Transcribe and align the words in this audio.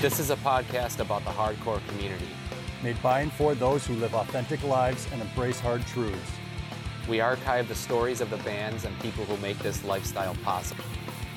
This 0.00 0.18
is 0.18 0.30
a 0.30 0.36
podcast 0.36 1.00
about 1.00 1.26
the 1.26 1.30
hardcore 1.30 1.86
community. 1.88 2.30
Made 2.82 3.02
by 3.02 3.20
and 3.20 3.30
for 3.30 3.54
those 3.54 3.86
who 3.86 3.92
live 3.96 4.14
authentic 4.14 4.62
lives 4.64 5.06
and 5.12 5.20
embrace 5.20 5.60
hard 5.60 5.86
truths. 5.88 6.32
We 7.06 7.20
archive 7.20 7.68
the 7.68 7.74
stories 7.74 8.22
of 8.22 8.30
the 8.30 8.38
bands 8.38 8.86
and 8.86 8.98
people 9.00 9.26
who 9.26 9.36
make 9.42 9.58
this 9.58 9.84
lifestyle 9.84 10.34
possible. 10.36 10.84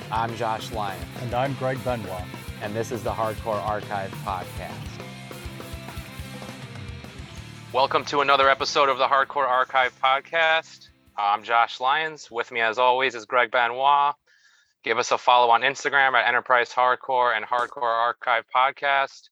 I'm 0.09 0.33
Josh 0.37 0.71
Lyon. 0.71 1.05
And 1.23 1.33
I'm 1.33 1.55
Greg 1.55 1.83
Benoit. 1.83 2.23
And 2.61 2.73
this 2.73 2.93
is 2.93 3.03
the 3.03 3.11
Hardcore 3.11 3.61
Archive 3.61 4.11
Podcast. 4.23 4.71
Welcome 7.73 8.05
to 8.05 8.21
another 8.21 8.49
episode 8.49 8.87
of 8.87 8.97
the 8.97 9.07
Hardcore 9.07 9.45
Archive 9.45 9.93
Podcast. 10.01 10.87
I'm 11.17 11.43
Josh 11.43 11.81
Lyons. 11.81 12.31
With 12.31 12.49
me, 12.49 12.61
as 12.61 12.77
always, 12.77 13.13
is 13.13 13.25
Greg 13.25 13.51
Benoit. 13.51 14.15
Give 14.83 14.97
us 14.97 15.11
a 15.11 15.17
follow 15.17 15.49
on 15.49 15.61
Instagram 15.61 16.13
at 16.13 16.27
Enterprise 16.27 16.69
Hardcore 16.69 17.35
and 17.35 17.45
Hardcore 17.45 17.83
Archive 17.83 18.43
Podcast. 18.53 19.29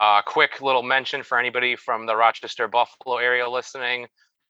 Uh, 0.00 0.22
quick 0.22 0.62
little 0.62 0.82
mention 0.82 1.22
for 1.22 1.38
anybody 1.38 1.76
from 1.76 2.06
the 2.06 2.16
Rochester 2.16 2.68
Buffalo 2.68 3.18
area 3.18 3.48
listening. 3.50 4.06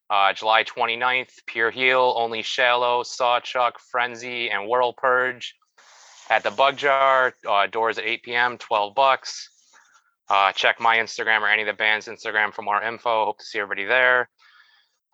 Uh, 0.09 0.33
July 0.33 0.62
29th, 0.62 1.33
Pure 1.47 1.73
Heel, 1.73 2.14
Only 2.16 2.42
Shallow, 2.42 3.02
Sawchuck, 3.02 3.73
Frenzy, 3.91 4.48
and 4.48 4.69
Whirl 4.69 4.92
Purge 4.92 5.56
at 6.30 6.45
the 6.45 6.52
Bug 6.52 6.77
Jar. 6.77 7.34
Uh, 7.45 7.66
doors 7.66 7.98
at 7.98 8.05
8 8.05 8.23
p.m., 8.23 8.59
12 8.59 8.95
bucks. 8.95 9.50
Uh, 10.28 10.52
check 10.52 10.78
my 10.78 10.98
Instagram 10.98 11.41
or 11.41 11.48
any 11.48 11.62
of 11.62 11.66
the 11.66 11.73
band's 11.73 12.06
Instagram 12.06 12.55
for 12.55 12.62
more 12.62 12.80
info. 12.80 13.25
Hope 13.25 13.39
to 13.39 13.45
see 13.45 13.59
everybody 13.59 13.86
there. 13.86 14.28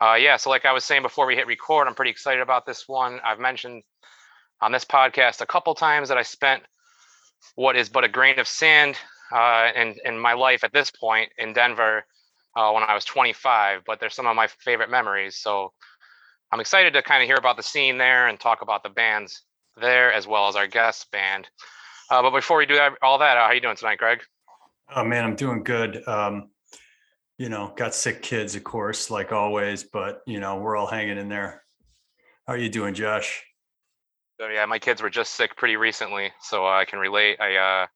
Uh, 0.02 0.16
yeah, 0.20 0.36
so 0.36 0.50
like 0.50 0.66
I 0.66 0.72
was 0.72 0.84
saying 0.84 1.02
before 1.02 1.26
we 1.26 1.34
hit 1.34 1.46
record, 1.46 1.88
I'm 1.88 1.94
pretty 1.94 2.10
excited 2.10 2.42
about 2.42 2.66
this 2.66 2.86
one. 2.86 3.20
I've 3.24 3.38
mentioned 3.38 3.84
on 4.64 4.72
this 4.72 4.84
podcast 4.86 5.42
a 5.42 5.46
couple 5.46 5.74
times 5.74 6.08
that 6.08 6.16
I 6.16 6.22
spent 6.22 6.62
what 7.54 7.76
is 7.76 7.90
but 7.90 8.02
a 8.02 8.08
grain 8.08 8.38
of 8.38 8.48
sand 8.48 8.96
uh, 9.30 9.68
in 9.76 9.94
in 10.06 10.18
my 10.18 10.32
life 10.32 10.64
at 10.64 10.72
this 10.72 10.90
point 10.90 11.28
in 11.36 11.52
Denver 11.52 12.06
uh, 12.56 12.72
when 12.72 12.82
I 12.82 12.94
was 12.94 13.04
25. 13.04 13.82
But 13.86 14.00
they're 14.00 14.08
some 14.08 14.26
of 14.26 14.34
my 14.34 14.46
favorite 14.46 14.90
memories, 14.90 15.36
so 15.36 15.72
I'm 16.50 16.60
excited 16.60 16.94
to 16.94 17.02
kind 17.02 17.22
of 17.22 17.26
hear 17.26 17.36
about 17.36 17.58
the 17.58 17.62
scene 17.62 17.98
there 17.98 18.26
and 18.26 18.40
talk 18.40 18.62
about 18.62 18.82
the 18.82 18.88
bands 18.88 19.42
there 19.78 20.10
as 20.10 20.26
well 20.26 20.48
as 20.48 20.56
our 20.56 20.66
guest 20.66 21.10
band. 21.10 21.46
Uh, 22.10 22.22
but 22.22 22.30
before 22.30 22.56
we 22.56 22.64
do 22.64 22.76
that, 22.76 22.92
all 23.02 23.18
that, 23.18 23.36
uh, 23.36 23.46
how 23.46 23.52
you 23.52 23.60
doing 23.60 23.76
tonight, 23.76 23.98
Greg? 23.98 24.20
Oh 24.96 25.04
man, 25.04 25.24
I'm 25.24 25.36
doing 25.36 25.62
good. 25.62 26.08
Um, 26.08 26.48
you 27.36 27.50
know, 27.50 27.74
got 27.76 27.94
sick 27.94 28.22
kids, 28.22 28.54
of 28.54 28.64
course, 28.64 29.10
like 29.10 29.30
always, 29.30 29.84
but 29.84 30.22
you 30.26 30.40
know, 30.40 30.56
we're 30.56 30.74
all 30.74 30.86
hanging 30.86 31.18
in 31.18 31.28
there. 31.28 31.62
How 32.46 32.54
are 32.54 32.58
you 32.58 32.70
doing, 32.70 32.94
Josh? 32.94 33.44
So 34.40 34.48
yeah, 34.48 34.66
my 34.66 34.78
kids 34.78 35.00
were 35.00 35.10
just 35.10 35.34
sick 35.34 35.56
pretty 35.56 35.76
recently, 35.76 36.32
so 36.40 36.66
uh, 36.66 36.70
I 36.70 36.84
can 36.84 36.98
relate. 36.98 37.40
I 37.40 37.56
uh, 37.56 37.86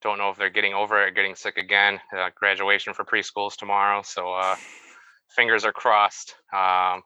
don't 0.00 0.16
know 0.16 0.30
if 0.30 0.38
they're 0.38 0.48
getting 0.48 0.72
over 0.72 1.02
it 1.02 1.08
or 1.08 1.10
getting 1.10 1.34
sick 1.34 1.58
again. 1.58 2.00
Uh, 2.16 2.30
graduation 2.34 2.94
for 2.94 3.04
preschools 3.04 3.56
tomorrow, 3.56 4.00
so 4.02 4.32
uh, 4.32 4.56
fingers 5.36 5.64
are 5.64 5.72
crossed. 5.72 6.34
Um, 6.52 7.02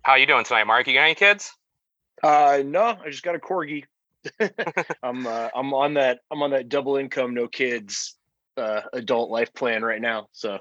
how 0.00 0.14
you 0.14 0.26
doing 0.26 0.44
tonight, 0.44 0.66
Mark? 0.66 0.86
You 0.86 0.94
got 0.94 1.02
any 1.02 1.14
kids? 1.14 1.52
Uh, 2.22 2.62
no, 2.64 2.96
I 3.04 3.10
just 3.10 3.22
got 3.22 3.34
a 3.34 3.38
corgi. 3.38 3.84
I'm 5.02 5.26
uh, 5.26 5.48
I'm 5.54 5.74
on 5.74 5.94
that 5.94 6.20
I'm 6.30 6.42
on 6.42 6.50
that 6.50 6.70
double 6.70 6.96
income, 6.96 7.34
no 7.34 7.48
kids, 7.48 8.16
uh, 8.56 8.80
adult 8.94 9.30
life 9.30 9.52
plan 9.52 9.82
right 9.82 10.00
now. 10.00 10.28
So 10.32 10.58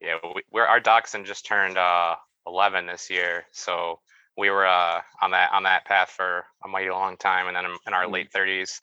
yeah, 0.00 0.16
we, 0.34 0.42
we're 0.50 0.66
our 0.66 0.80
dachshund 0.80 1.26
just 1.26 1.44
turned 1.44 1.76
uh 1.76 2.16
11 2.46 2.86
this 2.86 3.10
year, 3.10 3.44
so 3.52 4.00
we 4.36 4.50
were 4.50 4.66
uh, 4.66 5.00
on 5.20 5.30
that 5.32 5.52
on 5.52 5.64
that 5.64 5.84
path 5.84 6.10
for 6.10 6.44
a 6.64 6.68
mighty 6.68 6.90
long 6.90 7.16
time, 7.16 7.46
and 7.46 7.56
then 7.56 7.64
in 7.86 7.92
our 7.92 8.04
mm-hmm. 8.04 8.14
late 8.14 8.32
30s, 8.32 8.80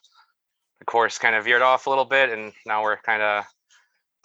the 0.80 0.86
course 0.86 1.18
kind 1.18 1.36
of 1.36 1.44
veered 1.44 1.62
off 1.62 1.88
a 1.88 1.90
little 1.90 2.06
bit, 2.06 2.30
and 2.30 2.54
now 2.66 2.84
we're 2.84 2.98
kind 2.98 3.22
of 3.22 3.46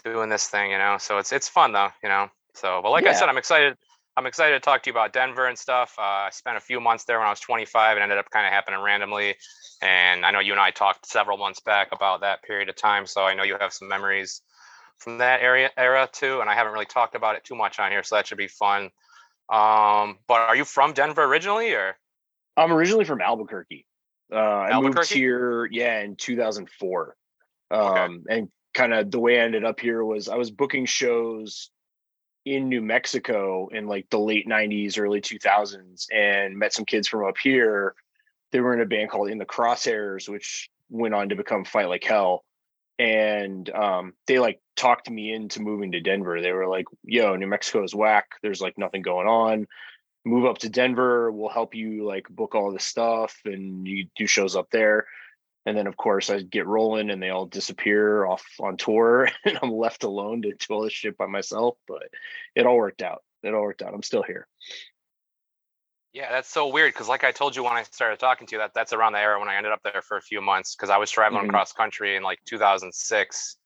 doing 0.04 0.28
this 0.28 0.48
thing, 0.48 0.70
you 0.70 0.78
know. 0.78 0.98
So 0.98 1.18
it's 1.18 1.32
it's 1.32 1.48
fun 1.48 1.72
though, 1.72 1.90
you 2.02 2.08
know. 2.08 2.28
So, 2.54 2.80
but 2.82 2.90
like 2.90 3.04
yeah. 3.04 3.10
I 3.10 3.14
said, 3.14 3.28
I'm 3.28 3.38
excited. 3.38 3.76
I'm 4.16 4.26
excited 4.26 4.54
to 4.54 4.60
talk 4.60 4.84
to 4.84 4.90
you 4.90 4.92
about 4.92 5.12
Denver 5.12 5.48
and 5.48 5.58
stuff. 5.58 5.96
Uh, 5.98 6.02
I 6.02 6.28
spent 6.30 6.56
a 6.56 6.60
few 6.60 6.80
months 6.80 7.02
there 7.02 7.18
when 7.18 7.26
I 7.26 7.30
was 7.30 7.40
25. 7.40 7.96
It 7.96 8.00
ended 8.00 8.16
up 8.16 8.30
kind 8.30 8.46
of 8.46 8.52
happening 8.52 8.80
randomly, 8.80 9.34
and 9.82 10.24
I 10.24 10.30
know 10.30 10.38
you 10.38 10.52
and 10.52 10.60
I 10.60 10.70
talked 10.70 11.06
several 11.06 11.36
months 11.36 11.60
back 11.60 11.88
about 11.90 12.20
that 12.20 12.42
period 12.44 12.68
of 12.68 12.76
time. 12.76 13.06
So 13.06 13.24
I 13.24 13.34
know 13.34 13.42
you 13.42 13.56
have 13.58 13.72
some 13.72 13.88
memories 13.88 14.42
from 14.98 15.18
that 15.18 15.40
area 15.40 15.70
era 15.76 16.08
too, 16.12 16.40
and 16.40 16.48
I 16.48 16.54
haven't 16.54 16.72
really 16.72 16.86
talked 16.86 17.16
about 17.16 17.34
it 17.34 17.44
too 17.44 17.56
much 17.56 17.80
on 17.80 17.90
here, 17.90 18.02
so 18.04 18.14
that 18.14 18.26
should 18.26 18.38
be 18.38 18.48
fun. 18.48 18.90
Um, 19.48 20.18
but 20.26 20.40
are 20.40 20.56
you 20.56 20.64
from 20.64 20.92
Denver 20.92 21.24
originally, 21.24 21.72
or? 21.72 21.96
I'm 22.56 22.72
originally 22.72 23.04
from 23.04 23.20
Albuquerque. 23.20 23.86
Uh, 24.32 24.36
I 24.36 24.70
Albuquerque? 24.70 24.98
moved 24.98 25.12
here, 25.12 25.68
yeah, 25.70 26.00
in 26.00 26.16
2004. 26.16 27.16
Um, 27.70 27.80
okay. 27.80 28.08
and 28.28 28.48
kind 28.72 28.94
of 28.94 29.10
the 29.10 29.20
way 29.20 29.40
I 29.40 29.44
ended 29.44 29.64
up 29.64 29.80
here 29.80 30.04
was 30.04 30.28
I 30.28 30.36
was 30.36 30.50
booking 30.50 30.86
shows 30.86 31.70
in 32.44 32.68
New 32.68 32.82
Mexico 32.82 33.68
in 33.72 33.86
like 33.86 34.08
the 34.10 34.18
late 34.18 34.46
90s, 34.46 34.98
early 34.98 35.20
2000s, 35.20 36.06
and 36.12 36.56
met 36.58 36.72
some 36.72 36.84
kids 36.84 37.08
from 37.08 37.26
up 37.26 37.36
here. 37.42 37.94
They 38.52 38.60
were 38.60 38.74
in 38.74 38.80
a 38.80 38.86
band 38.86 39.10
called 39.10 39.30
In 39.30 39.38
the 39.38 39.46
Crosshairs, 39.46 40.28
which 40.28 40.70
went 40.90 41.14
on 41.14 41.30
to 41.30 41.36
become 41.36 41.64
Fight 41.64 41.88
Like 41.88 42.04
Hell 42.04 42.44
and 42.98 43.68
um, 43.70 44.14
they 44.26 44.38
like 44.38 44.60
talked 44.76 45.10
me 45.10 45.32
into 45.32 45.60
moving 45.60 45.92
to 45.92 46.00
Denver. 46.00 46.40
They 46.40 46.52
were 46.52 46.68
like, 46.68 46.86
"Yo, 47.04 47.36
New 47.36 47.46
Mexico 47.46 47.82
is 47.82 47.94
whack. 47.94 48.26
There's 48.42 48.60
like 48.60 48.78
nothing 48.78 49.02
going 49.02 49.26
on. 49.26 49.66
Move 50.24 50.46
up 50.46 50.58
to 50.58 50.68
Denver. 50.68 51.30
We'll 51.30 51.50
help 51.50 51.74
you 51.74 52.06
like 52.06 52.28
book 52.28 52.54
all 52.54 52.72
this 52.72 52.84
stuff, 52.84 53.36
and 53.44 53.86
you 53.86 54.06
do 54.16 54.26
shows 54.26 54.56
up 54.56 54.68
there." 54.70 55.06
And 55.66 55.76
then, 55.76 55.86
of 55.86 55.96
course, 55.96 56.28
I 56.28 56.42
get 56.42 56.66
rolling, 56.66 57.10
and 57.10 57.22
they 57.22 57.30
all 57.30 57.46
disappear 57.46 58.26
off 58.26 58.44
on 58.60 58.76
tour, 58.76 59.28
and 59.44 59.58
I'm 59.62 59.72
left 59.72 60.04
alone 60.04 60.42
to 60.42 60.52
do 60.52 60.74
all 60.74 60.82
this 60.84 60.92
shit 60.92 61.16
by 61.16 61.26
myself. 61.26 61.76
But 61.88 62.08
it 62.54 62.66
all 62.66 62.76
worked 62.76 63.02
out. 63.02 63.22
It 63.42 63.54
all 63.54 63.62
worked 63.62 63.82
out. 63.82 63.94
I'm 63.94 64.02
still 64.02 64.22
here. 64.22 64.46
Yeah, 66.14 66.30
that's 66.30 66.48
so 66.48 66.68
weird 66.68 66.94
because, 66.94 67.08
like 67.08 67.24
I 67.24 67.32
told 67.32 67.56
you 67.56 67.64
when 67.64 67.72
I 67.72 67.82
started 67.82 68.20
talking 68.20 68.46
to 68.46 68.54
you, 68.54 68.58
that 68.58 68.70
that's 68.72 68.92
around 68.92 69.14
the 69.14 69.18
era 69.18 69.40
when 69.40 69.48
I 69.48 69.56
ended 69.56 69.72
up 69.72 69.80
there 69.82 70.00
for 70.00 70.16
a 70.16 70.22
few 70.22 70.40
months 70.40 70.76
because 70.76 70.88
I 70.88 70.96
was 70.96 71.10
traveling 71.10 71.42
mm-hmm. 71.42 71.50
across 71.50 71.72
country 71.72 72.16
in 72.16 72.22
like 72.22 72.38
2006 72.46 73.56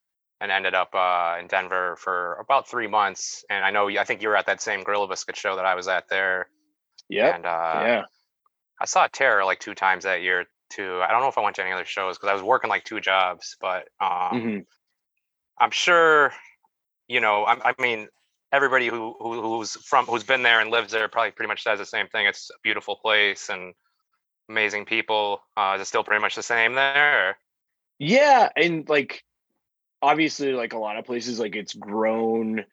and 0.41 0.51
ended 0.51 0.75
up 0.75 0.95
uh, 0.95 1.37
in 1.39 1.47
Denver 1.47 1.97
for 1.97 2.39
about 2.41 2.67
three 2.67 2.87
months. 2.87 3.45
And 3.51 3.67
I 3.67 3.71
know 3.71 3.89
I 3.91 4.05
think 4.05 4.23
you 4.23 4.29
were 4.29 4.37
at 4.37 4.47
that 4.47 4.63
same 4.63 4.83
Gorilla 4.83 5.07
Biscuit 5.07 5.37
show 5.37 5.57
that 5.57 5.67
I 5.67 5.75
was 5.75 5.89
at 5.89 6.09
there. 6.09 6.49
Yeah. 7.11 7.35
And 7.35 7.45
uh, 7.45 7.83
yeah, 7.85 8.03
I 8.81 8.87
saw 8.87 9.07
Terror 9.09 9.45
like 9.45 9.61
two 9.61 9.75
times 9.75 10.05
that 10.05 10.23
year 10.23 10.47
too. 10.71 11.01
I 11.03 11.11
don't 11.11 11.21
know 11.21 11.29
if 11.29 11.37
I 11.37 11.43
went 11.43 11.57
to 11.57 11.63
any 11.63 11.73
other 11.73 11.85
shows 11.85 12.17
because 12.17 12.31
I 12.31 12.35
was 12.35 12.43
working 12.43 12.71
like 12.71 12.85
two 12.85 13.01
jobs, 13.01 13.57
but 13.61 13.89
um, 14.01 14.11
mm-hmm. 14.33 14.59
I'm 15.59 15.71
sure, 15.71 16.33
you 17.09 17.21
know, 17.21 17.45
I, 17.45 17.71
I 17.71 17.75
mean, 17.79 18.09
everybody 18.53 18.89
who, 18.89 19.15
who 19.19 19.43
who's 19.43 19.73
from 19.77 20.07
who's 20.07 20.25
been 20.25 20.43
there 20.43 20.61
and 20.61 20.71
lives 20.71 20.93
there 20.93 21.09
probably 21.09 21.33
pretty 21.33 21.49
much 21.49 21.63
says 21.63 21.79
the 21.79 21.87
same 21.87 22.09
thing. 22.09 22.27
It's 22.27 22.51
a 22.51 22.59
beautiful 22.63 22.97
place 22.97 23.49
and 23.49 23.75
amazing 24.49 24.85
people. 24.85 25.43
Uh, 25.57 25.75
is 25.77 25.83
it 25.83 25.87
still 25.87 26.05
pretty 26.05 26.23
much 26.23 26.37
the 26.37 26.43
same 26.43 26.75
there? 26.75 27.37
Yeah, 27.99 28.49
and 28.57 28.89
like 28.89 29.25
obviously, 30.01 30.53
like 30.53 30.73
a 30.73 30.79
lot 30.79 30.97
of 30.97 31.05
places, 31.05 31.39
like 31.39 31.57
it's 31.57 31.75
grown. 31.75 32.65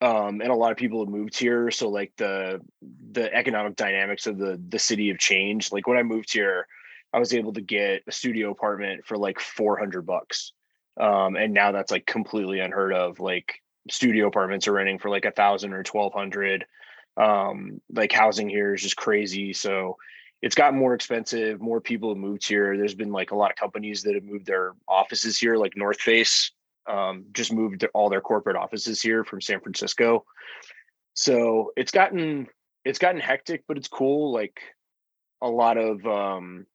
Um, 0.00 0.40
and 0.40 0.50
a 0.50 0.54
lot 0.54 0.72
of 0.72 0.78
people 0.78 1.04
have 1.04 1.14
moved 1.14 1.38
here 1.38 1.70
so 1.70 1.88
like 1.88 2.12
the 2.16 2.60
the 3.12 3.32
economic 3.32 3.76
dynamics 3.76 4.26
of 4.26 4.36
the 4.36 4.60
the 4.68 4.80
city 4.80 5.06
have 5.10 5.18
changed 5.18 5.72
like 5.72 5.86
when 5.86 5.96
i 5.96 6.02
moved 6.02 6.32
here 6.32 6.66
i 7.12 7.20
was 7.20 7.32
able 7.32 7.52
to 7.52 7.60
get 7.60 8.02
a 8.08 8.10
studio 8.10 8.50
apartment 8.50 9.06
for 9.06 9.16
like 9.16 9.38
400 9.38 10.04
bucks 10.04 10.54
um, 11.00 11.36
and 11.36 11.54
now 11.54 11.70
that's 11.70 11.92
like 11.92 12.04
completely 12.04 12.58
unheard 12.58 12.92
of 12.92 13.20
like 13.20 13.61
studio 13.90 14.26
apartments 14.26 14.68
are 14.68 14.72
renting 14.72 14.98
for 14.98 15.10
like 15.10 15.24
a 15.24 15.30
thousand 15.30 15.72
or 15.72 15.82
twelve 15.82 16.12
hundred. 16.12 16.64
Um, 17.16 17.80
like 17.92 18.12
housing 18.12 18.48
here 18.48 18.74
is 18.74 18.82
just 18.82 18.96
crazy. 18.96 19.52
So 19.52 19.96
it's 20.40 20.54
gotten 20.54 20.78
more 20.78 20.94
expensive. 20.94 21.60
More 21.60 21.80
people 21.80 22.08
have 22.08 22.18
moved 22.18 22.46
here. 22.46 22.76
There's 22.76 22.94
been 22.94 23.12
like 23.12 23.30
a 23.30 23.36
lot 23.36 23.50
of 23.50 23.56
companies 23.56 24.02
that 24.02 24.14
have 24.14 24.24
moved 24.24 24.46
their 24.46 24.72
offices 24.88 25.38
here, 25.38 25.56
like 25.56 25.76
North 25.76 26.00
Face, 26.00 26.50
um, 26.88 27.26
just 27.32 27.52
moved 27.52 27.86
all 27.94 28.08
their 28.08 28.20
corporate 28.20 28.56
offices 28.56 29.00
here 29.00 29.24
from 29.24 29.40
San 29.40 29.60
Francisco. 29.60 30.24
So 31.14 31.72
it's 31.76 31.92
gotten 31.92 32.48
it's 32.84 32.98
gotten 32.98 33.20
hectic, 33.20 33.64
but 33.68 33.76
it's 33.76 33.88
cool. 33.88 34.32
Like 34.32 34.60
a 35.40 35.48
lot 35.48 35.76
of 35.76 36.04
um, 36.06 36.66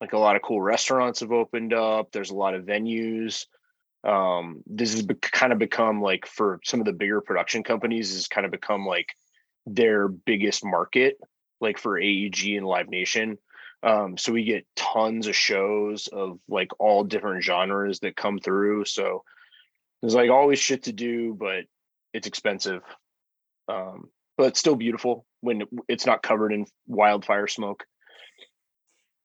like 0.00 0.12
a 0.12 0.18
lot 0.18 0.36
of 0.36 0.42
cool 0.42 0.60
restaurants 0.60 1.20
have 1.20 1.32
opened 1.32 1.72
up. 1.72 2.12
There's 2.12 2.30
a 2.30 2.36
lot 2.36 2.54
of 2.54 2.64
venues 2.64 3.46
um 4.04 4.62
this 4.66 4.92
has 4.92 5.02
be- 5.02 5.14
kind 5.14 5.52
of 5.52 5.58
become 5.58 6.00
like 6.00 6.26
for 6.26 6.58
some 6.64 6.80
of 6.80 6.86
the 6.86 6.92
bigger 6.92 7.20
production 7.20 7.62
companies 7.62 8.14
has 8.14 8.28
kind 8.28 8.46
of 8.46 8.50
become 8.50 8.86
like 8.86 9.14
their 9.66 10.08
biggest 10.08 10.64
market 10.64 11.18
like 11.60 11.76
for 11.76 12.00
AEG 12.00 12.56
and 12.56 12.66
Live 12.66 12.88
Nation. 12.88 13.36
Um 13.82 14.16
so 14.16 14.32
we 14.32 14.44
get 14.44 14.66
tons 14.74 15.26
of 15.26 15.36
shows 15.36 16.08
of 16.08 16.38
like 16.48 16.70
all 16.78 17.04
different 17.04 17.44
genres 17.44 18.00
that 18.00 18.16
come 18.16 18.38
through. 18.38 18.86
So 18.86 19.24
there's 20.00 20.14
like 20.14 20.30
always 20.30 20.58
shit 20.58 20.84
to 20.84 20.92
do 20.92 21.34
but 21.34 21.64
it's 22.14 22.26
expensive. 22.26 22.82
Um 23.68 24.08
but 24.38 24.48
it's 24.48 24.60
still 24.60 24.76
beautiful 24.76 25.26
when 25.42 25.64
it's 25.88 26.06
not 26.06 26.22
covered 26.22 26.52
in 26.52 26.64
wildfire 26.86 27.46
smoke 27.46 27.84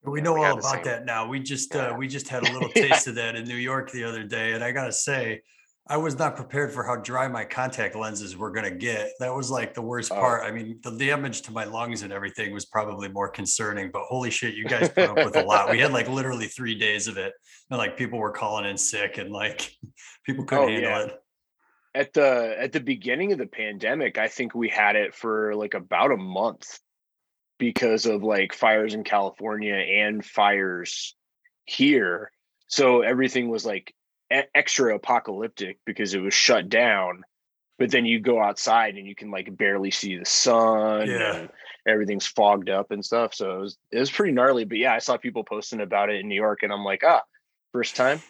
We 0.05 0.19
Yeah, 0.19 0.23
know 0.23 0.33
we 0.33 0.45
all 0.45 0.59
about 0.59 0.63
same- 0.71 0.83
that 0.85 1.05
now. 1.05 1.27
We 1.27 1.39
just, 1.39 1.73
Yeah. 1.73 1.87
uh, 1.89 1.97
we 1.97 2.07
just 2.07 2.27
had 2.27 2.47
a 2.47 2.51
little 2.51 2.69
Yeah. 2.75 2.87
taste 2.89 3.07
of 3.07 3.15
that 3.15 3.35
in 3.35 3.45
New 3.45 3.55
York 3.55 3.91
the 3.91 4.03
other 4.03 4.23
day. 4.23 4.53
And 4.53 4.63
I 4.63 4.71
gotta 4.71 4.91
say, 4.91 5.41
I 5.87 5.97
was 5.97 6.17
not 6.17 6.35
prepared 6.35 6.73
for 6.73 6.83
how 6.83 6.95
dry 6.95 7.27
my 7.27 7.45
contact 7.45 7.95
lenses 7.95 8.35
were 8.35 8.49
gonna 8.51 8.71
get. 8.71 9.11
That 9.19 9.33
was 9.35 9.51
like 9.51 9.73
the 9.75 9.81
worst 9.83 10.11
Oh. 10.11 10.15
part. 10.15 10.43
I 10.43 10.51
mean, 10.51 10.79
the 10.81 10.91
damage 10.97 11.43
to 11.43 11.51
my 11.51 11.63
lungs 11.63 12.01
and 12.01 12.11
everything 12.11 12.53
was 12.53 12.65
probably 12.65 13.07
more 13.07 13.29
concerning, 13.29 13.91
but 13.91 14.03
holy 14.03 14.31
shit, 14.31 14.55
you 14.55 14.65
guys 14.65 14.89
put 14.89 15.09
up 15.09 15.15
with 15.17 15.35
a 15.35 15.43
lot. 15.43 15.69
We 15.69 15.79
had 15.79 15.93
like 15.93 16.07
literally 16.09 16.47
three 16.47 16.75
days 16.75 17.07
of 17.07 17.17
it. 17.17 17.33
And 17.69 17.77
like 17.77 17.97
people 17.97 18.19
were 18.19 18.31
calling 18.31 18.65
in 18.65 18.77
sick 18.77 19.17
and 19.17 19.31
like 19.31 19.71
people 20.25 20.45
couldn't 20.45 20.63
Oh, 20.65 20.67
handle 20.67 20.89
yeah. 20.91 21.05
it. 21.05 21.21
at 21.95 22.13
the 22.13 22.55
at 22.59 22.71
the 22.71 22.79
beginning 22.79 23.31
of 23.31 23.37
the 23.37 23.47
pandemic 23.47 24.17
i 24.17 24.27
think 24.27 24.53
we 24.53 24.67
had 24.67 24.95
it 24.97 25.15
for 25.15 25.55
like 25.55 25.73
about 25.75 26.11
a 26.11 26.17
month 26.17 26.77
because 27.57 28.05
of 28.05 28.23
like 28.23 28.53
fires 28.53 28.93
in 28.93 29.03
california 29.03 29.75
and 29.75 30.25
fires 30.25 31.15
here 31.65 32.31
so 32.67 33.01
everything 33.01 33.49
was 33.49 33.65
like 33.65 33.93
extra 34.53 34.95
apocalyptic 34.95 35.79
because 35.85 36.13
it 36.13 36.19
was 36.19 36.33
shut 36.33 36.67
down 36.69 37.23
but 37.77 37.91
then 37.91 38.05
you 38.05 38.19
go 38.19 38.41
outside 38.41 38.95
and 38.95 39.05
you 39.07 39.15
can 39.15 39.29
like 39.31 39.55
barely 39.55 39.91
see 39.91 40.17
the 40.17 40.25
sun 40.25 41.07
Yeah. 41.07 41.35
and 41.35 41.49
everything's 41.87 42.25
fogged 42.25 42.69
up 42.69 42.91
and 42.91 43.05
stuff 43.05 43.33
so 43.33 43.55
it 43.55 43.59
was 43.59 43.77
it 43.91 43.99
was 43.99 44.11
pretty 44.11 44.33
gnarly 44.33 44.65
but 44.65 44.77
yeah 44.77 44.93
i 44.93 44.99
saw 44.99 45.17
people 45.17 45.43
posting 45.43 45.81
about 45.81 46.09
it 46.09 46.19
in 46.19 46.27
new 46.27 46.35
york 46.35 46.63
and 46.63 46.73
i'm 46.73 46.83
like 46.83 47.03
ah 47.05 47.21
first 47.71 47.95
time 47.95 48.21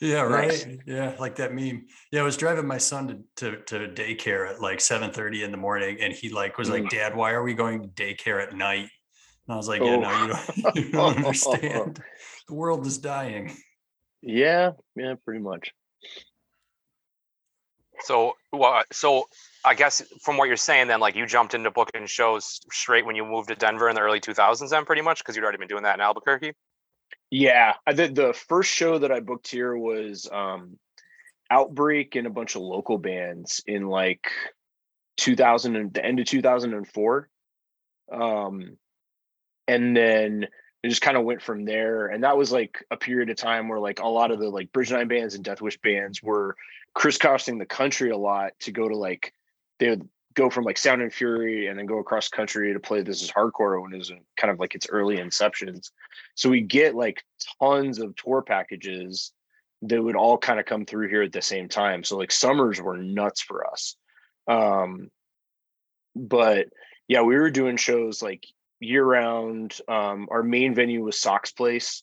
Yeah, 0.00 0.22
right. 0.22 0.48
Nice. 0.48 0.66
Yeah, 0.86 1.14
like 1.18 1.36
that 1.36 1.52
meme. 1.54 1.86
Yeah, 2.12 2.20
I 2.20 2.24
was 2.24 2.36
driving 2.36 2.66
my 2.66 2.78
son 2.78 3.24
to, 3.36 3.56
to, 3.62 3.62
to 3.64 3.88
daycare 4.02 4.48
at 4.48 4.60
like 4.60 4.80
7 4.80 5.10
30 5.12 5.44
in 5.44 5.50
the 5.50 5.56
morning, 5.56 5.98
and 6.00 6.12
he 6.12 6.28
like 6.30 6.58
was 6.58 6.70
like, 6.70 6.84
Mm. 6.84 6.90
Dad, 6.90 7.16
why 7.16 7.32
are 7.32 7.42
we 7.42 7.54
going 7.54 7.82
to 7.82 7.88
daycare 7.88 8.42
at 8.42 8.54
night? 8.54 8.88
And 9.46 9.54
I 9.54 9.56
was 9.56 9.68
like, 9.68 9.82
Yeah, 9.82 9.96
Oh. 9.96 10.00
no, 10.00 10.22
you 10.22 10.28
don't, 10.62 10.76
you 10.76 10.90
don't 10.92 11.16
understand. 11.24 12.02
The 12.48 12.54
world 12.54 12.86
is 12.86 12.98
dying. 12.98 13.56
yeah 14.22 14.72
yeah 14.96 15.14
pretty 15.24 15.40
much 15.40 15.70
So, 18.00 18.34
well, 18.52 18.82
so 18.92 19.24
I 19.64 19.74
guess 19.74 20.02
from 20.22 20.36
what 20.36 20.46
you're 20.48 20.56
saying, 20.56 20.86
then, 20.88 21.00
like 21.00 21.16
you 21.16 21.26
jumped 21.26 21.54
into 21.54 21.70
booking 21.70 22.06
shows 22.06 22.60
straight 22.72 23.04
when 23.04 23.16
you 23.16 23.24
moved 23.24 23.48
to 23.48 23.54
Denver 23.56 23.88
in 23.88 23.94
the 23.96 24.00
early 24.00 24.20
2000s, 24.20 24.70
then 24.70 24.84
pretty 24.84 25.02
much 25.02 25.18
because 25.18 25.34
you'd 25.36 25.42
already 25.42 25.58
been 25.58 25.68
doing 25.68 25.82
that 25.82 25.94
in 25.96 26.00
Albuquerque. 26.00 26.52
Yeah, 27.30 27.74
did 27.94 28.14
the 28.14 28.32
first 28.32 28.72
show 28.72 28.98
that 28.98 29.12
I 29.12 29.20
booked 29.20 29.48
here 29.48 29.76
was 29.76 30.28
um 30.30 30.78
Outbreak 31.50 32.14
and 32.14 32.26
a 32.26 32.30
bunch 32.30 32.56
of 32.56 32.62
local 32.62 32.98
bands 32.98 33.62
in 33.66 33.86
like 33.86 34.30
2000 35.16 35.76
and 35.76 35.94
the 35.94 36.04
end 36.04 36.20
of 36.20 36.26
2004. 36.26 37.28
Um 38.12 38.76
and 39.66 39.96
then 39.96 40.46
it 40.82 40.88
just 40.88 41.02
kind 41.02 41.16
of 41.16 41.24
went 41.24 41.42
from 41.42 41.64
there 41.64 42.06
and 42.06 42.24
that 42.24 42.36
was 42.36 42.52
like 42.52 42.84
a 42.90 42.96
period 42.96 43.28
of 43.28 43.36
time 43.36 43.68
where 43.68 43.80
like 43.80 44.00
a 44.00 44.06
lot 44.06 44.30
of 44.30 44.38
the 44.38 44.48
like 44.48 44.72
Bridge 44.72 44.90
Nine 44.90 45.08
bands 45.08 45.34
and 45.34 45.44
Death 45.44 45.60
Wish 45.60 45.78
bands 45.80 46.22
were 46.22 46.56
crisscrossing 46.94 47.58
the 47.58 47.66
country 47.66 48.10
a 48.10 48.16
lot 48.16 48.52
to 48.60 48.72
go 48.72 48.88
to 48.88 48.96
like 48.96 49.32
they 49.78 49.90
would 49.90 50.08
go 50.34 50.50
from 50.50 50.64
like 50.64 50.78
Sound 50.78 51.02
and 51.02 51.12
Fury 51.12 51.66
and 51.66 51.78
then 51.78 51.86
go 51.86 51.98
across 51.98 52.28
country 52.28 52.72
to 52.72 52.80
play 52.80 53.02
This 53.02 53.22
Is 53.22 53.30
Hardcore 53.30 53.82
when 53.82 53.92
it 53.92 53.98
was 53.98 54.12
kind 54.36 54.50
of 54.50 54.60
like 54.60 54.74
its 54.74 54.86
early 54.88 55.16
inceptions. 55.16 55.90
So 56.34 56.48
we 56.48 56.60
get 56.60 56.94
like 56.94 57.22
tons 57.60 57.98
of 57.98 58.14
tour 58.16 58.42
packages 58.42 59.32
that 59.82 60.02
would 60.02 60.16
all 60.16 60.38
kind 60.38 60.60
of 60.60 60.66
come 60.66 60.84
through 60.84 61.08
here 61.08 61.22
at 61.22 61.32
the 61.32 61.42
same 61.42 61.68
time. 61.68 62.04
So 62.04 62.16
like 62.16 62.32
summers 62.32 62.80
were 62.80 62.96
nuts 62.96 63.40
for 63.40 63.66
us. 63.66 63.96
Um 64.46 65.10
but 66.14 66.68
yeah, 67.06 67.22
we 67.22 67.36
were 67.36 67.50
doing 67.50 67.76
shows 67.76 68.22
like 68.22 68.44
year 68.80 69.04
round. 69.04 69.78
Um 69.88 70.28
our 70.30 70.42
main 70.42 70.74
venue 70.74 71.02
was 71.02 71.20
Sox 71.20 71.52
Place. 71.52 72.02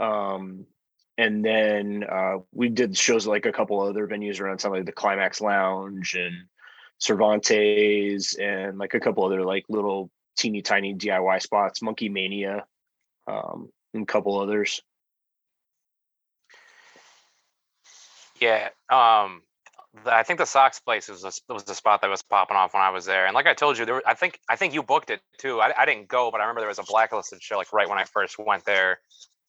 Um 0.00 0.66
and 1.18 1.44
then 1.44 2.04
uh 2.04 2.38
we 2.52 2.68
did 2.68 2.96
shows 2.96 3.26
like 3.26 3.46
a 3.46 3.52
couple 3.52 3.80
other 3.80 4.06
venues 4.06 4.40
around 4.40 4.58
town, 4.58 4.72
like 4.72 4.84
the 4.84 4.92
Climax 4.92 5.40
Lounge 5.40 6.14
and 6.14 6.34
Cervantes 6.98 8.34
and 8.38 8.78
like 8.78 8.94
a 8.94 9.00
couple 9.00 9.24
other 9.24 9.44
like 9.44 9.64
little 9.68 10.10
teeny 10.36 10.62
tiny 10.62 10.94
DIY 10.94 11.42
spots, 11.42 11.82
Monkey 11.82 12.08
Mania, 12.08 12.64
um, 13.26 13.70
and 13.94 14.04
a 14.04 14.06
couple 14.06 14.38
others. 14.38 14.80
Yeah. 18.40 18.68
Um, 18.90 19.42
I 20.04 20.22
think 20.24 20.38
the 20.38 20.46
Sox 20.46 20.78
place 20.78 21.08
was 21.08 21.24
a, 21.24 21.52
was 21.52 21.64
the 21.64 21.74
spot 21.74 22.02
that 22.02 22.10
was 22.10 22.22
popping 22.22 22.56
off 22.56 22.74
when 22.74 22.82
I 22.82 22.90
was 22.90 23.06
there, 23.06 23.26
and 23.26 23.34
like 23.34 23.46
I 23.46 23.54
told 23.54 23.78
you, 23.78 23.86
there. 23.86 23.94
were- 23.94 24.02
I 24.06 24.14
think 24.14 24.38
I 24.48 24.56
think 24.56 24.74
you 24.74 24.82
booked 24.82 25.10
it 25.10 25.20
too. 25.38 25.60
I, 25.60 25.72
I 25.76 25.86
didn't 25.86 26.08
go, 26.08 26.30
but 26.30 26.40
I 26.40 26.44
remember 26.44 26.60
there 26.60 26.68
was 26.68 26.78
a 26.78 26.82
blacklisted 26.82 27.42
show 27.42 27.56
like 27.56 27.72
right 27.72 27.88
when 27.88 27.98
I 27.98 28.04
first 28.04 28.36
went 28.38 28.64
there 28.66 29.00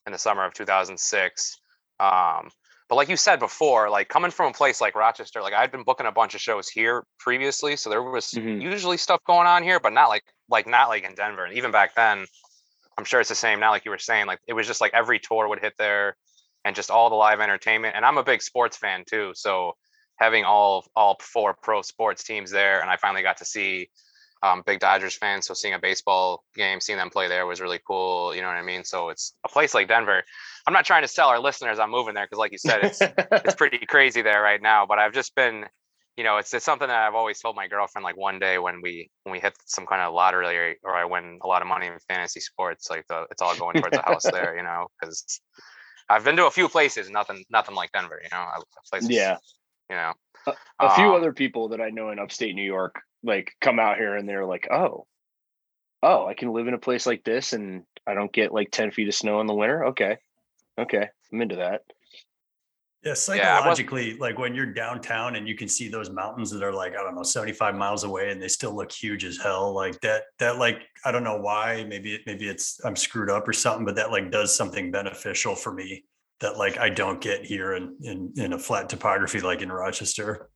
in 0.05 0.13
the 0.13 0.17
summer 0.17 0.45
of 0.45 0.53
2006. 0.53 1.59
Um, 1.99 2.49
but 2.89 2.95
like 2.95 3.09
you 3.09 3.17
said 3.17 3.39
before, 3.39 3.89
like 3.89 4.07
coming 4.07 4.31
from 4.31 4.51
a 4.51 4.53
place 4.53 4.79
like 4.79 4.95
Rochester, 4.95 5.41
like 5.41 5.53
I'd 5.53 5.71
been 5.71 5.83
booking 5.83 6.07
a 6.07 6.11
bunch 6.11 6.35
of 6.35 6.41
shows 6.41 6.69
here 6.69 7.03
previously, 7.19 7.75
so 7.75 7.89
there 7.89 8.03
was 8.03 8.31
Mhm. 8.31 8.61
usually 8.61 8.97
stuff 8.97 9.21
going 9.25 9.47
on 9.47 9.63
here, 9.63 9.79
but 9.79 9.93
not 9.93 10.09
like 10.09 10.23
like 10.49 10.67
not 10.67 10.87
like 10.89 11.03
in 11.03 11.13
Denver. 11.15 11.45
And 11.45 11.57
even 11.57 11.71
back 11.71 11.95
then, 11.95 12.25
I'm 12.97 13.03
sure 13.03 13.19
it's 13.19 13.29
the 13.29 13.35
same 13.35 13.59
now. 13.59 13.71
Like 13.71 13.83
you 13.85 13.91
were 13.91 13.97
saying, 13.97 14.27
like 14.27 14.39
it 14.47 14.53
was 14.53 14.67
just 14.67 14.79
like 14.81 14.93
every 14.93 15.19
tour 15.19 15.47
would 15.47 15.59
hit 15.59 15.73
there, 15.77 16.15
and 16.63 16.75
just 16.75 16.89
all 16.89 17.09
the 17.09 17.15
live 17.15 17.41
entertainment. 17.41 17.95
And 17.95 18.05
I'm 18.05 18.17
a 18.17 18.23
big 18.23 18.41
sports 18.41 18.77
fan 18.77 19.03
too, 19.05 19.33
so 19.35 19.75
having 20.15 20.45
all 20.45 20.85
all 20.95 21.17
four 21.21 21.53
pro 21.61 21.81
sports 21.81 22.23
teams 22.23 22.51
there, 22.51 22.81
and 22.81 22.89
I 22.89 22.97
finally 22.97 23.21
got 23.23 23.37
to 23.37 23.45
see 23.45 23.89
um, 24.43 24.61
big 24.65 24.79
Dodgers 24.79 25.15
fan. 25.15 25.41
So 25.41 25.53
seeing 25.55 25.73
a 25.73 25.79
baseball 25.79 26.43
game, 26.55 26.79
seeing 26.79 26.99
them 26.99 27.09
play 27.09 27.27
there 27.27 27.47
was 27.47 27.59
really 27.59 27.79
cool. 27.85 28.35
You 28.35 28.41
know 28.41 28.47
what 28.47 28.55
I 28.55 28.61
mean? 28.61 28.83
So 28.83 29.09
it's 29.09 29.33
a 29.43 29.49
place 29.49 29.73
like 29.73 29.87
Denver. 29.87 30.23
I'm 30.67 30.73
not 30.73 30.85
trying 30.85 31.03
to 31.03 31.07
sell 31.07 31.29
our 31.29 31.39
listeners 31.39 31.79
I'm 31.79 31.91
moving 31.91 32.13
there 32.13 32.25
because, 32.25 32.39
like 32.39 32.51
you 32.51 32.57
said, 32.57 32.83
it's 32.83 32.99
it's 33.01 33.55
pretty 33.61 33.85
crazy 33.85 34.21
there 34.21 34.41
right 34.41 34.61
now. 34.61 34.85
But 34.85 34.99
I've 34.99 35.13
just 35.13 35.33
been, 35.33 35.65
you 36.17 36.25
know, 36.25 36.37
it's 36.37 36.53
it's 36.53 36.65
something 36.65 36.89
that 36.89 37.07
I've 37.07 37.15
always 37.15 37.39
told 37.39 37.55
my 37.55 37.67
girlfriend. 37.67 38.03
Like 38.03 38.17
one 38.17 38.37
day 38.37 38.59
when 38.59 38.81
we 38.81 39.09
when 39.23 39.31
we 39.31 39.39
hit 39.39 39.53
some 39.65 39.85
kind 39.85 40.01
of 40.01 40.13
lottery 40.13 40.77
or, 40.83 40.93
I 40.93 41.05
win 41.05 41.39
a 41.41 41.47
lot 41.47 41.61
of 41.61 41.69
money 41.69 41.87
in 41.87 41.93
fantasy 42.09 42.41
sports, 42.41 42.89
like 42.89 43.05
the 43.07 43.25
it's 43.31 43.41
all 43.41 43.55
going 43.57 43.77
towards 43.77 43.95
the 43.95 44.03
house 44.03 44.23
there. 44.31 44.57
You 44.57 44.63
know, 44.63 44.87
because 44.99 45.39
I've 46.09 46.25
been 46.25 46.35
to 46.35 46.47
a 46.47 46.51
few 46.51 46.67
places, 46.67 47.09
nothing 47.09 47.45
nothing 47.49 47.75
like 47.75 47.93
Denver. 47.93 48.19
You 48.21 48.29
know, 48.31 48.45
places. 48.89 49.09
yeah, 49.09 49.37
You 49.89 49.95
know, 49.95 50.13
a 50.79 50.95
few 50.95 51.05
Um, 51.05 51.15
other 51.15 51.31
people 51.31 51.69
that 51.69 51.79
I 51.81 51.91
know 51.91 52.11
in 52.11 52.19
upstate 52.19 52.55
New 52.55 52.63
York 52.65 53.01
like 53.23 53.53
come 53.61 53.79
out 53.79 53.97
here 53.97 54.15
and 54.15 54.27
they're 54.27 54.45
like, 54.45 54.67
oh, 54.71 55.05
oh, 56.03 56.27
I 56.27 56.33
can 56.33 56.51
live 56.51 56.67
in 56.67 56.73
a 56.73 56.79
place 56.79 57.05
like 57.05 57.23
this 57.23 57.53
and 57.53 57.83
I 58.05 58.13
don't 58.13 58.31
get 58.33 58.53
like 58.53 58.69
ten 58.71 58.91
feet 58.91 59.07
of 59.07 59.15
snow 59.15 59.39
in 59.41 59.47
the 59.47 59.53
winter. 59.53 59.85
Okay, 59.87 60.17
okay, 60.77 61.09
I'm 61.31 61.41
into 61.41 61.55
that. 61.57 61.83
Yeah, 63.03 63.11
Yeah, 63.11 63.13
psychologically, 63.13 64.17
like 64.17 64.37
when 64.37 64.55
you're 64.55 64.73
downtown 64.73 65.35
and 65.35 65.47
you 65.47 65.55
can 65.55 65.67
see 65.67 65.87
those 65.87 66.09
mountains 66.09 66.49
that 66.51 66.63
are 66.63 66.73
like, 66.73 66.93
I 66.93 67.03
don't 67.03 67.15
know, 67.15 67.23
75 67.23 67.75
miles 67.75 68.03
away 68.03 68.31
and 68.31 68.41
they 68.41 68.47
still 68.47 68.75
look 68.75 68.91
huge 68.91 69.23
as 69.23 69.37
hell. 69.37 69.73
Like 69.73 69.99
that, 70.01 70.23
that 70.39 70.57
like, 70.57 70.81
I 71.05 71.11
don't 71.11 71.23
know 71.23 71.37
why, 71.37 71.85
maybe, 71.87 72.15
it 72.15 72.21
maybe 72.25 72.49
it's, 72.49 72.83
I'm 72.83 72.95
screwed 72.95 73.29
up 73.29 73.47
or 73.47 73.53
something, 73.53 73.85
but 73.85 73.95
that 73.95 74.11
like 74.11 74.31
does 74.31 74.55
something 74.55 74.91
beneficial 74.91 75.55
for 75.55 75.73
me 75.73 76.05
that 76.39 76.57
like 76.57 76.77
I 76.77 76.89
don't 76.89 77.21
get 77.21 77.45
here 77.45 77.75
in, 77.75 77.95
in, 78.01 78.33
in 78.35 78.53
a 78.53 78.59
flat 78.59 78.89
topography 78.89 79.39
like 79.41 79.61
in 79.61 79.71
Rochester. 79.71 80.49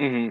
hmm 0.00 0.28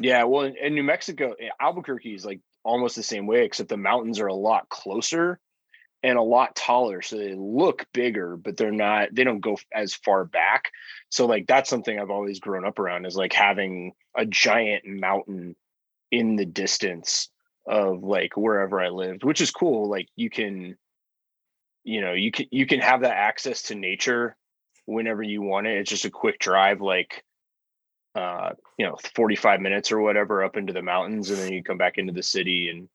Yeah, 0.00 0.24
well, 0.24 0.44
in, 0.44 0.56
in 0.56 0.74
New 0.74 0.82
Mexico, 0.82 1.34
eh, 1.40 1.48
Albuquerque 1.60 2.14
is 2.14 2.24
like 2.24 2.40
almost 2.64 2.96
the 2.96 3.02
same 3.02 3.26
way, 3.26 3.44
except 3.44 3.68
the 3.68 3.76
mountains 3.76 4.20
are 4.20 4.26
a 4.26 4.34
lot 4.34 4.68
closer 4.68 5.40
and 6.02 6.16
a 6.16 6.22
lot 6.22 6.54
taller, 6.54 7.02
so 7.02 7.16
they 7.16 7.34
look 7.34 7.86
bigger, 7.92 8.36
but 8.36 8.56
they're 8.56 8.70
not. 8.70 9.08
They 9.12 9.24
don't 9.24 9.40
go 9.40 9.58
as 9.74 9.94
far 9.94 10.24
back. 10.24 10.70
So, 11.10 11.26
like, 11.26 11.46
that's 11.46 11.68
something 11.68 11.98
I've 11.98 12.10
always 12.10 12.38
grown 12.38 12.64
up 12.64 12.78
around 12.78 13.06
is 13.06 13.16
like 13.16 13.32
having 13.32 13.92
a 14.16 14.24
giant 14.24 14.84
mountain 14.86 15.56
in 16.10 16.36
the 16.36 16.46
distance 16.46 17.28
of 17.66 18.02
like 18.02 18.36
wherever 18.36 18.80
I 18.80 18.90
lived, 18.90 19.24
which 19.24 19.40
is 19.40 19.50
cool. 19.50 19.88
Like, 19.88 20.08
you 20.14 20.30
can, 20.30 20.76
you 21.82 22.00
know, 22.00 22.12
you 22.12 22.30
can 22.30 22.46
you 22.52 22.66
can 22.66 22.80
have 22.80 23.00
that 23.00 23.16
access 23.16 23.62
to 23.64 23.74
nature 23.74 24.36
whenever 24.86 25.22
you 25.22 25.42
want 25.42 25.66
it. 25.66 25.78
It's 25.78 25.90
just 25.90 26.04
a 26.04 26.10
quick 26.10 26.38
drive, 26.38 26.80
like 26.80 27.24
uh 28.14 28.50
you 28.78 28.86
know 28.86 28.96
45 29.14 29.60
minutes 29.60 29.92
or 29.92 30.00
whatever 30.00 30.42
up 30.42 30.56
into 30.56 30.72
the 30.72 30.80
mountains 30.80 31.28
and 31.28 31.38
then 31.38 31.52
you 31.52 31.62
come 31.62 31.76
back 31.76 31.98
into 31.98 32.12
the 32.12 32.22
city 32.22 32.70
and 32.70 32.88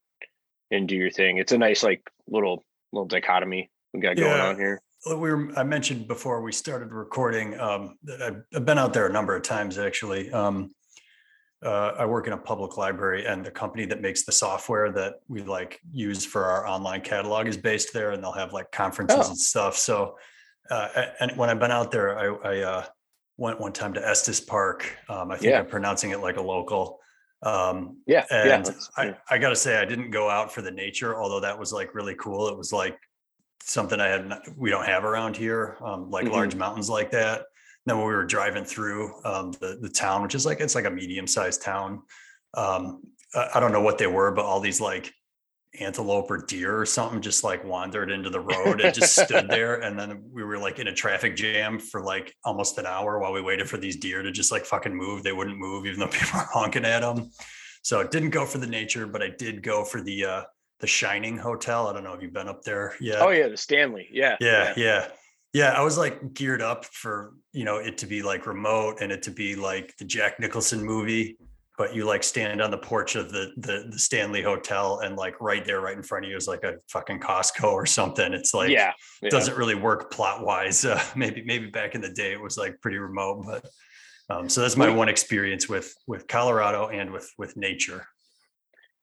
and 0.72 0.90
do 0.90 0.96
your 0.96 1.12
thing 1.12 1.38
it's 1.38 1.52
a 1.52 1.58
nice 1.58 1.84
like 1.84 2.02
little 2.28 2.64
little 2.94 3.08
dichotomy 3.08 3.70
we 3.94 4.00
got 4.00 4.16
going 4.16 4.40
on 4.40 4.56
here 4.56 4.82
We 5.08 5.16
were, 5.16 5.52
I 5.58 5.64
mentioned 5.64 6.08
before 6.08 6.42
we 6.42 6.52
started 6.52 6.92
recording, 6.94 7.60
um, 7.60 7.98
that 8.04 8.22
I've, 8.22 8.44
I've 8.56 8.66
been 8.66 8.78
out 8.78 8.94
there 8.94 9.08
a 9.08 9.12
number 9.12 9.36
of 9.36 9.44
times 9.44 9.78
actually. 9.78 10.32
Um, 10.32 10.74
uh, 11.64 11.94
I 11.98 12.06
work 12.06 12.28
in 12.28 12.34
a 12.34 12.38
public 12.38 12.78
library 12.78 13.26
and 13.26 13.46
the 13.46 13.52
company 13.52 13.86
that 13.86 14.02
makes 14.02 14.24
the 14.26 14.32
software 14.32 14.92
that 14.92 15.16
we 15.30 15.42
like 15.44 15.80
use 15.92 16.26
for 16.26 16.46
our 16.46 16.68
online 16.68 17.02
catalog 17.02 17.48
is 17.48 17.56
based 17.58 17.94
there 17.94 18.12
and 18.12 18.22
they'll 18.24 18.34
have 18.34 18.52
like 18.54 18.72
conferences 18.72 19.18
Oh. 19.28 19.30
and 19.30 19.38
stuff. 19.38 19.78
So, 19.78 20.18
uh, 20.70 20.88
and 21.20 21.32
when 21.38 21.50
I've 21.50 21.60
been 21.60 21.72
out 21.72 21.92
there, 21.92 22.18
I, 22.20 22.50
I, 22.50 22.60
uh, 22.62 22.86
went 23.38 23.60
one 23.60 23.74
time 23.74 23.94
to 23.94 24.08
Estes 24.08 24.40
Park. 24.40 24.96
Um, 25.10 25.32
I 25.32 25.38
think 25.38 25.52
Yeah. 25.52 25.60
I'm 25.60 25.66
pronouncing 25.68 26.12
it 26.12 26.20
like 26.20 26.38
a 26.38 26.42
local. 26.42 27.00
Um, 27.46 27.98
yeah 28.08 28.26
yeah 28.32 28.38
and 28.56 28.66
that's- 28.66 28.90
I, 28.98 29.06
yeah. 29.06 29.14
I 29.30 29.38
gotta 29.38 29.56
say, 29.56 29.78
I 29.78 29.86
didn't 29.86 30.12
go 30.12 30.30
out 30.30 30.52
for 30.54 30.62
the 30.62 30.72
nature, 30.72 31.16
although 31.22 31.40
that 31.42 31.58
was 31.58 31.74
like 31.74 31.94
really 31.96 32.16
cool. 32.16 32.48
It 32.48 32.58
was 32.58 32.72
like 32.74 32.98
something 33.62 34.00
I 34.00 34.08
had 34.08 34.28
not, 34.28 34.42
we 34.58 34.70
don't 34.70 34.86
have 34.86 35.04
around 35.06 35.36
here, 35.38 35.78
um, 35.84 36.10
like 36.10 36.26
Mhm. 36.26 36.32
large 36.32 36.56
mountains 36.56 36.90
like 36.90 37.12
that. 37.12 37.38
And 37.40 37.46
Then 37.86 37.98
when 37.98 38.08
we 38.08 38.14
were 38.14 38.26
driving 38.26 38.64
through 38.66 39.14
um, 39.26 39.52
the 39.60 39.78
the 39.82 39.90
town, 39.90 40.22
which 40.24 40.36
is 40.36 40.46
like 40.46 40.60
it's 40.62 40.76
like 40.76 40.86
a 40.86 40.90
medium 40.92 41.28
sized 41.28 41.62
town. 41.62 42.02
Um, 42.54 43.02
I, 43.36 43.50
I 43.56 43.60
don't 43.60 43.72
know 43.74 43.82
what 43.82 43.98
they 43.98 44.08
were, 44.08 44.32
but 44.32 44.46
all 44.46 44.60
these 44.62 44.80
like 44.82 45.14
antelope 45.80 46.30
or 46.30 46.38
deer 46.38 46.78
or 46.78 46.86
something 46.86 47.22
just 47.22 47.44
like 47.44 47.64
wandered 47.64 48.12
into 48.12 48.30
the 48.30 48.40
road 48.40 48.82
and 48.82 48.94
just 48.94 49.18
stood 49.18 49.48
there. 49.50 49.82
And 49.82 49.98
then 49.98 50.24
we 50.32 50.44
were 50.44 50.58
like 50.58 50.80
in 50.80 50.88
a 50.88 50.94
traffic 50.94 51.36
jam 51.36 51.80
for 51.80 52.02
like 52.02 52.36
almost 52.44 52.78
an 52.78 52.86
hour 52.86 53.20
while 53.20 53.34
we 53.34 53.42
waited 53.42 53.70
for 53.70 53.78
these 53.78 53.98
deer 53.98 54.22
to 54.22 54.32
just 54.32 54.52
like 54.52 54.66
fucking 54.66 54.96
move. 54.96 55.24
They 55.24 55.34
wouldn't 55.34 55.58
move 55.58 55.86
even 55.86 56.00
though 56.00 56.08
people 56.12 56.40
were 56.40 56.48
honking 56.52 56.86
at 56.86 57.02
them. 57.02 57.30
So 57.82 58.00
it 58.00 58.12
didn't 58.12 58.30
go 58.30 58.46
for 58.46 58.60
the 58.60 58.68
nature, 58.68 59.08
but 59.08 59.22
I 59.22 59.30
did 59.30 59.64
go 59.64 59.84
for 59.84 60.02
the 60.02 60.26
uh 60.26 60.44
the 60.80 60.88
Shining 60.88 61.38
Hotel. 61.38 61.88
I 61.88 61.94
don't 61.94 62.04
know 62.04 62.14
if 62.14 62.22
you've 62.22 62.34
been 62.34 62.50
up 62.50 62.62
there 62.64 62.96
yeah 63.00 63.20
Oh 63.20 63.30
yeah, 63.30 63.48
the 63.48 63.58
Stanley. 63.58 64.08
Yeah. 64.12 64.38
Yeah, 64.40 64.74
yeah. 64.78 65.08
Yeah, 65.54 65.70
I 65.70 65.84
was 65.84 66.00
like 66.00 66.34
geared 66.34 66.64
up 66.64 66.84
for, 66.86 67.34
you 67.52 67.64
know, 67.64 67.78
it 67.78 68.00
to 68.00 68.08
be 68.08 68.24
like 68.24 68.48
remote 68.48 68.98
and 69.02 69.12
it 69.12 69.22
to 69.24 69.32
be 69.32 69.56
like 69.56 69.96
the 69.98 70.06
Jack 70.06 70.40
Nicholson 70.40 70.84
movie, 70.84 71.38
but 71.78 71.96
you 71.96 72.06
like 72.06 72.24
stand 72.24 72.62
on 72.62 72.72
the 72.72 72.78
porch 72.78 73.16
of 73.16 73.32
the 73.32 73.52
the, 73.58 73.88
the 73.90 74.00
Stanley 74.00 74.42
Hotel 74.42 75.00
and 75.00 75.16
like 75.16 75.40
right 75.42 75.66
there 75.66 75.82
right 75.82 75.98
in 75.98 76.04
front 76.04 76.26
of 76.26 76.32
you 76.32 76.38
is 76.38 76.48
like 76.48 76.64
a 76.64 76.76
fucking 76.90 77.20
Costco 77.20 77.72
or 77.72 77.86
something. 77.86 78.34
It's 78.34 78.54
like 78.54 78.70
yeah. 78.70 78.92
yeah. 79.22 79.30
doesn't 79.30 79.58
really 79.58 79.76
work 79.76 80.12
plot 80.12 80.46
wise. 80.46 80.86
Uh, 80.86 81.02
maybe 81.16 81.44
maybe 81.44 81.68
back 81.68 81.96
in 81.96 82.02
the 82.02 82.12
day 82.12 82.32
it 82.32 82.42
was 82.42 82.58
like 82.58 82.80
pretty 82.82 82.98
remote, 82.98 83.46
but 83.46 83.66
um, 84.30 84.50
so 84.50 84.62
that's 84.62 84.78
my 84.78 84.90
one 84.90 85.10
experience 85.10 85.68
with 85.68 85.94
with 86.08 86.28
Colorado 86.28 86.88
and 86.88 87.12
with 87.12 87.30
with 87.38 87.58
nature. 87.58 88.08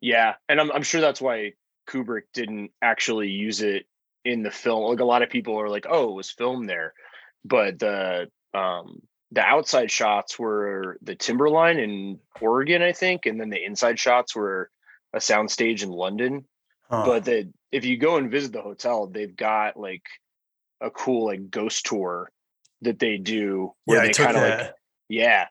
Yeah, 0.01 0.35
and 0.49 0.61
I'm 0.61 0.71
I'm 0.73 0.83
sure 0.83 1.01
that's 1.01 1.21
why 1.21 1.53
Kubrick 1.89 2.23
didn't 2.33 2.71
actually 2.81 3.29
use 3.29 3.63
it 3.63 3.87
in 4.25 4.43
the 4.43 4.51
film. 4.51 4.85
Like 4.85 5.01
a 5.01 5.05
lot 5.05 5.23
of 5.23 5.31
people 5.31 5.61
are 5.61 5.69
like, 5.69 5.87
"Oh, 5.89 6.11
it 6.11 6.15
was 6.15 6.31
filmed 6.31 6.69
there," 6.69 6.95
but 7.45 7.79
the 7.79 8.31
um 8.55 9.03
the 9.33 9.43
outside 9.43 9.91
shots 9.91 10.39
were 10.39 10.99
the 11.03 11.15
Timberline 11.15 11.79
in 11.79 12.19
Oregon, 12.41 12.83
I 12.83 12.93
think, 12.93 13.27
and 13.27 13.41
then 13.41 13.51
the 13.51 13.65
inside 13.65 13.99
shots 13.99 14.35
were 14.35 14.71
a 15.13 15.19
soundstage 15.19 15.83
in 15.83 15.91
London. 15.91 16.45
Huh. 16.91 17.05
But 17.07 17.25
the 17.25 17.53
if 17.71 17.85
you 17.85 17.99
go 17.99 18.17
and 18.17 18.31
visit 18.31 18.53
the 18.53 18.63
hotel, 18.63 19.07
they've 19.07 19.37
got 19.37 19.77
like 19.77 20.03
a 20.81 20.91
cool 20.91 21.27
like 21.27 21.51
ghost 21.51 21.87
tour 21.87 22.31
that 22.83 22.99
they 22.99 23.19
do 23.19 23.73
where 23.85 23.99
yeah, 23.99 24.07
they 24.07 24.13
kind 24.13 24.37
of 24.37 24.43
like 24.43 24.75
yeah 25.09 25.47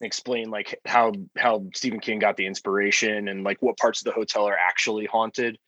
explain 0.00 0.50
like 0.50 0.78
how 0.84 1.12
how 1.36 1.66
stephen 1.74 2.00
king 2.00 2.18
got 2.18 2.36
the 2.36 2.46
inspiration 2.46 3.28
and 3.28 3.44
like 3.44 3.60
what 3.60 3.78
parts 3.78 4.00
of 4.00 4.04
the 4.04 4.12
hotel 4.12 4.46
are 4.46 4.56
actually 4.56 5.06
haunted 5.06 5.58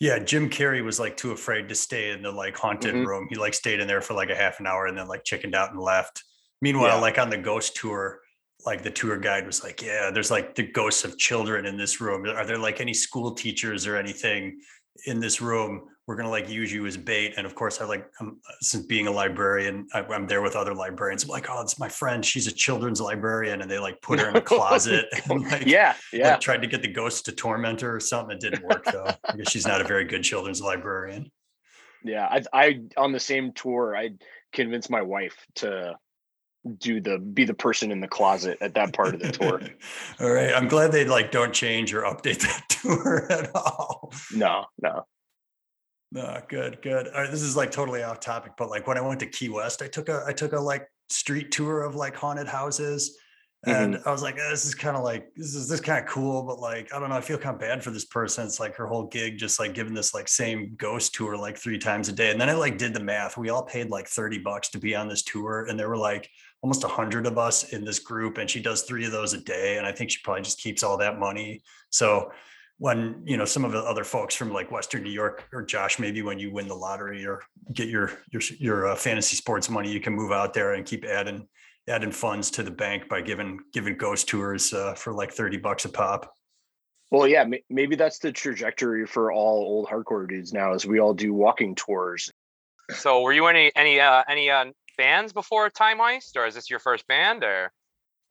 Yeah, 0.00 0.18
Jim 0.18 0.48
Carrey 0.48 0.82
was 0.82 0.98
like 0.98 1.16
too 1.18 1.30
afraid 1.32 1.68
to 1.68 1.74
stay 1.74 2.10
in 2.10 2.22
the 2.22 2.32
like 2.32 2.56
haunted 2.56 2.94
Mhm. 2.94 3.06
room. 3.06 3.26
He 3.28 3.36
like 3.36 3.52
stayed 3.52 3.80
in 3.80 3.86
there 3.86 4.00
for 4.00 4.14
like 4.14 4.30
a 4.30 4.34
half 4.34 4.58
an 4.58 4.66
hour 4.66 4.86
and 4.86 4.96
then 4.96 5.06
like 5.06 5.24
chickened 5.24 5.54
out 5.54 5.70
and 5.72 5.78
left. 5.80 6.24
Meanwhile, 6.62 6.96
Yeah. 6.96 7.02
like 7.02 7.18
on 7.18 7.28
the 7.28 7.36
ghost 7.36 7.76
tour, 7.76 8.22
like 8.64 8.82
the 8.82 8.90
tour 8.90 9.18
guide 9.18 9.46
was 9.46 9.62
like, 9.62 9.82
"Yeah, 9.82 10.10
there's 10.10 10.30
like 10.30 10.54
the 10.54 10.62
ghosts 10.62 11.04
of 11.04 11.18
children 11.18 11.66
in 11.66 11.76
this 11.76 12.00
room. 12.00 12.26
Are 12.26 12.46
there 12.46 12.58
like 12.58 12.80
any 12.80 12.94
school 12.94 13.34
teachers 13.34 13.86
or 13.86 13.96
anything 13.96 14.60
in 15.04 15.20
this 15.20 15.40
room? 15.42 15.89
We're 16.06 16.16
gonna 16.16 16.30
like 16.30 16.48
use 16.48 16.72
you 16.72 16.86
as 16.86 16.96
bait." 16.96 17.34
And 17.36 17.46
of 17.46 17.54
course, 17.54 17.80
I 17.80 17.84
like 17.84 18.06
um, 18.20 18.40
since 18.60 18.86
being 18.86 19.06
a 19.06 19.10
librarian, 19.10 19.86
I, 19.94 20.00
I'm 20.02 20.26
there 20.26 20.42
with 20.42 20.56
other 20.56 20.74
librarians. 20.74 21.24
I'm 21.24 21.30
like, 21.30 21.46
"Oh, 21.48 21.60
it's 21.62 21.78
my 21.78 21.88
friend. 21.88 22.24
She's 22.24 22.46
a 22.46 22.52
children's 22.52 23.00
librarian," 23.00 23.62
and 23.62 23.70
they 23.70 23.78
like 23.78 24.00
put 24.02 24.18
her 24.18 24.28
in 24.28 24.36
a 24.36 24.40
closet 24.52 25.06
and 25.28 25.42
like 25.42 25.66
yeah 25.66 25.94
yeah 26.12 26.32
like, 26.32 26.40
tried 26.40 26.62
to 26.62 26.66
get 26.66 26.82
the 26.82 26.88
ghost 26.92 27.24
to 27.26 27.32
torment 27.32 27.80
her 27.82 27.94
or 27.96 28.00
something. 28.00 28.36
It 28.36 28.40
didn't 28.40 28.64
work 28.64 28.84
though. 28.84 29.06
I 29.24 29.36
guess 29.36 29.50
she's 29.50 29.66
not 29.66 29.80
a 29.80 29.84
very 29.84 30.04
good 30.04 30.22
children's 30.22 30.60
librarian. 30.60 31.30
yeah 32.02 32.26
i 32.26 32.42
i 32.52 32.80
on 32.96 33.12
the 33.12 33.20
same 33.20 33.52
tour 33.52 33.94
i 33.96 34.08
convinced 34.52 34.88
my 34.90 35.02
wife 35.02 35.36
to 35.54 35.94
do 36.78 37.00
the 37.00 37.18
be 37.18 37.44
the 37.44 37.54
person 37.54 37.90
in 37.90 38.00
the 38.00 38.08
closet 38.08 38.58
at 38.60 38.74
that 38.74 38.92
part 38.92 39.14
of 39.14 39.20
the 39.20 39.30
tour 39.32 39.60
all 40.20 40.30
right. 40.30 40.52
I'm 40.54 40.68
glad 40.68 40.92
they 40.92 41.04
like 41.04 41.30
don't 41.30 41.52
change 41.52 41.92
or 41.94 42.02
update 42.02 42.40
that 42.48 42.64
tour 42.68 43.26
at 43.30 43.54
all. 43.54 44.12
no 44.34 44.64
no 44.82 45.04
No, 46.12 46.40
good, 46.48 46.82
good. 46.82 47.06
All 47.08 47.22
right, 47.22 47.30
this 47.30 47.42
is 47.42 47.56
like 47.56 47.70
totally 47.70 48.02
off 48.02 48.20
topic, 48.20 48.52
but 48.56 48.68
like 48.68 48.86
when 48.86 48.98
I 48.98 49.00
went 49.00 49.20
to 49.20 49.26
Key 49.26 49.48
West, 49.48 49.80
I 49.80 49.86
took 49.86 50.08
a 50.08 50.24
I 50.26 50.32
took 50.32 50.52
a 50.52 50.60
like 50.60 50.88
street 51.08 51.52
tour 51.52 51.82
of 51.82 51.94
like 51.94 52.16
haunted 52.16 52.48
houses. 52.48 53.16
And 53.66 53.98
I 54.06 54.10
was 54.10 54.22
like, 54.22 54.36
"Eh, 54.36 54.50
this 54.50 54.64
is 54.64 54.74
kind 54.74 54.96
of 54.96 55.04
like 55.04 55.34
this 55.36 55.54
is 55.54 55.68
this 55.68 55.80
kind 55.80 56.02
of 56.02 56.10
cool, 56.10 56.42
but 56.44 56.58
like 56.58 56.92
I 56.94 56.98
don't 56.98 57.10
know, 57.10 57.16
I 57.16 57.20
feel 57.20 57.36
kind 57.36 57.54
of 57.54 57.60
bad 57.60 57.84
for 57.84 57.90
this 57.90 58.06
person. 58.06 58.46
It's 58.46 58.58
like 58.58 58.74
her 58.76 58.86
whole 58.86 59.06
gig 59.06 59.36
just 59.36 59.60
like 59.60 59.74
giving 59.74 59.92
this 59.92 60.14
like 60.14 60.28
same 60.28 60.74
ghost 60.78 61.14
tour 61.14 61.36
like 61.36 61.58
three 61.58 61.78
times 61.78 62.08
a 62.08 62.12
day. 62.12 62.30
And 62.30 62.40
then 62.40 62.48
I 62.48 62.54
like 62.54 62.78
did 62.78 62.94
the 62.94 63.00
math. 63.00 63.36
We 63.36 63.50
all 63.50 63.62
paid 63.62 63.90
like 63.90 64.08
30 64.08 64.38
bucks 64.38 64.70
to 64.70 64.78
be 64.78 64.96
on 64.96 65.08
this 65.08 65.22
tour, 65.22 65.66
and 65.68 65.78
there 65.78 65.90
were 65.90 65.98
like 65.98 66.28
almost 66.62 66.84
a 66.84 66.88
hundred 66.88 67.26
of 67.26 67.36
us 67.36 67.72
in 67.74 67.84
this 67.84 67.98
group, 67.98 68.38
and 68.38 68.48
she 68.48 68.62
does 68.62 68.82
three 68.82 69.04
of 69.04 69.12
those 69.12 69.34
a 69.34 69.40
day. 69.42 69.76
And 69.76 69.86
I 69.86 69.92
think 69.92 70.10
she 70.10 70.20
probably 70.24 70.42
just 70.42 70.58
keeps 70.58 70.82
all 70.82 70.96
that 70.96 71.18
money. 71.18 71.62
So 71.90 72.30
when 72.80 73.22
you 73.24 73.36
know 73.36 73.44
some 73.44 73.64
of 73.64 73.72
the 73.72 73.78
other 73.78 74.04
folks 74.04 74.34
from 74.34 74.52
like 74.52 74.70
Western 74.72 75.02
New 75.04 75.10
York 75.10 75.44
or 75.52 75.62
Josh, 75.62 75.98
maybe 75.98 76.22
when 76.22 76.38
you 76.38 76.50
win 76.50 76.66
the 76.66 76.74
lottery 76.74 77.24
or 77.26 77.42
get 77.72 77.88
your 77.88 78.10
your 78.32 78.42
your 78.58 78.88
uh, 78.88 78.96
fantasy 78.96 79.36
sports 79.36 79.68
money, 79.70 79.92
you 79.92 80.00
can 80.00 80.14
move 80.14 80.32
out 80.32 80.54
there 80.54 80.72
and 80.74 80.84
keep 80.86 81.04
adding 81.04 81.46
adding 81.88 82.10
funds 82.12 82.50
to 82.52 82.62
the 82.62 82.70
bank 82.70 83.08
by 83.08 83.20
giving 83.20 83.60
giving 83.72 83.96
ghost 83.96 84.28
tours 84.28 84.72
uh, 84.72 84.94
for 84.94 85.12
like 85.12 85.30
thirty 85.30 85.58
bucks 85.58 85.84
a 85.84 85.88
pop. 85.90 86.34
well 87.10 87.26
yeah 87.28 87.44
ma- 87.44 87.56
maybe 87.68 87.96
that's 87.96 88.18
the 88.18 88.32
trajectory 88.32 89.04
for 89.06 89.30
all 89.30 89.58
old 89.62 89.86
hardcore 89.86 90.26
dudes 90.28 90.52
now 90.52 90.72
is 90.72 90.86
we 90.86 91.00
all 91.00 91.12
do 91.14 91.34
walking 91.34 91.74
tours 91.74 92.30
So, 92.92 93.22
were 93.22 93.32
you 93.32 93.46
any 93.46 93.70
any 93.76 94.00
uh, 94.00 94.22
any 94.28 94.50
uh, 94.50 94.66
bands 94.96 95.32
before 95.32 95.68
Time 95.70 95.98
Heist, 95.98 96.36
or 96.36 96.46
is 96.46 96.54
this 96.54 96.70
your 96.70 96.80
first 96.80 97.06
band? 97.08 97.44
Or 97.44 97.72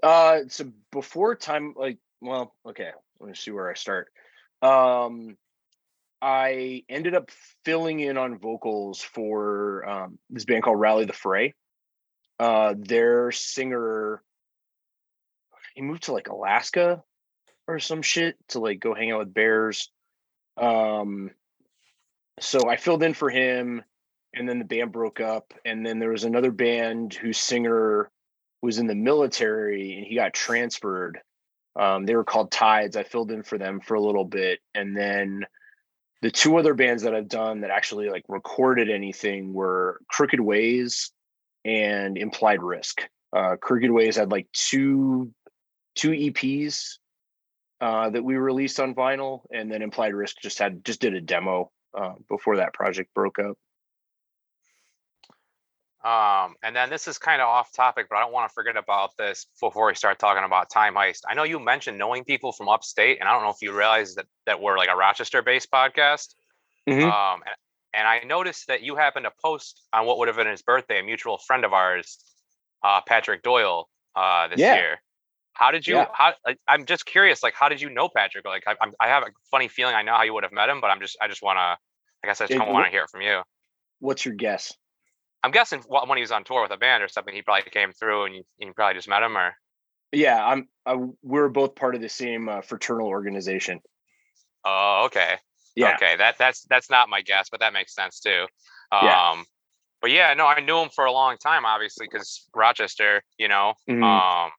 Uh, 0.04 0.40
so 0.48 0.66
before 0.92 1.36
time, 1.36 1.74
like, 1.78 1.98
well, 2.22 2.56
okay, 2.66 2.92
let 3.20 3.30
me 3.30 3.36
see 3.36 3.52
where 3.52 3.70
I 3.70 3.74
start. 3.76 4.08
Um, 4.62 5.38
I 6.22 6.84
ended 6.90 7.16
up 7.16 7.32
filling 7.64 8.00
in 8.00 8.18
on 8.18 8.40
vocals 8.40 9.02
for 9.02 9.88
um, 9.88 10.20
this 10.30 10.46
band 10.46 10.64
called 10.64 10.80
Rally 10.80 11.06
the 11.06 11.14
Fray. 11.14 11.54
Uh, 12.40 12.74
their 12.78 13.32
singer, 13.32 14.22
he 15.76 15.82
moved 15.82 16.04
to 16.04 16.14
like 16.14 16.28
Alaska 16.28 17.04
or 17.68 17.80
some 17.80 18.02
shit 18.02 18.36
to 18.50 18.60
like 18.60 18.80
go 18.80 18.94
hang 18.94 19.12
out 19.12 19.20
with 19.20 19.34
bears. 19.34 19.92
Um, 20.58 21.32
so 22.40 22.70
I 22.70 22.78
filled 22.78 23.04
in 23.04 23.14
for 23.14 23.30
him, 23.30 23.84
and 24.34 24.48
then 24.48 24.60
the 24.60 24.66
band 24.66 24.92
broke 24.92 25.20
up, 25.20 25.54
and 25.66 25.86
then 25.86 26.00
there 26.00 26.12
was 26.12 26.24
another 26.24 26.52
band 26.52 27.14
whose 27.14 27.38
singer 27.38 28.10
was 28.62 28.78
in 28.80 28.88
the 28.88 28.96
military 28.96 29.98
and 29.98 30.06
he 30.06 30.16
got 30.16 30.34
transferred. 30.34 31.20
Um, 31.76 32.06
they 32.06 32.16
were 32.16 32.24
called 32.24 32.52
Tides. 32.52 32.98
I 32.98 33.04
filled 33.04 33.32
in 33.32 33.44
for 33.44 33.58
them 33.58 33.80
for 33.80 33.96
a 33.96 34.02
little 34.02 34.26
bit, 34.26 34.60
and 34.74 34.96
then 34.96 35.46
the 36.22 36.32
two 36.32 36.58
other 36.58 36.74
bands 36.74 37.04
that 37.04 37.16
I've 37.16 37.30
done 37.30 37.62
that 37.62 37.72
actually 37.72 38.10
like 38.10 38.26
recorded 38.28 38.90
anything 38.90 39.54
were 39.54 40.02
Crooked 40.10 40.40
Ways 40.40 41.12
and 41.64 42.18
Implied 42.18 42.62
Risk. 42.62 43.08
Uh, 43.36 43.56
Crooked 43.62 43.92
Ways 43.92 44.16
had 44.16 44.32
like 44.32 44.48
two 44.52 45.32
two 45.96 46.12
EPs 46.12 46.98
uh, 47.82 48.10
that 48.10 48.24
we 48.24 48.36
released 48.36 48.80
on 48.80 48.96
vinyl, 48.96 49.42
and 49.54 49.72
then 49.72 49.82
Implied 49.82 50.14
Risk 50.14 50.38
just 50.42 50.60
had 50.60 50.84
just 50.84 51.00
did 51.00 51.14
a 51.14 51.22
demo 51.22 51.72
uh, 51.98 52.14
before 52.28 52.58
that 52.58 52.74
project 52.74 53.14
broke 53.14 53.40
up. 53.40 53.58
Um, 56.04 56.56
and 56.64 56.74
then 56.74 56.90
this 56.90 57.10
is 57.10 57.18
kind 57.18 57.42
of 57.42 57.50
off 57.50 57.74
topic, 57.74 58.08
but 58.10 58.16
I 58.16 58.22
don't 58.22 58.32
want 58.32 58.50
to 58.50 58.54
forget 58.54 58.78
about 58.78 59.18
this 59.18 59.48
before 59.60 59.88
we 59.88 59.96
start 59.96 60.18
talking 60.18 60.46
about 60.46 60.70
Time 60.70 60.96
Heist. 60.96 61.22
I 61.28 61.34
know 61.34 61.44
you 61.44 61.60
mentioned 61.60 61.98
knowing 61.98 62.24
people 62.24 62.54
from 62.54 62.70
upstate, 62.70 63.20
and 63.20 63.28
I 63.28 63.34
don't 63.34 63.44
know 63.44 63.50
if 63.50 63.62
you 63.62 63.76
realize 63.76 64.16
that 64.16 64.26
that 64.46 64.62
we're 64.62 64.78
like 64.78 64.90
a 64.90 64.96
Rochester-based 64.96 65.70
podcast. 65.70 66.36
Mhm. 66.88 67.04
Um, 67.04 67.42
and, 67.46 67.56
and 67.94 68.08
I 68.08 68.20
noticed 68.26 68.68
that 68.68 68.82
you 68.82 68.96
happened 68.96 69.26
to 69.26 69.32
post 69.42 69.82
on 69.92 70.06
what 70.06 70.18
would 70.20 70.30
have 70.30 70.38
been 70.38 70.48
his 70.48 70.62
birthday, 70.62 71.02
a 71.02 71.04
mutual 71.04 71.38
friend 71.38 71.66
of 71.66 71.74
ours, 71.74 72.18
uh, 72.82 73.02
Patrick 73.02 73.44
Doyle, 73.44 73.90
uh, 74.16 74.48
this 74.48 74.60
Yeah. 74.62 74.76
year. 74.76 75.02
How 75.52 75.72
did 75.72 75.86
you? 75.86 75.96
Yeah. 75.96 76.08
How? 76.14 76.34
I'm 76.66 76.86
just 76.86 77.06
curious. 77.06 77.44
Like, 77.44 77.56
how 77.56 77.68
did 77.68 77.82
you 77.82 77.90
know 77.90 78.08
Patrick? 78.08 78.46
Like, 78.46 78.64
I, 78.66 78.76
I'm, 78.80 78.94
I 79.02 79.10
have 79.10 79.24
a 79.24 79.32
funny 79.52 79.68
feeling 79.68 79.96
I 79.96 80.04
know 80.04 80.14
how 80.14 80.24
you 80.24 80.34
would 80.34 80.44
have 80.44 80.54
met 80.54 80.70
him, 80.70 80.80
but 80.80 80.90
I'm 80.92 81.02
just, 81.02 81.18
I 81.22 81.28
just 81.28 81.42
want 81.42 81.58
to. 81.58 81.78
I 82.24 82.28
guess 82.28 82.40
I 82.40 82.46
just 82.46 82.52
Yeah, 82.52 82.60
kind 82.60 82.70
of 82.70 82.74
want 82.74 82.86
to 82.86 82.92
hear 82.92 83.04
it 83.04 83.10
from 83.10 83.22
you. 83.22 83.42
What's 84.00 84.24
your 84.24 84.36
guess? 84.36 84.74
I'm 85.44 85.52
guessing 85.52 85.82
when 85.88 86.18
he 86.18 86.22
was 86.22 86.32
on 86.32 86.44
tour 86.44 86.62
with 86.64 86.72
a 86.72 86.78
band 86.78 87.04
or 87.04 87.08
something, 87.08 87.34
he 87.34 87.42
probably 87.42 87.70
came 87.72 87.94
through 87.94 88.26
and 88.26 88.36
you, 88.36 88.44
you 88.58 88.74
probably 88.74 88.96
just 88.96 89.08
met 89.08 89.24
him 89.24 89.38
or. 89.38 89.56
Yeah, 90.12 90.44
I'm. 90.44 90.68
I, 90.86 90.98
we're 91.22 91.50
both 91.50 91.76
part 91.76 91.94
of 91.94 92.02
the 92.02 92.10
same 92.10 92.50
uh, 92.50 92.62
fraternal 92.62 93.08
organization. 93.08 93.80
Oh, 94.66 95.04
okay. 95.06 95.36
Yeah, 95.76 95.94
Okay. 95.96 96.16
That 96.18 96.38
that's 96.38 96.66
that's 96.70 96.90
not 96.90 97.10
my 97.10 97.22
guess, 97.22 97.50
but 97.50 97.60
that 97.60 97.74
makes 97.74 97.94
sense 97.94 98.20
too. 98.20 98.48
Um, 98.92 99.04
Yeah. 99.04 99.44
but 100.02 100.12
yeah, 100.12 100.34
no, 100.34 100.48
I 100.48 100.62
knew 100.62 100.80
him 100.80 100.90
for 100.90 101.06
a 101.06 101.12
long 101.12 101.38
time, 101.38 101.64
obviously, 101.64 102.08
because 102.10 102.50
Rochester, 102.56 103.22
you 103.38 103.48
know. 103.48 103.76
Mhm. 103.88 104.04
Um, 104.04 104.52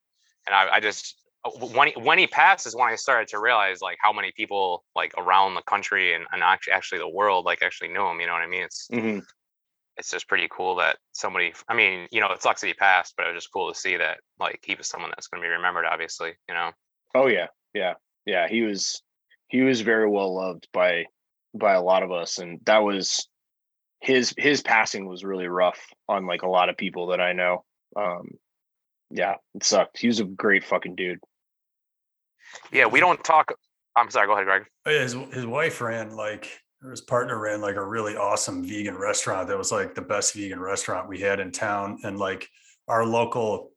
and 0.47 0.55
I, 0.55 0.77
I 0.77 0.81
just 0.81 1.17
uh, 1.45 1.51
when 1.51 1.89
he, 1.89 2.01
when 2.01 2.19
he 2.19 2.27
passed 2.27 2.67
is 2.67 2.77
when 2.77 2.89
I 2.89 2.95
started 2.95 3.29
to 3.29 3.41
realize 3.41 3.81
like 3.81 3.99
how 4.01 4.13
many 4.13 4.33
people 4.37 4.85
like 4.95 5.13
around 5.19 5.55
the 5.55 5.63
country 5.63 6.15
and, 6.15 6.27
and 6.33 6.43
actually 6.43 6.75
actually 6.75 6.99
the 6.99 7.09
world 7.09 7.45
like 7.45 7.63
actually 7.63 7.89
knew 7.89 8.07
him. 8.07 8.21
You 8.21 8.29
know 8.29 8.35
what 8.35 8.43
I 8.43 8.47
mean? 8.47 8.63
It's 8.63 8.89
Mhm. 8.93 9.27
It's 9.97 10.11
just 10.11 10.29
pretty 10.29 10.49
cool 10.51 10.77
that 10.77 10.97
somebody. 11.13 11.53
I 11.69 11.75
mean, 11.75 12.09
you 12.11 12.21
know, 12.21 12.31
it 12.31 12.43
sucks 12.43 12.61
that 12.61 12.67
he 12.69 12.75
passed, 12.75 13.15
but 13.17 13.27
it 13.27 13.35
was 13.35 13.43
just 13.43 13.53
cool 13.53 13.73
to 13.73 13.79
see 13.79 13.97
that 13.97 14.19
like 14.39 14.61
he 14.65 14.75
was 14.75 14.89
someone 14.89 15.11
that's 15.11 15.29
going 15.29 15.43
to 15.43 15.47
be 15.47 15.53
remembered. 15.53 15.85
Obviously, 15.85 16.33
you 16.49 16.55
know. 16.55 16.71
Oh 17.15 17.27
yeah, 17.27 17.49
yeah, 17.75 17.95
yeah. 18.27 18.49
He 18.49 18.63
was 18.63 19.03
he 19.49 19.63
was 19.63 19.81
very 19.81 20.09
well 20.09 20.35
loved 20.35 20.69
by 20.73 21.07
by 21.55 21.75
a 21.75 21.83
lot 21.83 22.03
of 22.03 22.13
us, 22.13 22.39
and 22.39 22.61
that 22.65 22.79
was 22.79 23.29
his 24.01 24.35
his 24.37 24.63
passing 24.63 25.07
was 25.07 25.25
really 25.25 25.49
rough 25.49 25.81
on 26.09 26.27
like 26.27 26.43
a 26.43 26.49
lot 26.49 26.69
of 26.69 26.77
people 26.77 27.09
that 27.09 27.21
I 27.21 27.33
know. 27.33 27.65
Um, 27.97 28.31
yeah, 29.11 29.35
it 29.55 29.65
sucked. 29.65 29.99
He 29.99 30.07
was 30.07 30.21
a 30.21 30.25
great 30.25 30.65
fucking 30.65 30.95
dude. 30.95 31.21
Yeah, 32.73 32.87
we 32.87 33.01
don't 33.01 33.23
talk. 33.23 33.53
I'm 33.97 34.11
sorry. 34.11 34.27
Go 34.27 34.35
ahead, 34.35 34.47
Greg. 34.47 34.65
His 34.85 35.13
his 35.33 35.47
wife 35.47 35.81
ran 35.81 36.17
like 36.17 36.61
or 36.83 36.91
his 36.91 37.01
partner 37.01 37.39
ran 37.39 37.61
like 37.61 37.77
a 37.77 37.85
really 37.85 38.17
awesome 38.17 38.65
vegan 38.65 38.97
restaurant 38.97 39.49
that 39.49 39.59
was 39.59 39.73
like 39.73 39.95
the 39.95 40.03
best 40.03 40.35
vegan 40.35 40.61
restaurant 40.61 41.09
we 41.09 41.21
had 41.21 41.41
in 41.41 41.53
town. 41.53 41.99
And 42.05 42.19
like 42.19 42.49
our 42.89 43.05
local 43.05 43.73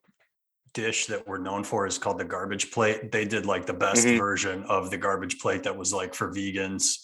dish 0.74 1.06
that 1.08 1.28
we're 1.28 1.38
known 1.38 1.64
for 1.64 1.86
is 1.86 1.98
called 1.98 2.18
the 2.20 2.26
garbage 2.26 2.72
plate. 2.72 3.12
They 3.12 3.26
did 3.26 3.46
like 3.46 3.66
the 3.66 3.74
best 3.74 4.06
Mhm. 4.06 4.18
version 4.18 4.64
of 4.64 4.90
the 4.90 4.98
garbage 4.98 5.40
plate 5.40 5.64
that 5.64 5.76
was 5.76 5.94
like 5.94 6.16
for 6.16 6.32
vegans. 6.32 7.04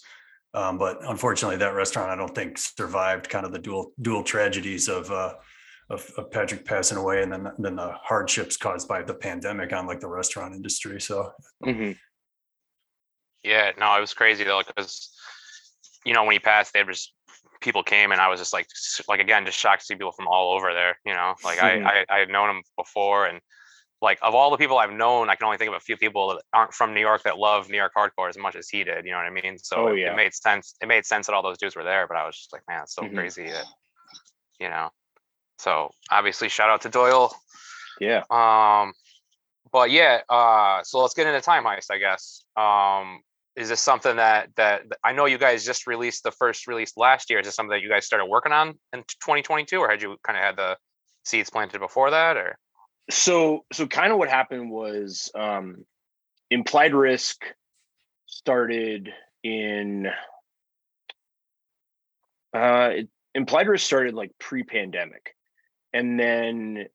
Um, 0.54 0.78
but 0.78 0.98
unfortunately, 1.04 1.58
that 1.58 1.74
restaurant 1.74 2.10
I 2.10 2.16
don't 2.16 2.34
think 2.34 2.58
survived 2.58 3.28
kind 3.28 3.46
of 3.46 3.52
the 3.52 3.58
dual 3.58 3.92
dual 4.00 4.24
tragedies 4.24 4.88
of 4.88 5.10
uh, 5.10 5.34
of, 5.90 6.08
of 6.16 6.30
Patrick 6.30 6.64
passing 6.64 6.98
away 6.98 7.22
and 7.22 7.32
then 7.32 7.52
then 7.58 7.76
the 7.76 7.92
hardships 7.92 8.56
caused 8.56 8.88
by 8.88 9.02
the 9.02 9.14
pandemic 9.14 9.72
on 9.72 9.86
like 9.86 10.00
the 10.00 10.08
restaurant 10.08 10.54
industry. 10.54 11.00
So 11.00 11.32
Mhm. 11.64 11.96
Yeah, 13.42 13.72
no, 13.78 13.96
it 13.96 14.00
was 14.00 14.14
crazy 14.14 14.44
though, 14.44 14.62
because 14.66 15.10
you 16.04 16.14
know 16.14 16.24
when 16.24 16.32
he 16.32 16.38
passed, 16.38 16.72
there 16.72 16.86
was 16.86 17.12
people 17.60 17.82
came 17.82 18.10
and 18.10 18.20
I 18.20 18.28
was 18.28 18.40
just 18.40 18.52
like, 18.52 18.66
like 19.08 19.20
again, 19.20 19.44
just 19.44 19.58
shocked 19.58 19.82
to 19.82 19.86
see 19.86 19.94
people 19.94 20.12
from 20.12 20.28
all 20.28 20.52
over 20.54 20.72
there. 20.72 20.98
You 21.04 21.14
know, 21.14 21.34
like. 21.44 21.58
I, 21.60 21.80
I 21.80 22.04
I 22.08 22.18
had 22.20 22.28
known 22.28 22.50
him 22.50 22.62
before, 22.76 23.26
and 23.26 23.40
like 24.02 24.18
of 24.22 24.34
all 24.34 24.50
the 24.50 24.56
people 24.56 24.78
I've 24.78 24.92
known, 24.92 25.28
I 25.28 25.34
can 25.34 25.44
only 25.44 25.58
think 25.58 25.68
of 25.68 25.74
a 25.74 25.80
few 25.80 25.96
people 25.96 26.28
that 26.30 26.42
aren't 26.54 26.72
from 26.72 26.94
New 26.94 27.00
York 27.00 27.22
that 27.24 27.36
love 27.38 27.68
New 27.68 27.76
York 27.76 27.92
hardcore 27.94 28.30
as 28.30 28.38
much 28.38 28.56
as 28.56 28.68
he 28.68 28.82
did. 28.82 29.04
You 29.04 29.10
know 29.10 29.18
what 29.18 29.26
I 29.26 29.30
mean? 29.30 29.58
So 29.58 29.76
Oh, 29.76 29.86
it, 29.88 29.98
yeah. 29.98 30.12
it 30.12 30.16
made 30.16 30.32
sense. 30.32 30.74
It 30.80 30.88
made 30.88 31.04
sense 31.04 31.26
that 31.26 31.34
all 31.34 31.42
those 31.42 31.58
dudes 31.58 31.76
were 31.76 31.84
there, 31.84 32.06
but 32.08 32.16
I 32.16 32.24
was 32.24 32.34
just 32.36 32.52
like, 32.52 32.62
man, 32.66 32.82
it's 32.84 32.94
so 32.94 33.02
Mhm. 33.02 33.14
crazy 33.14 33.50
that 33.50 33.66
you 34.58 34.70
know. 34.70 34.88
So 35.58 35.90
obviously, 36.10 36.48
shout 36.48 36.70
out 36.70 36.80
to 36.82 36.88
Doyle. 36.88 37.34
Yeah. 38.00 38.22
Um, 38.30 38.94
but 39.70 39.90
yeah, 39.90 40.22
uh, 40.30 40.82
so 40.82 41.00
let's 41.00 41.12
get 41.12 41.26
into 41.26 41.42
time 41.42 41.64
heist, 41.64 41.90
I 41.90 41.98
guess. 41.98 42.42
Um, 42.56 43.20
is 43.56 43.68
this 43.68 43.80
something 43.80 44.16
that 44.16 44.50
that 44.56 44.82
I 45.04 45.12
know 45.12 45.26
you 45.26 45.38
guys 45.38 45.64
just 45.64 45.86
released 45.86 46.22
the 46.22 46.30
first 46.32 46.66
release 46.66 46.96
last 46.96 47.30
year? 47.30 47.40
Is 47.40 47.46
this 47.46 47.54
something 47.54 47.70
that 47.70 47.82
you 47.82 47.88
guys 47.88 48.06
started 48.06 48.26
working 48.26 48.52
on 48.52 48.78
in 48.92 49.00
2022, 49.00 49.78
or 49.78 49.90
had 49.90 50.02
you 50.02 50.16
kind 50.22 50.38
of 50.38 50.44
had 50.44 50.56
the 50.56 50.76
seeds 51.24 51.50
planted 51.50 51.80
before 51.80 52.10
that, 52.10 52.36
or? 52.36 52.56
so 53.10 53.64
so 53.72 53.86
kind 53.86 54.12
of 54.12 54.18
what 54.18 54.28
happened 54.28 54.70
was 54.70 55.30
um 55.34 55.84
implied 56.50 56.94
risk 56.94 57.44
started 58.26 59.12
in 59.42 60.06
uh 62.54 62.90
it, 62.92 63.08
implied 63.34 63.68
risk 63.68 63.86
started 63.86 64.14
like 64.14 64.30
pre-pandemic 64.38 65.34
and 65.92 66.18
then 66.18 66.86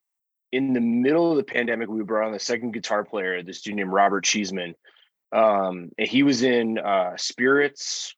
in 0.51 0.73
the 0.73 0.81
middle 0.81 1.31
of 1.31 1.37
the 1.37 1.43
pandemic 1.43 1.89
we 1.89 2.03
brought 2.03 2.27
on 2.27 2.33
the 2.33 2.39
second 2.39 2.71
guitar 2.71 3.03
player 3.03 3.41
this 3.43 3.61
dude 3.61 3.75
named 3.75 3.91
robert 3.91 4.23
cheeseman 4.23 4.73
um 5.31 5.89
he 5.97 6.23
was 6.23 6.43
in 6.43 6.77
uh 6.77 7.15
spirits 7.17 8.15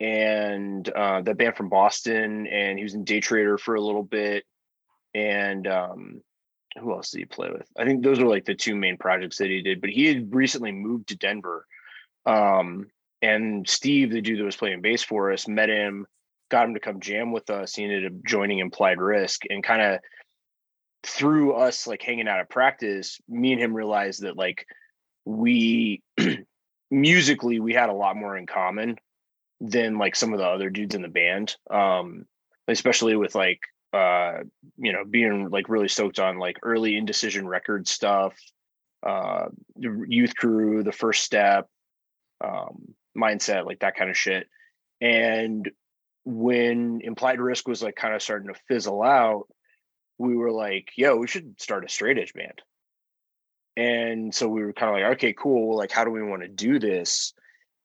and 0.00 0.88
uh 0.90 1.20
that 1.22 1.38
band 1.38 1.56
from 1.56 1.68
boston 1.68 2.46
and 2.46 2.78
he 2.78 2.84
was 2.84 2.94
in 2.94 3.04
day 3.04 3.20
trader 3.20 3.58
for 3.58 3.74
a 3.74 3.80
little 3.80 4.02
bit 4.02 4.44
and 5.14 5.66
um 5.66 6.20
who 6.78 6.92
else 6.92 7.10
did 7.10 7.18
he 7.18 7.24
play 7.24 7.50
with? 7.50 7.66
I 7.76 7.84
think 7.84 8.02
those 8.02 8.18
are 8.18 8.26
like 8.26 8.44
the 8.44 8.54
two 8.54 8.76
main 8.76 8.96
projects 8.96 9.38
that 9.38 9.50
he 9.50 9.62
did, 9.62 9.80
but 9.80 9.90
he 9.90 10.06
had 10.06 10.34
recently 10.34 10.72
moved 10.72 11.08
to 11.08 11.16
Denver. 11.16 11.66
Um, 12.26 12.88
and 13.22 13.68
Steve, 13.68 14.10
the 14.10 14.20
dude 14.20 14.38
that 14.38 14.44
was 14.44 14.56
playing 14.56 14.80
bass 14.80 15.02
for 15.02 15.32
us, 15.32 15.48
met 15.48 15.68
him, 15.68 16.06
got 16.50 16.66
him 16.66 16.74
to 16.74 16.80
come 16.80 17.00
jam 17.00 17.32
with 17.32 17.50
us. 17.50 17.74
He 17.74 17.84
ended 17.84 18.06
up 18.06 18.12
joining 18.24 18.58
Implied 18.58 19.00
Risk 19.00 19.42
and 19.50 19.62
kind 19.62 19.82
of 19.82 20.00
through 21.04 21.54
us 21.54 21.86
like 21.86 22.02
hanging 22.02 22.28
out 22.28 22.40
at 22.40 22.50
practice, 22.50 23.18
me 23.28 23.52
and 23.52 23.60
him 23.60 23.74
realized 23.74 24.22
that 24.22 24.36
like 24.36 24.66
we 25.28 26.02
musically 26.90 27.60
we 27.60 27.74
had 27.74 27.90
a 27.90 27.94
lot 27.94 28.16
more 28.16 28.36
in 28.36 28.46
common 28.46 28.96
than 29.60 29.98
like 29.98 30.16
some 30.16 30.32
of 30.32 30.38
the 30.38 30.46
other 30.46 30.70
dudes 30.70 30.94
in 30.94 31.02
the 31.02 31.08
band. 31.08 31.54
Um, 31.70 32.24
especially 32.68 33.16
with 33.16 33.34
like 33.34 33.60
uh 33.94 34.40
you 34.76 34.92
know 34.92 35.04
being 35.04 35.48
like 35.48 35.68
really 35.68 35.88
stoked 35.88 36.18
on 36.18 36.38
like 36.38 36.58
early 36.62 36.96
indecision 36.96 37.48
record 37.48 37.88
stuff 37.88 38.34
uh 39.06 39.46
youth 39.78 40.36
crew 40.36 40.82
the 40.82 40.92
first 40.92 41.24
step 41.24 41.66
um 42.44 42.94
mindset 43.16 43.64
like 43.64 43.80
that 43.80 43.96
kind 43.96 44.10
of 44.10 44.16
shit 44.16 44.46
and 45.00 45.70
when 46.24 47.00
implied 47.02 47.40
risk 47.40 47.66
was 47.66 47.82
like 47.82 47.96
kind 47.96 48.14
of 48.14 48.22
starting 48.22 48.52
to 48.52 48.60
fizzle 48.68 49.02
out 49.02 49.48
we 50.18 50.36
were 50.36 50.52
like 50.52 50.90
yo 50.96 51.16
we 51.16 51.26
should 51.26 51.58
start 51.58 51.84
a 51.84 51.88
straight 51.88 52.18
edge 52.18 52.34
band 52.34 52.60
and 53.78 54.34
so 54.34 54.48
we 54.48 54.62
were 54.62 54.72
kind 54.72 54.90
of 54.90 55.00
like 55.00 55.16
okay 55.16 55.32
cool 55.32 55.76
like 55.76 55.92
how 55.92 56.04
do 56.04 56.10
we 56.10 56.22
want 56.22 56.42
to 56.42 56.48
do 56.48 56.78
this 56.78 57.32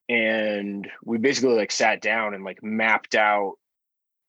and 0.10 0.90
we 1.04 1.18
basically 1.18 1.56
like 1.56 1.72
sat 1.72 2.02
down 2.02 2.34
and 2.34 2.44
like 2.44 2.62
mapped 2.62 3.16
out 3.16 3.54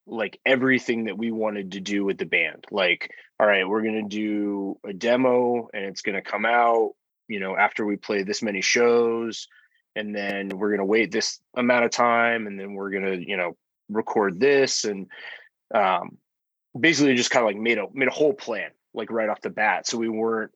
like 0.07 0.39
everything 0.45 1.05
that 1.05 1.17
we 1.17 1.31
wanted 1.31 1.73
to 1.73 1.79
do 1.79 2.05
with 2.05 2.17
the 2.17 2.25
band. 2.25 2.65
Like, 2.71 3.11
all 3.39 3.47
right, 3.47 3.67
we're 3.67 3.81
going 3.81 4.07
to 4.07 4.15
do 4.15 4.79
a 4.85 4.93
demo 4.93 5.67
and 5.73 5.83
it's 5.85 6.01
going 6.01 6.15
to 6.15 6.21
come 6.21 6.45
out, 6.45 6.91
you 7.27 7.39
know, 7.39 7.57
after 7.57 7.85
we 7.85 7.97
play 7.97 8.23
this 8.23 8.41
many 8.41 8.61
shows. 8.61 9.47
And 9.95 10.13
then 10.13 10.49
we're 10.49 10.69
going 10.69 10.79
to 10.79 10.85
wait 10.85 11.11
this 11.11 11.39
amount 11.55 11.85
of 11.85 11.91
time. 11.91 12.47
And 12.47 12.59
then 12.59 12.73
we're 12.73 12.91
going 12.91 13.05
to, 13.05 13.29
you 13.29 13.37
know, 13.37 13.55
record 13.89 14.39
this. 14.39 14.83
And 14.83 15.07
um, 15.73 16.17
basically 16.79 17.15
just 17.15 17.31
kind 17.31 17.43
of 17.43 17.47
like 17.47 17.57
made 17.57 17.77
a, 17.77 17.87
made 17.93 18.09
a 18.09 18.11
whole 18.11 18.33
plan, 18.33 18.71
like 18.93 19.11
right 19.11 19.29
off 19.29 19.41
the 19.41 19.49
bat. 19.49 19.87
So 19.87 19.97
we 19.97 20.09
weren't, 20.09 20.51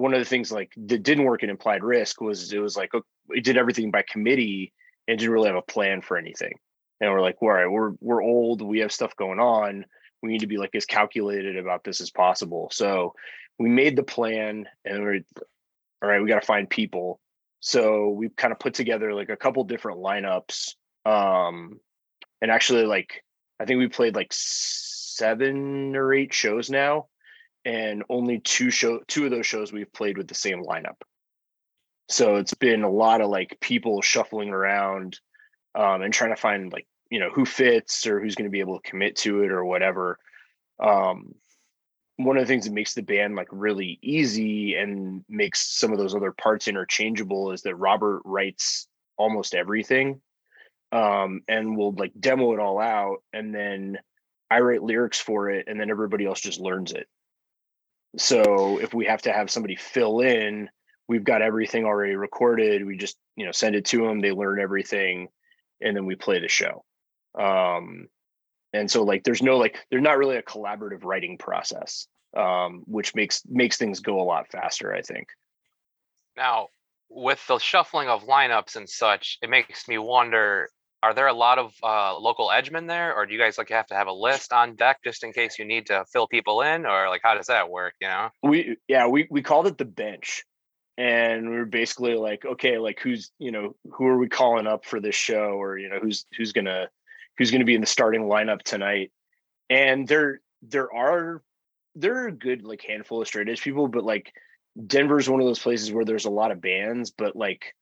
one 0.00 0.14
of 0.14 0.18
the 0.18 0.24
things 0.24 0.50
like 0.50 0.72
that 0.76 1.02
didn't 1.02 1.24
work 1.24 1.42
in 1.42 1.50
implied 1.50 1.84
risk 1.84 2.20
was 2.20 2.52
it 2.52 2.58
was 2.58 2.76
like, 2.76 2.90
we 3.28 3.40
did 3.40 3.56
everything 3.56 3.90
by 3.90 4.02
committee 4.02 4.72
and 5.06 5.18
didn't 5.18 5.32
really 5.32 5.48
have 5.48 5.56
a 5.56 5.62
plan 5.62 6.00
for 6.00 6.16
anything 6.16 6.54
and 7.00 7.10
we're 7.10 7.22
like, 7.22 7.36
all 7.40 7.50
right, 7.50 7.70
we're 7.70 7.92
we're 8.00 8.22
old, 8.22 8.62
we 8.62 8.80
have 8.80 8.92
stuff 8.92 9.16
going 9.16 9.40
on. 9.40 9.86
We 10.22 10.30
need 10.30 10.40
to 10.40 10.46
be 10.46 10.58
like 10.58 10.74
as 10.74 10.84
calculated 10.84 11.56
about 11.56 11.82
this 11.82 12.00
as 12.00 12.10
possible. 12.10 12.68
So 12.72 13.14
we 13.58 13.70
made 13.70 13.96
the 13.96 14.02
plan 14.02 14.66
and 14.84 15.02
we're 15.02 15.20
all 16.02 16.08
right, 16.08 16.22
we 16.22 16.28
got 16.28 16.40
to 16.40 16.46
find 16.46 16.68
people. 16.68 17.20
So 17.60 18.10
we 18.10 18.28
kind 18.28 18.52
of 18.52 18.58
put 18.58 18.74
together 18.74 19.14
like 19.14 19.30
a 19.30 19.36
couple 19.36 19.64
different 19.64 19.98
lineups. 19.98 20.74
Um 21.06 21.80
and 22.42 22.50
actually 22.50 22.84
like 22.84 23.24
I 23.58 23.64
think 23.64 23.78
we 23.78 23.88
played 23.88 24.14
like 24.14 24.32
seven 24.32 25.96
or 25.96 26.12
eight 26.12 26.34
shows 26.34 26.68
now. 26.70 27.06
And 27.64 28.04
only 28.08 28.40
two 28.40 28.70
show 28.70 29.00
two 29.06 29.24
of 29.26 29.30
those 29.30 29.46
shows 29.46 29.72
we've 29.72 29.92
played 29.92 30.16
with 30.16 30.28
the 30.28 30.34
same 30.34 30.64
lineup. 30.64 30.96
So 32.08 32.36
it's 32.36 32.54
been 32.54 32.82
a 32.82 32.90
lot 32.90 33.20
of 33.20 33.30
like 33.30 33.58
people 33.60 34.02
shuffling 34.02 34.48
around 34.50 35.20
um, 35.74 36.02
and 36.02 36.12
trying 36.12 36.30
to 36.30 36.40
find 36.40 36.72
like 36.72 36.86
you 37.10 37.18
know 37.18 37.30
who 37.30 37.44
fits 37.44 38.06
or 38.06 38.20
who's 38.20 38.34
going 38.34 38.48
to 38.48 38.52
be 38.52 38.60
able 38.60 38.80
to 38.80 38.88
commit 38.88 39.16
to 39.16 39.42
it 39.42 39.50
or 39.50 39.64
whatever 39.64 40.18
um 40.82 41.34
one 42.16 42.36
of 42.36 42.42
the 42.42 42.46
things 42.46 42.66
that 42.66 42.72
makes 42.72 42.94
the 42.94 43.02
band 43.02 43.34
like 43.34 43.48
really 43.50 43.98
easy 44.02 44.74
and 44.74 45.24
makes 45.28 45.78
some 45.78 45.92
of 45.92 45.98
those 45.98 46.14
other 46.14 46.32
parts 46.32 46.68
interchangeable 46.68 47.52
is 47.52 47.62
that 47.62 47.74
robert 47.74 48.22
writes 48.24 48.86
almost 49.16 49.54
everything 49.54 50.20
um 50.92 51.40
and 51.48 51.76
we'll 51.76 51.92
like 51.92 52.12
demo 52.18 52.52
it 52.52 52.60
all 52.60 52.78
out 52.80 53.18
and 53.32 53.54
then 53.54 53.98
i 54.50 54.60
write 54.60 54.82
lyrics 54.82 55.20
for 55.20 55.50
it 55.50 55.66
and 55.68 55.78
then 55.78 55.90
everybody 55.90 56.24
else 56.24 56.40
just 56.40 56.60
learns 56.60 56.92
it 56.92 57.06
so 58.16 58.78
if 58.78 58.92
we 58.94 59.06
have 59.06 59.22
to 59.22 59.32
have 59.32 59.50
somebody 59.50 59.76
fill 59.76 60.20
in 60.20 60.68
we've 61.08 61.24
got 61.24 61.42
everything 61.42 61.84
already 61.84 62.14
recorded 62.14 62.84
we 62.86 62.96
just 62.96 63.16
you 63.36 63.44
know 63.44 63.52
send 63.52 63.74
it 63.74 63.84
to 63.84 64.06
them 64.06 64.20
they 64.20 64.32
learn 64.32 64.60
everything 64.60 65.28
and 65.80 65.96
then 65.96 66.06
we 66.06 66.14
play 66.14 66.40
the 66.40 66.48
show. 66.48 66.84
Um 67.38 68.08
and 68.72 68.90
so 68.90 69.02
like 69.02 69.24
there's 69.24 69.42
no 69.42 69.58
like 69.58 69.78
there's 69.90 70.02
not 70.02 70.18
really 70.18 70.36
a 70.36 70.42
collaborative 70.42 71.04
writing 71.04 71.38
process 71.38 72.06
um 72.36 72.82
which 72.86 73.14
makes 73.14 73.42
makes 73.48 73.76
things 73.76 74.00
go 74.00 74.20
a 74.20 74.22
lot 74.22 74.50
faster 74.50 74.94
i 74.94 75.02
think. 75.02 75.28
Now, 76.36 76.68
with 77.08 77.44
the 77.48 77.58
shuffling 77.58 78.08
of 78.08 78.24
lineups 78.24 78.76
and 78.76 78.88
such, 78.88 79.38
it 79.42 79.50
makes 79.50 79.88
me 79.88 79.98
wonder: 79.98 80.68
Are 81.02 81.14
there 81.14 81.28
a 81.28 81.34
lot 81.34 81.58
of 81.58 81.72
uh, 81.82 82.18
local 82.18 82.50
edgemen 82.50 82.86
there, 82.86 83.14
or 83.14 83.24
do 83.24 83.32
you 83.32 83.40
guys 83.40 83.56
like 83.56 83.70
have 83.70 83.86
to 83.86 83.94
have 83.94 84.06
a 84.06 84.12
list 84.12 84.52
on 84.52 84.76
deck 84.76 84.98
just 85.02 85.24
in 85.24 85.32
case 85.32 85.58
you 85.58 85.64
need 85.64 85.86
to 85.86 86.04
fill 86.12 86.26
people 86.26 86.60
in, 86.60 86.84
or 86.84 87.08
like 87.08 87.22
how 87.22 87.34
does 87.34 87.46
that 87.46 87.70
work? 87.70 87.94
You 88.00 88.08
know? 88.08 88.28
we 88.42 88.76
yeah 88.86 89.06
we 89.06 89.26
we 89.30 89.42
called 89.42 89.66
it 89.66 89.78
the 89.78 89.86
bench 89.86 90.44
and 91.00 91.48
we 91.48 91.56
were 91.56 91.64
basically 91.64 92.14
like, 92.14 92.44
okay, 92.44 92.76
like 92.76 93.00
who's 93.00 93.30
you 93.38 93.50
know 93.50 93.74
who 93.90 94.06
are 94.06 94.18
we 94.18 94.28
calling 94.28 94.66
up 94.66 94.84
for 94.84 95.00
this 95.00 95.14
show, 95.14 95.58
or 95.60 95.78
you 95.78 95.88
know 95.88 95.98
who's 95.98 96.26
who's 96.36 96.52
gonna 96.52 96.90
who's 97.38 97.50
gonna 97.50 97.64
be 97.64 97.74
in 97.74 97.80
the 97.80 97.86
starting 97.86 98.24
lineup 98.24 98.60
tonight? 98.60 99.10
And 99.70 100.06
there 100.06 100.42
there 100.60 100.92
are 100.92 101.42
there 101.94 102.24
are 102.24 102.28
a 102.28 102.32
good 102.32 102.64
like 102.64 102.82
handful 102.82 103.22
of 103.22 103.28
straight 103.28 103.48
edge 103.48 103.62
people, 103.62 103.88
but 103.88 104.04
like 104.04 104.30
Denver's 104.86 105.28
one 105.28 105.40
of 105.40 105.46
those 105.46 105.58
places 105.58 105.90
where 105.90 106.04
there's 106.04 106.26
a 106.26 106.30
lot 106.30 106.52
of 106.52 106.60
bands, 106.60 107.10
but 107.10 107.34
like 107.34 107.74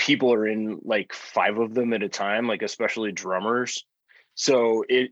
people 0.00 0.32
are 0.32 0.46
in 0.46 0.80
like 0.82 1.12
five 1.12 1.58
of 1.58 1.74
them 1.74 1.92
at 1.92 2.02
a 2.02 2.08
time, 2.08 2.48
like 2.48 2.62
especially 2.62 3.12
drummers. 3.12 3.84
So 4.34 4.82
it 4.88 5.10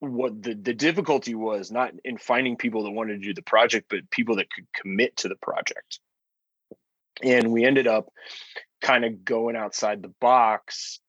what 0.00 0.42
the 0.42 0.54
the 0.54 0.72
difficulty 0.72 1.34
was 1.34 1.70
not 1.70 1.92
in 2.04 2.16
finding 2.16 2.56
people 2.56 2.84
that 2.84 2.90
wanted 2.90 3.20
to 3.20 3.26
do 3.28 3.34
the 3.34 3.42
project, 3.42 3.86
but 3.90 4.10
people 4.10 4.36
that 4.36 4.50
could 4.50 4.66
commit 4.74 5.14
to 5.18 5.28
the 5.28 5.36
project. 5.36 6.00
And 7.22 7.52
we 7.52 7.66
ended 7.66 7.86
up 7.86 8.08
kind 8.80 9.04
of 9.04 9.26
going 9.26 9.56
outside 9.56 10.02
the 10.02 10.14
box 10.20 11.00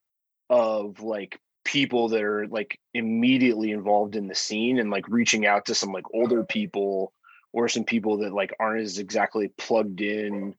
of 0.50 1.00
like 1.00 1.40
people 1.64 2.10
that 2.10 2.22
are 2.22 2.48
like 2.48 2.78
immediately 2.94 3.72
involved 3.72 4.18
in 4.18 4.28
the 4.28 4.36
scene 4.36 4.78
and 4.78 4.92
like 4.92 5.08
reaching 5.08 5.46
out 5.46 5.66
to 5.68 5.76
some 5.76 5.94
like 5.94 6.06
older 6.14 6.44
people 6.44 7.14
or 7.54 7.70
some 7.70 7.86
people 7.86 8.18
that 8.18 8.34
like 8.34 8.54
aren't 8.60 8.82
as 8.82 9.00
exactly 9.00 9.48
plugged 9.58 10.02
in 10.02 10.54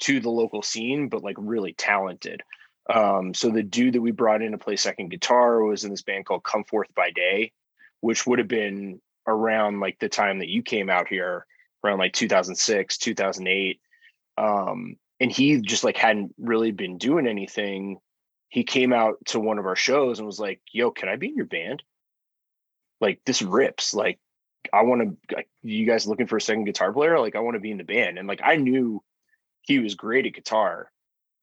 to 0.00 0.20
the 0.20 0.30
local 0.30 0.62
scene 0.62 1.08
but 1.08 1.22
like 1.22 1.36
really 1.38 1.72
talented 1.72 2.42
um 2.92 3.32
so 3.34 3.50
the 3.50 3.62
dude 3.62 3.94
that 3.94 4.02
we 4.02 4.10
brought 4.10 4.42
in 4.42 4.52
to 4.52 4.58
play 4.58 4.76
second 4.76 5.08
guitar 5.08 5.62
was 5.62 5.84
in 5.84 5.90
this 5.90 6.02
band 6.02 6.26
called 6.26 6.44
come 6.44 6.64
forth 6.64 6.88
by 6.94 7.10
day 7.10 7.52
which 8.00 8.26
would 8.26 8.38
have 8.38 8.48
been 8.48 9.00
around 9.26 9.80
like 9.80 9.98
the 9.98 10.08
time 10.08 10.40
that 10.40 10.48
you 10.48 10.62
came 10.62 10.90
out 10.90 11.08
here 11.08 11.46
around 11.82 11.98
like 11.98 12.12
2006 12.12 12.98
2008 12.98 13.80
um 14.36 14.96
and 15.20 15.30
he 15.30 15.60
just 15.60 15.84
like 15.84 15.96
hadn't 15.96 16.34
really 16.38 16.72
been 16.72 16.98
doing 16.98 17.26
anything 17.26 17.98
he 18.54 18.62
came 18.62 18.92
out 18.92 19.16
to 19.26 19.40
one 19.40 19.58
of 19.58 19.66
our 19.66 19.74
shows 19.74 20.20
and 20.20 20.26
was 20.26 20.38
like, 20.38 20.60
"Yo, 20.70 20.92
can 20.92 21.08
I 21.08 21.16
be 21.16 21.26
in 21.26 21.34
your 21.34 21.44
band? 21.44 21.82
Like 23.00 23.20
this 23.26 23.42
rips. 23.42 23.92
Like 23.94 24.20
I 24.72 24.82
want 24.82 25.18
to. 25.28 25.44
You 25.64 25.84
guys 25.84 26.06
looking 26.06 26.28
for 26.28 26.36
a 26.36 26.40
second 26.40 26.62
guitar 26.62 26.92
player? 26.92 27.18
Like 27.18 27.34
I 27.34 27.40
want 27.40 27.56
to 27.56 27.60
be 27.60 27.72
in 27.72 27.78
the 27.78 27.84
band." 27.84 28.16
And 28.16 28.28
like 28.28 28.42
I 28.44 28.54
knew 28.54 29.02
he 29.64 29.78
was 29.78 29.94
great 29.94 30.26
at 30.26 30.34
guitar, 30.34 30.90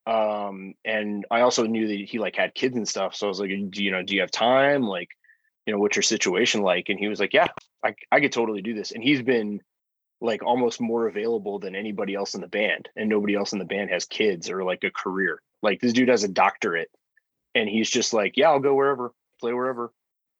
um, 0.08 0.74
and 0.86 1.26
I 1.32 1.42
also 1.42 1.66
knew 1.66 1.88
that 1.88 2.10
he 2.10 2.20
like 2.20 2.36
had 2.36 2.56
kids 2.56 2.76
and 2.78 2.88
stuff. 2.88 3.16
So 3.16 3.28
I 3.28 3.30
was 3.30 3.40
like, 3.40 3.50
"Do 3.72 3.84
you 3.84 3.92
know? 3.92 4.04
Do 4.04 4.16
you 4.16 4.22
have 4.22 4.32
time? 4.32 4.84
Like, 4.84 5.10
you 5.66 5.74
know, 5.74 5.80
what's 5.80 5.96
your 5.96 6.04
situation 6.04 6.62
like?" 6.62 6.90
And 6.90 7.00
he 7.00 7.08
was 7.08 7.20
like, 7.20 7.34
"Yeah, 7.34 7.48
I 7.84 7.96
I 8.12 8.20
could 8.22 8.32
totally 8.32 8.62
do 8.62 8.74
this." 8.74 8.92
And 8.92 9.04
he's 9.04 9.22
been 9.22 9.62
like 10.22 10.44
almost 10.44 10.80
more 10.82 11.08
available 11.08 11.60
than 11.60 11.76
anybody 11.76 12.16
else 12.16 12.36
in 12.36 12.42
the 12.42 12.48
band 12.48 12.90
and 12.96 13.10
nobody 13.10 13.36
else 13.36 13.54
in 13.54 13.60
the 13.60 13.66
band 13.66 13.90
has 13.90 14.06
kids 14.06 14.52
or 14.52 14.64
like 14.64 14.84
a 14.84 14.92
career 14.92 15.42
like 15.62 15.80
this 15.80 15.94
dude 15.94 16.10
has 16.10 16.24
a 16.24 16.28
doctorate 16.28 16.90
and 17.54 17.68
he's 17.70 17.90
just 17.90 18.14
like, 18.14 18.38
yeah, 18.38 18.50
I'll 18.50 18.60
go 18.60 18.74
wherever, 18.74 19.14
play 19.40 19.54
wherever, 19.54 19.92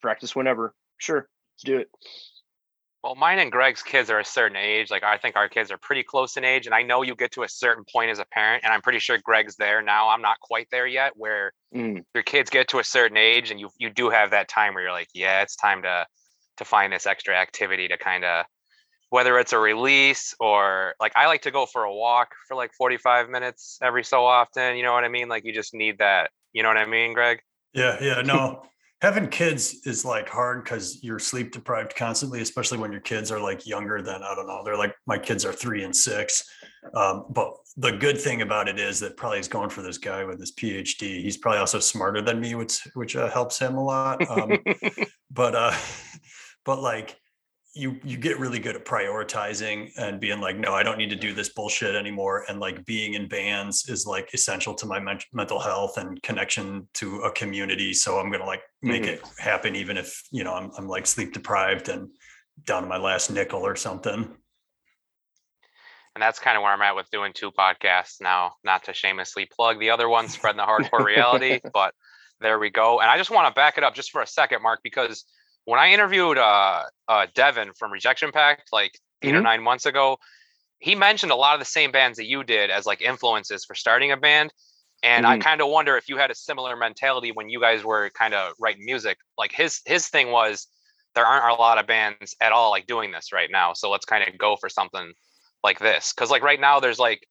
practice 0.02 0.36
whenever. 0.36 0.74
Sure, 0.98 1.28
let's 1.56 1.64
do 1.64 1.78
it. 1.80 1.90
Well, 3.04 3.16
mine 3.16 3.40
and 3.40 3.52
Greg's 3.52 3.82
kids 3.82 4.12
are 4.12 4.20
a 4.20 4.26
certain 4.26 4.58
age. 4.58 4.92
Like 4.92 5.04
I 5.04 5.18
think 5.18 5.36
our 5.36 5.50
kids 5.50 5.72
are 5.72 5.78
pretty 5.78 6.04
close 6.04 6.38
in 6.38 6.44
age, 6.44 6.68
and 6.68 6.76
I 6.76 6.84
know 6.84 7.02
you 7.02 7.16
get 7.16 7.32
to 7.34 7.44
a 7.44 7.50
certain 7.50 7.84
point 7.92 8.12
as 8.12 8.20
a 8.20 8.26
parent, 8.26 8.64
and 8.64 8.72
I'm 8.72 8.82
pretty 8.82 9.00
sure 9.00 9.18
Greg's 9.18 9.56
there 9.56 9.82
now. 9.82 10.10
I'm 10.10 10.22
not 10.22 10.40
quite 10.40 10.68
there 10.72 10.86
yet, 10.86 11.14
where 11.16 11.52
mm. 11.76 12.04
your 12.14 12.24
kids 12.24 12.50
get 12.50 12.68
to 12.70 12.80
a 12.80 12.84
certain 12.84 13.18
age, 13.18 13.50
and 13.50 13.60
you 13.60 13.70
you 13.78 13.90
do 13.90 14.10
have 14.10 14.32
that 14.32 14.48
time 14.48 14.74
where 14.76 14.84
you're 14.84 14.92
like, 14.92 15.10
yeah, 15.14 15.42
it's 15.42 15.56
time 15.56 15.82
to 15.82 16.06
to 16.58 16.66
find 16.66 16.94
this 16.94 17.08
extra 17.08 17.36
activity 17.36 17.88
to 17.88 17.98
kind 17.98 18.24
of 18.24 18.46
whether 19.10 19.38
it's 19.40 19.52
a 19.52 19.60
release 19.60 20.34
or 20.40 20.94
like 21.00 21.12
I 21.16 21.28
like 21.28 21.42
to 21.42 21.52
go 21.52 21.66
for 21.66 21.84
a 21.84 21.94
walk 21.94 22.30
for 22.48 22.56
like 22.56 22.72
45 22.78 23.30
minutes 23.30 23.78
every 23.82 24.04
so 24.04 24.26
often. 24.26 24.78
You 24.78 24.84
know 24.84 24.94
what 24.94 25.04
I 25.04 25.10
mean? 25.10 25.28
Like 25.28 25.44
you 25.44 25.54
just 25.54 25.74
need 25.74 25.98
that 25.98 26.32
you 26.54 26.64
know 26.64 26.70
what 26.70 26.78
I 26.78 26.86
mean, 26.86 27.14
Greg? 27.14 27.42
Yeah, 27.74 27.98
yeah. 28.02 28.22
No, 28.22 28.64
having 29.02 29.28
kids 29.28 29.86
is 29.86 30.06
like 30.06 30.30
hard 30.30 30.64
because 30.64 31.04
you're 31.04 31.20
sleep 31.20 31.52
deprived 31.52 31.96
constantly, 31.96 32.42
especially 32.42 32.78
when 32.78 32.92
your 32.92 33.02
kids 33.02 33.32
are 33.32 33.40
like 33.40 33.66
younger 33.66 34.02
than 34.02 34.22
I 34.22 34.36
don't 34.36 34.48
know. 34.48 34.62
They're 34.64 34.78
like 34.78 34.94
my 35.08 35.18
kids 35.18 35.44
are 35.44 35.54
three 35.54 35.84
and 35.84 35.96
six. 35.96 36.48
Um, 36.94 37.26
but 37.30 37.54
the 37.78 37.92
good 37.92 38.20
thing 38.20 38.42
about 38.42 38.68
it 38.68 38.80
is 38.80 39.00
that 39.00 39.18
probably 39.18 39.40
he's 39.40 39.48
going 39.48 39.70
for 39.70 39.82
this 39.82 39.98
guy 39.98 40.24
with 40.24 40.40
his 40.40 40.52
PhD. 40.52 41.22
He's 41.22 41.38
probably 41.38 41.60
also 41.60 41.80
smarter 41.80 42.22
than 42.22 42.40
me, 42.40 42.56
which 42.56 42.88
which 42.94 43.16
uh, 43.16 43.30
helps 43.30 43.58
him 43.58 43.76
a 43.76 43.84
lot. 43.84 44.28
Um, 44.30 44.60
but 45.32 45.56
uh, 45.56 45.76
but 46.66 46.80
like 46.80 47.21
you 47.74 47.98
you 48.04 48.18
get 48.18 48.38
really 48.38 48.60
good 48.60 48.76
at 48.76 48.84
prioritizing 48.84 49.92
and 49.98 50.20
being 50.20 50.42
like 50.42 50.58
no 50.58 50.74
i 50.74 50.84
don't 50.84 50.98
need 50.98 51.10
to 51.10 51.16
do 51.16 51.34
this 51.34 51.50
bullshit 51.50 51.96
anymore 51.96 52.44
and 52.50 52.60
like 52.60 52.86
being 52.86 53.14
in 53.14 53.28
bands 53.28 53.88
is 53.88 54.06
like 54.06 54.30
essential 54.34 54.74
to 54.74 54.86
my 54.86 55.00
men- 55.00 55.20
mental 55.32 55.60
health 55.60 55.98
and 55.98 56.22
connection 56.22 56.88
to 56.94 57.22
a 57.22 57.32
community 57.32 57.94
so 57.94 58.20
i'm 58.20 58.30
gonna 58.30 58.46
like 58.46 58.62
make 58.82 59.04
mm-hmm. 59.04 59.14
it 59.14 59.24
happen 59.38 59.76
even 59.76 59.96
if 59.96 60.22
you 60.32 60.44
know 60.44 60.54
I'm, 60.54 60.72
I'm 60.78 60.88
like 60.88 61.08
sleep 61.08 61.34
deprived 61.34 61.88
and 61.88 62.10
down 62.66 62.84
to 62.84 62.90
my 62.90 62.98
last 62.98 63.32
nickel 63.32 63.66
or 63.66 63.78
something 63.78 64.36
and 66.14 66.22
that's 66.22 66.40
kind 66.40 66.58
of 66.58 66.64
where 66.64 66.74
i'm 66.74 66.82
at 66.82 66.96
with 66.96 67.10
doing 67.10 67.32
two 67.34 67.52
podcasts 67.52 68.20
now 68.20 68.56
not 68.66 68.84
to 68.84 68.94
shamelessly 68.94 69.46
plug 69.46 69.80
the 69.80 69.92
other 69.92 70.10
one 70.10 70.28
spreading 70.28 70.58
the 70.58 70.64
hardcore 70.64 71.06
reality 71.06 71.62
but 71.74 71.94
there 72.42 72.60
we 72.60 72.70
go 72.70 73.00
and 73.00 73.10
i 73.10 73.18
just 73.18 73.32
want 73.32 73.48
to 73.48 73.54
back 73.54 73.78
it 73.78 73.84
up 73.86 73.96
just 73.96 74.12
for 74.12 74.22
a 74.22 74.28
second 74.28 74.62
mark 74.62 74.82
because 74.84 75.24
when 75.66 75.80
I 75.80 75.92
interviewed 75.92 76.38
uh, 76.38 76.84
uh, 77.08 77.28
Devin 77.34 77.74
from 77.78 77.92
Rejection 77.92 78.32
Pact 78.32 78.70
like 78.72 78.98
8 79.22 79.28
mm-hmm. 79.28 79.38
or 79.38 79.42
nine 79.42 79.62
months 79.64 79.86
ago, 79.86 80.18
he 80.80 80.96
mentioned 80.96 81.32
a 81.32 81.36
lot 81.36 81.54
of 81.54 81.60
the 81.60 81.66
same 81.66 81.92
bands 81.92 82.18
that 82.18 82.26
you 82.26 82.44
did 82.44 82.72
as 82.72 82.86
like 82.86 83.02
influences 83.02 83.66
for 83.66 83.76
starting 83.76 84.12
a 84.12 84.18
band. 84.18 84.52
And 85.04 85.26
mm-hmm. 85.26 85.34
I 85.34 85.38
kind 85.40 85.62
of 85.62 85.70
wonder 85.70 85.98
if 85.98 86.10
you 86.10 86.18
had 86.18 86.32
a 86.32 86.36
similar 86.36 86.76
mentality 86.76 87.32
when 87.32 87.50
you 87.50 87.60
guys 87.60 87.84
were 87.84 88.10
kind 88.12 88.34
of 88.34 88.54
writing 88.60 88.86
music. 88.86 89.18
Like 89.38 89.52
his 89.52 89.82
his 89.86 90.08
thing 90.08 90.32
was 90.32 90.68
there 91.14 91.26
aren't 91.26 91.58
a 91.58 91.62
lot 91.62 91.78
of 91.78 91.88
bands 91.88 92.36
at 92.42 92.52
all 92.52 92.72
like 92.72 92.88
doing 92.88 93.12
this 93.12 93.32
right 93.32 93.50
now. 93.52 93.74
So 93.74 93.90
let's 93.90 94.06
kind 94.06 94.28
of 94.28 94.38
go 94.38 94.56
for 94.56 94.70
something 94.70 95.14
like 95.64 95.80
this. 95.80 96.14
Cause 96.14 96.32
like 96.32 96.42
right 96.42 96.60
now 96.60 96.80
there's 96.80 97.00
like 97.00 97.28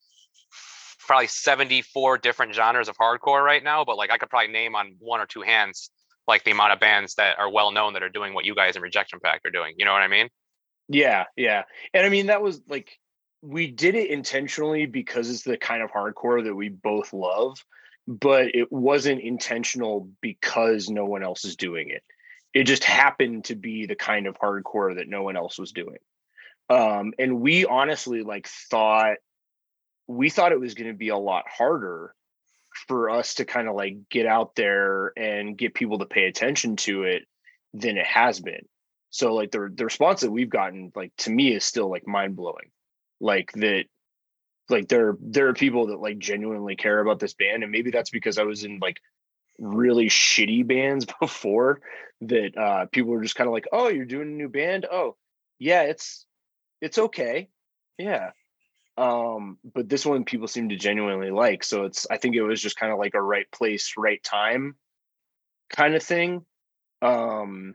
probably 1.07 1.27
74 1.27 2.19
different 2.19 2.55
genres 2.55 2.89
of 2.89 2.97
hardcore 2.97 3.45
right 3.45 3.65
now, 3.65 3.85
but 3.85 3.97
like 3.97 4.11
I 4.11 4.19
could 4.19 4.31
probably 4.31 4.53
name 4.53 4.77
on 4.77 4.95
one 5.01 5.21
or 5.21 5.27
two 5.27 5.43
hands 5.43 5.91
like 6.31 6.45
the 6.45 6.51
amount 6.53 6.73
of 6.73 6.81
bands 6.81 7.17
that 7.17 7.39
are 7.39 7.51
well 7.51 7.73
known 7.73 7.93
that 7.93 8.03
are 8.03 8.09
doing 8.09 8.33
what 8.33 8.47
you 8.47 8.55
guys 8.55 8.77
in 8.77 8.83
Rejection 8.83 9.21
Pact 9.23 9.45
are 9.47 9.51
doing. 9.51 9.75
You 9.77 9.85
know 9.85 9.93
what 9.93 10.03
I 10.03 10.09
mean? 10.09 10.31
Yeah, 10.89 11.25
yeah. 11.37 11.65
And 11.93 12.07
I 12.07 12.09
mean 12.09 12.27
that 12.27 12.43
was 12.43 12.61
like 12.69 12.99
we 13.43 13.71
did 13.71 13.95
it 13.95 14.11
intentionally 14.11 14.87
because 14.87 15.31
it's 15.31 15.43
the 15.43 15.57
kind 15.57 15.83
of 15.83 15.91
hardcore 15.91 16.45
that 16.45 16.55
we 16.55 16.69
both 16.69 17.13
love, 17.13 17.65
but 18.07 18.55
it 18.55 18.71
wasn't 18.71 19.21
intentional 19.21 20.11
because 20.21 20.89
no 20.89 21.05
one 21.05 21.23
else 21.23 21.45
is 21.45 21.57
doing 21.57 21.91
it. 21.91 22.03
It 22.53 22.65
just 22.65 22.85
happened 22.85 23.45
to 23.45 23.55
be 23.55 23.87
the 23.87 23.95
kind 23.95 24.27
of 24.27 24.37
hardcore 24.39 24.97
that 24.97 25.09
no 25.09 25.23
one 25.23 25.37
else 25.37 25.59
was 25.59 25.73
doing. 25.73 25.99
Um, 26.69 27.13
and 27.19 27.41
we 27.41 27.65
honestly 27.67 28.23
like 28.23 28.49
thought 28.49 29.17
we 30.07 30.29
thought 30.29 30.53
it 30.53 30.61
was 30.61 30.75
going 30.75 30.91
to 30.91 30.97
be 30.97 31.09
a 31.09 31.17
lot 31.17 31.45
harder 31.49 32.15
for 32.87 33.11
us 33.11 33.35
to 33.35 33.45
kind 33.45 33.69
of 33.69 33.75
like 33.75 34.09
get 34.11 34.27
out 34.27 34.55
there 34.55 35.13
and 35.17 35.57
get 35.57 35.75
people 35.75 35.99
to 35.99 36.07
pay 36.07 36.25
attention 36.25 36.77
to 36.77 37.05
it 37.05 37.23
than 37.75 37.97
it 37.97 38.07
has 38.07 38.41
been. 38.41 38.67
So 39.11 39.35
like 39.35 39.51
the 39.51 39.71
the 39.75 39.85
response 39.85 40.21
that 40.21 40.31
we've 40.31 40.51
gotten 40.51 40.93
like 40.95 41.13
to 41.19 41.31
me 41.31 41.53
is 41.55 41.65
still 41.65 41.91
like 41.91 42.07
mind 42.07 42.37
blowing. 42.37 42.71
Like 43.21 43.53
that 43.53 43.85
like 44.69 44.89
there 44.89 45.17
there 45.21 45.49
are 45.49 45.55
people 45.55 45.89
that 45.89 46.01
like 46.01 46.19
genuinely 46.19 46.77
care 46.77 47.01
about 47.01 47.19
this 47.19 47.35
band 47.35 47.63
and 47.63 47.73
maybe 47.73 47.91
that's 47.91 48.11
because 48.11 48.39
I 48.39 48.45
was 48.45 48.65
in 48.65 48.79
like 48.81 49.01
really 49.59 50.07
shitty 50.07 50.67
bands 50.67 51.07
before 51.21 51.81
that 52.23 52.57
uh 52.57 52.87
people 52.87 53.11
were 53.11 53.23
just 53.23 53.37
kind 53.37 53.49
of 53.49 53.55
like, 53.55 53.67
"Oh, 53.73 53.89
you're 53.89 54.05
doing 54.05 54.29
a 54.29 54.37
new 54.37 54.49
band? 54.49 54.87
Oh, 54.91 55.17
yeah, 55.59 55.83
it's 55.83 56.27
it's 56.81 56.99
okay." 56.99 57.49
Yeah 57.99 58.31
um 59.01 59.57
but 59.73 59.89
this 59.89 60.05
one 60.05 60.25
people 60.25 60.47
seem 60.47 60.69
to 60.69 60.77
genuinely 60.77 61.31
like 61.31 61.65
so 61.65 61.85
it's 61.85 62.07
i 62.11 62.19
think 62.19 62.37
it 62.37 62.43
was 62.43 62.61
just 62.61 62.77
kind 62.77 62.93
of 62.93 62.99
like 62.99 63.15
a 63.15 63.23
right 63.23 63.51
place 63.51 63.95
right 63.97 64.23
time 64.23 64.77
kind 65.71 65.95
of 65.95 66.03
thing. 66.03 66.45
Um 67.01 67.75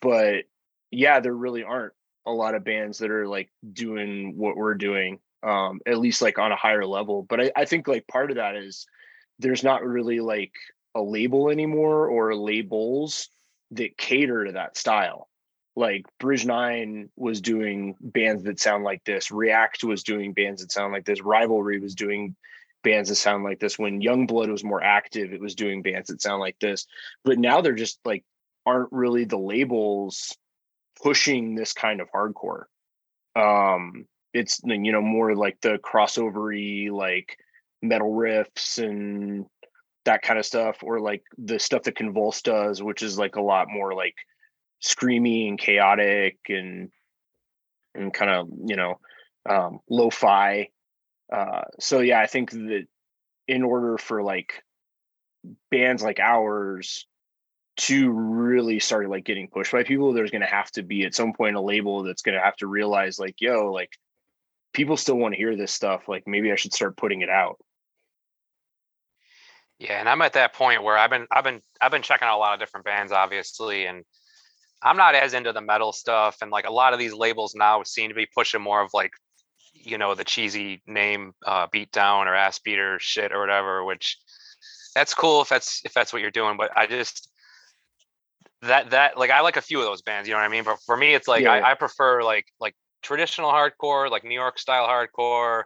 but 0.00 0.44
yeah 0.90 1.20
there 1.20 1.32
really 1.32 1.62
aren't 1.62 1.94
a 2.26 2.30
lot 2.30 2.54
of 2.54 2.64
bands 2.64 2.98
that 2.98 3.10
are 3.10 3.26
like 3.26 3.50
doing 3.72 4.36
what 4.36 4.56
we're 4.56 4.74
doing 4.74 5.18
um 5.42 5.80
at 5.86 5.98
least 5.98 6.20
like 6.20 6.38
on 6.38 6.52
a 6.52 6.56
higher 6.56 6.84
level. 6.84 7.22
But 7.22 7.40
i, 7.40 7.52
I 7.56 7.64
think 7.64 7.88
like 7.88 8.06
part 8.06 8.30
of 8.30 8.36
that 8.36 8.54
is 8.54 8.86
there's 9.38 9.64
not 9.64 9.82
really 9.82 10.20
like 10.20 10.52
a 10.94 11.00
label 11.00 11.48
anymore 11.48 12.06
or 12.08 12.34
labels 12.34 13.28
that 13.70 13.96
cater 13.96 14.44
to 14.44 14.52
that 14.52 14.76
style 14.76 15.27
like 15.78 16.06
Bridge 16.18 16.44
Nine 16.44 17.08
was 17.16 17.40
doing 17.40 17.94
bands 18.00 18.42
that 18.44 18.58
sound 18.58 18.82
like 18.82 19.04
this. 19.04 19.30
React 19.30 19.84
was 19.84 20.02
doing 20.02 20.32
bands 20.32 20.60
that 20.60 20.72
sound 20.72 20.92
like 20.92 21.04
this. 21.04 21.22
Rivalry 21.22 21.78
was 21.78 21.94
doing 21.94 22.34
bands 22.82 23.08
that 23.08 23.14
sound 23.14 23.44
like 23.44 23.60
this. 23.60 23.78
When 23.78 24.02
Youngblood 24.02 24.50
was 24.50 24.64
more 24.64 24.82
active, 24.82 25.32
it 25.32 25.40
was 25.40 25.54
doing 25.54 25.82
bands 25.82 26.08
that 26.08 26.20
sound 26.20 26.40
like 26.40 26.58
this. 26.58 26.86
But 27.24 27.38
now 27.38 27.60
they're 27.60 27.74
just 27.74 28.00
like 28.04 28.24
aren't 28.66 28.90
really 28.90 29.24
the 29.24 29.38
labels 29.38 30.36
pushing 31.00 31.54
this 31.54 31.72
kind 31.72 32.00
of 32.00 32.10
hardcore. 32.10 32.64
Um, 33.36 34.06
it's 34.34 34.60
you 34.64 34.90
know 34.90 35.00
more 35.00 35.36
like 35.36 35.60
the 35.60 35.78
crossovery 35.78 36.90
like 36.90 37.38
metal 37.82 38.12
riffs 38.12 38.82
and 38.82 39.46
that 40.04 40.22
kind 40.22 40.40
of 40.40 40.46
stuff 40.46 40.78
or 40.82 40.98
like 40.98 41.22
the 41.36 41.58
stuff 41.58 41.82
that 41.82 41.94
convulse 41.94 42.42
does 42.42 42.82
which 42.82 43.02
is 43.02 43.18
like 43.18 43.36
a 43.36 43.40
lot 43.42 43.68
more 43.68 43.94
like 43.94 44.14
screamy 44.82 45.48
and 45.48 45.58
chaotic 45.58 46.38
and 46.48 46.90
and 47.94 48.12
kind 48.12 48.30
of 48.30 48.48
you 48.66 48.76
know 48.76 48.98
um 49.48 49.80
lo-fi. 49.88 50.68
Uh 51.32 51.62
so 51.78 52.00
yeah 52.00 52.20
i 52.20 52.26
think 52.26 52.50
that 52.52 52.86
in 53.46 53.62
order 53.62 53.98
for 53.98 54.22
like 54.22 54.62
bands 55.70 56.02
like 56.02 56.20
ours 56.20 57.06
to 57.76 58.10
really 58.10 58.80
start 58.80 59.08
like 59.08 59.24
getting 59.24 59.48
pushed 59.48 59.72
by 59.72 59.84
people 59.84 60.12
there's 60.12 60.30
going 60.30 60.42
to 60.42 60.46
have 60.46 60.70
to 60.70 60.82
be 60.82 61.04
at 61.04 61.14
some 61.14 61.32
point 61.32 61.56
a 61.56 61.60
label 61.60 62.02
that's 62.02 62.22
going 62.22 62.36
to 62.36 62.44
have 62.44 62.56
to 62.56 62.66
realize 62.66 63.18
like 63.18 63.40
yo 63.40 63.72
like 63.72 63.90
people 64.72 64.96
still 64.96 65.16
want 65.16 65.32
to 65.32 65.38
hear 65.38 65.56
this 65.56 65.72
stuff 65.72 66.08
like 66.08 66.24
maybe 66.26 66.50
i 66.52 66.56
should 66.56 66.74
start 66.74 66.96
putting 66.96 67.20
it 67.22 67.30
out. 67.30 67.56
Yeah 69.78 70.00
and 70.00 70.08
i'm 70.08 70.22
at 70.22 70.32
that 70.32 70.54
point 70.54 70.82
where 70.82 70.98
i've 70.98 71.10
been 71.10 71.26
i've 71.30 71.44
been 71.44 71.62
i've 71.80 71.92
been 71.92 72.02
checking 72.02 72.26
out 72.26 72.36
a 72.36 72.40
lot 72.40 72.54
of 72.54 72.60
different 72.60 72.84
bands 72.84 73.12
obviously 73.12 73.86
and 73.86 74.04
i'm 74.82 74.96
not 74.96 75.14
as 75.14 75.34
into 75.34 75.52
the 75.52 75.60
metal 75.60 75.92
stuff 75.92 76.38
and 76.42 76.50
like 76.50 76.66
a 76.66 76.72
lot 76.72 76.92
of 76.92 76.98
these 76.98 77.12
labels 77.12 77.54
now 77.54 77.82
seem 77.82 78.08
to 78.08 78.14
be 78.14 78.26
pushing 78.34 78.60
more 78.60 78.80
of 78.80 78.90
like 78.94 79.12
you 79.74 79.98
know 79.98 80.14
the 80.14 80.24
cheesy 80.24 80.82
name 80.86 81.32
uh 81.46 81.66
beat 81.70 81.90
down 81.92 82.28
or 82.28 82.34
ass 82.34 82.58
beater 82.58 82.98
shit 83.00 83.32
or 83.32 83.40
whatever 83.40 83.84
which 83.84 84.18
that's 84.94 85.14
cool 85.14 85.42
if 85.42 85.48
that's 85.48 85.82
if 85.84 85.92
that's 85.94 86.12
what 86.12 86.22
you're 86.22 86.30
doing 86.30 86.56
but 86.56 86.70
i 86.76 86.86
just 86.86 87.30
that 88.62 88.90
that 88.90 89.16
like 89.16 89.30
i 89.30 89.40
like 89.40 89.56
a 89.56 89.62
few 89.62 89.78
of 89.78 89.84
those 89.84 90.02
bands 90.02 90.28
you 90.28 90.34
know 90.34 90.40
what 90.40 90.46
i 90.46 90.48
mean 90.48 90.64
but 90.64 90.78
for 90.84 90.96
me 90.96 91.14
it's 91.14 91.28
like 91.28 91.42
yeah. 91.42 91.52
I, 91.52 91.72
I 91.72 91.74
prefer 91.74 92.22
like 92.22 92.46
like 92.60 92.74
traditional 93.02 93.50
hardcore 93.50 94.10
like 94.10 94.24
new 94.24 94.34
york 94.34 94.58
style 94.58 94.88
hardcore 94.88 95.64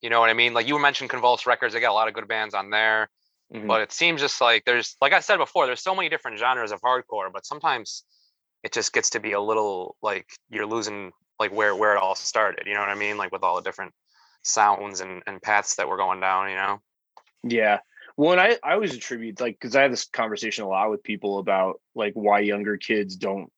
you 0.00 0.10
know 0.10 0.20
what 0.20 0.30
i 0.30 0.34
mean 0.34 0.52
like 0.52 0.66
you 0.66 0.78
mentioned 0.78 1.10
convulse 1.10 1.46
records 1.46 1.74
they 1.74 1.80
got 1.80 1.92
a 1.92 1.94
lot 1.94 2.08
of 2.08 2.14
good 2.14 2.26
bands 2.26 2.54
on 2.54 2.70
there 2.70 3.08
mm-hmm. 3.54 3.66
but 3.68 3.80
it 3.80 3.92
seems 3.92 4.20
just 4.20 4.40
like 4.40 4.64
there's 4.64 4.96
like 5.00 5.12
i 5.12 5.20
said 5.20 5.36
before 5.36 5.66
there's 5.66 5.82
so 5.82 5.94
many 5.94 6.08
different 6.08 6.38
genres 6.38 6.72
of 6.72 6.80
hardcore 6.80 7.32
but 7.32 7.46
sometimes 7.46 8.04
it 8.64 8.72
just 8.72 8.92
gets 8.92 9.10
to 9.10 9.20
be 9.20 9.32
a 9.32 9.40
little 9.40 9.94
like 10.02 10.26
you're 10.50 10.66
losing 10.66 11.12
like 11.38 11.52
where 11.52 11.76
where 11.76 11.94
it 11.94 11.98
all 11.98 12.14
started 12.14 12.66
you 12.66 12.74
know 12.74 12.80
what 12.80 12.88
i 12.88 12.94
mean? 12.94 13.16
Like 13.16 13.30
with 13.30 13.44
all 13.44 13.56
the 13.56 13.62
different 13.62 13.92
sounds 14.42 15.00
and, 15.00 15.22
and 15.26 15.40
paths 15.40 15.76
that 15.76 15.88
were 15.88 15.98
going 15.98 16.20
down 16.20 16.50
you 16.50 16.56
know? 16.56 16.80
Yeah. 17.44 17.78
Well 18.16 18.32
and 18.32 18.40
i 18.40 18.58
i 18.64 18.72
always 18.72 18.94
attribute 18.94 19.40
like 19.40 19.58
because 19.60 19.76
i 19.76 19.82
have 19.82 19.90
this 19.90 20.06
conversation 20.06 20.64
a 20.64 20.68
lot 20.68 20.90
with 20.90 21.02
people 21.02 21.38
about 21.38 21.80
like 21.94 22.14
why 22.14 22.40
younger 22.40 22.76
kids 22.76 23.16
don't 23.16 23.50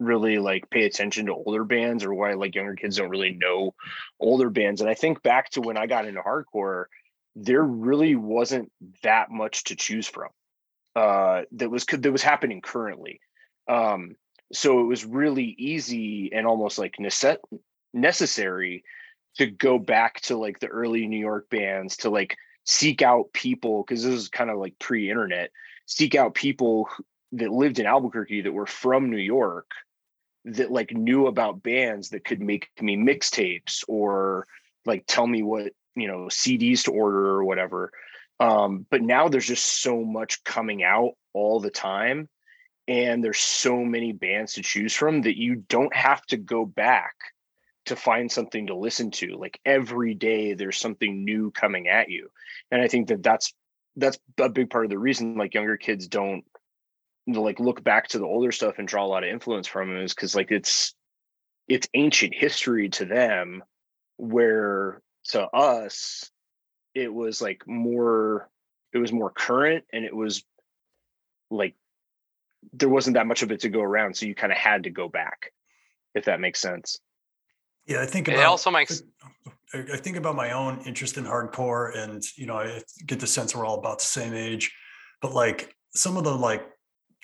really 0.00 0.38
like 0.38 0.68
pay 0.70 0.84
attention 0.84 1.26
to 1.26 1.32
older 1.32 1.64
bands 1.64 2.04
or 2.04 2.12
why 2.12 2.34
like 2.34 2.54
younger 2.54 2.74
kids 2.74 2.96
don't 2.96 3.10
really 3.10 3.32
know 3.32 3.74
older 4.18 4.50
bands 4.50 4.80
and 4.80 4.90
i 4.90 4.94
think 4.94 5.22
back 5.22 5.50
to 5.50 5.60
when 5.60 5.76
i 5.76 5.86
got 5.86 6.06
into 6.06 6.20
hardcore 6.20 6.86
there 7.36 7.62
really 7.62 8.16
wasn't 8.16 8.70
that 9.02 9.30
much 9.30 9.64
to 9.64 9.76
choose 9.76 10.08
from 10.08 10.28
uh 10.96 11.42
that 11.52 11.70
was 11.70 11.84
that 11.86 12.10
was 12.10 12.22
happening 12.22 12.60
currently 12.60 13.20
um 13.68 14.16
so 14.54 14.80
it 14.80 14.84
was 14.84 15.04
really 15.04 15.54
easy 15.58 16.30
and 16.32 16.46
almost 16.46 16.78
like 16.78 16.96
necess- 17.00 17.38
necessary 17.92 18.84
to 19.36 19.46
go 19.46 19.78
back 19.78 20.20
to 20.22 20.36
like 20.36 20.60
the 20.60 20.68
early 20.68 21.06
New 21.06 21.18
York 21.18 21.50
bands 21.50 21.98
to 21.98 22.10
like 22.10 22.36
seek 22.64 23.02
out 23.02 23.32
people 23.32 23.82
because 23.82 24.04
this 24.04 24.14
is 24.14 24.28
kind 24.28 24.50
of 24.50 24.58
like 24.58 24.78
pre-internet 24.78 25.50
seek 25.86 26.14
out 26.14 26.34
people 26.34 26.88
that 27.32 27.50
lived 27.50 27.78
in 27.78 27.86
Albuquerque 27.86 28.42
that 28.42 28.52
were 28.52 28.66
from 28.66 29.10
New 29.10 29.16
York 29.18 29.70
that 30.46 30.70
like 30.70 30.92
knew 30.92 31.26
about 31.26 31.62
bands 31.62 32.10
that 32.10 32.24
could 32.24 32.40
make 32.40 32.68
me 32.80 32.96
mixtapes 32.96 33.84
or 33.88 34.46
like 34.86 35.04
tell 35.06 35.26
me 35.26 35.42
what 35.42 35.72
you 35.96 36.06
know 36.06 36.26
CDs 36.26 36.84
to 36.84 36.92
order 36.92 37.26
or 37.26 37.44
whatever. 37.44 37.90
Um 38.40 38.86
but 38.90 39.02
now 39.02 39.28
there's 39.28 39.46
just 39.46 39.82
so 39.82 40.02
much 40.04 40.44
coming 40.44 40.82
out 40.82 41.12
all 41.32 41.60
the 41.60 41.70
time 41.70 42.28
and 42.86 43.24
there's 43.24 43.38
so 43.38 43.84
many 43.84 44.12
bands 44.12 44.54
to 44.54 44.62
choose 44.62 44.94
from 44.94 45.22
that 45.22 45.38
you 45.38 45.56
don't 45.68 45.94
have 45.94 46.24
to 46.26 46.36
go 46.36 46.64
back 46.64 47.14
to 47.86 47.96
find 47.96 48.30
something 48.30 48.66
to 48.66 48.74
listen 48.74 49.10
to. 49.10 49.36
Like 49.36 49.60
every 49.64 50.14
day 50.14 50.54
there's 50.54 50.78
something 50.78 51.24
new 51.24 51.50
coming 51.50 51.88
at 51.88 52.10
you. 52.10 52.30
And 52.70 52.80
i 52.82 52.88
think 52.88 53.08
that 53.08 53.22
that's 53.22 53.52
that's 53.96 54.18
a 54.38 54.48
big 54.48 54.70
part 54.70 54.84
of 54.84 54.90
the 54.90 54.98
reason 54.98 55.36
like 55.36 55.54
younger 55.54 55.76
kids 55.76 56.08
don't 56.08 56.44
like 57.26 57.60
look 57.60 57.82
back 57.82 58.08
to 58.08 58.18
the 58.18 58.26
older 58.26 58.52
stuff 58.52 58.78
and 58.78 58.88
draw 58.88 59.04
a 59.04 59.06
lot 59.06 59.24
of 59.24 59.30
influence 59.30 59.66
from 59.66 59.94
it 59.94 60.02
is 60.02 60.14
because 60.14 60.34
like 60.34 60.50
it's 60.50 60.94
it's 61.68 61.88
ancient 61.94 62.34
history 62.34 62.88
to 62.90 63.04
them 63.04 63.62
where 64.16 65.00
to 65.24 65.42
us 65.48 66.30
it 66.94 67.12
was 67.12 67.40
like 67.40 67.62
more 67.66 68.48
it 68.92 68.98
was 68.98 69.12
more 69.12 69.30
current 69.30 69.84
and 69.92 70.04
it 70.04 70.14
was 70.14 70.44
like 71.50 71.74
there 72.72 72.88
wasn't 72.88 73.14
that 73.14 73.26
much 73.26 73.42
of 73.42 73.50
it 73.52 73.60
to 73.60 73.68
go 73.68 73.80
around 73.80 74.16
so 74.16 74.26
you 74.26 74.34
kind 74.34 74.52
of 74.52 74.58
had 74.58 74.84
to 74.84 74.90
go 74.90 75.08
back 75.08 75.52
if 76.14 76.26
that 76.26 76.40
makes 76.40 76.60
sense. 76.60 77.00
Yeah 77.86 78.00
i 78.00 78.06
think 78.06 78.28
about, 78.28 78.40
it 78.40 78.44
also 78.44 78.70
makes 78.70 79.02
oh, 79.46 79.52
oh, 79.74 79.84
i 79.92 79.96
think 79.96 80.16
about 80.16 80.36
my 80.36 80.52
own 80.52 80.80
interest 80.86 81.18
in 81.18 81.24
hardcore 81.24 81.96
and 81.96 82.22
you 82.36 82.46
know 82.46 82.56
i 82.56 82.80
get 83.06 83.20
the 83.20 83.26
sense 83.26 83.54
we're 83.54 83.66
all 83.66 83.78
about 83.78 83.98
the 83.98 84.04
same 84.04 84.34
age 84.34 84.72
but 85.20 85.32
like 85.32 85.74
some 85.94 86.16
of 86.16 86.24
the 86.24 86.34
like 86.34 86.64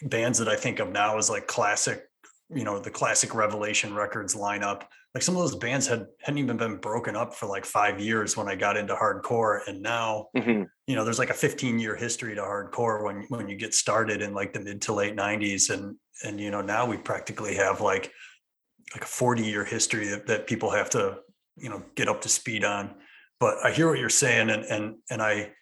bands 0.02 0.38
that 0.38 0.48
i 0.48 0.56
think 0.56 0.78
of 0.80 0.90
now 0.90 1.16
as 1.16 1.30
like 1.30 1.46
classic 1.46 2.09
you 2.52 2.64
know 2.64 2.78
the 2.78 2.90
classic 2.90 3.34
revelation 3.34 3.94
records 3.94 4.34
lineup 4.34 4.82
like 5.14 5.22
some 5.22 5.34
of 5.36 5.40
those 5.40 5.56
bands 5.56 5.86
had 5.86 6.06
hadn't 6.20 6.38
even 6.38 6.56
been 6.56 6.76
broken 6.76 7.16
up 7.16 7.34
for 7.34 7.46
like 7.46 7.64
five 7.64 8.00
years 8.00 8.36
when 8.36 8.48
i 8.48 8.54
got 8.54 8.76
into 8.76 8.94
hardcore 8.94 9.60
and 9.66 9.80
now 9.80 10.28
mm-hmm. 10.36 10.64
you 10.86 10.94
know 10.94 11.04
there's 11.04 11.18
like 11.18 11.30
a 11.30 11.34
15 11.34 11.78
year 11.78 11.94
history 11.94 12.34
to 12.34 12.40
hardcore 12.40 13.04
when 13.04 13.24
when 13.28 13.48
you 13.48 13.56
get 13.56 13.74
started 13.74 14.20
in 14.20 14.34
like 14.34 14.52
the 14.52 14.60
mid 14.60 14.82
to 14.82 14.92
late 14.92 15.16
90s 15.16 15.70
and 15.70 15.96
and 16.24 16.40
you 16.40 16.50
know 16.50 16.60
now 16.60 16.86
we 16.86 16.96
practically 16.96 17.54
have 17.54 17.80
like 17.80 18.12
like 18.94 19.04
a 19.04 19.08
40 19.08 19.42
year 19.42 19.64
history 19.64 20.08
that, 20.08 20.26
that 20.26 20.46
people 20.46 20.70
have 20.70 20.90
to 20.90 21.18
you 21.56 21.68
know 21.68 21.82
get 21.94 22.08
up 22.08 22.20
to 22.22 22.28
speed 22.28 22.64
on 22.64 22.94
but 23.38 23.56
i 23.64 23.70
hear 23.70 23.88
what 23.88 23.98
you're 23.98 24.08
saying 24.08 24.50
and 24.50 24.64
and 24.64 24.96
and 25.10 25.22
i 25.22 25.52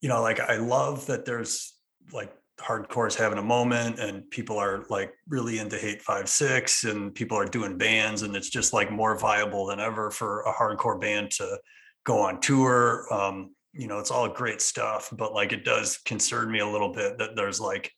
you 0.00 0.08
know 0.08 0.20
like 0.22 0.40
i 0.40 0.56
love 0.56 1.06
that 1.06 1.24
there's 1.24 1.74
like 2.12 2.32
hardcore 2.60 3.08
is 3.08 3.16
having 3.16 3.38
a 3.38 3.42
moment 3.42 3.98
and 3.98 4.28
people 4.30 4.58
are 4.58 4.84
like 4.90 5.12
really 5.28 5.58
into 5.58 5.76
hate 5.76 6.02
five 6.02 6.28
six 6.28 6.84
and 6.84 7.14
people 7.14 7.38
are 7.38 7.46
doing 7.46 7.78
bands 7.78 8.22
and 8.22 8.36
it's 8.36 8.50
just 8.50 8.72
like 8.72 8.90
more 8.90 9.18
viable 9.18 9.66
than 9.66 9.80
ever 9.80 10.10
for 10.10 10.42
a 10.42 10.52
hardcore 10.52 11.00
band 11.00 11.30
to 11.30 11.58
go 12.04 12.20
on 12.20 12.40
tour. 12.40 13.06
Um, 13.12 13.50
you 13.72 13.86
know 13.86 13.98
it's 13.98 14.10
all 14.10 14.28
great 14.28 14.60
stuff 14.60 15.10
but 15.12 15.32
like 15.32 15.52
it 15.52 15.64
does 15.64 15.98
concern 15.98 16.50
me 16.50 16.58
a 16.58 16.66
little 16.66 16.92
bit 16.92 17.18
that 17.18 17.36
there's 17.36 17.60
like 17.60 17.92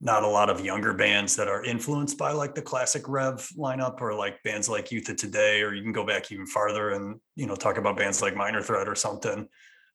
not 0.00 0.24
a 0.24 0.28
lot 0.28 0.50
of 0.50 0.64
younger 0.64 0.92
bands 0.92 1.36
that 1.36 1.48
are 1.48 1.64
influenced 1.64 2.18
by 2.18 2.32
like 2.32 2.54
the 2.54 2.62
classic 2.62 3.08
rev 3.08 3.48
lineup 3.56 4.00
or 4.00 4.14
like 4.14 4.42
bands 4.42 4.68
like 4.68 4.90
youth 4.90 5.08
of 5.08 5.16
today 5.16 5.62
or 5.62 5.74
you 5.74 5.82
can 5.82 5.92
go 5.92 6.04
back 6.04 6.30
even 6.30 6.46
farther 6.46 6.90
and 6.90 7.20
you 7.36 7.46
know 7.46 7.54
talk 7.54 7.78
about 7.78 7.96
bands 7.96 8.22
like 8.22 8.36
minor 8.36 8.62
threat 8.62 8.88
or 8.88 8.94
something 8.94 9.48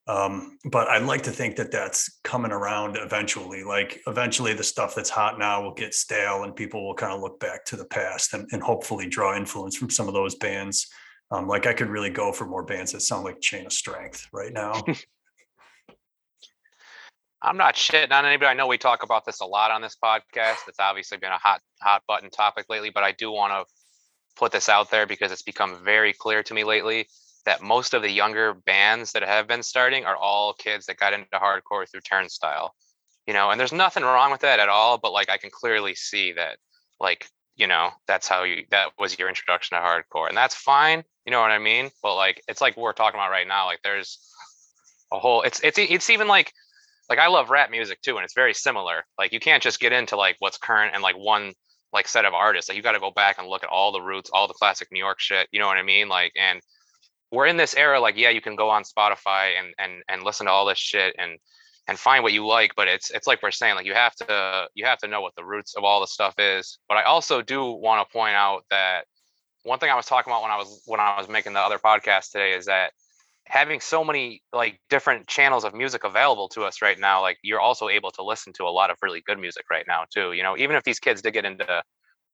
um, 0.08 0.58
but 0.72 0.88
I'd 0.88 1.04
like 1.04 1.24
to 1.24 1.32
think 1.32 1.58
that 1.58 1.70
that's 1.72 2.20
coming 2.24 2.52
around 2.52 2.96
eventually. 2.98 3.63
Like 3.63 4.02
eventually, 4.08 4.54
the 4.54 4.63
stuff 4.63 4.96
that's 4.96 5.10
hot 5.10 5.38
now 5.38 5.62
will 5.62 5.74
get 5.74 5.93
stale, 5.93 6.43
and 6.43 6.56
people 6.56 6.88
will 6.88 6.96
kind 6.96 7.12
of 7.12 7.20
look 7.20 7.39
back 7.39 7.65
to 7.65 7.76
the 7.76 7.86
past 7.86 8.34
and, 8.34 8.48
and 8.54 8.63
hopefully 8.63 9.08
draw 9.08 9.36
influence 9.36 9.76
from 9.76 9.89
some 9.89 10.08
of 10.08 10.13
those 10.13 10.36
bands. 10.36 10.88
Um, 11.30 11.48
like 11.48 11.67
I 11.67 11.74
could 11.74 11.89
really 11.89 12.10
go 12.10 12.32
for 12.32 12.46
more 12.46 12.63
bands 12.63 12.93
that 12.93 13.02
sound 13.02 13.26
like 13.26 13.41
Chain 13.41 13.65
of 13.65 13.74
Strength 13.74 14.28
right 14.32 14.54
now. 14.54 14.82
I'm 17.41 17.58
not 17.58 17.76
shitting 17.76 18.12
on 18.12 18.26
anybody. 18.26 18.48
I 18.48 18.54
know 18.54 18.65
we 18.65 18.78
talk 18.78 19.04
about 19.04 19.26
this 19.26 19.41
a 19.41 19.46
lot 19.46 19.72
on 19.72 19.82
this 19.82 19.98
podcast. 20.02 20.67
It's 20.70 20.80
obviously 20.80 21.17
been 21.17 21.34
a 21.34 21.38
hot, 21.38 21.60
hot 21.82 22.02
button 22.08 22.30
topic 22.30 22.65
lately, 22.70 22.89
but 22.89 23.04
I 23.04 23.12
do 23.12 23.32
want 23.32 23.52
to 23.52 23.65
put 24.38 24.54
this 24.54 24.70
out 24.70 24.89
there 24.89 25.06
because 25.06 25.34
it's 25.34 25.43
become 25.43 25.84
very 25.84 26.13
clear 26.13 26.43
to 26.43 26.54
me 26.54 26.63
lately 26.63 27.08
that 27.47 27.62
most 27.63 27.93
of 27.93 28.01
the 28.01 28.12
younger 28.12 28.53
bands 28.53 29.13
that 29.13 29.23
have 29.23 29.47
been 29.47 29.63
starting 29.63 30.03
are 30.03 30.17
all 30.17 30.53
kids 30.53 30.86
that 30.86 30.97
got 30.97 31.13
into 31.13 31.25
hardcore 31.33 31.89
through 31.89 32.01
Turnstile. 32.01 32.75
You 33.25 33.33
know, 33.33 33.49
and 33.49 33.60
there's 33.60 33.71
nothing 33.71 34.03
wrong 34.03 34.31
with 34.31 34.41
that 34.41 34.60
at 34.60 34.67
all, 34.67 34.97
but 34.97 35.13
like 35.13 35.29
I 35.29 35.38
can 35.38 35.49
clearly 35.49 35.95
see 35.95 36.33
that 36.33 36.57
like, 36.99 37.27
you 37.55 37.67
know, 37.67 37.91
that's 38.05 38.27
how 38.27 38.43
you 38.43 38.65
that 38.71 38.89
was 38.99 39.17
your 39.17 39.29
introduction 39.29 39.77
to 39.77 39.81
hardcore. 39.81 40.27
And 40.27 40.36
that's 40.38 40.55
fine, 40.55 41.05
you 41.25 41.31
know 41.31 41.39
what 41.39 41.51
I 41.51 41.57
mean? 41.57 41.89
But 42.03 42.15
like 42.15 42.43
it's 42.49 42.60
like 42.60 42.75
we're 42.75 42.91
talking 42.91 43.17
about 43.17 43.31
right 43.31 43.47
now, 43.47 43.65
like 43.65 43.79
there's 43.81 44.19
a 45.13 45.17
whole 45.17 45.41
it's 45.43 45.62
it's 45.63 45.77
it's 45.77 46.10
even 46.10 46.27
like 46.27 46.51
like 47.10 47.19
I 47.19 47.27
love 47.27 47.49
rap 47.49 47.71
music 47.71 48.01
too, 48.01 48.17
and 48.17 48.25
it's 48.25 48.33
very 48.33 48.53
similar. 48.53 49.05
Like 49.17 49.31
you 49.31 49.39
can't 49.39 49.63
just 49.63 49.79
get 49.79 49.93
into 49.93 50.17
like 50.17 50.36
what's 50.39 50.57
current 50.57 50.93
and 50.93 51.01
like 51.01 51.17
one 51.17 51.53
like 51.93 52.10
set 52.10 52.25
of 52.25 52.33
artists. 52.33 52.67
Like 52.67 52.75
you 52.75 52.83
got 52.83 52.91
to 52.91 52.99
go 52.99 53.12
back 53.12 53.39
and 53.39 53.47
look 53.47 53.63
at 53.63 53.69
all 53.69 53.93
the 53.93 54.01
roots, 54.01 54.29
all 54.33 54.49
the 54.49 54.53
classic 54.53 54.89
New 54.91 54.99
York 54.99 55.21
shit. 55.21 55.47
You 55.53 55.60
know 55.60 55.67
what 55.67 55.77
I 55.77 55.83
mean? 55.83 56.10
Like 56.10 56.33
and 56.36 56.60
we're 57.31 57.47
in 57.47 57.57
this 57.57 57.75
era 57.75 57.99
like 57.99 58.17
yeah 58.17 58.29
you 58.29 58.41
can 58.41 58.55
go 58.55 58.69
on 58.69 58.83
spotify 58.83 59.51
and 59.59 59.73
and 59.77 60.03
and 60.09 60.23
listen 60.23 60.45
to 60.45 60.51
all 60.51 60.65
this 60.65 60.77
shit 60.77 61.15
and 61.17 61.37
and 61.87 61.97
find 61.97 62.23
what 62.23 62.33
you 62.33 62.45
like 62.45 62.71
but 62.75 62.87
it's 62.87 63.11
it's 63.11 63.27
like 63.27 63.41
we're 63.41 63.51
saying 63.51 63.75
like 63.75 63.85
you 63.85 63.93
have 63.93 64.15
to 64.15 64.67
you 64.73 64.85
have 64.85 64.97
to 64.97 65.07
know 65.07 65.21
what 65.21 65.33
the 65.35 65.43
roots 65.43 65.75
of 65.75 65.83
all 65.83 65.99
the 65.99 66.07
stuff 66.07 66.35
is 66.37 66.79
but 66.87 66.95
i 66.97 67.03
also 67.03 67.41
do 67.41 67.63
want 67.71 68.05
to 68.05 68.13
point 68.13 68.35
out 68.35 68.63
that 68.69 69.05
one 69.67 69.79
thing 69.79 69.89
I 69.89 69.95
was 69.95 70.05
talking 70.05 70.31
about 70.31 70.41
when 70.41 70.51
I 70.51 70.57
was 70.57 70.81
when 70.85 70.99
I 70.99 71.17
was 71.17 71.27
making 71.27 71.53
the 71.53 71.59
other 71.59 71.77
podcast 71.77 72.31
today 72.31 72.53
is 72.53 72.65
that 72.65 72.93
having 73.45 73.79
so 73.79 74.03
many 74.03 74.41
like 74.53 74.79
different 74.89 75.27
channels 75.27 75.63
of 75.63 75.73
music 75.73 76.03
available 76.03 76.49
to 76.49 76.63
us 76.63 76.81
right 76.81 76.97
now, 76.97 77.21
like 77.21 77.37
you're 77.43 77.59
also 77.59 77.89
able 77.89 78.11
to 78.11 78.23
listen 78.23 78.53
to 78.53 78.63
a 78.63 78.71
lot 78.71 78.89
of 78.89 78.97
really 79.01 79.21
good 79.25 79.37
music 79.37 79.65
right 79.69 79.85
now 79.87 80.03
too. 80.09 80.33
You 80.33 80.43
know, 80.43 80.57
even 80.57 80.75
if 80.75 80.83
these 80.83 80.99
kids 80.99 81.21
did 81.21 81.33
get 81.33 81.45
into 81.45 81.83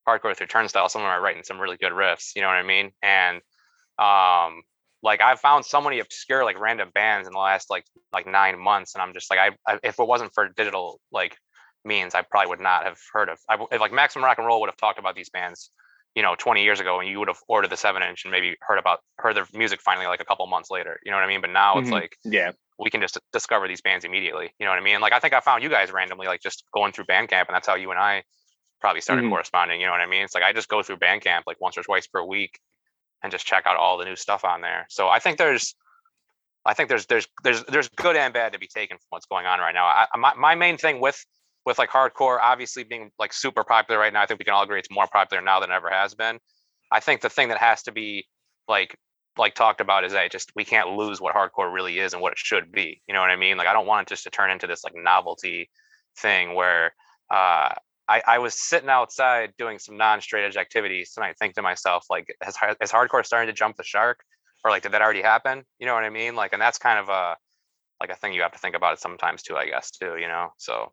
hardcore 0.07 0.35
through 0.35 0.47
Turnstile, 0.47 0.89
some 0.89 1.01
of 1.01 1.05
them 1.05 1.11
are 1.11 1.21
writing 1.21 1.43
some 1.43 1.59
really 1.59 1.77
good 1.77 1.91
riffs. 1.91 2.35
You 2.35 2.41
know 2.41 2.47
what 2.47 2.57
I 2.57 2.63
mean? 2.63 2.91
And 3.01 3.37
um, 3.97 4.61
like 5.03 5.21
I've 5.21 5.39
found 5.39 5.65
so 5.65 5.81
many 5.81 5.99
obscure 5.99 6.43
like 6.43 6.59
random 6.59 6.89
bands 6.93 7.27
in 7.27 7.33
the 7.33 7.39
last 7.39 7.69
like 7.69 7.85
like 8.11 8.25
nine 8.25 8.57
months, 8.59 8.95
and 8.95 9.01
I'm 9.01 9.13
just 9.13 9.29
like 9.29 9.39
I, 9.39 9.71
I 9.71 9.79
if 9.83 9.99
it 9.99 10.07
wasn't 10.07 10.33
for 10.33 10.47
digital 10.49 10.99
like 11.11 11.37
means, 11.85 12.15
I 12.15 12.21
probably 12.21 12.49
would 12.49 12.61
not 12.61 12.85
have 12.85 12.97
heard 13.11 13.29
of. 13.29 13.37
I, 13.49 13.57
if 13.71 13.81
like 13.81 13.91
Maximum 13.91 14.23
Rock 14.25 14.37
and 14.37 14.47
Roll 14.47 14.61
would 14.61 14.69
have 14.69 14.77
talked 14.77 14.99
about 14.99 15.15
these 15.15 15.29
bands 15.29 15.69
you 16.15 16.21
know 16.21 16.35
20 16.37 16.63
years 16.63 16.79
ago 16.79 16.99
and 16.99 17.09
you 17.09 17.17
would 17.19 17.27
have 17.27 17.39
ordered 17.47 17.71
the 17.71 17.77
seven 17.77 18.03
inch 18.03 18.23
and 18.23 18.31
maybe 18.31 18.55
heard 18.61 18.77
about 18.77 18.99
heard 19.17 19.35
their 19.35 19.47
music 19.53 19.81
finally 19.81 20.05
like 20.05 20.21
a 20.21 20.25
couple 20.25 20.45
months 20.47 20.69
later 20.69 20.99
you 21.03 21.09
know 21.11 21.17
what 21.17 21.23
i 21.23 21.27
mean 21.27 21.41
but 21.41 21.49
now 21.49 21.79
it's 21.79 21.89
Mhm. 21.89 21.93
like 21.93 22.15
Yeah. 22.23 22.51
we 22.77 22.91
can 22.91 23.01
just 23.01 23.17
discover 23.31 23.67
these 23.67 23.81
bands 23.81 24.05
immediately 24.05 24.53
you 24.59 24.65
know 24.65 24.71
what 24.71 24.77
i 24.77 24.83
mean 24.83 25.01
like 25.01 25.11
i 25.11 25.19
think 25.19 25.33
i 25.33 25.39
found 25.39 25.63
you 25.63 25.69
guys 25.69 25.91
randomly 25.91 26.27
like 26.27 26.39
just 26.39 26.65
going 26.71 26.91
through 26.91 27.05
bandcamp 27.05 27.47
and 27.47 27.55
that's 27.55 27.65
how 27.67 27.73
you 27.73 27.89
and 27.89 27.99
i 27.99 28.23
probably 28.79 29.01
started 29.01 29.25
Mhm. 29.25 29.29
corresponding 29.29 29.79
you 29.81 29.87
know 29.87 29.91
what 29.91 30.01
i 30.01 30.05
mean 30.05 30.23
it's 30.23 30.35
like 30.35 30.43
i 30.43 30.53
just 30.53 30.69
go 30.69 30.83
through 30.83 30.97
bandcamp 30.97 31.43
like 31.47 31.59
once 31.59 31.77
or 31.79 31.83
twice 31.83 32.05
per 32.05 32.21
week 32.23 32.59
and 33.23 33.31
just 33.31 33.45
check 33.45 33.65
out 33.65 33.77
all 33.77 33.97
the 33.97 34.05
new 34.05 34.15
stuff 34.15 34.45
on 34.45 34.61
there. 34.61 34.85
So 34.89 35.07
i 35.07 35.19
think 35.19 35.37
there's 35.37 35.75
i 36.65 36.73
think 36.73 36.89
there's 36.89 37.05
there's 37.07 37.27
there's 37.43 37.63
there's 37.65 37.89
good 37.89 38.15
and 38.15 38.33
bad 38.33 38.53
to 38.53 38.59
be 38.59 38.67
taken 38.67 38.97
from 38.97 39.07
what's 39.09 39.25
going 39.25 39.45
on 39.45 39.59
right 39.59 39.73
now. 39.73 39.85
I, 39.85 40.05
my, 40.17 40.33
my 40.35 40.55
main 40.55 40.77
thing 40.77 40.99
with 40.99 41.23
with 41.65 41.79
like 41.79 41.89
hardcore 41.89 42.39
obviously 42.41 42.83
being 42.83 43.09
like 43.17 43.33
super 43.33 43.63
popular 43.63 43.99
right 43.99 44.11
now 44.11 44.21
i 44.21 44.25
think 44.25 44.39
we 44.39 44.45
can 44.45 44.53
all 44.53 44.63
agree 44.63 44.79
it's 44.79 44.91
more 44.91 45.07
popular 45.11 45.41
now 45.41 45.59
than 45.59 45.71
ever 45.71 45.89
has 45.89 46.13
been. 46.13 46.39
I 46.91 46.99
think 46.99 47.21
the 47.21 47.29
thing 47.29 47.49
that 47.49 47.57
has 47.57 47.83
to 47.83 47.91
be 47.91 48.27
like 48.67 48.95
like 49.37 49.55
talked 49.55 49.81
about 49.81 50.03
is 50.03 50.13
that 50.13 50.31
just 50.31 50.51
we 50.55 50.63
can't 50.63 50.89
lose 50.89 51.19
what 51.19 51.33
hardcore 51.33 51.73
really 51.73 51.97
is 51.97 52.13
and 52.13 52.21
what 52.21 52.33
it 52.33 52.37
should 52.37 52.71
be. 52.71 53.01
You 53.07 53.13
know 53.13 53.21
what 53.21 53.31
i 53.31 53.35
mean? 53.35 53.57
Like 53.57 53.67
i 53.67 53.73
don't 53.73 53.87
want 53.87 54.07
it 54.07 54.09
just 54.09 54.23
to 54.25 54.29
turn 54.29 54.51
into 54.51 54.67
this 54.67 54.83
like 54.83 54.93
novelty 54.95 55.69
thing 56.19 56.53
where 56.53 56.93
uh 57.31 57.69
I, 58.07 58.21
I 58.27 58.39
was 58.39 58.53
sitting 58.53 58.89
outside 58.89 59.53
doing 59.57 59.79
some 59.79 59.97
non-straight 59.97 60.45
edge 60.45 60.57
activities 60.57 61.13
and 61.15 61.23
I 61.25 61.33
think 61.33 61.55
to 61.55 61.61
myself 61.61 62.05
like 62.09 62.27
has, 62.41 62.55
is 62.81 62.91
hardcore 62.91 63.25
starting 63.25 63.47
to 63.47 63.53
jump 63.53 63.77
the 63.77 63.83
shark 63.83 64.23
or 64.63 64.71
like 64.71 64.83
did 64.83 64.91
that 64.91 65.01
already 65.01 65.21
happen 65.21 65.63
you 65.79 65.85
know 65.85 65.93
what 65.93 66.03
I 66.03 66.09
mean 66.09 66.35
like 66.35 66.53
and 66.53 66.61
that's 66.61 66.77
kind 66.77 66.99
of 66.99 67.09
a 67.09 67.37
like 68.01 68.09
a 68.09 68.15
thing 68.15 68.33
you 68.33 68.41
have 68.41 68.51
to 68.51 68.59
think 68.59 68.75
about 68.75 68.93
it 68.93 68.99
sometimes 68.99 69.41
too 69.43 69.55
I 69.55 69.67
guess 69.67 69.91
too 69.91 70.17
you 70.17 70.27
know 70.27 70.49
so 70.57 70.91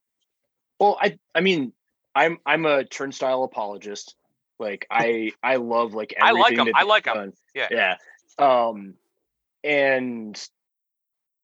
Well, 0.78 0.96
I 1.00 1.18
I 1.34 1.40
mean, 1.40 1.72
I'm 2.14 2.38
I'm 2.46 2.64
a 2.66 2.84
turnstile 2.84 3.42
apologist. 3.44 4.16
Like 4.58 4.86
I 4.90 5.32
I 5.42 5.56
love 5.56 5.94
like 5.94 6.14
I 6.20 6.30
like 6.32 6.52
everything 6.52 6.60
'em. 6.60 6.66
that 6.72 6.76
I 6.76 6.82
like 6.84 7.06
'em. 7.06 7.32
Yeah. 7.54 7.68
Yeah. 7.70 7.96
Um 8.38 8.94
and 9.62 10.40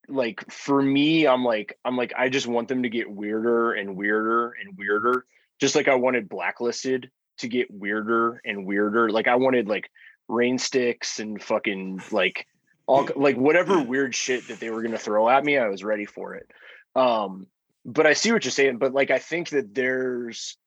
like 0.07 0.49
for 0.51 0.81
me, 0.81 1.27
I'm 1.27 1.43
like 1.43 1.77
I'm 1.85 1.97
like 1.97 2.13
I 2.17 2.29
just 2.29 2.47
want 2.47 2.67
them 2.67 2.83
to 2.83 2.89
get 2.89 3.09
weirder 3.11 3.73
and 3.73 3.95
weirder 3.95 4.53
and 4.59 4.77
weirder. 4.77 5.25
Just 5.59 5.75
like 5.75 5.87
I 5.87 5.95
wanted 5.95 6.29
blacklisted 6.29 7.09
to 7.39 7.47
get 7.47 7.71
weirder 7.71 8.41
and 8.45 8.65
weirder. 8.65 9.09
Like 9.09 9.27
I 9.27 9.35
wanted 9.35 9.67
like 9.67 9.89
rain 10.27 10.57
sticks 10.57 11.19
and 11.19 11.41
fucking 11.41 12.01
like 12.11 12.45
all 12.85 13.07
like 13.15 13.37
whatever 13.37 13.81
weird 13.81 14.15
shit 14.15 14.47
that 14.47 14.59
they 14.59 14.69
were 14.69 14.81
gonna 14.81 14.97
throw 14.97 15.29
at 15.29 15.43
me, 15.43 15.57
I 15.57 15.67
was 15.67 15.83
ready 15.83 16.05
for 16.05 16.35
it. 16.35 16.47
Um 16.95 17.47
but 17.87 18.05
I 18.05 18.13
see 18.13 18.33
what 18.33 18.43
you're 18.43 18.51
saying. 18.51 18.77
But 18.77 18.93
like, 18.93 19.09
I 19.09 19.17
think 19.17 19.49
that 19.49 19.73
there's, 19.73 20.57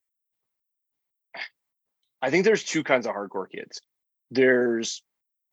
I 2.22 2.31
think 2.31 2.44
there's 2.44 2.64
two 2.64 2.83
kinds 2.83 3.07
of 3.07 3.14
hardcore 3.14 3.48
kids. 3.48 3.83
There's 4.31 5.03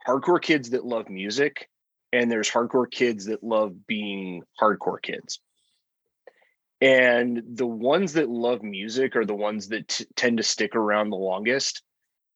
hardcore 0.08 0.42
kids 0.42 0.70
that 0.70 0.86
love 0.86 1.10
music, 1.10 1.70
and 2.14 2.32
there's 2.32 2.50
hardcore 2.50 2.90
kids 2.90 3.26
that 3.26 3.44
love 3.44 3.86
being 3.86 4.44
hardcore 4.60 5.02
kids. 5.02 5.42
And 6.80 7.42
the 7.48 7.68
ones 7.68 8.14
that 8.14 8.30
love 8.30 8.62
music 8.62 9.16
are 9.16 9.26
the 9.26 9.36
ones 9.36 9.70
that 9.70 9.88
t- 9.88 10.06
tend 10.16 10.38
to 10.38 10.44
stick 10.44 10.76
around 10.76 11.10
the 11.10 11.18
longest. 11.18 11.82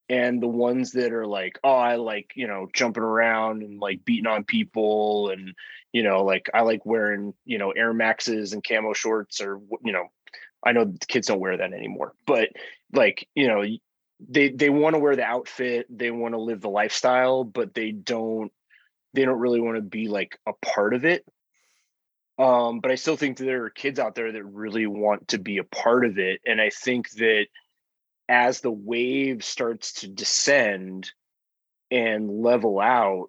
And 0.09 0.41
the 0.41 0.47
ones 0.47 0.91
that 0.93 1.13
are 1.13 1.27
like, 1.27 1.59
oh, 1.63 1.75
I 1.75 1.95
like, 1.95 2.31
you 2.35 2.47
know, 2.47 2.67
jumping 2.73 3.03
around 3.03 3.63
and 3.63 3.79
like 3.79 4.03
beating 4.03 4.27
on 4.27 4.43
people 4.43 5.29
and 5.29 5.53
you 5.91 6.03
know 6.03 6.23
like 6.23 6.49
i 6.53 6.61
like 6.61 6.85
wearing 6.85 7.33
you 7.45 7.57
know 7.57 7.71
air 7.71 7.93
maxes 7.93 8.53
and 8.53 8.63
camo 8.63 8.93
shorts 8.93 9.41
or 9.41 9.59
you 9.83 9.91
know 9.91 10.05
i 10.65 10.71
know 10.71 10.93
kids 11.07 11.27
don't 11.27 11.39
wear 11.39 11.57
that 11.57 11.73
anymore 11.73 12.13
but 12.25 12.49
like 12.93 13.27
you 13.35 13.47
know 13.47 13.63
they 14.29 14.49
they 14.49 14.69
want 14.69 14.95
to 14.95 14.99
wear 14.99 15.15
the 15.15 15.23
outfit 15.23 15.85
they 15.89 16.11
want 16.11 16.33
to 16.33 16.39
live 16.39 16.61
the 16.61 16.69
lifestyle 16.69 17.43
but 17.43 17.73
they 17.73 17.91
don't 17.91 18.51
they 19.13 19.25
don't 19.25 19.39
really 19.39 19.59
want 19.59 19.75
to 19.75 19.81
be 19.81 20.07
like 20.07 20.37
a 20.47 20.53
part 20.61 20.93
of 20.93 21.05
it 21.05 21.25
um 22.39 22.79
but 22.79 22.91
i 22.91 22.95
still 22.95 23.17
think 23.17 23.37
there 23.37 23.65
are 23.65 23.69
kids 23.69 23.99
out 23.99 24.15
there 24.15 24.31
that 24.31 24.43
really 24.43 24.87
want 24.87 25.27
to 25.27 25.37
be 25.37 25.57
a 25.57 25.63
part 25.63 26.05
of 26.05 26.17
it 26.17 26.41
and 26.45 26.61
i 26.61 26.69
think 26.69 27.09
that 27.11 27.45
as 28.29 28.61
the 28.61 28.71
wave 28.71 29.43
starts 29.43 29.93
to 29.93 30.07
descend 30.07 31.11
and 31.89 32.29
level 32.29 32.79
out 32.79 33.27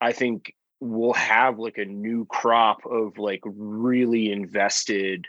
i 0.00 0.12
think 0.12 0.54
we'll 0.80 1.14
have 1.14 1.58
like 1.58 1.78
a 1.78 1.84
new 1.84 2.26
crop 2.26 2.84
of 2.84 3.16
like 3.16 3.40
really 3.44 4.30
invested 4.30 5.26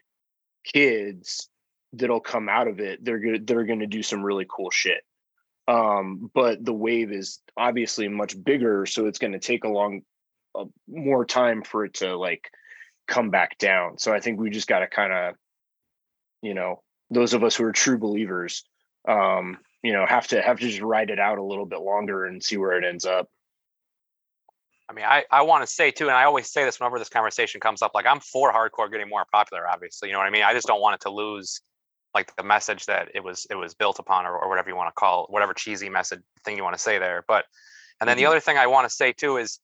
kids 0.66 1.50
that'll 1.94 2.20
come 2.20 2.50
out 2.50 2.68
of 2.68 2.80
it. 2.80 3.04
They're 3.04 3.20
good 3.20 3.48
they're 3.48 3.64
to 3.80 3.88
do 3.88 4.04
some 4.04 4.24
really 4.24 4.46
cool 4.50 4.70
shit. 4.70 5.02
Um 5.68 6.30
but 6.34 6.64
the 6.64 6.74
wave 6.74 7.12
is 7.12 7.40
obviously 7.58 8.08
much 8.08 8.42
bigger 8.44 8.86
so 8.86 9.08
it's 9.08 9.20
to 9.32 9.40
take 9.40 9.64
a 9.64 9.70
long 9.70 10.02
uh, 10.54 10.66
more 10.88 11.26
time 11.26 11.64
for 11.64 11.86
it 11.86 11.96
to 11.96 12.18
like 12.18 12.50
come 13.08 13.30
back 13.30 13.58
down 13.58 13.98
so 13.98 14.13
i 14.13 14.20
think 14.20 14.39
we 14.39 14.50
just 14.50 14.68
got 14.68 14.80
to 14.80 14.88
kind 14.88 15.13
of 15.13 15.36
you 16.41 16.54
know 16.54 16.82
those 17.10 17.34
of 17.34 17.44
us 17.44 17.56
who 17.56 17.63
are 17.63 17.72
true 17.72 17.98
believers 17.98 18.63
um 19.08 19.58
you 19.84 19.94
know 19.94 20.06
have 20.06 20.28
to 20.28 20.41
have 20.41 20.60
to 20.60 20.68
just 20.68 20.82
ride 20.82 21.10
it 21.10 21.20
out 21.20 21.38
a 21.38 21.44
little 21.44 21.65
bit 21.65 21.82
longer 21.82 22.26
and 22.26 22.44
see 22.44 22.58
where 22.58 22.78
it 22.78 22.86
ends 22.86 23.06
up 23.06 23.28
I 24.88 24.94
mean, 24.94 25.06
I, 25.06 25.26
I 25.32 25.41
want 25.41 25.63
to 25.63 25.68
say 25.68 25.89
too, 25.89 26.10
and 26.10 26.15
I 26.15 26.26
always 26.26 26.52
say 26.52 26.63
this 26.63 26.80
whenever 26.80 27.00
this 27.00 27.10
conversation 27.10 27.60
comes 27.60 27.82
up, 27.82 27.94
like 27.96 28.06
I'm 28.06 28.20
for 28.20 28.54
hardcore 28.54 28.91
getting 28.91 29.10
more 29.10 29.26
popular, 29.32 29.68
obviously. 29.68 30.10
You 30.10 30.13
know 30.13 30.20
what 30.20 30.28
I 30.28 30.30
mean? 30.30 30.44
I 30.44 30.54
just 30.54 30.68
don't 30.68 30.82
want 30.82 30.96
it 30.96 31.02
to 31.02 31.10
lose 31.10 31.62
like 32.13 32.36
the 32.36 32.44
message 32.44 32.86
that 32.86 33.10
it 33.13 33.24
was 33.24 33.48
it 33.50 33.56
was 33.56 33.74
built 33.74 34.00
upon 34.00 34.26
or, 34.26 34.38
or 34.38 34.48
whatever 34.48 34.70
you 34.70 34.76
want 34.76 34.89
to 34.89 34.94
call 34.94 35.26
whatever 35.30 35.54
cheesy 35.54 35.89
message 35.89 36.22
thing 36.44 36.56
you 36.56 36.63
want 36.63 36.76
to 36.76 36.82
say 36.82 37.00
there. 37.00 37.26
But 37.28 37.46
and 38.00 38.08
then 38.08 38.15
Mhm. 38.15 38.20
the 38.22 38.26
other 38.28 38.39
thing 38.39 38.58
I 38.58 38.68
want 38.68 38.88
to 38.88 38.96
say 38.96 39.12
too 39.12 39.38
is 39.38 39.60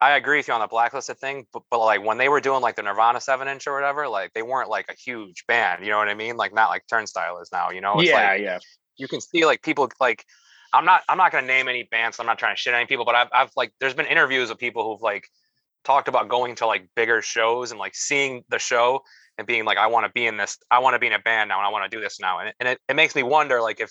I 0.00 0.12
agree 0.12 0.38
with 0.38 0.48
you 0.48 0.54
on 0.54 0.60
the 0.60 0.66
blacklisted 0.66 1.18
thing, 1.18 1.46
but, 1.52 1.62
but 1.70 1.78
like 1.78 2.02
when 2.02 2.16
they 2.16 2.28
were 2.28 2.40
doing 2.40 2.62
like 2.62 2.76
the 2.76 2.82
Nirvana 2.82 3.20
seven 3.20 3.48
inch 3.48 3.66
or 3.66 3.74
whatever, 3.74 4.08
like 4.08 4.32
they 4.32 4.42
weren't 4.42 4.70
like 4.70 4.86
a 4.88 4.94
huge 4.94 5.44
band, 5.46 5.84
you 5.84 5.90
know 5.90 5.98
what 5.98 6.08
I 6.08 6.14
mean? 6.14 6.36
Like 6.36 6.54
not 6.54 6.70
like 6.70 6.84
Turnstile 6.88 7.38
is 7.40 7.50
now, 7.52 7.70
you 7.70 7.80
know? 7.80 8.00
It's 8.00 8.08
yeah 8.08 8.30
like, 8.30 8.40
yeah 8.40 8.58
you 9.00 9.08
can 9.08 9.20
see 9.20 9.44
like 9.44 9.62
people 9.62 9.90
like 9.98 10.24
I'm 10.72 10.84
not 10.84 11.02
I'm 11.08 11.18
not 11.18 11.32
gonna 11.32 11.46
name 11.46 11.66
any 11.66 11.88
bands. 11.90 12.20
I'm 12.20 12.26
not 12.26 12.38
trying 12.38 12.54
to 12.54 12.60
shit 12.60 12.74
any 12.74 12.86
people, 12.86 13.04
but 13.04 13.14
I've 13.14 13.28
I've 13.32 13.50
like 13.56 13.72
there's 13.80 13.94
been 13.94 14.06
interviews 14.06 14.50
of 14.50 14.58
people 14.58 14.84
who've 14.88 15.02
like 15.02 15.26
talked 15.82 16.06
about 16.06 16.28
going 16.28 16.54
to 16.56 16.66
like 16.66 16.88
bigger 16.94 17.22
shows 17.22 17.70
and 17.70 17.80
like 17.80 17.94
seeing 17.94 18.44
the 18.50 18.58
show 18.58 19.00
and 19.38 19.46
being 19.46 19.64
like 19.64 19.78
I 19.78 19.86
want 19.88 20.06
to 20.06 20.12
be 20.12 20.26
in 20.26 20.36
this 20.36 20.58
I 20.70 20.78
want 20.80 20.94
to 20.94 20.98
be 20.98 21.06
in 21.06 21.14
a 21.14 21.18
band 21.18 21.48
now 21.48 21.58
and 21.58 21.66
I 21.66 21.70
want 21.70 21.90
to 21.90 21.96
do 21.96 22.00
this 22.00 22.20
now 22.20 22.38
and 22.38 22.50
it, 22.50 22.54
and 22.60 22.68
it, 22.68 22.78
it 22.88 22.94
makes 22.94 23.16
me 23.16 23.22
wonder 23.22 23.60
like 23.60 23.80
if 23.80 23.90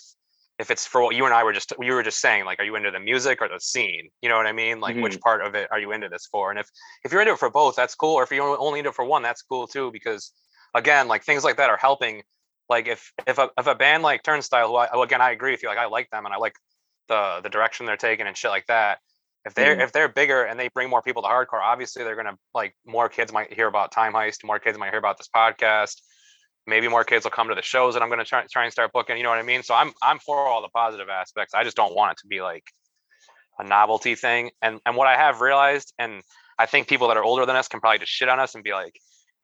if 0.60 0.70
it's 0.70 0.86
for 0.86 1.02
what 1.02 1.16
you 1.16 1.24
and 1.24 1.32
I 1.32 1.42
were 1.42 1.54
just 1.54 1.72
you 1.80 1.94
were 1.94 2.02
just 2.02 2.20
saying 2.20 2.44
like 2.44 2.60
are 2.60 2.64
you 2.64 2.76
into 2.76 2.90
the 2.90 3.00
music 3.00 3.40
or 3.40 3.48
the 3.48 3.58
scene? 3.58 4.10
You 4.20 4.28
know 4.28 4.36
what 4.36 4.46
I 4.46 4.52
mean? 4.52 4.78
Like 4.78 4.94
which 4.96 5.18
part 5.20 5.40
of 5.42 5.54
it 5.54 5.68
are 5.72 5.80
you 5.80 5.90
into 5.92 6.08
this 6.10 6.26
for? 6.30 6.50
And 6.50 6.60
if 6.60 6.68
if 7.02 7.10
you're 7.10 7.22
into 7.22 7.32
it 7.32 7.38
for 7.38 7.50
both 7.50 7.76
that's 7.76 7.94
cool 7.94 8.14
or 8.14 8.22
if 8.22 8.30
you're 8.30 8.58
only 8.58 8.80
into 8.80 8.90
it 8.90 8.94
for 8.94 9.04
one 9.04 9.22
that's 9.22 9.42
cool 9.42 9.66
too 9.66 9.90
because 9.90 10.32
again 10.74 11.08
like 11.08 11.24
things 11.24 11.44
like 11.44 11.56
that 11.56 11.70
are 11.70 11.78
helping. 11.78 12.22
Like 12.68 12.86
if 12.88 13.10
if 13.26 13.38
a, 13.38 13.48
if 13.58 13.66
a 13.66 13.74
band 13.74 14.02
like 14.02 14.22
Turnstile 14.22 14.68
who 14.68 14.76
I 14.76 14.86
who 14.92 15.02
again 15.02 15.22
I 15.22 15.30
agree 15.30 15.52
with 15.52 15.62
you 15.62 15.70
like 15.70 15.78
I 15.78 15.86
like 15.86 16.10
them 16.10 16.26
and 16.26 16.34
I 16.34 16.36
like 16.36 16.54
the 17.08 17.40
the 17.42 17.48
direction 17.48 17.86
they're 17.86 17.96
taking 17.96 18.26
and 18.26 18.36
shit 18.36 18.50
like 18.50 18.66
that. 18.66 18.98
If 19.46 19.54
they're 19.54 19.76
Mhm. 19.76 19.84
if 19.84 19.92
they're 19.92 20.08
bigger 20.08 20.44
and 20.44 20.60
they 20.60 20.68
bring 20.68 20.90
more 20.90 21.00
people 21.00 21.22
to 21.22 21.28
hardcore 21.28 21.62
obviously 21.62 22.04
they're 22.04 22.16
gonna 22.16 22.36
like 22.54 22.76
more 22.84 23.08
kids 23.08 23.32
might 23.32 23.50
hear 23.52 23.66
about 23.66 23.92
time 23.92 24.12
heist 24.12 24.44
more 24.44 24.58
kids 24.58 24.76
might 24.76 24.90
hear 24.90 24.98
about 24.98 25.16
this 25.16 25.30
podcast 25.34 25.96
maybe 26.66 26.88
more 26.88 27.04
kids 27.04 27.24
will 27.24 27.30
come 27.30 27.48
to 27.48 27.54
the 27.54 27.62
shows 27.62 27.94
that 27.94 28.02
i'm 28.02 28.08
gonna 28.10 28.24
try, 28.24 28.44
try 28.50 28.64
and 28.64 28.72
start 28.72 28.92
booking 28.92 29.16
you 29.16 29.22
know 29.22 29.30
what 29.30 29.38
i 29.38 29.42
mean 29.42 29.62
so 29.62 29.74
i'm 29.74 29.92
i'm 30.02 30.18
for 30.18 30.36
all 30.46 30.62
the 30.62 30.68
positive 30.68 31.08
aspects 31.08 31.54
i 31.54 31.64
just 31.64 31.76
don't 31.76 31.94
want 31.94 32.12
it 32.12 32.18
to 32.18 32.26
be 32.26 32.40
like 32.40 32.64
a 33.58 33.64
novelty 33.64 34.14
thing 34.14 34.50
and 34.62 34.80
and 34.86 34.96
what 34.96 35.06
i 35.06 35.16
have 35.16 35.40
realized 35.40 35.92
and 35.98 36.22
i 36.58 36.66
think 36.66 36.88
people 36.88 37.08
that 37.08 37.16
are 37.16 37.24
older 37.24 37.46
than 37.46 37.56
us 37.56 37.68
can 37.68 37.80
probably 37.80 37.98
just 37.98 38.12
shit 38.12 38.28
on 38.28 38.38
us 38.40 38.54
and 38.54 38.64
be 38.64 38.72
like 38.72 38.94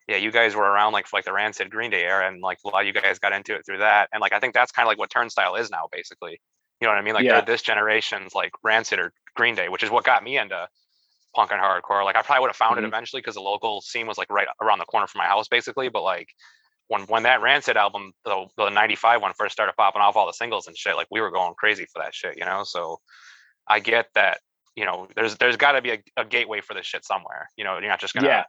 yeah 0.09 0.17
you 0.17 0.31
guys 0.31 0.55
were 0.55 0.63
around 0.65 0.93
like 0.93 1.07
for 1.07 1.17
like 1.17 1.25
the 1.25 1.33
rancid 1.33 1.71
green 1.71 1.91
day 1.91 2.03
era 2.03 2.29
and 2.29 2.41
like 2.43 2.59
a 2.65 2.69
lot 2.69 2.83
of 2.83 2.87
you 2.87 2.93
guys 2.93 3.19
got 3.19 3.33
into 3.33 3.55
it 3.55 3.63
through 3.67 3.79
that 3.79 4.09
and 4.13 4.21
like 4.21 4.33
i 4.33 4.39
think 4.39 4.55
that's 4.55 4.73
kind 4.73 4.87
of 4.87 4.89
like 4.89 4.99
what 4.99 5.11
turnstile 5.11 5.55
is 5.57 5.71
now 5.71 5.89
basically 5.93 6.41
you 6.79 6.87
know 6.87 6.93
what 6.93 6.99
I 6.99 7.03
mean? 7.03 7.15
Like 7.15 7.25
Yeah. 7.25 7.37
they're 7.41 7.55
this 7.55 7.63
generation's 7.63 8.35
like 8.35 8.51
Rancid 8.63 8.99
or 8.99 9.11
Green 9.35 9.55
Day, 9.55 9.71
which 9.71 9.83
is 9.83 9.89
what 9.89 10.05
got 10.05 10.23
me 10.23 10.37
into 10.37 10.69
punk 11.35 11.51
and 11.51 11.59
hardcore. 11.59 12.05
Like 12.05 12.17
I 12.17 12.21
probably 12.21 12.43
would 12.43 12.51
have 12.51 12.57
found 12.57 12.77
Mhm. 12.77 12.81
it 12.81 12.85
eventually 12.85 13.23
because 13.23 13.37
the 13.37 13.41
local 13.41 13.81
scene 13.81 14.07
was 14.07 14.19
like 14.19 14.29
right 14.29 14.47
around 14.61 14.81
the 14.81 14.85
corner 14.85 15.07
from 15.07 15.21
my 15.21 15.25
house, 15.25 15.49
basically. 15.49 15.89
But 15.89 16.03
like 16.03 16.29
when 16.89 17.03
when 17.03 17.25
that 17.25 17.43
Rancid 17.43 17.77
album, 17.77 18.13
the 18.25 18.47
the 18.57 18.71
'95 18.71 19.23
one 19.23 19.33
first 19.39 19.53
started 19.53 19.75
popping 19.77 20.03
off 20.03 20.17
all 20.17 20.27
the 20.27 20.33
singles 20.33 20.67
and 20.67 20.77
shit, 20.77 20.97
like 20.97 21.09
we 21.11 21.21
were 21.21 21.31
going 21.31 21.55
crazy 21.55 21.87
for 21.93 22.03
that 22.03 22.15
shit, 22.15 22.37
you 22.39 22.45
know. 22.45 22.63
So 22.65 23.01
I 23.69 23.81
get 23.81 24.07
that 24.15 24.41
you 24.77 24.85
know 24.85 25.09
there's 25.17 25.37
there's 25.37 25.57
got 25.57 25.73
to 25.73 25.83
be 25.83 25.91
a, 25.91 25.99
a, 26.17 26.25
gateway 26.25 26.61
for 26.61 26.75
this 26.75 26.87
shit 26.87 27.05
somewhere. 27.05 27.49
You 27.57 27.65
know, 27.65 27.79
you're 27.79 27.89
not 27.89 28.01
just 28.01 28.15
gonna 28.15 28.29
yeah. 28.29 28.45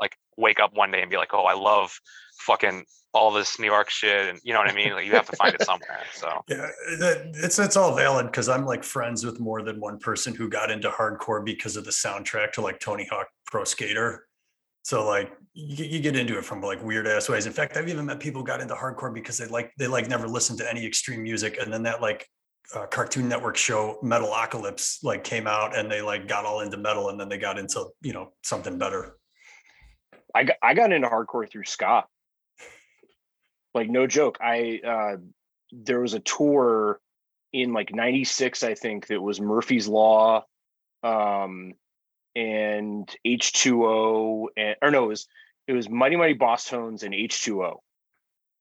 like 0.00 0.16
wake 0.36 0.60
up 0.60 0.74
one 0.74 0.90
day 0.90 1.02
and 1.02 1.10
be 1.10 1.16
like, 1.16 1.34
oh, 1.34 1.44
I 1.44 1.54
love 1.54 1.92
fucking 2.38 2.84
all 3.14 3.30
this 3.30 3.58
New 3.58 3.66
York 3.66 3.90
shit, 3.90 4.30
and 4.30 4.40
you 4.42 4.54
know 4.54 4.60
what 4.60 4.70
I 4.70 4.74
mean. 4.74 4.92
Like 4.92 5.04
you 5.04 5.12
have 5.12 5.28
to 5.28 5.36
find 5.36 5.54
it 5.54 5.62
somewhere. 5.62 6.00
So 6.14 6.42
yeah, 6.48 6.68
it's 6.88 7.58
it's 7.58 7.76
all 7.76 7.94
valid 7.94 8.26
because 8.26 8.48
I'm 8.48 8.64
like 8.64 8.84
friends 8.84 9.24
with 9.24 9.40
more 9.40 9.62
than 9.62 9.80
one 9.80 9.98
person 9.98 10.34
who 10.34 10.48
got 10.48 10.70
into 10.70 10.88
hardcore 10.88 11.44
because 11.44 11.76
of 11.76 11.84
the 11.84 11.90
soundtrack 11.90 12.52
to 12.52 12.62
like 12.62 12.80
Tony 12.80 13.06
Hawk 13.10 13.28
Pro 13.46 13.64
Skater. 13.64 14.26
So 14.82 15.06
like 15.06 15.32
you, 15.54 15.84
you 15.84 16.00
get 16.00 16.16
into 16.16 16.38
it 16.38 16.44
from 16.44 16.60
like 16.60 16.82
weird 16.82 17.06
ass 17.06 17.28
ways. 17.28 17.46
In 17.46 17.52
fact, 17.52 17.76
I've 17.76 17.88
even 17.88 18.06
met 18.06 18.20
people 18.20 18.42
got 18.42 18.60
into 18.60 18.74
hardcore 18.74 19.12
because 19.12 19.38
they 19.38 19.46
like 19.46 19.72
they 19.78 19.86
like 19.86 20.08
never 20.08 20.28
listened 20.28 20.58
to 20.60 20.70
any 20.70 20.86
extreme 20.86 21.22
music, 21.22 21.58
and 21.60 21.72
then 21.72 21.82
that 21.84 22.00
like 22.00 22.26
uh, 22.74 22.86
Cartoon 22.86 23.28
Network 23.28 23.56
show 23.56 23.98
Metalocalypse 24.02 25.04
like 25.04 25.24
came 25.24 25.46
out, 25.46 25.76
and 25.76 25.90
they 25.90 26.02
like 26.02 26.26
got 26.26 26.44
all 26.44 26.60
into 26.60 26.76
metal, 26.76 27.10
and 27.10 27.20
then 27.20 27.28
they 27.28 27.38
got 27.38 27.58
into 27.58 27.86
you 28.02 28.12
know 28.12 28.32
something 28.42 28.78
better. 28.78 29.16
I 30.34 30.44
got 30.44 30.56
I 30.62 30.74
got 30.74 30.92
into 30.92 31.08
hardcore 31.08 31.48
through 31.48 31.64
Scott. 31.64 32.08
Like 33.74 33.88
no 33.88 34.06
joke, 34.06 34.38
I 34.40 34.80
uh 34.84 35.16
there 35.72 36.00
was 36.00 36.14
a 36.14 36.20
tour 36.20 37.00
in 37.52 37.72
like 37.72 37.94
96 37.94 38.62
i 38.62 38.74
think 38.74 39.06
that 39.08 39.20
was 39.20 39.40
murphy's 39.40 39.88
law 39.88 40.44
um 41.02 41.74
and 42.34 43.08
H2O 43.26 44.46
and 44.56 44.76
or 44.82 44.90
no, 44.90 45.04
it 45.04 45.08
was 45.08 45.26
it 45.66 45.72
was 45.72 45.88
Mighty 45.88 46.16
Mighty 46.16 46.34
Bosstones 46.34 47.02
and 47.02 47.14
H2O. 47.14 47.78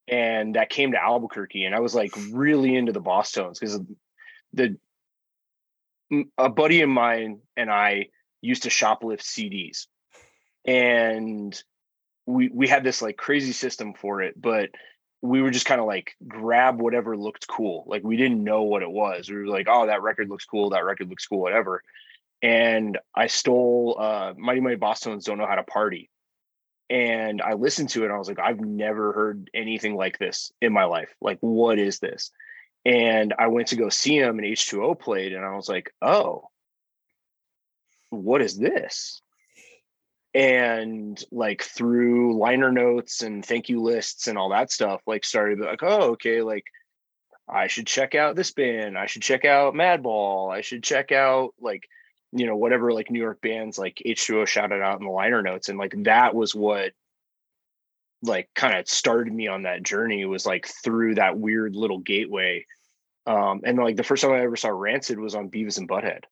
And 0.08 0.56
that 0.56 0.70
came 0.70 0.92
to 0.92 1.02
Albuquerque. 1.02 1.66
And 1.66 1.74
I 1.74 1.80
was 1.80 1.96
like 1.96 2.12
really 2.32 2.76
into 2.76 2.92
the 2.92 3.02
Bosstones 3.02 3.60
because 3.60 3.80
the 4.54 4.78
a 6.38 6.50
buddy 6.50 6.82
of 6.82 6.90
mine 6.90 7.40
and 7.56 7.72
I 7.72 8.08
used 8.42 8.64
to 8.64 8.70
shoplift 8.70 9.22
CDs. 9.22 9.88
And 10.66 11.62
we 12.26 12.50
we 12.50 12.68
had 12.68 12.84
this 12.84 13.02
like 13.02 13.18
crazy 13.18 13.54
system 13.54 13.94
for 13.94 14.22
it, 14.22 14.40
but 14.40 14.70
we 15.24 15.42
were 15.42 15.52
just 15.52 15.68
kind 15.68 15.80
of 15.80 15.88
like 15.88 16.16
grab 16.28 16.82
whatever 16.82 17.16
looked 17.16 17.48
cool. 17.48 17.86
Like 17.88 18.04
we 18.04 18.18
didn't 18.18 18.44
know 18.44 18.64
what 18.64 18.82
it 18.82 18.92
was. 18.92 19.30
We 19.30 19.38
were 19.38 19.48
like, 19.48 19.68
oh, 19.70 19.88
that 19.88 20.02
record 20.02 20.30
looks 20.30 20.46
cool, 20.46 20.72
that 20.72 20.84
record 20.84 21.10
looks 21.10 21.26
cool, 21.26 21.40
whatever 21.40 21.84
and 22.42 22.98
I 23.14 23.28
stole 23.28 23.98
uh, 24.00 24.34
Mighty 24.38 24.62
Mighty 24.62 24.78
Bosstones 24.78 25.24
Don't 25.24 25.38
Know 25.38 25.48
How 25.48 25.56
to 25.56 25.64
Party. 25.64 26.10
And 26.90 27.42
I 27.42 27.54
listened 27.54 27.90
to 27.90 28.02
it 28.02 28.06
and 28.06 28.14
I 28.14 28.18
was 28.18 28.28
like, 28.28 28.40
I've 28.40 28.60
never 28.60 29.14
heard 29.14 29.50
anything 29.54 29.96
like 29.96 30.18
this 30.18 30.52
in 30.62 30.74
my 30.74 30.86
life. 30.86 31.16
Like, 31.22 31.38
what 31.40 31.80
is 31.80 32.00
this? 32.00 32.32
And 32.84 33.34
I 33.38 33.48
went 33.48 33.70
to 33.70 33.76
go 33.76 33.90
see 33.90 34.18
him 34.18 34.40
and 34.40 34.48
H2O 34.48 35.00
played, 35.00 35.34
and 35.34 35.46
I 35.46 35.56
was 35.56 35.70
like, 35.70 35.94
oh, 36.02 36.50
what 38.10 38.42
is 38.42 38.58
this? 38.58 39.22
And 40.34 41.22
like 41.32 41.62
through 41.62 42.40
liner 42.40 42.72
notes 42.72 43.22
and 43.22 43.46
thank 43.46 43.70
you 43.70 43.82
lists 43.82 44.28
and 44.28 44.38
all 44.38 44.50
that 44.50 44.72
stuff, 44.72 45.02
like 45.06 45.26
started 45.26 45.60
like, 45.60 45.84
oh, 45.84 46.12
okay, 46.12 46.42
like 46.42 46.66
I 47.48 47.68
should 47.68 47.86
check 47.86 48.16
out 48.16 48.36
this 48.36 48.52
band. 48.52 48.98
I 48.98 49.06
should 49.06 49.22
check 49.22 49.46
out 49.46 49.74
Madball. 49.74 50.52
I 50.52 50.62
should 50.62 50.84
check 50.84 51.12
out 51.12 51.54
like 51.60 51.88
you 52.32 52.46
know 52.46 52.56
whatever 52.56 52.94
like 52.94 53.12
new 53.12 53.20
york 53.20 53.42
bands 53.42 53.78
like 53.78 54.02
h2o 54.06 54.48
shouted 54.48 54.82
out 54.82 55.00
in 55.00 55.06
the 55.06 55.12
liner 55.12 55.42
notes 55.42 55.70
and 55.70 55.78
like 55.78 55.94
that 56.04 56.34
was 56.34 56.56
what 56.56 56.94
like 58.24 58.50
kind 58.56 58.78
of 58.78 58.88
started 58.88 59.34
me 59.34 59.48
on 59.48 59.64
that 59.64 59.84
journey 59.84 60.26
was 60.26 60.46
like 60.46 60.68
through 60.84 61.16
that 61.16 61.38
weird 61.38 61.76
little 61.76 62.00
gateway. 62.00 62.66
Um 63.26 63.62
and 63.64 63.78
like 63.78 63.96
the 63.96 64.04
first 64.04 64.24
time 64.24 64.32
i 64.32 64.42
ever 64.42 64.56
saw 64.56 64.70
rancid 64.70 65.20
was 65.20 65.36
on 65.36 65.50
beavis 65.50 65.78
and 65.78 65.90
butthead 65.90 66.24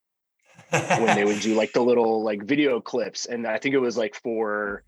when 0.70 1.16
they 1.16 1.24
would 1.24 1.40
do 1.40 1.54
like 1.54 1.72
the 1.72 1.80
little 1.80 2.22
like 2.22 2.44
video 2.44 2.80
clips 2.80 3.26
and 3.26 3.46
i 3.46 3.58
think 3.58 3.74
it 3.74 3.78
was 3.78 3.96
like 3.96 4.14
for 4.22 4.84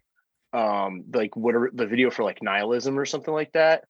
um 0.52 1.04
like 1.12 1.34
whatever 1.36 1.70
the 1.72 1.86
video 1.86 2.10
for 2.10 2.24
like 2.24 2.42
nihilism 2.42 2.98
or 2.98 3.06
something 3.06 3.34
like 3.34 3.52
that. 3.52 3.84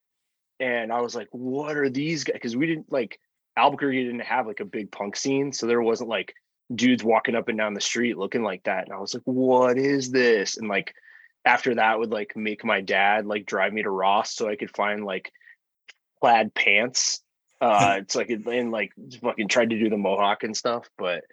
And 0.60 0.92
i 0.92 1.00
was 1.00 1.14
like 1.14 1.28
what 1.32 1.76
are 1.76 1.90
these 1.90 2.24
guys 2.24 2.34
because 2.34 2.56
we 2.56 2.66
didn't 2.66 2.90
like 2.92 3.18
albuquerque 3.56 4.04
didn't 4.04 4.20
have 4.20 4.46
like 4.46 4.60
a 4.60 4.64
big 4.64 4.90
punk 4.90 5.16
scene 5.16 5.52
so 5.52 5.66
there 5.66 5.82
wasn't 5.82 6.08
like 6.08 6.34
dudes 6.74 7.04
walking 7.04 7.34
up 7.34 7.48
and 7.48 7.58
down 7.58 7.74
the 7.74 7.80
street 7.80 8.16
looking 8.16 8.42
like 8.42 8.62
that 8.64 8.84
and 8.84 8.92
i 8.92 8.98
was 8.98 9.14
like 9.14 9.22
what 9.24 9.78
is 9.78 10.10
this? 10.10 10.56
And 10.56 10.68
like 10.68 10.94
after 11.44 11.74
that 11.74 11.98
would 11.98 12.10
like 12.10 12.36
make 12.36 12.64
my 12.64 12.80
dad 12.80 13.26
like 13.26 13.46
drive 13.46 13.72
me 13.72 13.82
to 13.82 13.90
ross 13.90 14.34
so 14.34 14.48
i 14.48 14.56
could 14.56 14.74
find 14.74 15.04
like 15.04 15.32
plaid 16.20 16.54
pants 16.54 17.20
uh 17.60 17.96
it's 17.98 18.14
like 18.14 18.30
and 18.30 18.70
like 18.70 18.92
fucking 19.20 19.48
tried 19.48 19.70
to 19.70 19.78
do 19.78 19.90
the 19.90 19.96
mohawk 19.96 20.44
and 20.44 20.56
stuff 20.56 20.88
but 20.96 21.24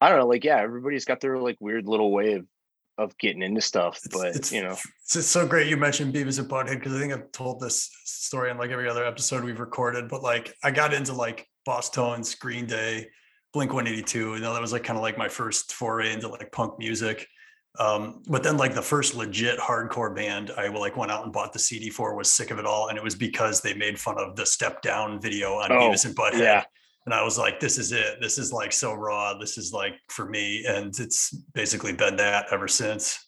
i 0.00 0.08
don't 0.08 0.18
know 0.18 0.26
like 0.26 0.44
yeah 0.44 0.58
everybody's 0.58 1.04
got 1.04 1.20
their 1.20 1.38
like 1.38 1.56
weird 1.60 1.86
little 1.86 2.10
way 2.10 2.34
of 2.34 2.46
of 2.98 3.16
getting 3.16 3.40
into 3.40 3.60
stuff 3.60 3.98
but 4.12 4.28
it's, 4.28 4.36
it's, 4.36 4.52
you 4.52 4.62
know. 4.62 4.76
it's 5.02 5.26
so 5.26 5.46
great 5.46 5.66
you 5.66 5.78
mentioned 5.78 6.12
beavis 6.12 6.38
and 6.38 6.48
butthead 6.48 6.74
because 6.74 6.94
i 6.94 6.98
think 6.98 7.12
i've 7.12 7.32
told 7.32 7.58
this 7.58 7.90
story 8.04 8.50
in 8.50 8.58
like 8.58 8.70
every 8.70 8.88
other 8.88 9.04
episode 9.04 9.42
we've 9.42 9.60
recorded 9.60 10.08
but 10.08 10.22
like 10.22 10.54
i 10.62 10.70
got 10.70 10.92
into 10.92 11.12
like 11.12 11.48
Bosstones 11.66 12.38
green 12.38 12.66
day 12.66 13.08
Blink 13.52 13.72
182. 13.72 14.34
You 14.34 14.40
know, 14.40 14.52
that 14.52 14.60
was 14.60 14.72
like 14.72 14.84
kind 14.84 14.96
of 14.96 15.02
like 15.02 15.18
my 15.18 15.28
first 15.28 15.72
foray 15.72 16.12
into 16.12 16.28
like 16.28 16.50
punk 16.52 16.78
music. 16.78 17.28
Um, 17.78 18.22
but 18.28 18.42
then 18.42 18.56
like 18.58 18.74
the 18.74 18.82
first 18.82 19.14
legit 19.14 19.58
hardcore 19.58 20.14
band 20.14 20.50
I 20.58 20.68
like 20.68 20.96
went 20.96 21.10
out 21.10 21.24
and 21.24 21.32
bought 21.32 21.54
the 21.54 21.58
CD 21.58 21.88
for 21.88 22.14
was 22.14 22.30
Sick 22.30 22.50
of 22.50 22.58
It 22.58 22.66
All. 22.66 22.88
And 22.88 22.98
it 22.98 23.04
was 23.04 23.14
because 23.14 23.60
they 23.60 23.74
made 23.74 23.98
fun 23.98 24.18
of 24.18 24.36
the 24.36 24.44
step 24.44 24.82
down 24.82 25.20
video 25.20 25.54
on 25.54 25.72
oh, 25.72 25.76
Beavis 25.76 26.04
and 26.04 26.14
Butthead. 26.14 26.38
Yeah. 26.38 26.64
And 27.04 27.14
I 27.14 27.22
was 27.22 27.36
like, 27.36 27.58
this 27.58 27.78
is 27.78 27.92
it. 27.92 28.18
This 28.20 28.38
is 28.38 28.52
like 28.52 28.72
so 28.72 28.94
raw. 28.94 29.36
This 29.36 29.58
is 29.58 29.72
like 29.72 29.94
for 30.08 30.26
me. 30.26 30.64
And 30.66 30.96
it's 30.98 31.34
basically 31.54 31.92
been 31.92 32.16
that 32.16 32.46
ever 32.52 32.68
since. 32.68 33.26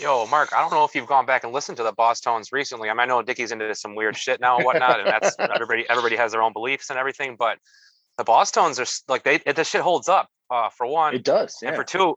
Yo, 0.00 0.26
Mark, 0.26 0.52
I 0.52 0.60
don't 0.60 0.72
know 0.72 0.84
if 0.84 0.96
you've 0.96 1.06
gone 1.06 1.26
back 1.26 1.44
and 1.44 1.52
listened 1.52 1.76
to 1.76 1.84
the 1.84 1.92
Bosstones 1.92 2.50
recently. 2.50 2.90
I 2.90 2.92
mean, 2.92 3.00
I 3.00 3.04
know 3.04 3.22
Dicky's 3.22 3.52
into 3.52 3.72
some 3.74 3.94
weird 3.94 4.16
shit 4.16 4.40
now 4.40 4.56
and 4.56 4.64
whatnot, 4.64 4.98
and 4.98 5.08
that's 5.08 5.36
everybody 5.38 5.88
everybody 5.88 6.16
has 6.16 6.32
their 6.32 6.42
own 6.42 6.52
beliefs 6.52 6.90
and 6.90 6.98
everything. 6.98 7.36
But 7.38 7.58
the 8.18 8.24
Bosstones 8.24 8.78
are 8.78 9.10
like 9.10 9.24
they 9.24 9.38
the 9.38 9.64
shit 9.64 9.80
holds 9.80 10.08
up. 10.08 10.28
Uh, 10.50 10.68
for 10.68 10.86
one, 10.86 11.14
it 11.14 11.24
does, 11.24 11.56
yeah. 11.62 11.68
and 11.68 11.76
for 11.76 11.84
two, 11.84 12.14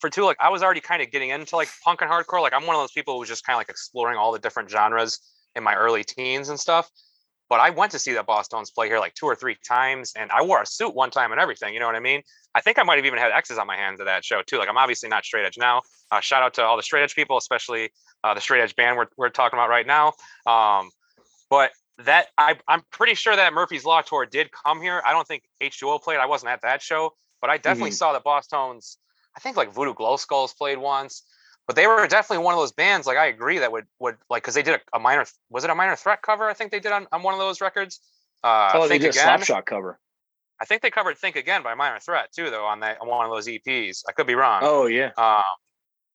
for 0.00 0.10
two, 0.10 0.24
like 0.24 0.36
I 0.40 0.48
was 0.48 0.62
already 0.62 0.80
kind 0.80 1.00
of 1.00 1.10
getting 1.10 1.30
into 1.30 1.54
like 1.54 1.68
punk 1.84 2.02
and 2.02 2.10
hardcore. 2.10 2.40
Like 2.40 2.52
I'm 2.52 2.66
one 2.66 2.74
of 2.74 2.82
those 2.82 2.92
people 2.92 3.14
who 3.14 3.20
was 3.20 3.28
just 3.28 3.44
kind 3.44 3.54
of 3.54 3.60
like 3.60 3.68
exploring 3.68 4.18
all 4.18 4.32
the 4.32 4.38
different 4.38 4.68
genres 4.68 5.20
in 5.54 5.62
my 5.62 5.74
early 5.74 6.02
teens 6.02 6.48
and 6.48 6.58
stuff. 6.58 6.90
But 7.48 7.60
I 7.60 7.70
went 7.70 7.92
to 7.92 7.98
see 7.98 8.12
the 8.12 8.22
Bosstones 8.22 8.74
play 8.74 8.88
here 8.88 8.98
like 8.98 9.14
two 9.14 9.26
or 9.26 9.34
three 9.34 9.56
times, 9.66 10.12
and 10.16 10.30
I 10.30 10.42
wore 10.42 10.60
a 10.60 10.66
suit 10.66 10.94
one 10.94 11.10
time 11.10 11.32
and 11.32 11.40
everything. 11.40 11.72
You 11.72 11.80
know 11.80 11.86
what 11.86 11.94
I 11.94 12.00
mean? 12.00 12.22
I 12.54 12.60
think 12.60 12.78
I 12.78 12.82
might 12.82 12.96
have 12.96 13.06
even 13.06 13.18
had 13.18 13.32
X's 13.32 13.58
on 13.58 13.66
my 13.66 13.76
hands 13.76 14.00
at 14.00 14.06
that 14.06 14.24
show 14.24 14.42
too. 14.42 14.58
Like 14.58 14.68
I'm 14.68 14.76
obviously 14.76 15.08
not 15.08 15.24
straight 15.24 15.46
edge 15.46 15.56
now. 15.56 15.82
Uh, 16.10 16.20
shout 16.20 16.42
out 16.42 16.54
to 16.54 16.62
all 16.62 16.76
the 16.76 16.82
straight 16.82 17.02
edge 17.02 17.14
people, 17.14 17.36
especially 17.38 17.90
uh, 18.24 18.34
the 18.34 18.40
straight 18.40 18.60
edge 18.60 18.74
band 18.76 18.96
we're 18.96 19.06
we're 19.16 19.30
talking 19.30 19.56
about 19.58 19.70
right 19.70 19.86
now. 19.86 20.12
Um, 20.46 20.90
but 21.48 21.70
that 22.04 22.28
I, 22.38 22.56
I'm 22.68 22.82
pretty 22.90 23.14
sure 23.14 23.34
that 23.34 23.52
Murphy's 23.52 23.84
Law 23.84 24.02
tour 24.02 24.24
did 24.24 24.50
come 24.52 24.80
here. 24.80 25.02
I 25.04 25.12
don't 25.12 25.26
think 25.26 25.44
H2O 25.60 26.02
played. 26.02 26.18
I 26.18 26.26
wasn't 26.26 26.52
at 26.52 26.62
that 26.62 26.80
show, 26.80 27.14
but 27.40 27.50
I 27.50 27.56
definitely 27.56 27.90
mm-hmm. 27.90 27.96
saw 27.96 28.12
the 28.12 28.20
Bosstones. 28.20 28.96
I 29.36 29.40
think 29.40 29.56
like 29.56 29.72
Voodoo 29.72 29.94
Glow 29.94 30.16
Skulls 30.16 30.54
played 30.54 30.78
once, 30.78 31.24
but 31.66 31.76
they 31.76 31.86
were 31.86 32.06
definitely 32.06 32.44
one 32.44 32.54
of 32.54 32.60
those 32.60 32.72
bands. 32.72 33.06
Like 33.06 33.18
I 33.18 33.26
agree 33.26 33.58
that 33.58 33.72
would 33.72 33.86
would 33.98 34.16
like 34.30 34.42
because 34.42 34.54
they 34.54 34.62
did 34.62 34.74
a, 34.74 34.96
a, 34.96 34.98
minor 34.98 35.24
was 35.50 35.64
it 35.64 35.70
a 35.70 35.74
minor 35.74 35.96
threat 35.96 36.22
cover? 36.22 36.48
I 36.48 36.54
think 36.54 36.70
they 36.70 36.80
did 36.80 36.92
on, 36.92 37.06
on 37.12 37.22
one 37.22 37.34
of 37.34 37.40
those 37.40 37.60
records. 37.60 38.00
Uh, 38.42 38.70
oh, 38.74 38.88
they 38.88 38.98
did 38.98 39.10
a 39.10 39.18
Slapshot 39.18 39.66
cover. 39.66 39.98
I 40.60 40.64
think 40.64 40.82
they 40.82 40.90
covered 40.90 41.18
"Think 41.18 41.36
Again" 41.36 41.62
by 41.62 41.74
Minor 41.74 42.00
Threat 42.00 42.32
too, 42.32 42.50
though 42.50 42.64
on 42.64 42.80
that 42.80 43.00
on 43.00 43.08
one 43.08 43.24
of 43.24 43.32
those 43.32 43.46
EPs. 43.46 44.02
I 44.08 44.12
could 44.12 44.26
be 44.26 44.34
wrong. 44.34 44.60
Oh 44.62 44.86
yeah. 44.86 45.10
Um, 45.16 45.42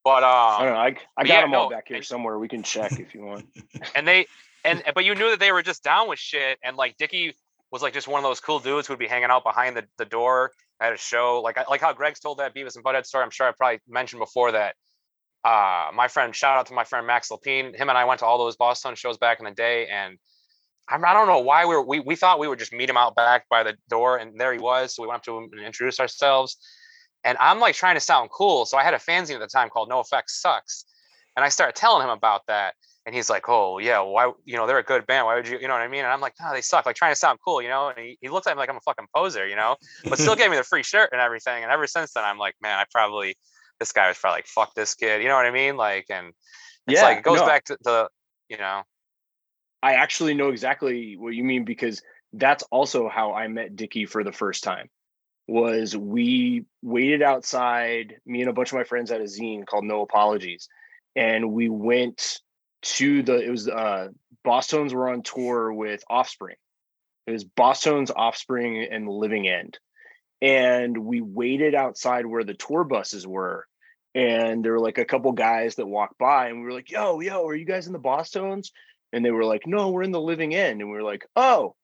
but 0.03 0.23
um, 0.23 0.29
I 0.29 0.63
don't 0.63 0.73
know. 0.73 0.79
I, 0.79 0.95
I 1.17 1.23
got 1.23 1.27
yeah, 1.27 1.41
them 1.41 1.53
all 1.53 1.69
no, 1.69 1.75
back 1.75 1.87
here 1.87 2.01
somewhere. 2.01 2.37
We 2.37 2.49
can 2.49 2.61
check 2.63 2.99
if 2.99 3.13
you 3.13 3.25
want. 3.25 3.45
And 3.95 4.05
they 4.05 4.27
and 4.63 4.83
but 4.95 5.05
you 5.05 5.15
knew 5.15 5.29
that 5.29 5.39
they 5.39 5.51
were 5.51 5.61
just 5.61 5.83
down 5.83 6.07
with 6.09 6.19
shit 6.19 6.57
and 6.63 6.77
like 6.77 6.97
Dicky 6.97 7.33
was 7.71 7.81
like 7.81 7.93
just 7.93 8.07
one 8.07 8.19
of 8.19 8.23
those 8.23 8.39
cool 8.39 8.59
dudes 8.59 8.87
who 8.87 8.93
would 8.93 8.99
be 8.99 9.07
hanging 9.07 9.29
out 9.29 9.43
behind 9.43 9.75
the, 9.75 9.83
the 9.97 10.05
door 10.05 10.51
at 10.79 10.93
a 10.93 10.97
show. 10.97 11.41
Like 11.41 11.57
like 11.69 11.81
how 11.81 11.93
Greg's 11.93 12.19
told 12.19 12.39
that 12.39 12.55
Beavis 12.55 12.75
and 12.75 12.83
Butthead 12.83 13.05
story 13.05 13.23
I'm 13.23 13.31
sure 13.31 13.47
I 13.47 13.51
probably 13.51 13.81
mentioned 13.87 14.19
before 14.19 14.51
that 14.51 14.75
uh 15.43 15.89
my 15.93 16.07
friend 16.07 16.35
shout 16.35 16.57
out 16.57 16.67
to 16.67 16.73
my 16.73 16.83
friend 16.83 17.05
Max 17.05 17.29
Lapine 17.29 17.75
him 17.75 17.89
and 17.89 17.97
I 17.97 18.05
went 18.05 18.19
to 18.19 18.25
all 18.25 18.37
those 18.37 18.55
Boston 18.55 18.95
shows 18.95 19.17
back 19.17 19.39
in 19.39 19.45
the 19.45 19.51
day 19.51 19.87
and 19.87 20.17
I'm, 20.89 21.03
I 21.05 21.13
don't 21.13 21.27
know 21.27 21.39
why 21.39 21.65
we 21.65 21.75
were 21.75 21.81
we, 21.81 21.99
we 21.99 22.15
thought 22.15 22.39
we 22.39 22.47
would 22.47 22.59
just 22.59 22.73
meet 22.73 22.89
him 22.89 22.97
out 22.97 23.15
back 23.15 23.47
by 23.49 23.63
the 23.63 23.75
door 23.89 24.17
and 24.17 24.39
there 24.39 24.53
he 24.53 24.59
was 24.59 24.95
so 24.95 25.03
we 25.03 25.07
went 25.07 25.17
up 25.17 25.23
to 25.23 25.37
him 25.37 25.49
and 25.51 25.65
introduced 25.65 25.99
ourselves. 25.99 26.57
And 27.25 27.37
I'm 27.39 27.61
like 27.61 27.73
trying 27.73 27.95
to 27.95 28.01
sound 28.01 28.29
cool 28.31 28.65
so 28.65 28.77
I 28.77 28.83
had 28.83 28.93
a 28.93 28.97
fanzine 28.97 29.35
at 29.35 29.39
the 29.39 29.47
time 29.47 29.69
called 29.69 29.89
NOFX 29.89 30.23
Sucks 30.27 30.85
and 31.35 31.43
I 31.43 31.49
started 31.49 31.75
telling 31.75 32.03
him 32.03 32.09
about 32.09 32.41
that 32.47 32.75
and 33.05 33.13
he's 33.13 33.29
like, 33.29 33.49
"Oh 33.49 33.79
yeah, 33.79 33.99
why? 33.99 34.31
You 34.45 34.55
know, 34.55 34.67
they're 34.67 34.77
a 34.77 34.83
good 34.83 35.05
band. 35.05 35.25
Why 35.25 35.35
would 35.35 35.47
you? 35.47 35.59
You 35.59 35.67
know 35.67 35.73
what 35.73 35.81
I 35.81 35.87
mean?" 35.87 36.03
And 36.03 36.11
I'm 36.11 36.21
like, 36.21 36.33
"No, 36.41 36.53
they 36.53 36.61
suck." 36.61 36.85
Like 36.85 36.95
trying 36.95 37.11
to 37.11 37.17
sound 37.17 37.39
cool, 37.45 37.61
you 37.61 37.69
know. 37.69 37.89
And 37.89 37.97
he, 37.97 38.17
he 38.21 38.29
looks 38.29 38.47
at 38.47 38.55
me 38.55 38.59
like 38.59 38.69
I'm 38.69 38.77
a 38.77 38.81
fucking 38.81 39.07
poser, 39.15 39.47
you 39.47 39.55
know, 39.55 39.75
but 40.05 40.19
still 40.19 40.35
gave 40.35 40.49
me 40.49 40.57
the 40.57 40.63
free 40.63 40.83
shirt 40.83 41.09
and 41.11 41.21
everything. 41.21 41.63
And 41.63 41.71
ever 41.71 41.87
since 41.87 42.13
then, 42.13 42.23
I'm 42.23 42.37
like, 42.37 42.55
man, 42.61 42.77
I 42.77 42.85
probably 42.91 43.35
this 43.79 43.91
guy 43.91 44.07
was 44.07 44.17
probably 44.17 44.37
like, 44.37 44.47
"Fuck 44.47 44.73
this 44.75 44.95
kid," 44.95 45.21
you 45.21 45.27
know 45.27 45.35
what 45.35 45.45
I 45.45 45.51
mean? 45.51 45.75
Like, 45.75 46.05
and 46.09 46.27
it's 46.87 46.99
yeah, 46.99 47.03
like 47.03 47.19
it 47.19 47.23
goes 47.23 47.39
no, 47.39 47.45
back 47.45 47.65
to 47.65 47.77
the, 47.83 48.09
you 48.49 48.57
know. 48.57 48.83
I 49.81 49.95
actually 49.95 50.33
know 50.33 50.49
exactly 50.49 51.17
what 51.17 51.33
you 51.33 51.43
mean 51.43 51.65
because 51.65 52.01
that's 52.31 52.63
also 52.71 53.09
how 53.09 53.33
I 53.33 53.47
met 53.47 53.75
Dicky 53.75 54.05
for 54.05 54.23
the 54.23 54.31
first 54.31 54.63
time. 54.63 54.89
was 55.47 55.95
we 55.95 56.65
waited 56.81 57.21
outside, 57.21 58.15
me 58.25 58.41
and 58.41 58.49
a 58.49 58.53
bunch 58.53 58.71
of 58.71 58.77
my 58.77 58.83
friends 58.83 59.11
at 59.11 59.21
a 59.21 59.25
zine 59.25 59.65
called 59.65 59.83
No 59.83 60.01
Apologies. 60.01 60.69
And 61.15 61.51
we 61.51 61.69
went 61.69 62.39
to 62.83 63.23
the, 63.23 63.37
it 63.37 63.49
was, 63.49 63.67
uh, 63.67 64.09
Bosstones 64.45 64.93
were 64.93 65.09
on 65.09 65.23
tour 65.23 65.71
with 65.71 66.03
Offspring. 66.09 66.57
It 67.25 67.31
was 67.31 67.45
Bosstones 67.45 68.11
Offspring, 68.13 68.85
and 68.91 69.07
Living 69.07 69.47
End. 69.47 69.79
And 70.41 70.97
we 70.97 71.21
waited 71.21 71.73
outside 71.73 72.25
where 72.25 72.43
the 72.43 72.53
tour 72.53 72.83
buses 72.83 73.25
were. 73.25 73.65
And 74.13 74.63
there 74.63 74.73
were 74.73 74.79
like 74.79 74.97
a 74.97 75.05
couple 75.05 75.31
guys 75.31 75.75
that 75.75 75.87
walked 75.87 76.17
by, 76.17 76.49
and 76.49 76.59
we 76.59 76.65
were 76.65 76.73
like, 76.73 76.91
yo, 76.91 77.19
yo, 77.19 77.47
are 77.47 77.55
you 77.55 77.65
guys 77.65 77.87
in 77.87 77.93
the 77.93 77.99
Bosstones? 77.99 78.71
And 79.11 79.23
they 79.23 79.31
were 79.31 79.45
like, 79.45 79.65
no, 79.65 79.89
we're 79.89 80.03
in 80.03 80.11
the 80.11 80.21
Living 80.21 80.53
End. 80.53 80.81
And 80.81 80.89
we 80.89 80.95
were 80.95 81.03
like, 81.03 81.25
oh, 81.35 81.75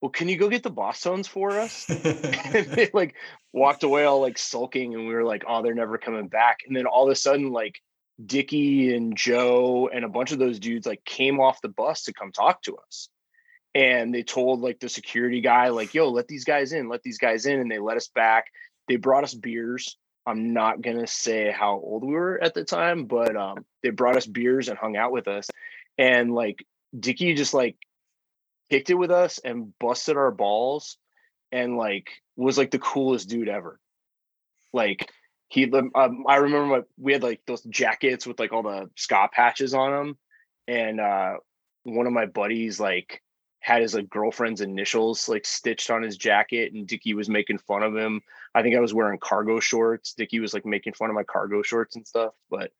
well, 0.00 0.10
can 0.10 0.28
you 0.28 0.36
go 0.36 0.48
get 0.48 0.62
the 0.62 0.70
Bosstones 0.70 1.28
for 1.28 1.52
us? 1.52 1.88
and 1.90 2.66
they 2.66 2.90
like 2.92 3.14
walked 3.52 3.84
away 3.84 4.04
all 4.04 4.20
like 4.20 4.36
sulking, 4.36 4.94
and 4.94 5.08
we 5.08 5.14
were 5.14 5.24
like, 5.24 5.44
oh, 5.48 5.62
they're 5.62 5.74
never 5.74 5.96
coming 5.96 6.28
back. 6.28 6.58
And 6.66 6.76
then 6.76 6.86
all 6.86 7.06
of 7.06 7.12
a 7.12 7.16
sudden, 7.16 7.50
like 7.50 7.80
Dicky 8.24 8.94
and 8.94 9.16
Joe 9.16 9.88
and 9.92 10.04
a 10.04 10.08
bunch 10.08 10.32
of 10.32 10.38
those 10.38 10.58
dudes 10.58 10.86
like 10.86 11.04
came 11.04 11.40
off 11.40 11.62
the 11.62 11.68
bus 11.68 12.04
to 12.04 12.12
come 12.12 12.32
talk 12.32 12.62
to 12.62 12.76
us. 12.76 13.08
And 13.74 14.14
they 14.14 14.22
told 14.22 14.60
like 14.60 14.80
the 14.80 14.88
security 14.88 15.40
guy, 15.40 15.68
like, 15.68 15.94
yo, 15.94 16.10
let 16.10 16.28
these 16.28 16.44
guys 16.44 16.72
in, 16.72 16.88
let 16.88 17.02
these 17.02 17.18
guys 17.18 17.46
in. 17.46 17.58
And 17.58 17.70
they 17.70 17.78
let 17.78 17.96
us 17.96 18.08
back. 18.08 18.46
They 18.88 18.96
brought 18.96 19.24
us 19.24 19.34
beers. 19.34 19.96
I'm 20.26 20.52
not 20.52 20.82
gonna 20.82 21.06
say 21.06 21.50
how 21.50 21.72
old 21.72 22.04
we 22.04 22.12
were 22.12 22.38
at 22.40 22.54
the 22.54 22.64
time, 22.64 23.06
but 23.06 23.34
um, 23.34 23.64
they 23.82 23.90
brought 23.90 24.16
us 24.16 24.26
beers 24.26 24.68
and 24.68 24.78
hung 24.78 24.96
out 24.96 25.10
with 25.10 25.26
us. 25.26 25.48
And 25.98 26.34
like 26.34 26.64
Dicky 26.98 27.34
just 27.34 27.54
like 27.54 27.76
kicked 28.70 28.90
it 28.90 28.94
with 28.94 29.10
us 29.10 29.38
and 29.38 29.76
busted 29.78 30.16
our 30.16 30.30
balls 30.30 30.96
and 31.50 31.76
like 31.76 32.10
was 32.36 32.56
like 32.56 32.70
the 32.70 32.78
coolest 32.78 33.28
dude 33.28 33.48
ever. 33.48 33.80
Like 34.72 35.10
he, 35.52 35.70
um, 35.70 36.24
I 36.26 36.36
remember 36.36 36.66
my, 36.66 36.82
we 36.96 37.12
had 37.12 37.22
like 37.22 37.42
those 37.46 37.60
jackets 37.64 38.26
with 38.26 38.40
like 38.40 38.54
all 38.54 38.62
the 38.62 38.88
ska 38.96 39.28
patches 39.30 39.74
on 39.74 39.90
them, 39.92 40.18
and 40.66 40.98
uh, 40.98 41.34
one 41.82 42.06
of 42.06 42.14
my 42.14 42.24
buddies 42.24 42.80
like 42.80 43.22
had 43.60 43.82
his 43.82 43.92
like 43.92 44.08
girlfriend's 44.08 44.62
initials 44.62 45.28
like 45.28 45.44
stitched 45.44 45.90
on 45.90 46.02
his 46.02 46.16
jacket, 46.16 46.72
and 46.72 46.86
Dicky 46.86 47.12
was 47.12 47.28
making 47.28 47.58
fun 47.58 47.82
of 47.82 47.94
him. 47.94 48.22
I 48.54 48.62
think 48.62 48.74
I 48.74 48.80
was 48.80 48.94
wearing 48.94 49.18
cargo 49.18 49.60
shorts. 49.60 50.14
Dicky 50.14 50.40
was 50.40 50.54
like 50.54 50.64
making 50.64 50.94
fun 50.94 51.10
of 51.10 51.14
my 51.14 51.22
cargo 51.22 51.60
shorts 51.60 51.96
and 51.96 52.06
stuff, 52.06 52.32
but 52.50 52.72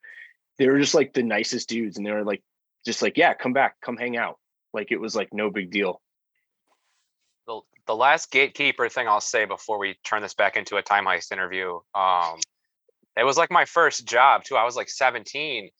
they 0.57 0.67
were 0.67 0.79
just 0.79 0.95
like 0.95 1.13
the 1.13 1.23
nicest 1.23 1.69
dudes, 1.69 1.99
and 1.99 2.07
they 2.07 2.11
were 2.11 2.25
like 2.25 2.43
just 2.87 3.03
like, 3.03 3.19
yeah, 3.19 3.35
come 3.35 3.53
back, 3.53 3.83
come 3.83 3.99
hang 3.99 4.17
out. 4.17 4.39
Like 4.73 4.93
it 4.93 4.99
was 4.99 5.15
like 5.15 5.35
no 5.35 5.51
big 5.51 5.71
deal. 5.73 6.01
The, 7.47 7.61
the 7.87 7.97
last 7.97 8.31
gatekeeper 8.31 8.89
thing 8.89 9.09
I'll 9.09 9.21
say 9.21 9.45
before 9.45 9.79
we 9.79 9.99
turn 10.05 10.23
this 10.23 10.33
back 10.33 10.57
into 10.57 10.77
a 10.77 10.83
time 10.83 11.05
heist 11.05 11.33
interview. 11.33 11.81
Um, 11.95 12.39
it 13.17 13.25
was 13.25 13.37
like 13.37 13.51
my 13.51 13.65
first 13.65 14.07
job 14.07 14.45
too. 14.45 14.57
I 14.57 14.65
was 14.65 14.77
like 14.77 14.89
17, 14.89 15.71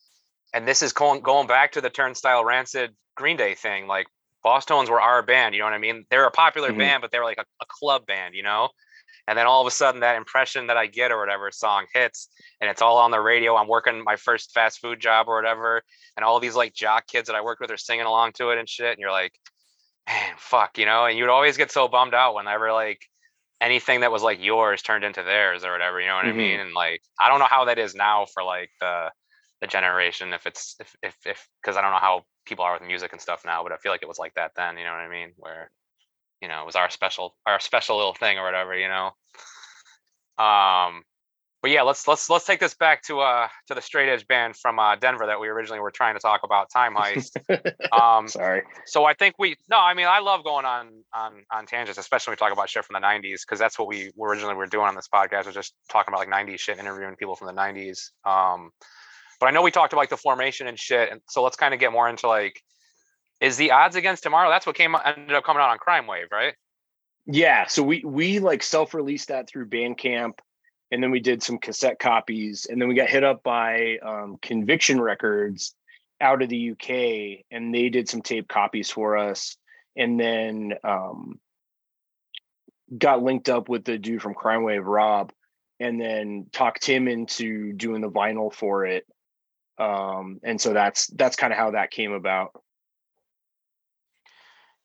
and 0.55 0.69
this 0.69 0.83
is 0.83 0.93
going 0.93 1.21
going 1.23 1.47
back 1.47 1.73
to 1.73 1.81
the 1.81 1.91
Turnstile 1.91 2.45
Rancid 2.45 2.95
Green 3.15 3.37
Day 3.37 3.55
thing. 3.55 3.87
Like 3.87 4.07
Bosstones 4.45 4.89
were 4.89 5.01
our 5.01 5.23
band, 5.23 5.55
you 5.55 5.61
know 5.61 5.67
what 5.67 5.75
I 5.75 5.79
mean? 5.79 6.05
They're 6.11 6.27
a 6.27 6.31
popular 6.31 6.71
mm-hmm. 6.71 6.79
band, 6.79 7.01
but 7.01 7.11
they 7.11 7.19
were 7.19 7.25
like 7.25 7.39
a, 7.39 7.45
a 7.61 7.67
club 7.69 8.07
band, 8.07 8.35
you 8.35 8.43
know. 8.43 8.69
And 9.29 9.39
then 9.39 9.47
all 9.47 9.61
of 9.61 9.69
a 9.69 9.71
sudden, 9.71 10.01
that 10.01 10.17
impression 10.17 10.67
that 10.67 10.77
I 10.77 10.87
get 10.87 11.13
or 11.13 11.19
whatever 11.19 11.51
song 11.53 11.87
hits, 11.95 12.29
and 12.61 12.69
it's 12.69 12.83
all 12.83 12.99
on 12.99 13.13
the 13.13 13.21
radio. 13.21 13.55
I'm 13.55 13.69
working 13.69 14.03
my 14.05 14.17
first 14.17 14.53
fast 14.53 14.81
food 14.81 15.01
job 15.01 15.29
or 15.29 15.37
whatever, 15.37 15.83
and 16.17 16.25
all 16.25 16.41
these 16.41 16.57
like 16.57 16.75
jock 16.75 17.07
kids 17.07 17.29
that 17.29 17.37
I 17.37 17.41
worked 17.41 17.61
with 17.61 17.71
are 17.71 17.77
singing 17.77 18.07
along 18.07 18.33
to 18.35 18.51
it 18.51 18.59
and 18.59 18.69
shit. 18.69 18.91
And 18.91 18.99
you're 18.99 19.13
like, 19.13 19.33
man, 20.09 20.35
fuck, 20.39 20.77
you 20.77 20.87
know. 20.87 21.05
And 21.05 21.17
you'd 21.17 21.29
always 21.29 21.57
get 21.57 21.71
so 21.71 21.87
bummed 21.87 22.15
out 22.15 22.35
whenever 22.35 22.73
like 22.73 23.01
anything 23.63 24.01
that 24.01 24.13
was 24.13 24.23
like 24.23 24.43
yours 24.43 24.83
turned 24.83 25.05
into 25.05 25.23
theirs 25.23 25.65
or 25.65 25.73
whatever. 25.73 26.01
You 26.01 26.09
know 26.09 26.17
what 26.17 26.27
mm-hmm. 26.27 26.35
I 26.39 26.43
mean? 26.43 26.61
And 26.61 26.75
like, 26.75 27.01
I 27.19 27.29
don't 27.29 27.39
know 27.39 27.47
how 27.49 27.65
that 27.67 27.79
is 27.79 27.95
now 27.95 28.27
for 28.35 28.43
like 28.43 28.71
the 28.81 29.11
the 29.63 29.69
generation. 29.69 30.33
If 30.35 30.47
it's 30.47 30.77
if 30.81 30.95
if 31.03 31.17
if 31.25 31.49
because 31.63 31.77
I 31.77 31.81
don't 31.81 31.93
know 31.93 31.99
how 31.99 32.25
people 32.45 32.65
are 32.65 32.75
with 32.75 32.83
music 32.83 33.13
and 33.13 33.21
stuff 33.21 33.43
now, 33.47 33.63
but 33.63 33.73
I 33.73 33.77
feel 33.77 33.93
like 33.93 34.03
it 34.03 34.09
was 34.09 34.19
like 34.19 34.35
that 34.35 34.51
then. 34.57 34.77
You 34.77 34.85
know 34.85 34.91
what 34.91 35.01
I 35.01 35.09
mean? 35.09 35.33
Where 35.37 35.71
you 36.43 36.49
know, 36.49 36.61
it 36.61 36.67
was 36.67 36.77
our 36.77 36.91
special 36.91 37.37
our 37.47 37.61
special 37.61 37.97
little 37.97 38.15
thing 38.15 38.37
or 38.37 38.45
whatever, 38.45 38.77
you 38.77 38.89
know. 38.89 39.13
Um 40.45 41.05
but 41.63 41.71
yeah, 41.71 41.83
let's 41.83 42.09
let's 42.09 42.29
let's 42.29 42.45
take 42.45 42.59
this 42.59 42.75
back 42.75 43.03
to 43.05 43.21
uh 43.21 43.47
to 43.69 43.75
the 43.75 43.81
straight 43.81 44.09
edge 44.09 44.27
band 44.27 44.57
from 44.57 44.81
uh 44.81 44.97
Denver 44.97 45.27
that 45.27 45.41
we 45.41 45.47
originally 45.49 45.79
were 45.79 45.93
trying 45.93 46.15
to 46.15 46.21
talk 46.21 46.41
about, 46.43 46.69
Time 46.71 46.95
Heist. 46.95 47.37
Um 47.93 48.27
sorry. 48.27 48.63
So 48.87 49.05
I 49.05 49.15
think 49.15 49.37
we 49.39 49.57
no, 49.71 49.79
I 49.79 49.95
mean 49.95 50.07
I 50.07 50.19
love 50.19 50.45
going 50.45 50.65
on 50.65 50.89
on 51.15 51.45
on 51.53 51.67
tangents, 51.67 51.99
especially 51.99 52.33
when 52.33 52.37
we 52.37 52.39
talk 52.39 52.53
about 52.53 52.69
shit 52.69 52.85
from 52.85 52.95
the 52.95 53.01
nineties, 53.01 53.45
because 53.45 53.59
that's 53.59 53.79
what 53.79 53.87
we 53.87 54.11
originally 54.21 54.55
were 54.55 54.67
doing 54.67 54.87
on 54.87 54.97
this 54.97 55.09
podcast, 55.13 55.47
was 55.47 55.55
just 55.55 55.75
talking 55.89 56.13
about 56.13 56.19
like 56.19 56.29
nineties 56.29 56.61
shit, 56.61 56.79
interviewing 56.79 57.15
people 57.17 57.37
from 57.37 57.47
the 57.47 57.53
nineties. 57.53 58.13
Um 58.25 58.71
but 59.39 59.47
I 59.47 59.51
know 59.51 59.63
we 59.63 59.71
talked 59.71 59.93
about 59.93 60.01
like 60.01 60.11
the 60.11 60.17
formation 60.17 60.67
and 60.67 60.79
shit, 60.79 61.11
and 61.13 61.21
so 61.29 61.43
let's 61.43 61.57
kind 61.57 61.73
of 61.73 61.81
get 61.81 61.93
more 61.93 62.09
into 62.09 62.27
like 62.27 62.61
is 63.41 63.57
the 63.57 63.73
odds 63.73 63.97
against 63.97 64.23
tomorrow? 64.23 64.49
That's 64.49 64.67
what 64.67 64.77
came 64.77 64.97
ended 65.05 65.35
up 65.35 65.45
coming 65.45 65.61
out 65.61 65.71
on 65.71 65.79
Crimewave, 65.79 66.31
right? 66.33 66.55
Yeah. 67.27 67.67
So 67.67 67.83
we 67.83 68.03
we 68.05 68.39
like 68.41 68.63
self-released 68.63 69.29
that 69.29 69.49
through 69.49 69.69
Bandcamp 69.69 70.35
and 70.93 71.03
then 71.03 71.11
we 71.11 71.21
did 71.21 71.43
some 71.43 71.59
cassette 71.59 71.99
copies 71.99 72.67
and 72.67 72.81
then 72.81 72.87
we 72.87 72.95
got 72.95 73.09
hit 73.09 73.25
up 73.25 73.43
by 73.43 73.97
um, 74.05 74.37
Conviction 74.43 75.01
Records 75.01 75.75
out 76.21 76.43
of 76.43 76.51
the 76.51 76.73
UK 76.73 77.47
and 77.51 77.75
they 77.75 77.89
did 77.89 78.11
some 78.11 78.21
tape 78.21 78.47
copies 78.47 78.91
for 78.91 79.17
us 79.17 79.57
and 79.97 80.21
then 80.21 80.75
um, 80.85 81.41
got 82.97 83.23
linked 83.23 83.49
up 83.49 83.71
with 83.71 83.85
the 83.85 83.97
dude 83.97 84.21
from 84.21 84.35
Crimewave, 84.35 84.85
Rob, 84.85 85.33
and 85.81 85.99
then 85.99 86.47
talked 86.53 86.85
him 86.85 87.09
into 87.09 87.73
doing 87.73 88.03
the 88.03 88.11
vinyl 88.11 88.53
for 88.53 88.85
it. 88.85 89.07
Um, 89.79 90.41
and 90.45 90.61
so 90.61 90.75
that's 90.75 91.07
that's 91.09 91.37
kind 91.37 91.55
of 91.55 91.59
how 91.59 91.71
that 91.71 91.91
came 91.91 92.13
about. 92.13 92.53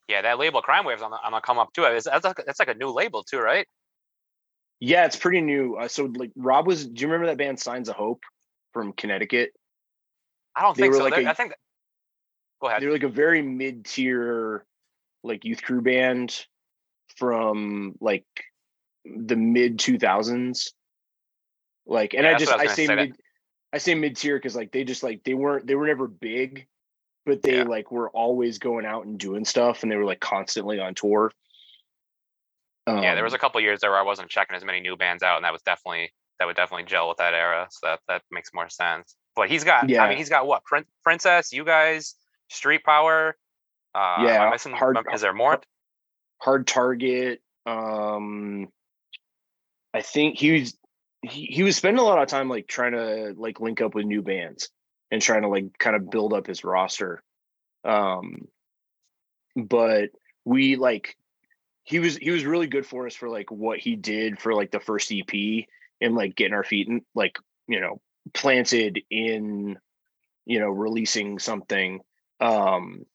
Yeah, 0.08 0.22
that 0.22 0.38
label 0.38 0.62
Crimewave's 0.62 1.02
on 1.02 1.10
the 1.10 1.40
come 1.40 1.58
up 1.58 1.68
that's, 1.74 2.06
like, 2.24 2.42
that's 2.46 2.58
like 2.58 2.68
a 2.68 2.74
new 2.74 2.88
label 2.88 3.22
too, 3.22 3.38
right? 3.38 3.66
Yeah, 4.80 5.06
it's 5.06 5.16
pretty 5.16 5.40
new. 5.40 5.76
Uh, 5.76 5.88
so 5.88 6.04
like 6.04 6.30
Rob 6.36 6.66
was. 6.66 6.86
Do 6.86 7.00
you 7.00 7.08
remember 7.08 7.26
that 7.26 7.38
band 7.38 7.58
Signs 7.58 7.88
of 7.88 7.96
Hope 7.96 8.22
from 8.72 8.92
Connecticut? 8.92 9.52
I 10.54 10.62
don't 10.62 10.76
they 10.76 10.82
think 10.82 10.94
so. 10.94 11.04
Like 11.04 11.18
a, 11.18 11.28
I 11.28 11.34
think. 11.34 11.52
Go 12.60 12.68
ahead. 12.68 12.82
They're 12.82 12.92
like 12.92 13.02
a 13.02 13.08
very 13.08 13.42
mid 13.42 13.84
tier, 13.84 14.64
like 15.22 15.44
youth 15.44 15.62
crew 15.62 15.80
band 15.80 16.46
from 17.16 17.94
like 18.00 18.26
the 19.04 19.36
mid 19.36 19.78
two 19.78 19.98
thousands. 19.98 20.72
Like, 21.86 22.14
and 22.14 22.24
yeah, 22.24 22.34
I 22.34 22.38
just 22.38 22.52
I, 22.52 22.58
I 22.58 22.66
say 22.66 22.86
mid, 22.86 23.16
I 23.72 23.78
say 23.78 23.94
mid 23.94 24.16
tier 24.16 24.36
because 24.36 24.54
like 24.54 24.72
they 24.72 24.84
just 24.84 25.02
like 25.02 25.24
they 25.24 25.34
weren't 25.34 25.66
they 25.66 25.74
were 25.74 25.86
never 25.86 26.06
big, 26.06 26.66
but 27.26 27.42
they 27.42 27.58
yeah. 27.58 27.62
like 27.64 27.90
were 27.90 28.10
always 28.10 28.58
going 28.58 28.86
out 28.86 29.06
and 29.06 29.18
doing 29.18 29.44
stuff, 29.44 29.82
and 29.82 29.90
they 29.90 29.96
were 29.96 30.04
like 30.04 30.20
constantly 30.20 30.78
on 30.78 30.94
tour. 30.94 31.32
Um, 32.88 33.02
yeah, 33.02 33.14
there 33.14 33.24
was 33.24 33.32
a 33.32 33.36
um 33.36 33.40
couple 33.40 33.60
years 33.60 33.80
there 33.80 33.90
where 33.90 33.98
I 34.00 34.04
wasn't 34.04 34.28
checking 34.28 34.56
as 34.56 34.64
many 34.64 34.80
new 34.80 34.96
bands 34.96 35.22
out, 35.22 35.36
and 35.36 35.44
that 35.44 35.52
was 35.52 35.62
definitely 35.62 36.12
that 36.38 36.46
would 36.46 36.56
definitely 36.56 36.84
gel 36.84 37.08
with 37.08 37.18
that 37.18 37.34
era. 37.34 37.68
So 37.70 37.86
that 37.86 38.00
that 38.08 38.22
makes 38.30 38.52
more 38.54 38.68
sense. 38.68 39.16
But 39.34 39.48
he's 39.48 39.64
got, 39.64 39.88
yeah. 39.88 40.02
I 40.02 40.08
mean, 40.08 40.18
he's 40.18 40.28
got 40.28 40.46
what? 40.48 40.64
Prin- 40.64 40.84
Princess, 41.04 41.52
you 41.52 41.64
guys, 41.64 42.16
Street 42.50 42.82
Power. 42.84 43.36
Uh, 43.94 44.16
yeah, 44.24 44.50
missing, 44.50 44.72
hard. 44.72 44.98
Is 45.12 45.20
there 45.20 45.32
more? 45.32 45.60
Hard 46.40 46.66
Target. 46.66 47.40
Um, 47.64 48.68
I 49.94 50.02
think 50.02 50.38
he 50.38 50.52
was 50.52 50.76
he, 51.22 51.46
he 51.46 51.62
was 51.62 51.76
spending 51.76 52.00
a 52.00 52.04
lot 52.04 52.22
of 52.22 52.28
time 52.28 52.48
like 52.48 52.66
trying 52.68 52.92
to 52.92 53.34
like 53.36 53.60
link 53.60 53.80
up 53.80 53.94
with 53.94 54.06
new 54.06 54.22
bands 54.22 54.70
and 55.10 55.22
trying 55.22 55.42
to 55.42 55.48
like 55.48 55.78
kind 55.78 55.96
of 55.96 56.10
build 56.10 56.32
up 56.32 56.46
his 56.46 56.64
roster. 56.64 57.22
Um, 57.84 58.48
but 59.56 60.10
we 60.44 60.76
like 60.76 61.16
he 61.88 62.00
was 62.00 62.18
he 62.18 62.30
was 62.30 62.44
really 62.44 62.66
good 62.66 62.84
for 62.84 63.06
us 63.06 63.14
for 63.14 63.30
like 63.30 63.50
what 63.50 63.78
he 63.78 63.96
did 63.96 64.38
for 64.38 64.52
like 64.52 64.70
the 64.70 64.78
first 64.78 65.10
EP 65.10 65.64
and 66.02 66.14
like 66.14 66.36
getting 66.36 66.52
our 66.52 66.62
feet 66.62 66.86
and 66.86 67.00
like 67.14 67.38
you 67.66 67.80
know 67.80 67.98
planted 68.34 69.00
in 69.10 69.78
you 70.44 70.60
know 70.60 70.68
releasing 70.68 71.38
something. 71.38 72.00
Um 72.40 73.06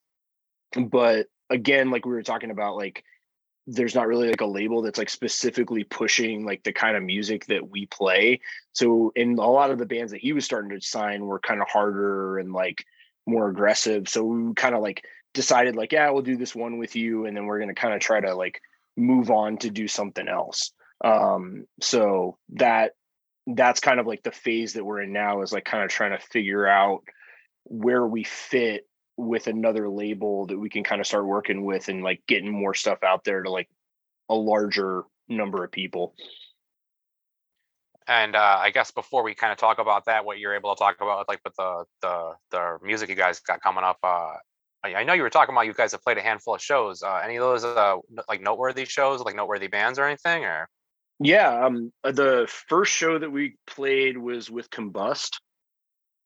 but 0.75 1.27
again 1.51 1.91
like 1.91 2.03
we 2.03 2.13
were 2.13 2.23
talking 2.23 2.49
about 2.49 2.75
like 2.75 3.03
there's 3.67 3.93
not 3.93 4.07
really 4.07 4.27
like 4.27 4.41
a 4.41 4.45
label 4.45 4.81
that's 4.81 4.97
like 4.97 5.09
specifically 5.09 5.83
pushing 5.83 6.43
like 6.43 6.63
the 6.63 6.73
kind 6.73 6.97
of 6.97 7.03
music 7.03 7.45
that 7.45 7.69
we 7.69 7.85
play. 7.85 8.41
So 8.73 9.13
in 9.15 9.37
a 9.37 9.51
lot 9.51 9.69
of 9.69 9.77
the 9.77 9.85
bands 9.85 10.11
that 10.13 10.21
he 10.21 10.33
was 10.33 10.45
starting 10.45 10.71
to 10.71 10.81
sign 10.81 11.27
were 11.27 11.39
kind 11.39 11.61
of 11.61 11.69
harder 11.69 12.39
and 12.39 12.51
like 12.51 12.85
more 13.27 13.49
aggressive. 13.49 14.09
So 14.09 14.23
we 14.23 14.53
kind 14.55 14.73
of 14.73 14.81
like 14.81 15.05
decided 15.33 15.75
like 15.75 15.91
yeah 15.91 16.09
we'll 16.09 16.21
do 16.21 16.37
this 16.37 16.55
one 16.55 16.77
with 16.77 16.95
you 16.95 17.25
and 17.25 17.35
then 17.35 17.45
we're 17.45 17.59
going 17.59 17.73
to 17.73 17.81
kind 17.81 17.93
of 17.93 17.99
try 17.99 18.19
to 18.19 18.35
like 18.35 18.61
move 18.95 19.31
on 19.31 19.57
to 19.57 19.69
do 19.69 19.87
something 19.87 20.27
else. 20.27 20.71
Um 21.03 21.65
so 21.81 22.37
that 22.53 22.91
that's 23.47 23.79
kind 23.79 23.99
of 23.99 24.07
like 24.07 24.23
the 24.23 24.31
phase 24.31 24.73
that 24.73 24.85
we're 24.85 25.01
in 25.01 25.11
now 25.11 25.41
is 25.41 25.51
like 25.51 25.65
kind 25.65 25.83
of 25.83 25.89
trying 25.89 26.17
to 26.17 26.25
figure 26.27 26.65
out 26.65 27.03
where 27.65 28.05
we 28.05 28.23
fit 28.23 28.87
with 29.17 29.47
another 29.47 29.89
label 29.89 30.47
that 30.47 30.57
we 30.57 30.69
can 30.69 30.83
kind 30.83 31.01
of 31.01 31.07
start 31.07 31.25
working 31.25 31.65
with 31.65 31.87
and 31.87 32.03
like 32.03 32.21
getting 32.27 32.51
more 32.51 32.73
stuff 32.73 33.03
out 33.03 33.23
there 33.23 33.43
to 33.43 33.49
like 33.49 33.69
a 34.29 34.35
larger 34.35 35.03
number 35.27 35.63
of 35.63 35.71
people. 35.71 36.15
And 38.07 38.35
uh, 38.35 38.57
I 38.59 38.71
guess 38.71 38.91
before 38.91 39.23
we 39.23 39.33
kind 39.33 39.51
of 39.53 39.57
talk 39.57 39.79
about 39.79 40.05
that, 40.05 40.25
what 40.25 40.37
you're 40.37 40.55
able 40.55 40.75
to 40.75 40.79
talk 40.79 40.97
about, 40.99 41.27
like 41.29 41.39
with 41.43 41.55
the 41.55 41.85
the 42.01 42.33
the 42.51 42.77
music 42.83 43.09
you 43.09 43.15
guys 43.15 43.39
got 43.39 43.61
coming 43.61 43.83
up, 43.83 43.97
uh, 44.03 44.33
I 44.83 45.03
know 45.03 45.13
you 45.13 45.21
were 45.21 45.29
talking 45.29 45.55
about 45.55 45.65
you 45.65 45.73
guys 45.73 45.93
have 45.93 46.01
played 46.01 46.17
a 46.17 46.21
handful 46.21 46.55
of 46.55 46.61
shows. 46.61 47.03
Uh, 47.03 47.21
any 47.23 47.37
of 47.37 47.41
those 47.41 47.63
uh, 47.63 47.95
like 48.27 48.41
noteworthy 48.41 48.85
shows, 48.85 49.21
like 49.21 49.35
noteworthy 49.35 49.67
bands 49.67 49.97
or 49.97 50.05
anything, 50.05 50.43
or? 50.43 50.67
Yeah, 51.19 51.65
um, 51.65 51.93
uh, 52.03 52.11
the 52.11 52.47
first 52.67 52.91
show 52.91 53.17
that 53.17 53.31
we 53.31 53.55
played 53.65 54.17
was 54.17 54.51
with 54.51 54.69
Combust 54.69 55.39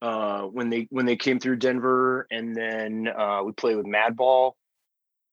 uh, 0.01 0.43
when 0.43 0.69
they 0.69 0.87
when 0.89 1.05
they 1.05 1.15
came 1.15 1.39
through 1.39 1.57
Denver, 1.57 2.25
and 2.31 2.55
then 2.55 3.07
uh, 3.07 3.43
we 3.43 3.51
played 3.51 3.77
with 3.77 3.85
Madball 3.85 4.53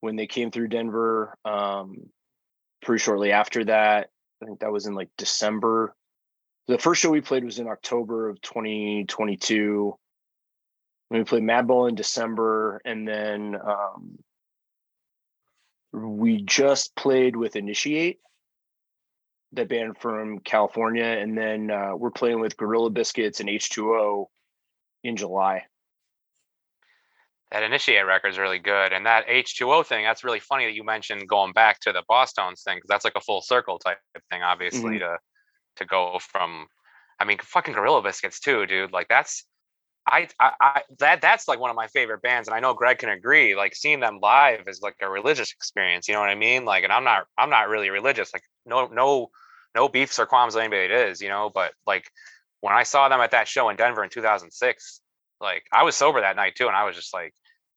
when 0.01 0.17
they 0.17 0.27
came 0.27 0.51
through 0.51 0.69
Denver. 0.69 1.35
Um, 1.45 2.11
pretty 2.83 3.03
shortly 3.03 3.33
after 3.33 3.65
that, 3.65 4.09
I 4.43 4.47
think 4.47 4.61
that 4.61 4.73
was 4.73 4.87
in 4.87 4.95
like 4.95 5.09
December. 5.17 5.95
The 6.67 6.79
first 6.79 7.01
show 7.01 7.11
we 7.11 7.21
played 7.21 7.45
was 7.45 7.59
in 7.59 7.69
October 7.69 8.29
of 8.29 8.41
2022. 8.41 9.97
We 11.11 11.25
played 11.25 11.43
Madball 11.43 11.89
in 11.89 11.95
December, 11.95 12.81
and 12.85 13.07
then 13.07 13.57
um, 13.57 14.19
we 15.93 16.43
just 16.43 16.97
played 16.97 17.37
with 17.37 17.57
Initiate, 17.57 18.19
that 19.53 19.69
band 19.69 19.97
from 19.99 20.41
California, 20.41 21.05
and 21.05 21.37
then 21.37 21.71
uh, 21.71 21.93
we're 21.95 22.11
playing 22.11 22.41
with 22.41 22.57
Gorilla 22.57 22.91
Biscuits 22.91 23.41
and 23.41 23.49
H2O 23.49 24.27
in 25.05 25.17
July. 25.17 25.65
That 27.53 27.63
Initiate 27.63 28.07
record 28.07 28.29
is 28.29 28.39
really 28.39 28.59
good, 28.59 28.93
and 28.93 29.07
that 29.07 29.29
H2O 29.29 29.87
thing. 29.87 30.05
That's 30.05 30.25
really 30.25 30.41
funny 30.41 30.65
that 30.65 30.75
you 30.75 30.83
mentioned 30.83 31.29
going 31.29 31.53
back 31.53 31.79
to 31.81 31.93
the 31.93 32.03
Bosstones 32.11 32.65
thing 32.65 32.79
because 32.79 32.89
that's 32.89 33.05
like 33.05 33.15
a 33.15 33.21
full 33.21 33.43
circle 33.43 33.79
type 33.79 33.99
thing, 34.31 34.43
obviously 34.43 34.99
mm-hmm. 34.99 34.99
to 34.99 35.19
to 35.77 35.85
go 35.85 36.19
from. 36.21 36.67
I 37.21 37.25
mean, 37.25 37.39
fucking 37.41 37.75
Gorilla 37.75 38.03
Biscuits 38.03 38.41
too, 38.41 38.67
dude. 38.67 38.93
Like 38.93 39.07
that's 39.07 39.47
I, 40.07 40.29
I, 40.39 40.53
I, 40.61 40.83
that 40.99 41.23
that's 41.23 41.49
like 41.49 41.59
one 41.59 41.71
of 41.71 41.77
my 41.77 41.87
favorite 41.89 42.23
bands, 42.23 42.49
and 42.49 42.55
I 42.55 42.61
know 42.61 42.75
Greg 42.75 42.99
can 42.99 43.09
agree. 43.09 43.55
Like 43.55 43.75
seeing 43.75 44.01
them 44.01 44.19
live 44.21 44.69
is 44.69 44.83
like 44.83 44.97
a 45.01 45.09
religious 45.09 45.53
experience. 45.53 46.09
You 46.09 46.15
know 46.15 46.21
what 46.21 46.29
I 46.29 46.35
mean? 46.35 46.65
Like, 46.65 46.85
and 46.85 46.93
I'm 46.93 47.05
not, 47.05 47.27
I'm 47.39 47.51
not 47.51 47.69
really 47.69 47.91
religious. 47.91 48.33
Like, 48.35 48.43
no, 48.67 48.87
no, 48.87 49.31
no 49.75 49.89
beefs 49.89 50.19
or 50.19 50.27
qualms 50.27 50.55
with 50.55 50.63
anybody 50.63 50.85
it 50.85 50.91
is, 50.91 51.23
you 51.23 51.29
know. 51.29 51.51
But 51.53 51.73
like 51.87 52.05
when 52.61 52.75
I 52.75 52.83
saw 52.83 53.09
them 53.09 53.21
at 53.21 53.31
that 53.31 53.49
show 53.49 53.69
in 53.71 53.77
Denver 53.77 54.05
in 54.05 54.11
2006, 54.11 55.01
like 55.41 55.65
I 55.73 55.83
was 55.83 55.97
sober 55.97 56.21
that 56.21 56.37
night 56.37 56.55
too, 56.55 56.67
and 56.67 56.77
I 56.77 56.85
was 56.85 56.97
just 56.97 57.15
like, 57.15 57.35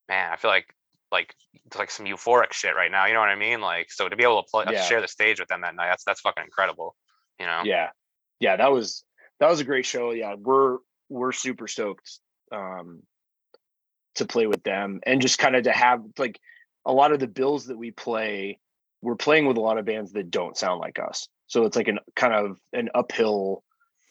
man, 0.10 0.32
I 0.32 0.36
feel 0.36 0.52
like 0.52 0.68
like 1.12 1.34
it's 1.66 1.78
like 1.78 1.92
some 1.92 2.06
euphoric 2.06 2.54
shit 2.54 2.76
right 2.76 2.92
now. 2.92 3.06
You 3.06 3.14
know 3.14 3.20
what 3.20 3.30
I 3.30 3.36
mean? 3.36 3.62
Like, 3.62 3.92
so 3.92 4.10
to 4.10 4.16
be 4.16 4.24
able 4.24 4.44
to 4.44 4.50
play, 4.50 4.66
yeah. 4.70 4.84
share 4.84 5.02
the 5.02 5.08
stage 5.08 5.40
with 5.40 5.50
them 5.50 5.62
that 5.62 5.76
night, 5.76 5.88
that's 5.88 6.04
that's 6.04 6.22
fucking 6.22 6.44
incredible. 6.44 6.96
You 7.40 7.46
know? 7.46 7.62
Yeah, 7.64 7.90
yeah, 8.40 8.58
that 8.58 8.72
was 8.72 9.04
that 9.40 9.50
was 9.50 9.60
a 9.60 9.64
great 9.64 9.86
show. 9.86 10.12
Yeah, 10.12 10.36
we're 10.38 10.78
we're 11.10 11.32
super 11.32 11.68
stoked 11.68 12.20
um, 12.52 13.02
to 14.16 14.26
play 14.26 14.48
with 14.48 14.64
them 14.64 15.00
and 15.06 15.22
just 15.22 15.40
kind 15.40 15.56
of 15.56 15.64
to 15.64 15.72
have 15.72 16.04
like 16.18 16.40
a 16.86 16.94
lot 16.94 17.12
of 17.12 17.20
the 17.20 17.28
bills 17.28 17.68
that 17.68 17.78
we 17.78 17.92
play 17.92 18.60
we're 19.02 19.16
playing 19.16 19.46
with 19.46 19.58
a 19.58 19.62
lot 19.62 19.78
of 19.78 19.86
bands 19.86 20.12
that 20.14 20.32
don't 20.32 20.58
sound 20.58 20.80
like 20.80 21.00
us. 21.00 21.28
So 21.48 21.66
it's 21.66 21.76
like 21.76 21.88
an 21.88 22.00
kind 22.16 22.34
of 22.34 22.58
an 22.74 22.90
uphill 22.96 23.64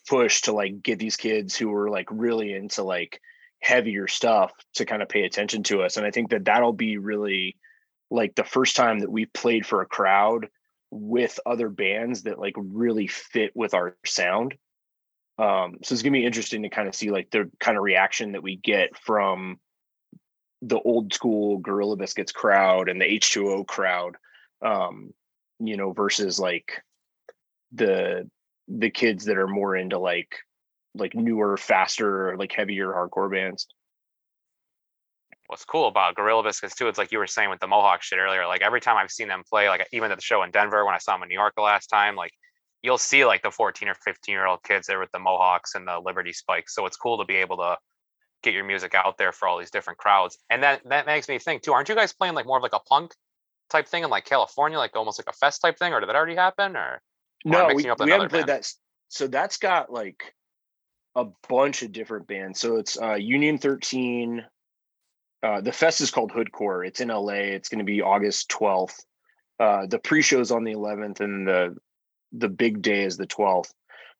push 0.07 0.41
to 0.43 0.53
like 0.53 0.81
get 0.81 0.99
these 0.99 1.17
kids 1.17 1.55
who 1.55 1.73
are 1.73 1.89
like 1.89 2.07
really 2.09 2.53
into 2.53 2.83
like 2.83 3.19
heavier 3.61 4.07
stuff 4.07 4.51
to 4.75 4.85
kind 4.85 5.01
of 5.01 5.09
pay 5.09 5.23
attention 5.23 5.63
to 5.63 5.81
us. 5.81 5.97
And 5.97 6.05
i 6.05 6.11
think 6.11 6.29
that 6.29 6.45
that'll 6.45 6.73
be 6.73 6.97
really 6.97 7.57
like 8.09 8.35
the 8.35 8.43
first 8.43 8.75
time 8.75 8.99
that 8.99 9.11
we 9.11 9.25
played 9.25 9.65
for 9.65 9.81
a 9.81 9.87
crowd 9.87 10.47
with 10.89 11.39
other 11.45 11.69
bands 11.69 12.23
that 12.23 12.39
like 12.39 12.55
really 12.57 13.07
fit 13.07 13.51
with 13.53 13.73
our 13.73 13.97
sound 14.05 14.55
um, 15.37 15.77
so 15.83 15.93
it's 15.93 16.01
gonna 16.01 16.13
be 16.13 16.25
interesting 16.25 16.63
to 16.63 16.69
kind 16.69 16.87
of 16.87 16.95
see 16.95 17.11
like 17.11 17.29
the 17.29 17.49
kind 17.59 17.77
of 17.77 17.83
reaction 17.83 18.31
that 18.31 18.43
we 18.43 18.55
get 18.55 18.97
from 18.97 19.59
the 20.61 20.79
old 20.79 21.13
school 21.13 21.59
Gorilla 21.59 21.95
Biscuits 21.95 22.31
crowd 22.31 22.89
and 22.89 22.99
the 22.99 23.05
H2O 23.05 23.67
crowd, 23.67 24.17
um, 24.63 25.13
you 25.59 25.77
know, 25.77 25.91
versus 25.91 26.39
like 26.39 26.81
the 27.71 28.29
the 28.67 28.89
kids 28.89 29.25
that 29.25 29.37
are 29.37 29.47
more 29.47 29.75
into 29.75 29.99
like 29.99 30.35
like 30.95 31.13
newer, 31.13 31.57
faster, 31.57 32.35
like 32.37 32.51
heavier 32.51 32.87
hardcore 32.87 33.31
bands. 33.31 33.67
What's 35.45 35.63
cool 35.63 35.87
about 35.87 36.15
Gorilla 36.15 36.43
Biscuits 36.43 36.75
too, 36.75 36.87
it's 36.87 36.97
like 36.97 37.11
you 37.11 37.19
were 37.19 37.27
saying 37.27 37.49
with 37.49 37.59
the 37.59 37.67
Mohawk 37.67 38.01
shit 38.01 38.19
earlier. 38.19 38.47
Like 38.47 38.61
every 38.61 38.81
time 38.81 38.97
I've 38.97 39.11
seen 39.11 39.27
them 39.27 39.43
play, 39.47 39.69
like 39.69 39.87
even 39.93 40.11
at 40.11 40.17
the 40.17 40.23
show 40.23 40.43
in 40.43 40.51
Denver 40.51 40.83
when 40.85 40.95
I 40.95 40.97
saw 40.97 41.13
them 41.13 41.23
in 41.23 41.29
New 41.29 41.35
York 41.35 41.53
the 41.55 41.61
last 41.61 41.87
time, 41.87 42.15
like 42.15 42.31
you'll 42.81 42.97
see 42.97 43.25
like 43.25 43.41
the 43.43 43.51
14 43.51 43.89
or 43.89 43.95
15 43.95 44.33
year 44.33 44.45
old 44.45 44.63
kids 44.63 44.87
there 44.87 44.99
with 44.99 45.11
the 45.11 45.19
mohawks 45.19 45.75
and 45.75 45.87
the 45.87 45.99
liberty 45.99 46.33
spikes 46.33 46.75
so 46.75 46.85
it's 46.85 46.97
cool 46.97 47.17
to 47.17 47.25
be 47.25 47.35
able 47.35 47.57
to 47.57 47.77
get 48.43 48.53
your 48.53 48.63
music 48.63 48.93
out 48.93 49.17
there 49.17 49.31
for 49.31 49.47
all 49.47 49.57
these 49.57 49.71
different 49.71 49.99
crowds 49.99 50.37
and 50.49 50.63
that 50.63 50.81
that 50.87 51.05
makes 51.05 51.27
me 51.27 51.39
think 51.39 51.61
too 51.61 51.73
aren't 51.73 51.89
you 51.89 51.95
guys 51.95 52.13
playing 52.13 52.35
like 52.35 52.45
more 52.45 52.57
of 52.57 52.63
like 52.63 52.73
a 52.73 52.79
punk 52.79 53.13
type 53.69 53.87
thing 53.87 54.03
in 54.03 54.09
like 54.09 54.25
california 54.25 54.77
like 54.77 54.95
almost 54.95 55.19
like 55.19 55.33
a 55.33 55.37
fest 55.37 55.61
type 55.61 55.77
thing 55.77 55.93
or 55.93 55.99
did 55.99 56.07
that 56.07 56.15
already 56.15 56.35
happen 56.35 56.75
or 56.75 57.01
no 57.45 57.67
we, 57.67 57.75
we 57.75 58.11
haven't 58.11 58.29
played 58.29 58.47
that 58.47 58.69
so 59.09 59.27
that's 59.27 59.57
got 59.57 59.91
like 59.91 60.33
a 61.15 61.25
bunch 61.49 61.81
of 61.81 61.91
different 61.91 62.27
bands 62.27 62.59
so 62.59 62.77
it's 62.77 62.99
uh 63.01 63.15
union 63.15 63.57
13 63.57 64.45
uh 65.41 65.61
the 65.61 65.71
fest 65.71 65.99
is 65.99 66.11
called 66.11 66.31
hoodcore 66.31 66.85
it's 66.87 67.01
in 67.01 67.07
la 67.07 67.29
it's 67.29 67.69
going 67.69 67.79
to 67.79 67.85
be 67.85 68.01
august 68.01 68.49
12th 68.51 68.99
uh 69.59 69.87
the 69.87 69.99
pre-show's 69.99 70.51
on 70.51 70.63
the 70.63 70.73
11th 70.73 71.19
and 71.19 71.47
the 71.47 71.75
the 72.31 72.49
big 72.49 72.81
day 72.81 73.03
is 73.03 73.17
the 73.17 73.27
12th. 73.27 73.71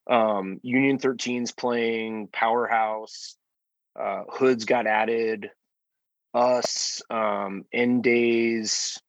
Um, 0.08 0.60
Union 0.62 0.98
13's 0.98 1.52
playing 1.52 2.28
Powerhouse. 2.32 3.36
Uh, 3.98 4.24
Hoods 4.30 4.64
got 4.64 4.86
added. 4.86 5.50
Us, 6.34 7.02
um, 7.10 7.64
End 7.72 8.02
Days. 8.02 9.00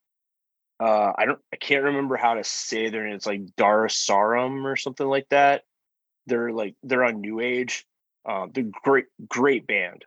Uh, 0.78 1.12
I 1.16 1.26
don't, 1.26 1.38
I 1.52 1.56
can't 1.56 1.84
remember 1.84 2.16
how 2.16 2.34
to 2.34 2.44
say 2.44 2.88
their 2.88 3.04
name. 3.04 3.14
It's 3.14 3.26
like 3.26 3.42
Darasarum 3.56 4.64
or 4.64 4.76
something 4.76 5.06
like 5.06 5.28
that. 5.28 5.62
They're 6.26 6.52
like 6.52 6.74
they're 6.82 7.04
on 7.04 7.20
New 7.20 7.40
Age. 7.40 7.84
Uh, 8.26 8.46
they're 8.52 8.64
great, 8.82 9.06
great 9.28 9.66
band. 9.66 10.04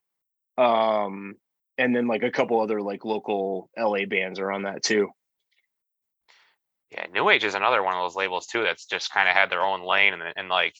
Um, 0.58 1.36
and 1.78 1.96
then 1.96 2.08
like 2.08 2.24
a 2.24 2.32
couple 2.32 2.60
other 2.60 2.82
like 2.82 3.06
local 3.06 3.70
LA 3.78 4.06
bands 4.06 4.40
are 4.40 4.52
on 4.52 4.64
that 4.64 4.84
too. 4.84 5.10
Yeah, 6.94 7.08
New 7.12 7.30
Age 7.30 7.44
is 7.44 7.56
another 7.56 7.82
one 7.82 7.96
of 7.96 8.02
those 8.02 8.16
labels 8.16 8.48
too 8.48 8.64
that's 8.64 8.86
just 8.86 9.12
kind 9.12 9.28
of 9.28 9.36
had 9.36 9.50
their 9.50 9.64
own 9.64 9.84
lane 9.84 10.14
and, 10.14 10.24
and 10.36 10.50
like 10.50 10.76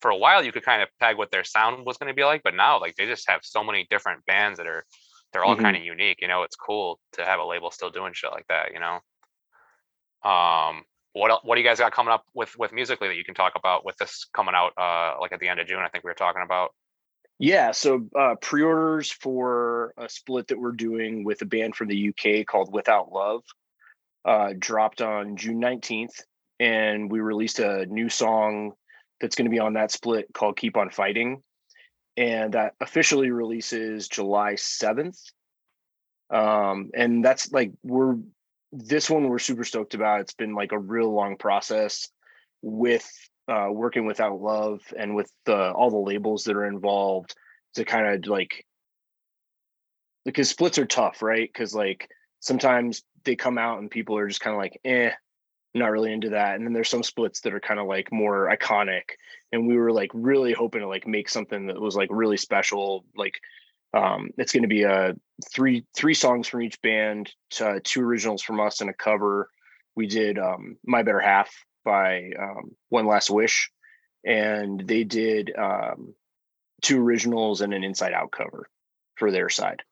for 0.00 0.10
a 0.10 0.16
while 0.16 0.42
you 0.42 0.52
could 0.52 0.64
kind 0.64 0.82
of 0.82 0.88
peg 0.98 1.16
what 1.16 1.30
their 1.30 1.44
sound 1.44 1.84
was 1.84 1.98
going 1.98 2.08
to 2.08 2.14
be 2.14 2.24
like, 2.24 2.42
but 2.42 2.54
now 2.54 2.80
like 2.80 2.96
they 2.96 3.06
just 3.06 3.28
have 3.28 3.40
so 3.42 3.62
many 3.62 3.86
different 3.90 4.24
bands 4.24 4.58
that 4.58 4.66
are 4.66 4.84
they're 5.32 5.44
all 5.44 5.54
mm-hmm. 5.54 5.62
kind 5.62 5.76
of 5.76 5.84
unique. 5.84 6.18
You 6.20 6.28
know, 6.28 6.42
it's 6.42 6.56
cool 6.56 6.98
to 7.12 7.24
have 7.24 7.40
a 7.40 7.44
label 7.44 7.70
still 7.70 7.90
doing 7.90 8.12
shit 8.14 8.32
like 8.32 8.46
that. 8.48 8.72
You 8.72 8.80
know. 8.80 8.98
Um, 10.28 10.84
what 11.12 11.44
what 11.44 11.56
do 11.56 11.60
you 11.60 11.66
guys 11.66 11.78
got 11.78 11.92
coming 11.92 12.12
up 12.12 12.24
with 12.34 12.56
with 12.58 12.72
musically 12.72 13.08
that 13.08 13.16
you 13.16 13.24
can 13.24 13.34
talk 13.34 13.52
about 13.56 13.84
with 13.84 13.96
this 13.96 14.26
coming 14.34 14.54
out 14.54 14.72
uh 14.76 15.20
like 15.20 15.32
at 15.32 15.40
the 15.40 15.48
end 15.48 15.60
of 15.60 15.66
June? 15.66 15.80
I 15.80 15.88
think 15.88 16.04
we 16.04 16.10
were 16.10 16.14
talking 16.14 16.42
about. 16.42 16.70
Yeah, 17.42 17.70
so 17.70 18.06
uh, 18.18 18.34
pre-orders 18.34 19.10
for 19.10 19.94
a 19.96 20.10
split 20.10 20.48
that 20.48 20.58
we're 20.58 20.72
doing 20.72 21.24
with 21.24 21.40
a 21.40 21.46
band 21.46 21.74
from 21.74 21.88
the 21.88 22.10
UK 22.10 22.44
called 22.44 22.70
Without 22.70 23.10
Love 23.12 23.44
uh, 24.24 24.50
dropped 24.58 25.00
on 25.00 25.36
June 25.36 25.60
19th, 25.60 26.22
and 26.58 27.10
we 27.10 27.20
released 27.20 27.58
a 27.58 27.86
new 27.86 28.08
song 28.08 28.72
that's 29.20 29.36
going 29.36 29.46
to 29.46 29.50
be 29.50 29.58
on 29.58 29.74
that 29.74 29.90
split 29.90 30.26
called 30.32 30.56
Keep 30.56 30.76
on 30.76 30.90
Fighting. 30.90 31.42
And 32.16 32.54
that 32.54 32.74
officially 32.80 33.30
releases 33.30 34.08
July 34.08 34.54
7th. 34.54 35.18
Um, 36.28 36.90
and 36.94 37.24
that's 37.24 37.50
like, 37.52 37.72
we're 37.82 38.16
this 38.72 39.10
one 39.10 39.28
we're 39.28 39.38
super 39.38 39.64
stoked 39.64 39.94
about. 39.94 40.20
It's 40.20 40.34
been 40.34 40.54
like 40.54 40.72
a 40.72 40.78
real 40.78 41.12
long 41.12 41.36
process 41.36 42.08
with 42.62 43.08
uh, 43.48 43.68
working 43.70 44.06
without 44.06 44.40
love 44.40 44.80
and 44.96 45.16
with 45.16 45.30
the 45.44 45.72
all 45.72 45.90
the 45.90 45.96
labels 45.96 46.44
that 46.44 46.56
are 46.56 46.66
involved 46.66 47.34
to 47.74 47.84
kind 47.84 48.06
of 48.06 48.30
like 48.30 48.64
because 50.24 50.48
splits 50.48 50.78
are 50.78 50.86
tough, 50.86 51.22
right? 51.22 51.50
Because 51.52 51.74
like 51.74 52.08
sometimes 52.40 53.02
they 53.24 53.36
come 53.36 53.58
out 53.58 53.78
and 53.78 53.90
people 53.90 54.16
are 54.16 54.28
just 54.28 54.40
kind 54.40 54.54
of 54.54 54.60
like, 54.60 54.80
eh, 54.84 55.10
not 55.74 55.90
really 55.90 56.12
into 56.12 56.30
that. 56.30 56.56
And 56.56 56.66
then 56.66 56.72
there's 56.72 56.88
some 56.88 57.02
splits 57.02 57.40
that 57.40 57.54
are 57.54 57.60
kind 57.60 57.78
of 57.78 57.86
like 57.86 58.12
more 58.12 58.50
iconic. 58.50 59.02
And 59.52 59.66
we 59.66 59.76
were 59.76 59.92
like 59.92 60.10
really 60.14 60.52
hoping 60.52 60.80
to 60.80 60.88
like 60.88 61.06
make 61.06 61.28
something 61.28 61.66
that 61.66 61.80
was 61.80 61.96
like 61.96 62.08
really 62.12 62.36
special. 62.36 63.04
Like 63.16 63.34
um 63.92 64.30
it's 64.38 64.52
going 64.52 64.62
to 64.62 64.68
be 64.68 64.84
a 64.84 65.14
three 65.52 65.84
three 65.96 66.14
songs 66.14 66.48
from 66.48 66.62
each 66.62 66.80
band, 66.82 67.32
uh, 67.60 67.80
two 67.82 68.02
originals 68.02 68.42
from 68.42 68.60
us 68.60 68.80
and 68.80 68.90
a 68.90 68.94
cover. 68.94 69.50
We 69.96 70.06
did 70.06 70.38
um 70.38 70.76
My 70.84 71.02
Better 71.02 71.20
Half 71.20 71.50
by 71.84 72.30
um, 72.38 72.72
One 72.88 73.06
Last 73.06 73.30
Wish, 73.30 73.70
and 74.24 74.80
they 74.80 75.04
did 75.04 75.52
um 75.56 76.14
two 76.82 77.00
originals 77.00 77.60
and 77.60 77.74
an 77.74 77.84
inside 77.84 78.12
out 78.12 78.32
cover 78.32 78.68
for 79.16 79.30
their 79.30 79.48
side. 79.48 79.82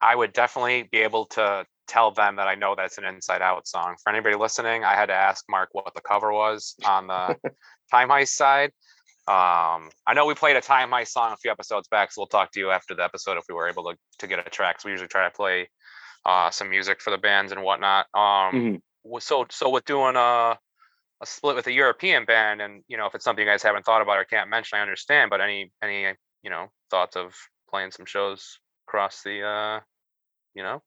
I 0.00 0.16
would 0.16 0.32
definitely 0.32 0.84
be 0.90 0.98
able 0.98 1.26
to 1.26 1.66
tell 1.90 2.12
them 2.12 2.36
that 2.36 2.46
I 2.46 2.54
know 2.54 2.74
that's 2.76 2.98
an 2.98 3.04
Inside 3.04 3.42
Out 3.42 3.66
song. 3.66 3.96
For 4.02 4.10
anybody 4.10 4.36
listening, 4.36 4.84
I 4.84 4.94
had 4.94 5.06
to 5.06 5.12
ask 5.12 5.44
Mark 5.48 5.70
what 5.72 5.92
the 5.92 6.00
cover 6.00 6.32
was 6.32 6.76
on 6.84 7.08
the 7.08 7.36
Time 7.90 8.08
Heist 8.08 8.28
side. 8.28 8.70
Um, 9.26 9.90
I 10.06 10.14
know 10.14 10.24
we 10.24 10.34
played 10.34 10.56
a 10.56 10.60
Time 10.60 10.90
Heist 10.90 11.08
song 11.08 11.32
a 11.32 11.36
few 11.36 11.50
episodes 11.50 11.88
back, 11.88 12.12
so 12.12 12.20
we'll 12.20 12.28
talk 12.28 12.52
to 12.52 12.60
you 12.60 12.70
after 12.70 12.94
the 12.94 13.02
episode 13.02 13.38
if 13.38 13.44
we 13.48 13.54
were 13.56 13.68
able 13.68 13.84
to, 13.84 13.96
to 14.20 14.26
get 14.28 14.38
a 14.38 14.48
track. 14.48 14.80
So 14.80 14.86
we 14.86 14.92
usually 14.92 15.08
try 15.08 15.24
to 15.24 15.34
play 15.34 15.68
uh, 16.24 16.50
some 16.50 16.70
music 16.70 17.00
for 17.00 17.10
the 17.10 17.18
bands 17.18 17.50
and 17.50 17.62
whatnot. 17.62 18.06
Um, 18.14 18.80
Mhm. 19.04 19.20
so 19.20 19.46
so 19.50 19.68
with 19.70 19.84
doing 19.84 20.14
a 20.16 20.58
a 21.22 21.26
split 21.26 21.56
with 21.56 21.66
a 21.66 21.72
European 21.72 22.24
band, 22.24 22.62
and 22.62 22.84
you 22.86 22.96
know 22.96 23.06
if 23.06 23.14
it's 23.14 23.24
something 23.24 23.44
you 23.44 23.50
guys 23.50 23.62
haven't 23.64 23.84
thought 23.84 24.00
about 24.00 24.18
or 24.18 24.24
can't 24.24 24.48
mention, 24.48 24.78
I 24.78 24.82
understand. 24.82 25.28
But 25.30 25.40
any 25.40 25.72
any 25.82 26.14
you 26.42 26.50
know 26.50 26.68
thoughts 26.88 27.16
of 27.16 27.34
playing 27.68 27.90
some 27.90 28.06
shows 28.06 28.60
across 28.86 29.22
the 29.22 29.42
uh, 29.42 29.80
you 30.54 30.62
know 30.62 30.82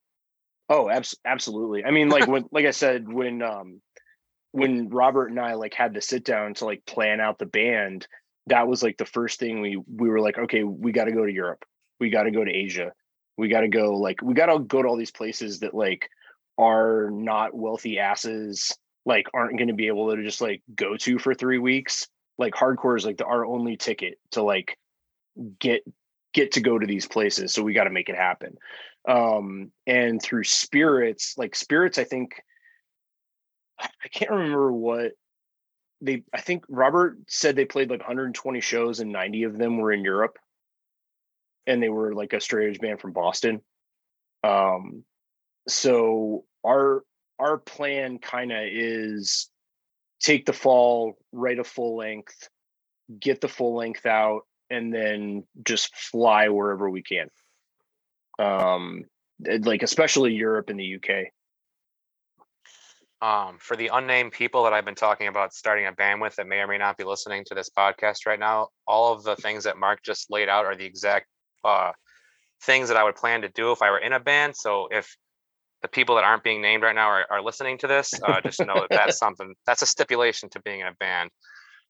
Oh, 0.69 0.89
abs- 0.89 1.17
absolutely. 1.25 1.83
I 1.83 1.91
mean, 1.91 2.09
like 2.09 2.27
when, 2.27 2.45
like 2.51 2.65
I 2.65 2.71
said, 2.71 3.11
when 3.11 3.41
um, 3.41 3.81
when 4.51 4.89
Robert 4.89 5.29
and 5.29 5.39
I 5.39 5.55
like 5.55 5.73
had 5.73 5.95
to 5.95 6.01
sit 6.01 6.23
down 6.23 6.53
to 6.55 6.65
like 6.65 6.85
plan 6.85 7.19
out 7.19 7.39
the 7.39 7.45
band, 7.45 8.07
that 8.47 8.67
was 8.67 8.81
like 8.81 8.97
the 8.97 9.05
first 9.05 9.39
thing 9.39 9.61
we 9.61 9.81
we 9.93 10.09
were 10.09 10.21
like, 10.21 10.37
okay, 10.37 10.63
we 10.63 10.91
got 10.91 11.05
to 11.05 11.11
go 11.11 11.25
to 11.25 11.31
Europe, 11.31 11.65
we 11.99 12.09
got 12.09 12.23
to 12.23 12.31
go 12.31 12.43
to 12.43 12.51
Asia, 12.51 12.93
we 13.37 13.49
got 13.49 13.61
to 13.61 13.67
go 13.67 13.97
like 13.97 14.21
we 14.21 14.33
got 14.33 14.45
to 14.47 14.59
go 14.59 14.81
to 14.81 14.87
all 14.87 14.97
these 14.97 15.11
places 15.11 15.59
that 15.59 15.73
like 15.73 16.09
are 16.57 17.09
not 17.11 17.55
wealthy 17.55 17.97
asses 17.99 18.77
like 19.05 19.27
aren't 19.33 19.57
going 19.57 19.67
to 19.67 19.73
be 19.73 19.87
able 19.87 20.15
to 20.15 20.23
just 20.23 20.39
like 20.39 20.61
go 20.75 20.95
to 20.95 21.19
for 21.19 21.33
three 21.33 21.59
weeks. 21.59 22.07
Like 22.37 22.53
hardcore 22.53 22.97
is 22.97 23.05
like 23.05 23.17
the, 23.17 23.25
our 23.25 23.45
only 23.45 23.75
ticket 23.75 24.17
to 24.31 24.43
like 24.43 24.77
get 25.59 25.83
get 26.33 26.53
to 26.53 26.61
go 26.61 26.79
to 26.79 26.87
these 26.87 27.07
places, 27.07 27.53
so 27.53 27.63
we 27.63 27.73
got 27.73 27.83
to 27.83 27.89
make 27.89 28.09
it 28.09 28.15
happen 28.15 28.57
um 29.07 29.71
and 29.85 30.21
through 30.21 30.43
spirits 30.43 31.35
like 31.37 31.55
spirits 31.55 31.97
i 31.97 32.03
think 32.03 32.41
i 33.79 34.07
can't 34.11 34.31
remember 34.31 34.71
what 34.71 35.11
they 36.03 36.23
i 36.33 36.41
think 36.41 36.65
robert 36.69 37.17
said 37.27 37.55
they 37.55 37.65
played 37.65 37.89
like 37.89 37.99
120 37.99 38.61
shows 38.61 38.99
and 38.99 39.11
90 39.11 39.43
of 39.43 39.57
them 39.57 39.77
were 39.77 39.91
in 39.91 40.03
europe. 40.03 40.37
And 41.65 41.81
they 41.81 41.87
were 41.87 42.13
like 42.13 42.33
a 42.33 42.41
straight 42.41 42.71
edge 42.71 42.79
band 42.81 42.99
from 42.99 43.13
boston. 43.13 43.61
Um 44.43 45.05
so 45.67 46.43
our 46.65 47.03
our 47.39 47.57
plan 47.57 48.19
kind 48.19 48.51
of 48.51 48.63
is 48.69 49.49
take 50.19 50.45
the 50.45 50.53
fall 50.53 51.17
write 51.31 51.59
a 51.59 51.63
full 51.63 51.95
length 51.95 52.49
get 53.17 53.39
the 53.39 53.47
full 53.47 53.75
length 53.75 54.05
out 54.05 54.41
and 54.69 54.93
then 54.93 55.45
just 55.65 55.95
fly 55.95 56.49
wherever 56.49 56.89
we 56.89 57.01
can 57.01 57.29
um 58.39 59.03
like 59.61 59.83
especially 59.83 60.33
europe 60.33 60.69
and 60.69 60.79
the 60.79 60.95
uk 60.95 61.27
um, 63.23 63.55
for 63.57 63.77
the 63.77 63.89
unnamed 63.93 64.33
people 64.33 64.65
that 64.65 64.73
I've 64.73 64.83
been 64.83 64.95
talking 64.95 65.27
about 65.27 65.53
starting 65.53 65.87
a 65.87 65.93
band 65.93 66.19
with 66.19 66.35
that 66.35 66.45
may 66.45 66.57
or 66.57 66.67
may 66.67 66.77
not 66.77 66.97
be 66.97 67.05
listening 67.05 67.45
to 67.45 67.55
this 67.55 67.69
podcast 67.69 68.25
right 68.25 68.39
now, 68.39 68.67
all 68.85 69.13
of 69.13 69.23
the 69.23 69.37
things 69.37 69.63
that 69.63 69.77
Mark 69.77 70.03
just 70.03 70.29
laid 70.29 70.49
out 70.49 70.65
are 70.65 70.75
the 70.75 70.83
exact 70.83 71.27
uh, 71.63 71.93
things 72.63 72.89
that 72.89 72.97
I 72.97 73.03
would 73.05 73.15
plan 73.15 73.43
to 73.43 73.47
do 73.47 73.71
if 73.71 73.81
I 73.81 73.91
were 73.91 73.99
in 73.99 74.11
a 74.11 74.19
band. 74.19 74.57
So 74.57 74.89
if 74.91 75.15
the 75.81 75.87
people 75.87 76.15
that 76.15 76.25
aren't 76.25 76.43
being 76.43 76.61
named 76.61 76.83
right 76.83 76.93
now 76.93 77.07
are, 77.07 77.25
are 77.31 77.41
listening 77.41 77.77
to 77.77 77.87
this, 77.87 78.13
uh, 78.21 78.41
just 78.41 78.59
know 78.59 78.73
that 78.73 78.89
that's 78.89 79.17
something 79.19 79.55
that's 79.65 79.81
a 79.81 79.87
stipulation 79.87 80.49
to 80.49 80.61
being 80.61 80.81
in 80.81 80.87
a 80.87 80.93
band. 80.93 81.29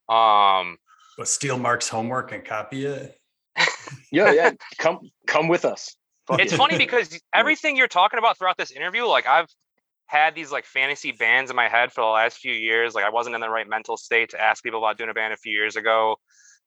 Um, 0.10 0.78
But 1.18 1.28
steal 1.28 1.58
Mark's 1.58 1.89
homework 1.89 2.32
and 2.32 2.46
copy 2.46 2.86
it. 2.86 3.18
yeah 4.12 4.32
yeah 4.32 4.52
come 4.80 5.00
come 5.28 5.48
with 5.48 5.64
us 5.64 5.96
Fuck 6.28 6.39
it's 6.39 6.53
it. 6.53 6.57
funny 6.57 6.78
because 6.78 7.19
everything 7.34 7.78
you're 7.78 7.88
talking 7.88 8.19
about 8.19 8.38
throughout 8.38 8.57
this 8.57 8.71
interview, 8.71 9.05
like 9.05 9.28
I've 9.28 9.47
had 10.05 10.36
these 10.36 10.51
like 10.51 10.65
fantasy 10.65 11.11
bands 11.11 11.49
in 11.49 11.55
my 11.55 11.67
head 11.67 11.91
for 11.91 12.01
the 12.01 12.07
last 12.07 12.38
few 12.38 12.53
years. 12.53 12.93
Like 12.93 13.03
I 13.03 13.09
wasn't 13.09 13.36
in 13.36 13.41
the 13.41 13.49
right 13.49 13.67
mental 13.67 13.97
state 13.97 14.30
to 14.30 14.41
ask 14.41 14.63
people 14.63 14.80
about 14.80 14.97
doing 14.97 15.09
a 15.09 15.13
band 15.13 15.34
a 15.34 15.38
few 15.38 15.53
years 15.53 15.76
ago. 15.76 16.17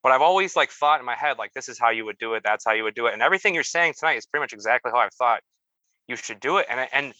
But 0.03 0.11
I've 0.11 0.21
always 0.21 0.55
like 0.55 0.69
thought 0.69 0.99
in 0.99 1.05
my 1.05 1.15
head, 1.15 1.37
like 1.37 1.53
this 1.53 1.69
is 1.69 1.79
how 1.79 1.89
you 1.89 2.05
would 2.05 2.17
do 2.19 2.33
it, 2.33 2.43
that's 2.43 2.63
how 2.65 2.73
you 2.73 2.83
would 2.83 2.95
do 2.95 3.07
it. 3.07 3.13
And 3.13 3.21
everything 3.21 3.55
you're 3.55 3.63
saying 3.63 3.93
tonight 3.97 4.17
is 4.17 4.25
pretty 4.25 4.43
much 4.43 4.53
exactly 4.53 4.91
how 4.93 4.99
I've 4.99 5.13
thought 5.13 5.41
you 6.07 6.15
should 6.15 6.39
do 6.39 6.57
it. 6.57 6.67
And 6.69 6.87
and 6.91 7.13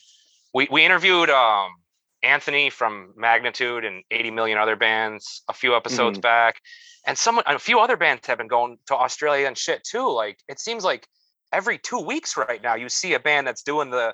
we 0.53 0.67
we 0.71 0.85
interviewed 0.85 1.29
um 1.29 1.71
Anthony 2.23 2.69
from 2.69 3.13
Magnitude 3.15 3.85
and 3.85 4.03
80 4.11 4.31
million 4.31 4.57
other 4.57 4.75
bands 4.75 5.43
a 5.47 5.53
few 5.53 5.75
episodes 5.75 6.19
back. 6.19 6.55
And 7.05 7.17
someone 7.17 7.43
a 7.47 7.59
few 7.59 7.79
other 7.79 7.95
bands 7.95 8.27
have 8.27 8.37
been 8.37 8.47
going 8.47 8.77
to 8.87 8.95
Australia 8.95 9.47
and 9.47 9.57
shit 9.57 9.83
too. 9.83 10.11
Like 10.11 10.39
it 10.47 10.59
seems 10.59 10.83
like 10.83 11.07
every 11.53 11.77
two 11.77 11.99
weeks 11.99 12.35
right 12.37 12.61
now 12.61 12.75
you 12.75 12.89
see 12.89 13.13
a 13.13 13.19
band 13.19 13.47
that's 13.47 13.63
doing 13.63 13.89
the 13.89 14.13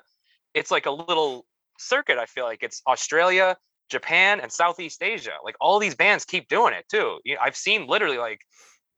it's 0.54 0.70
like 0.70 0.86
a 0.86 0.90
little 0.90 1.44
circuit 1.78 2.18
i 2.18 2.26
feel 2.26 2.44
like. 2.44 2.62
It's 2.62 2.82
australia 2.86 3.56
japan 3.90 4.40
and 4.40 4.50
southeast 4.50 5.02
asia. 5.02 5.32
Like 5.44 5.56
all 5.60 5.78
these 5.78 5.94
bands 5.94 6.24
keep 6.24 6.48
doing 6.48 6.72
it 6.74 6.86
too. 6.88 7.18
You 7.24 7.34
know, 7.34 7.40
i've 7.42 7.56
seen 7.56 7.86
literally 7.86 8.18
like 8.18 8.40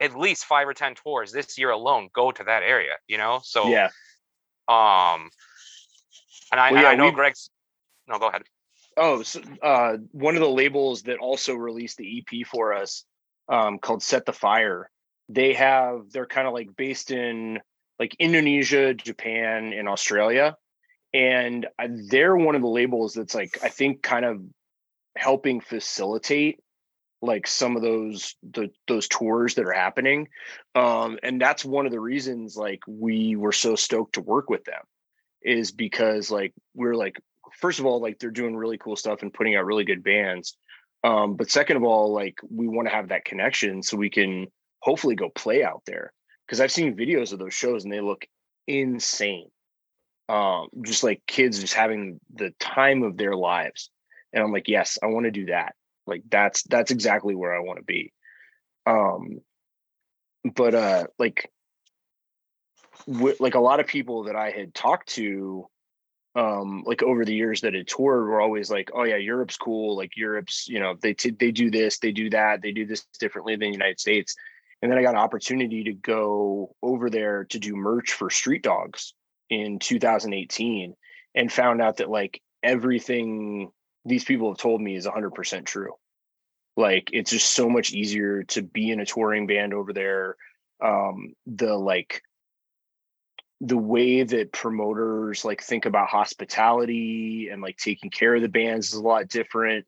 at 0.01 0.17
least 0.17 0.45
five 0.45 0.69
or 0.69 0.75
ten 0.75 0.95
tours 0.95 1.33
this 1.33 1.57
year 1.59 1.71
alone 1.71 2.09
go 2.15 2.31
to 2.31 2.45
that 2.45 2.63
area 2.63 2.93
you 3.09 3.19
know? 3.19 3.41
So 3.43 3.69
yeah. 3.69 3.87
um 4.69 5.31
and 6.53 6.61
i, 6.61 6.73
Well, 6.73 6.83
yeah, 6.83 6.89
I 6.91 6.95
know 6.97 7.11
greg's 7.11 7.51
no 8.07 8.19
go 8.19 8.29
ahead. 8.29 8.43
Oh 8.97 9.23
so, 9.23 9.41
uh 9.63 9.97
one 10.13 10.35
of 10.37 10.41
the 10.41 10.49
labels 10.49 11.03
that 11.03 11.19
also 11.19 11.55
released 11.55 11.97
the 11.97 12.19
ep 12.19 12.47
for 12.47 12.75
us 12.75 13.05
um 13.49 13.79
called 13.79 14.03
set 14.03 14.27
the 14.27 14.33
fire 14.33 14.91
they 15.29 15.55
have 15.55 16.11
they're 16.13 16.27
kind 16.27 16.47
of 16.47 16.55
like 16.55 16.69
based 16.77 17.11
in 17.11 17.59
like 17.99 18.17
indonesia 18.19 18.95
japan 18.95 19.73
and 19.73 19.89
australia. 19.89 20.57
And 21.15 21.67
they're 22.11 22.37
one 22.37 22.57
of 22.57 22.63
the 22.63 22.69
labels 22.69 23.15
that's 23.15 23.35
like 23.35 23.59
i 23.63 23.69
think 23.69 24.03
kind 24.03 24.25
of 24.25 24.43
helping 25.17 25.61
facilitate 25.61 26.61
like 27.23 27.47
some 27.47 27.77
of 27.77 27.83
those 27.83 28.37
the 28.43 28.71
those 28.87 29.09
tours 29.09 29.55
that 29.55 29.65
are 29.65 29.73
happening. 29.73 30.29
Um 30.75 31.19
and 31.23 31.41
that's 31.41 31.65
one 31.65 31.87
of 31.87 31.93
the 31.93 32.01
reasons 32.01 32.57
like 32.57 32.81
we 32.87 33.37
were 33.37 33.53
so 33.53 33.75
stoked 33.75 34.15
to 34.15 34.21
work 34.21 34.51
with 34.51 34.65
them 34.65 34.83
is 35.43 35.73
because 35.73 36.31
like 36.31 36.53
we're 36.75 36.95
like 36.95 37.21
first 37.55 37.79
of 37.79 37.87
all 37.87 38.01
like 38.01 38.19
they're 38.19 38.31
doing 38.31 38.57
really 38.57 38.79
cool 38.79 38.97
stuff 38.97 39.23
and 39.23 39.33
putting 39.33 39.57
out 39.57 39.65
really 39.65 39.85
good 39.85 40.03
bands. 40.03 40.57
Um 41.03 41.37
but 41.37 41.51
second 41.51 41.79
of 41.79 41.85
all 41.85 42.13
like 42.13 42.39
we 42.49 42.69
want 42.69 42.89
to 42.89 42.95
have 42.95 43.09
that 43.09 43.25
connection 43.25 43.83
so 43.83 43.97
we 43.97 44.11
can 44.11 44.47
hopefully 44.81 45.17
go 45.17 45.31
play 45.31 45.65
out 45.65 45.83
there 45.87 46.13
because 46.47 46.61
i've 46.61 46.73
seen 46.73 46.97
videos 46.97 47.33
of 47.33 47.39
those 47.39 47.55
shows 47.55 47.85
and 47.85 47.93
they 47.93 48.01
look 48.01 48.27
insane. 48.67 49.51
Um 50.29 50.69
just 50.83 51.05
like 51.05 51.23
kids 51.27 51.61
just 51.61 51.75
having 51.75 52.21
the 52.35 52.51
time 52.59 53.03
of 53.03 53.17
their 53.17 53.35
lives. 53.35 53.91
And 54.33 54.43
i'm 54.43 54.53
like 54.53 54.69
yes 54.69 54.99
i 55.03 55.07
want 55.07 55.25
to 55.25 55.31
do 55.31 55.47
that. 55.47 55.75
Like 56.07 56.23
that's 56.31 56.63
that's 56.65 56.91
exactly 56.91 57.35
where 57.35 57.55
i 57.55 57.61
want 57.61 57.79
to 57.79 57.85
be. 57.85 58.13
Um 58.87 59.41
but 60.55 60.75
uh 60.75 61.07
like 61.19 61.51
like 63.07 63.55
a 63.55 63.61
lot 63.61 63.81
of 63.81 63.87
people 63.87 64.25
that 64.25 64.37
i 64.37 64.51
had 64.51 64.75
talked 64.75 65.11
to 65.11 65.69
um 66.35 66.83
like 66.87 67.03
over 67.03 67.25
the 67.25 67.35
years 67.35 67.61
that 67.61 67.75
had 67.75 67.87
toured 67.87 68.27
were 68.27 68.41
always 68.41 68.71
like 68.71 68.91
oh 68.95 69.05
yeah 69.05 69.17
europe's 69.17 69.57
cool. 69.57 69.97
Like 69.97 70.17
europe's 70.17 70.69
you 70.69 70.81
know 70.81 70.95
they 71.01 71.15
t- 71.15 71.31
they 71.31 71.53
do 71.53 71.71
this 71.71 71.99
they 71.99 72.13
do 72.13 72.31
that 72.31 72.63
they 72.63 72.73
do 72.73 72.87
this 72.87 73.05
differently 73.19 73.55
than 73.55 73.69
the 73.71 73.73
united 73.73 74.01
states 74.01 74.35
and 74.83 74.91
then 74.91 74.99
i 74.99 75.03
got 75.03 75.15
an 75.15 75.21
opportunity 75.21 75.85
to 75.85 75.93
go 75.93 76.75
over 76.83 77.11
there 77.11 77.45
to 77.45 77.59
do 77.59 77.77
merch 77.77 78.13
for 78.13 78.31
street 78.31 78.63
dogs 78.63 79.15
in 79.51 79.79
2018 79.79 80.95
and 81.35 81.53
found 81.53 81.81
out 81.81 81.99
that 81.99 82.11
like 82.11 82.43
everything 82.63 83.71
these 84.05 84.25
people 84.25 84.51
have 84.51 84.59
told 84.59 84.81
me 84.81 84.97
is 84.97 85.07
100% 85.07 85.67
true. 85.67 85.93
Like 86.77 87.11
it's 87.13 87.31
just 87.31 87.53
so 87.53 87.69
much 87.69 87.93
easier 87.93 88.45
to 88.45 88.63
be 88.63 88.91
in 88.91 89.01
a 89.01 89.07
touring 89.07 89.47
band 89.47 89.75
over 89.75 89.93
there 89.93 90.37
um 90.83 91.33
the 91.47 91.75
like 91.75 92.21
the 93.63 93.79
way 93.79 94.23
that 94.23 94.53
promoters 94.53 95.43
like 95.43 95.63
think 95.63 95.87
about 95.87 96.09
hospitality 96.09 97.49
and 97.51 97.63
like 97.63 97.79
taking 97.79 98.11
care 98.11 98.35
of 98.35 98.43
the 98.43 98.49
bands 98.51 98.89
is 98.89 98.95
a 98.95 99.01
lot 99.01 99.27
different 99.29 99.87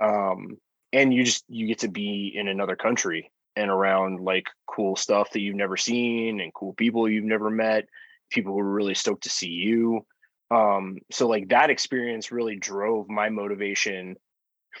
um 0.00 0.56
and 0.92 1.12
you 1.12 1.24
just 1.24 1.44
you 1.48 1.66
get 1.66 1.80
to 1.80 1.88
be 1.88 2.32
in 2.32 2.46
another 2.46 2.76
country 2.76 3.32
and 3.60 3.70
around 3.70 4.20
like 4.20 4.46
cool 4.66 4.96
stuff 4.96 5.30
that 5.32 5.40
you've 5.40 5.56
never 5.56 5.76
seen 5.76 6.40
and 6.40 6.54
cool 6.54 6.72
people 6.74 7.08
you've 7.08 7.24
never 7.24 7.50
met 7.50 7.86
people 8.30 8.52
who 8.52 8.60
are 8.60 8.72
really 8.72 8.94
stoked 8.94 9.24
to 9.24 9.30
see 9.30 9.48
you. 9.48 10.06
Um 10.50 10.98
so 11.10 11.28
like 11.28 11.48
that 11.48 11.70
experience 11.70 12.32
really 12.32 12.56
drove 12.56 13.08
my 13.08 13.28
motivation 13.28 14.16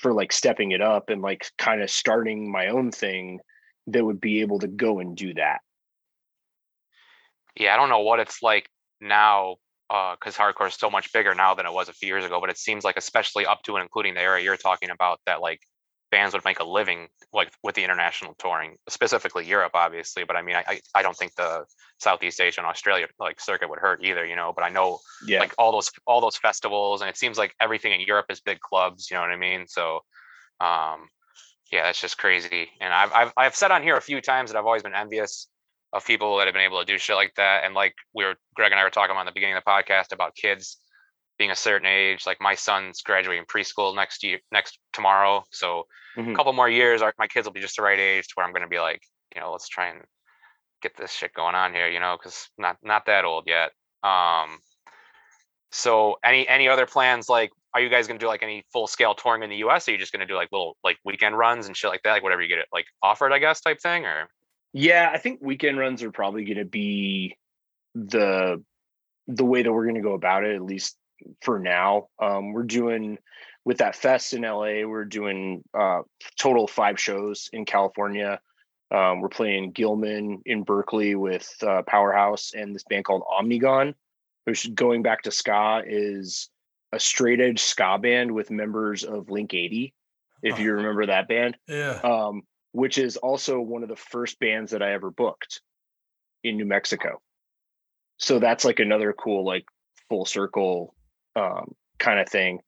for 0.00 0.12
like 0.12 0.32
stepping 0.32 0.70
it 0.70 0.80
up 0.80 1.10
and 1.10 1.20
like 1.20 1.46
kind 1.58 1.82
of 1.82 1.90
starting 1.90 2.50
my 2.50 2.68
own 2.68 2.92
thing 2.92 3.40
that 3.88 4.04
would 4.04 4.20
be 4.20 4.40
able 4.40 4.60
to 4.60 4.68
go 4.68 5.00
and 5.00 5.16
do 5.16 5.34
that. 5.34 5.58
Yeah 7.56 7.74
i 7.74 7.76
don't 7.76 7.88
know 7.88 8.00
what 8.00 8.20
it's 8.20 8.42
like 8.42 8.68
now 9.00 9.56
because 9.88 10.36
hardcore 10.36 10.68
is 10.68 10.74
so 10.74 10.88
much 10.88 11.12
bigger 11.12 11.34
now 11.34 11.54
than 11.54 11.66
it 11.66 11.72
was 11.72 11.88
a 11.88 11.92
few 11.92 12.06
years 12.06 12.24
ago 12.24 12.40
but 12.40 12.50
it 12.50 12.56
seems 12.56 12.84
like 12.84 12.96
especially 12.96 13.44
up 13.44 13.60
to 13.62 13.74
and 13.74 13.82
including 13.82 14.14
the 14.14 14.20
area 14.20 14.44
you're 14.44 14.56
talking 14.56 14.90
about 14.90 15.18
that 15.26 15.40
like 15.40 15.60
bands 16.10 16.34
would 16.34 16.44
make 16.44 16.60
a 16.60 16.64
living 16.64 17.08
like 17.32 17.52
with 17.62 17.74
the 17.74 17.84
international 17.84 18.34
touring, 18.38 18.76
specifically 18.88 19.46
Europe, 19.46 19.72
obviously. 19.74 20.24
But 20.24 20.36
I 20.36 20.42
mean, 20.42 20.56
I 20.56 20.80
I 20.94 21.02
don't 21.02 21.16
think 21.16 21.34
the 21.36 21.64
Southeast 21.98 22.40
Asia 22.40 22.60
and 22.60 22.66
Australia 22.66 23.06
like 23.18 23.40
circuit 23.40 23.68
would 23.70 23.78
hurt 23.78 24.02
either, 24.04 24.24
you 24.24 24.36
know. 24.36 24.52
But 24.54 24.64
I 24.64 24.68
know 24.68 24.98
Yeah. 25.24 25.40
like 25.40 25.54
all 25.58 25.72
those 25.72 25.90
all 26.06 26.20
those 26.20 26.36
festivals, 26.36 27.00
and 27.00 27.10
it 27.10 27.16
seems 27.16 27.38
like 27.38 27.54
everything 27.60 27.92
in 27.92 28.00
Europe 28.00 28.26
is 28.30 28.40
big 28.40 28.60
clubs. 28.60 29.10
You 29.10 29.16
know 29.16 29.22
what 29.22 29.30
I 29.30 29.36
mean? 29.36 29.66
So, 29.68 30.00
um, 30.60 31.08
yeah, 31.70 31.84
that's 31.84 32.00
just 32.00 32.18
crazy. 32.18 32.70
And 32.80 32.92
I've 32.92 33.12
I've 33.12 33.32
I've 33.36 33.56
said 33.56 33.70
on 33.70 33.82
here 33.82 33.96
a 33.96 34.02
few 34.02 34.20
times 34.20 34.50
that 34.50 34.58
I've 34.58 34.66
always 34.66 34.82
been 34.82 34.94
envious 34.94 35.48
of 35.92 36.04
people 36.06 36.36
that 36.38 36.46
have 36.46 36.54
been 36.54 36.62
able 36.64 36.80
to 36.80 36.84
do 36.84 36.98
shit 36.98 37.16
like 37.16 37.34
that. 37.36 37.64
And 37.64 37.74
like 37.74 37.94
we 38.14 38.24
were 38.24 38.34
Greg 38.54 38.72
and 38.72 38.80
I 38.80 38.84
were 38.84 38.90
talking 38.90 39.12
about 39.12 39.22
in 39.22 39.26
the 39.26 39.32
beginning 39.32 39.56
of 39.56 39.64
the 39.64 39.70
podcast 39.70 40.12
about 40.12 40.34
kids 40.34 40.78
being 41.40 41.50
a 41.50 41.56
certain 41.56 41.86
age. 41.86 42.26
Like 42.26 42.36
my 42.38 42.54
son's 42.54 43.00
graduating 43.00 43.46
preschool 43.46 43.96
next 43.96 44.22
year, 44.22 44.40
next 44.52 44.78
tomorrow. 44.92 45.42
So 45.50 45.86
Mhm. 46.14 46.34
a 46.34 46.36
couple 46.36 46.52
more 46.52 46.68
years, 46.68 47.00
my 47.18 47.26
kids 47.28 47.46
will 47.46 47.54
be 47.54 47.60
just 47.62 47.76
the 47.76 47.82
right 47.82 47.98
age 47.98 48.28
to 48.28 48.32
where 48.34 48.46
I'm 48.46 48.52
going 48.52 48.62
to 48.62 48.68
be 48.68 48.78
like, 48.78 49.00
you 49.34 49.40
know, 49.40 49.50
let's 49.50 49.66
try 49.66 49.88
and 49.88 50.04
get 50.82 50.98
this 50.98 51.10
shit 51.10 51.32
going 51.32 51.54
on 51.54 51.72
here, 51.72 51.88
you 51.88 51.98
know, 51.98 52.18
because 52.18 52.50
not 52.58 52.76
not 52.82 53.06
that 53.06 53.24
old 53.24 53.44
yet. 53.46 53.70
Um, 54.02 54.58
so 55.72 56.18
any 56.22 56.46
any 56.46 56.68
other 56.68 56.84
plans? 56.84 57.30
Like, 57.30 57.52
are 57.72 57.80
you 57.80 57.88
guys 57.88 58.06
going 58.06 58.18
to 58.20 58.22
do 58.24 58.28
like 58.28 58.42
any 58.42 58.64
full 58.70 58.86
scale 58.86 59.14
touring 59.14 59.42
in 59.42 59.48
the 59.48 59.56
U.S? 59.64 59.88
Or 59.88 59.90
are 59.90 59.94
you 59.94 59.98
just 59.98 60.12
going 60.12 60.20
to 60.20 60.26
do 60.26 60.34
like 60.34 60.52
little 60.52 60.76
like 60.84 60.98
weekend 61.06 61.38
runs 61.38 61.68
and 61.68 61.74
shit 61.76 61.90
like 61.90 62.02
that, 62.02 62.12
like 62.12 62.22
whatever 62.22 62.42
you 62.42 62.48
get 62.48 62.58
it 62.58 62.68
like 62.70 62.84
offered, 63.02 63.32
I 63.32 63.38
guess, 63.38 63.62
type 63.62 63.80
thing, 63.80 64.04
or 64.04 64.28
Yeah, 64.74 65.10
I 65.10 65.16
think 65.16 65.40
weekend 65.40 65.78
runs 65.78 66.02
are 66.02 66.12
probably 66.12 66.44
going 66.44 66.58
to 66.58 66.66
be 66.66 67.38
the 67.94 68.62
the 69.26 69.44
way 69.44 69.62
that 69.62 69.72
we're 69.72 69.84
going 69.84 69.94
to 69.94 70.02
go 70.02 70.12
about 70.14 70.44
it 70.44 70.54
at 70.54 70.62
least 70.62 70.96
for 71.42 71.58
now. 71.58 72.08
Um, 72.20 72.52
we're 72.52 72.62
doing 72.64 73.18
with 73.64 73.78
that 73.78 73.94
fest 73.96 74.32
in 74.32 74.42
LA. 74.42 74.84
We're 74.86 75.04
doing 75.04 75.62
uh, 75.78 76.00
total 76.38 76.66
five 76.66 76.98
shows 76.98 77.48
in 77.52 77.64
California. 77.64 78.40
Um, 78.90 79.20
we're 79.20 79.28
playing 79.28 79.70
Gilman 79.72 80.42
in 80.46 80.64
Berkeley 80.64 81.14
with 81.14 81.48
uh, 81.62 81.82
Powerhouse 81.82 82.52
and 82.54 82.74
this 82.74 82.82
band 82.84 83.04
called 83.04 83.22
Omnigone, 83.30 83.94
which 84.44 84.74
going 84.74 85.02
back 85.02 85.22
to 85.22 85.30
ska 85.30 85.82
is 85.86 86.48
a 86.92 86.98
straight 86.98 87.40
edge 87.40 87.60
ska 87.60 87.98
band 87.98 88.32
with 88.32 88.50
members 88.50 89.04
of 89.04 89.30
Link 89.30 89.54
80. 89.54 89.94
If 90.42 90.58
you 90.58 90.72
remember 90.74 91.06
that 91.06 91.28
band 91.28 91.56
Yeah. 91.68 92.00
um, 92.02 92.42
which 92.72 92.98
is 92.98 93.16
also 93.16 93.60
one 93.60 93.82
of 93.84 93.88
the 93.88 93.96
first 93.96 94.40
bands 94.40 94.72
that 94.72 94.82
I 94.82 94.92
ever 94.92 95.10
booked 95.10 95.60
in 96.42 96.56
New 96.56 96.64
Mexico. 96.66 97.20
So 98.16 98.38
that's 98.38 98.64
like 98.64 98.80
another 98.80 99.12
cool, 99.12 99.44
like 99.44 99.66
full 100.08 100.24
circle 100.24 100.94
um, 101.36 101.74
kind 101.98 102.20
of 102.20 102.28
thing. 102.28 102.60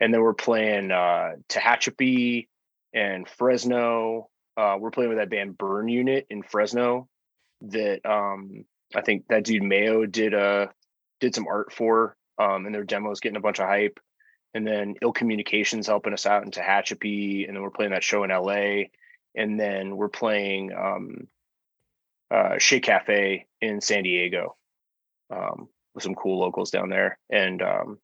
And 0.00 0.12
then 0.12 0.20
we're 0.20 0.34
playing 0.34 0.90
uh, 0.90 1.32
Tehachapi 1.48 2.46
and 2.94 3.28
Fresno. 3.28 4.28
Uh, 4.56 4.76
we're 4.78 4.90
playing 4.90 5.10
with 5.10 5.18
that 5.18 5.30
band 5.30 5.58
Burn 5.58 5.88
Unit 5.88 6.26
in 6.30 6.42
Fresno. 6.42 7.08
That 7.62 8.08
um, 8.08 8.64
I 8.94 9.02
think 9.02 9.24
that 9.28 9.44
dude 9.44 9.62
Mayo 9.62 10.06
did 10.06 10.32
uh 10.34 10.68
did 11.20 11.34
some 11.34 11.48
art 11.48 11.72
for, 11.72 12.16
um, 12.38 12.66
and 12.66 12.74
their 12.74 12.84
demos 12.84 13.20
getting 13.20 13.36
a 13.36 13.40
bunch 13.40 13.58
of 13.58 13.66
hype. 13.66 13.98
And 14.54 14.66
then 14.66 14.94
Ill 15.02 15.12
Communications 15.12 15.86
helping 15.86 16.12
us 16.12 16.26
out 16.26 16.44
in 16.44 16.50
Tehachapi, 16.50 17.46
and 17.46 17.56
then 17.56 17.62
we're 17.62 17.70
playing 17.70 17.90
that 17.92 18.04
show 18.04 18.24
in 18.24 18.30
LA 18.30 18.84
and 19.38 19.58
then 19.58 19.96
we're 19.96 20.08
playing 20.08 20.72
um, 20.72 21.28
uh, 22.30 22.58
Che 22.58 22.80
Cafe 22.80 23.46
in 23.60 23.80
San 23.80 24.02
Diego 24.02 24.56
um, 25.30 25.68
with 25.94 26.02
some 26.02 26.14
cool 26.14 26.40
locals 26.40 26.70
down 26.70 26.88
there, 26.88 27.18
and 27.30 27.62
um, 27.62 27.98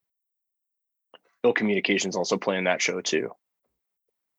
Ill 1.44 1.52
Communications 1.52 2.16
also 2.16 2.36
playing 2.36 2.64
that 2.64 2.82
show 2.82 3.00
too. 3.00 3.30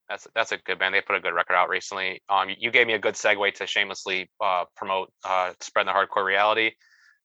that's 0.09 0.27
that's 0.35 0.51
a 0.51 0.57
good 0.57 0.79
band. 0.79 0.93
They 0.93 1.01
put 1.01 1.15
a 1.15 1.19
good 1.19 1.33
record 1.33 1.55
out 1.55 1.69
recently. 1.69 2.21
Um, 2.29 2.49
you, 2.57 2.71
gave 2.71 2.87
me 2.87 2.93
a 2.93 2.99
good 2.99 3.15
segue 3.15 3.53
to 3.55 3.67
shamelessly 3.67 4.29
uh, 4.43 4.65
promote 4.75 5.11
uh, 5.23 5.53
spread 5.61 5.87
the 5.87 5.91
hardcore 5.91 6.25
reality. 6.25 6.71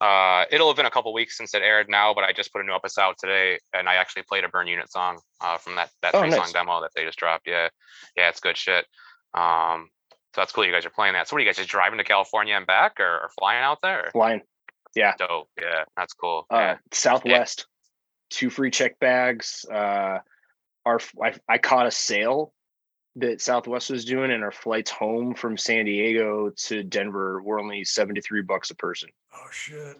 Uh, 0.00 0.44
it'll 0.50 0.68
have 0.68 0.76
been 0.76 0.86
a 0.86 0.90
couple 0.90 1.12
weeks 1.12 1.36
since 1.36 1.52
it 1.52 1.60
aired 1.60 1.88
now, 1.90 2.14
but 2.14 2.24
I 2.24 2.32
just 2.32 2.52
put 2.52 2.62
a 2.62 2.64
new 2.64 2.74
episode 2.74 3.02
out 3.02 3.16
today, 3.18 3.58
and 3.74 3.86
I 3.86 3.96
actually 3.96 4.22
played 4.22 4.44
a 4.44 4.48
Burn 4.48 4.66
Unit 4.66 4.90
song 4.90 5.18
uh, 5.42 5.58
from 5.58 5.74
that 5.74 5.90
that 6.02 6.14
Oh, 6.14 6.20
three 6.20 6.30
song 6.30 6.48
demo 6.52 6.80
that 6.80 6.90
they 6.94 7.04
just 7.04 7.18
dropped. 7.18 7.46
Yeah, 7.46 7.68
yeah, 8.16 8.30
it's 8.30 8.40
good 8.40 8.56
shit. 8.56 8.86
Um, 9.34 9.88
so 10.34 10.40
that's 10.40 10.52
cool. 10.52 10.64
You 10.64 10.72
guys 10.72 10.86
are 10.86 10.90
playing 10.90 11.14
that. 11.14 11.28
So 11.28 11.34
what 11.34 11.40
are 11.40 11.42
you 11.42 11.48
guys 11.48 11.56
just 11.56 11.68
driving 11.68 11.98
to 11.98 12.04
California 12.04 12.54
and 12.54 12.66
back, 12.66 12.98
or, 12.98 13.04
or 13.24 13.30
flying 13.38 13.62
out 13.62 13.78
there? 13.82 14.10
Flying 14.12 14.40
Yeah. 14.94 15.12
Dope. 15.18 15.48
Yeah, 15.60 15.84
that's 15.96 16.14
cool. 16.14 16.46
uh, 16.50 16.56
yeah. 16.56 16.76
Southwest, 16.92 17.66
two 18.30 18.50
free 18.50 18.70
check 18.70 18.98
bags. 18.98 19.66
Uh, 19.70 20.18
our 20.86 21.00
I, 21.22 21.34
I 21.48 21.58
caught 21.58 21.86
a 21.86 21.90
sale 21.90 22.52
that 23.16 23.40
Southwest 23.40 23.90
was 23.90 24.04
doing, 24.04 24.30
and 24.30 24.42
our 24.42 24.52
flights 24.52 24.90
home 24.90 25.34
from 25.34 25.56
San 25.56 25.84
Diego 25.84 26.50
to 26.50 26.82
Denver 26.82 27.42
were 27.42 27.60
only 27.60 27.84
seventy 27.84 28.20
three 28.20 28.42
bucks 28.42 28.70
a 28.70 28.74
person. 28.74 29.10
Oh 29.34 29.48
shit. 29.50 29.98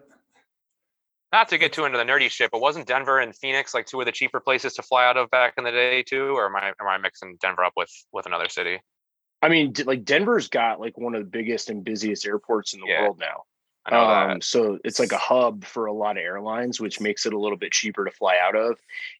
Not 1.33 1.49
to 1.51 1.59
get 1.59 1.73
too 1.73 1.85
into 1.85 1.97
the 1.97 2.05
nerdy 2.05 2.29
shit, 2.29 2.51
but 2.51 2.61
wasn't 2.61 2.89
Denver 2.89 3.21
and 3.21 3.37
Phoenix 3.37 3.73
like 3.73 3.87
two 3.87 4.01
of 4.01 4.07
the 4.07 4.13
cheaper 4.13 4.41
places 4.41 4.75
to 4.75 4.83
fly 4.83 5.07
out 5.07 5.17
of 5.17 5.31
back 5.31 5.55
in 5.59 5.65
the 5.65 5.71
day 5.71 6.03
too? 6.03 6.37
Or 6.37 6.47
am 6.47 6.57
I 6.57 6.69
am 6.81 6.89
I 6.89 6.99
mixing 6.99 7.37
Denver 7.41 7.65
up 7.65 7.75
with 7.77 7.91
with 8.13 8.27
another 8.27 8.49
city? 8.49 8.81
I 9.43 9.49
mean, 9.49 9.73
like 9.85 10.05
Denver's 10.05 10.49
got 10.49 10.81
like 10.81 10.99
one 10.99 11.15
of 11.15 11.23
the 11.23 11.31
biggest 11.31 11.71
and 11.71 11.85
busiest 11.85 12.27
airports 12.27 12.75
in 12.75 12.81
the 12.81 12.87
Yeah, 12.89 13.03
world 13.03 13.19
now. 13.19 13.45
I 13.87 13.91
know 13.93 14.33
Um, 14.33 14.41
so 14.41 14.79
it's 14.85 14.99
like 14.99 15.13
a 15.13 15.19
hub 15.19 15.65
for 15.65 15.87
a 15.87 15.93
lot 15.93 16.17
of 16.17 16.23
airlines, 16.23 16.81
which 16.81 17.01
makes 17.01 17.25
it 17.27 17.33
a 17.33 17.39
little 17.39 17.57
bit 17.57 17.73
cheaper 17.73 18.05
to 18.05 18.11
fly 18.11 18.37
out 18.41 18.55
of. 18.55 18.79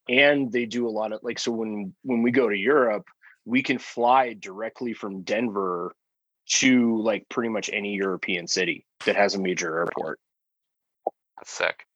And 0.09 0.53
they 0.53 0.67
do 0.67 0.87
a 0.87 0.91
lot 0.91 1.13
of 1.13 1.21
like 1.23 1.39
so 1.39 1.53
when 1.53 1.95
when 2.03 2.23
we 2.23 2.31
go 2.31 2.49
to 2.49 2.57
Europe, 2.57 3.07
we 3.45 3.63
can 3.63 3.79
fly 3.79 4.35
directly 4.35 4.93
from 4.93 5.23
Denver 5.23 5.95
to 6.47 7.01
like 7.01 7.29
pretty 7.29 7.49
much 7.49 7.71
any 7.73 7.95
European 7.95 8.47
city 8.47 8.85
that 9.07 9.17
has 9.17 9.35
a 9.35 9.41
major 9.41 9.79
airport. 9.79 10.19
That's 11.37 11.51
sick. 11.51 11.87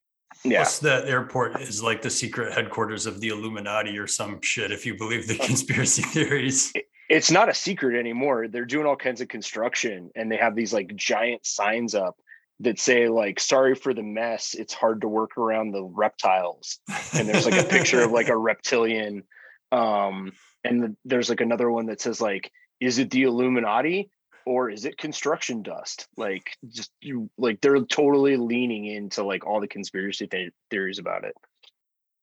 Yeah. 0.45 0.61
Plus, 0.61 0.79
that 0.81 1.07
airport 1.07 1.61
is 1.61 1.83
like 1.83 2.03
the 2.03 2.11
secret 2.11 2.53
headquarters 2.53 3.07
of 3.07 3.21
the 3.21 3.29
Illuminati 3.29 3.97
or 3.99 4.07
some 4.07 4.41
shit, 4.43 4.73
if 4.73 4.85
you 4.85 4.97
believe 4.97 5.27
the 5.27 5.39
conspiracy 5.47 6.03
theories. 6.03 6.73
it's 7.09 7.31
not 7.31 7.49
a 7.49 7.55
secret 7.55 7.99
anymore. 7.99 8.49
They're 8.49 8.65
doing 8.65 8.87
all 8.87 8.97
kinds 8.97 9.21
of 9.21 9.29
construction 9.29 10.11
and 10.17 10.31
they 10.31 10.37
have 10.37 10.55
these 10.55 10.73
like 10.73 10.95
giant 10.97 11.47
signs 11.47 11.95
up 11.95 12.17
that 12.61 12.78
say 12.78 13.09
like 13.09 13.40
sorry 13.40 13.74
for 13.74 13.92
the 13.94 14.02
mess. 14.02 14.55
It's 14.55 14.72
hard 14.74 15.00
to 15.00 15.09
work 15.09 15.36
around 15.36 15.72
the 15.72 15.82
reptiles. 15.82 16.78
And 17.14 17.28
there's 17.28 17.46
like 17.46 17.61
a 17.61 17.68
picture 17.68 18.02
of 18.02 18.12
like 18.12 18.28
a 18.28 18.36
reptilian 18.50 19.24
um 19.72 20.32
and 20.62 20.82
the, 20.82 20.96
there's 21.05 21.28
like 21.28 21.40
another 21.40 21.70
one 21.70 21.86
that 21.86 22.00
says 22.00 22.20
like 22.20 22.50
is 22.80 22.98
it 22.98 23.11
the 23.11 23.24
Illuminati 23.24 24.11
or 24.46 24.70
is 24.70 24.84
it 24.84 24.98
construction 24.98 25.62
dust? 25.62 26.07
Like 26.16 26.57
just 26.68 26.90
you 27.00 27.28
like 27.38 27.61
they're 27.61 27.80
totally 27.84 28.36
leaning 28.36 28.84
into 28.86 29.24
like 29.24 29.46
all 29.46 29.61
the 29.61 29.68
conspiracy 29.68 30.26
th- 30.26 30.52
theories 30.70 30.98
about 30.98 31.24
it. 31.24 31.34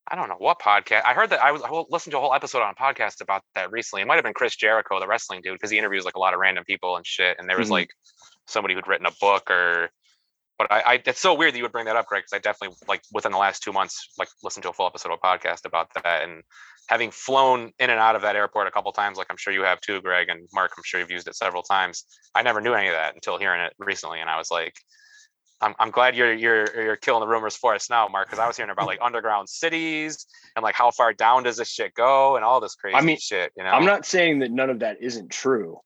I 0.07 0.15
don't 0.15 0.29
know 0.29 0.35
what 0.37 0.59
podcast. 0.59 1.03
I 1.05 1.13
heard 1.13 1.29
that 1.31 1.41
I 1.43 1.51
was 1.51 1.61
I 1.61 1.69
listened 1.89 2.11
to 2.11 2.17
a 2.17 2.21
whole 2.21 2.33
episode 2.33 2.61
on 2.61 2.73
a 2.77 2.81
podcast 2.81 3.21
about 3.21 3.43
that 3.55 3.71
recently. 3.71 4.01
It 4.01 4.07
might 4.07 4.15
have 4.15 4.23
been 4.23 4.33
Chris 4.33 4.55
Jericho, 4.55 4.99
the 4.99 5.07
wrestling 5.07 5.41
dude, 5.43 5.53
because 5.53 5.71
he 5.71 5.77
interviews 5.77 6.05
like 6.05 6.15
a 6.15 6.19
lot 6.19 6.33
of 6.33 6.39
random 6.39 6.63
people 6.65 6.95
and 6.97 7.05
shit. 7.05 7.37
And 7.39 7.49
there 7.49 7.57
was 7.57 7.67
Mhm. 7.69 7.71
like 7.71 7.89
somebody 8.47 8.73
who'd 8.75 8.87
written 8.87 9.05
a 9.05 9.11
book 9.19 9.49
or. 9.51 9.89
But 10.61 10.71
I, 10.71 10.93
I, 10.93 11.03
it's 11.03 11.19
so 11.19 11.33
weird 11.33 11.53
that 11.53 11.57
you 11.57 11.63
would 11.63 11.71
bring 11.71 11.85
that 11.85 11.95
up, 11.95 12.05
Greg, 12.05 12.21
because 12.21 12.33
I 12.33 12.39
definitely 12.39 12.77
like 12.87 13.01
within 13.11 13.31
the 13.31 13.39
last 13.39 13.63
two 13.63 13.73
months, 13.73 14.09
like 14.19 14.27
listened 14.43 14.61
to 14.61 14.69
a 14.69 14.73
full 14.73 14.85
episode 14.85 15.11
of 15.11 15.17
a 15.21 15.25
podcast 15.25 15.65
about 15.65 15.87
that, 15.95 16.23
and 16.23 16.43
having 16.87 17.09
flown 17.09 17.71
in 17.79 17.89
and 17.89 17.99
out 17.99 18.15
of 18.15 18.21
that 18.21 18.35
airport 18.35 18.67
a 18.67 18.71
couple 18.71 18.91
times, 18.91 19.17
like 19.17 19.25
I'm 19.31 19.37
sure 19.37 19.51
you 19.51 19.63
have 19.63 19.81
too, 19.81 20.01
Greg 20.01 20.29
and 20.29 20.47
Mark. 20.53 20.73
I'm 20.77 20.83
sure 20.85 20.99
you've 20.99 21.09
used 21.09 21.27
it 21.27 21.35
several 21.35 21.63
times. 21.63 22.05
I 22.35 22.43
never 22.43 22.61
knew 22.61 22.75
any 22.75 22.89
of 22.89 22.93
that 22.93 23.15
until 23.15 23.39
hearing 23.39 23.61
it 23.61 23.73
recently, 23.79 24.19
and 24.19 24.29
I 24.29 24.37
was 24.37 24.51
like, 24.51 24.75
I'm, 25.61 25.73
I'm 25.79 25.89
glad 25.89 26.15
you're 26.15 26.31
you're 26.31 26.83
you're 26.83 26.95
killing 26.95 27.21
the 27.21 27.27
rumors 27.27 27.55
for 27.55 27.73
us 27.73 27.89
now, 27.89 28.07
Mark, 28.07 28.27
because 28.27 28.37
I 28.37 28.45
was 28.45 28.55
hearing 28.55 28.69
about 28.69 28.85
like 28.85 28.99
underground 29.01 29.49
cities 29.49 30.27
and 30.55 30.61
like 30.61 30.75
how 30.75 30.91
far 30.91 31.11
down 31.11 31.41
does 31.41 31.57
this 31.57 31.71
shit 31.71 31.95
go 31.95 32.35
and 32.35 32.45
all 32.45 32.61
this 32.61 32.75
crazy 32.75 32.97
I 32.97 33.01
mean, 33.01 33.17
shit. 33.17 33.51
You 33.57 33.63
know, 33.63 33.71
I'm 33.71 33.85
not 33.85 34.05
saying 34.05 34.39
that 34.39 34.51
none 34.51 34.69
of 34.69 34.81
that 34.81 34.97
isn't 35.01 35.31
true. 35.31 35.79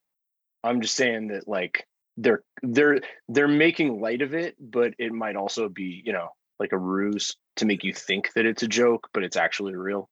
I'm 0.65 0.82
just 0.82 0.95
saying 0.95 1.30
that 1.30 1.47
like 1.47 1.88
they're 2.18 2.43
they're 2.63 3.01
they're 3.28 3.47
making 3.47 3.99
light 3.99 4.22
of 4.22 4.34
it, 4.34 4.55
but 4.59 4.93
it 4.97 5.11
might 5.11 5.36
also 5.36 5.70
be, 5.70 6.01
you 6.05 6.13
know, 6.13 6.30
like 6.59 6.72
a 6.72 6.78
ruse 6.78 7.36
to 7.57 7.66
make 7.66 7.84
you 7.84 7.93
think 7.93 8.32
that 8.36 8.45
it's 8.45 8.63
a 8.63 8.68
joke, 8.68 9.09
but 9.13 9.24
it's 9.24 9.38
actually 9.38 9.76
real. 9.76 10.09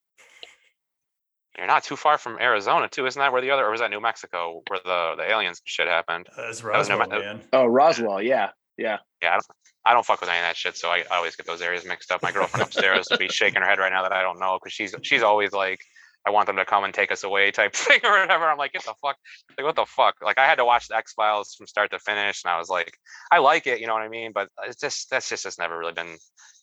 you're 1.58 1.68
not 1.68 1.84
too 1.84 1.95
far 1.95 2.18
from 2.18 2.38
Arizona 2.39 2.88
too, 2.89 3.06
isn't 3.06 3.20
that 3.20 3.32
where 3.32 3.41
the 3.41 3.51
other 3.51 3.66
or 3.66 3.72
was 3.72 3.80
that 3.80 3.91
New 3.91 4.01
Mexico 4.01 4.62
where 4.68 4.80
the 4.84 5.16
the 5.18 5.30
aliens 5.30 5.60
and 5.60 5.68
shit 5.68 5.88
happened? 5.88 6.28
Uh, 6.32 6.41
That's 6.41 6.64
was 6.64 6.89
no 6.89 6.97
Roswell, 6.97 7.08
ma- 7.10 7.20
man. 7.20 7.41
Oh, 7.54 7.66
Roswell, 7.66 8.22
yeah. 8.22 8.49
Yeah. 8.78 8.97
Yeah, 9.22 9.30
I 9.30 9.34
don't, 9.34 9.45
I 9.86 9.93
don't 9.93 10.06
fuck 10.06 10.20
with 10.20 10.30
any 10.30 10.39
of 10.39 10.45
that 10.45 10.58
shit, 10.58 10.76
so 10.76 10.89
I, 10.89 11.04
I 11.12 11.18
always 11.18 11.36
get 11.36 11.45
those 11.45 11.62
areas 11.62 11.86
mixed 11.86 12.12
up. 12.12 12.24
My 12.24 12.32
girlfriend 12.32 12.66
upstairs 12.66 13.08
will 13.10 13.20
be 13.20 13.30
shaking 13.30 13.62
her 13.62 13.68
head 13.68 13.78
right 13.78 13.91
now 13.91 14.01
that 14.01 14.12
I 14.12 14.22
don't 14.24 14.39
know 14.39 14.58
because 14.60 14.74
she's 14.74 14.95
she's 15.04 15.22
always 15.22 15.51
like, 15.51 15.80
I 16.26 16.30
want 16.32 16.47
them 16.47 16.55
to 16.55 16.65
come 16.65 16.84
and 16.84 16.93
take 16.93 17.11
us 17.11 17.24
away 17.24 17.51
type 17.51 17.74
thing 17.76 17.99
or 18.03 18.19
whatever. 18.19 18.45
I'm 18.45 18.57
like, 18.57 18.74
get 18.74 18.84
the 18.86 18.93
fuck, 19.01 19.17
like 19.57 19.65
what 19.65 19.76
the 19.76 19.86
fuck? 19.86 20.15
Like 20.21 20.38
I 20.38 20.45
had 20.45 20.55
to 20.55 20.65
watch 20.65 20.88
the 20.88 20.95
X 20.95 21.13
Files 21.13 21.53
from 21.55 21.67
start 21.67 21.91
to 21.91 21.99
finish, 21.99 22.43
and 22.43 22.51
I 22.51 22.57
was 22.57 22.69
like, 22.69 22.93
I 23.32 23.39
like 23.39 23.67
it, 23.67 23.80
you 23.82 23.88
know 23.88 23.93
what 23.93 24.03
I 24.03 24.09
mean? 24.09 24.32
But 24.34 24.49
it's 24.63 24.80
just 24.80 25.09
that's 25.09 25.28
just 25.30 25.43
just 25.43 25.59
never 25.59 25.78
really 25.78 25.93
been, 25.93 26.17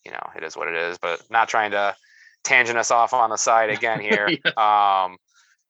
you 0.04 0.12
know, 0.12 0.22
it 0.36 0.42
is 0.42 0.56
what 0.56 0.68
it 0.68 0.74
is. 0.74 0.98
But 0.98 1.22
not 1.30 1.48
trying 1.48 1.72
to 1.72 1.94
tangent 2.42 2.78
us 2.78 2.90
off 2.90 3.12
on 3.12 3.30
the 3.30 3.36
side 3.36 3.70
again 3.76 4.00
here. 4.00 4.28
Um, 4.56 5.16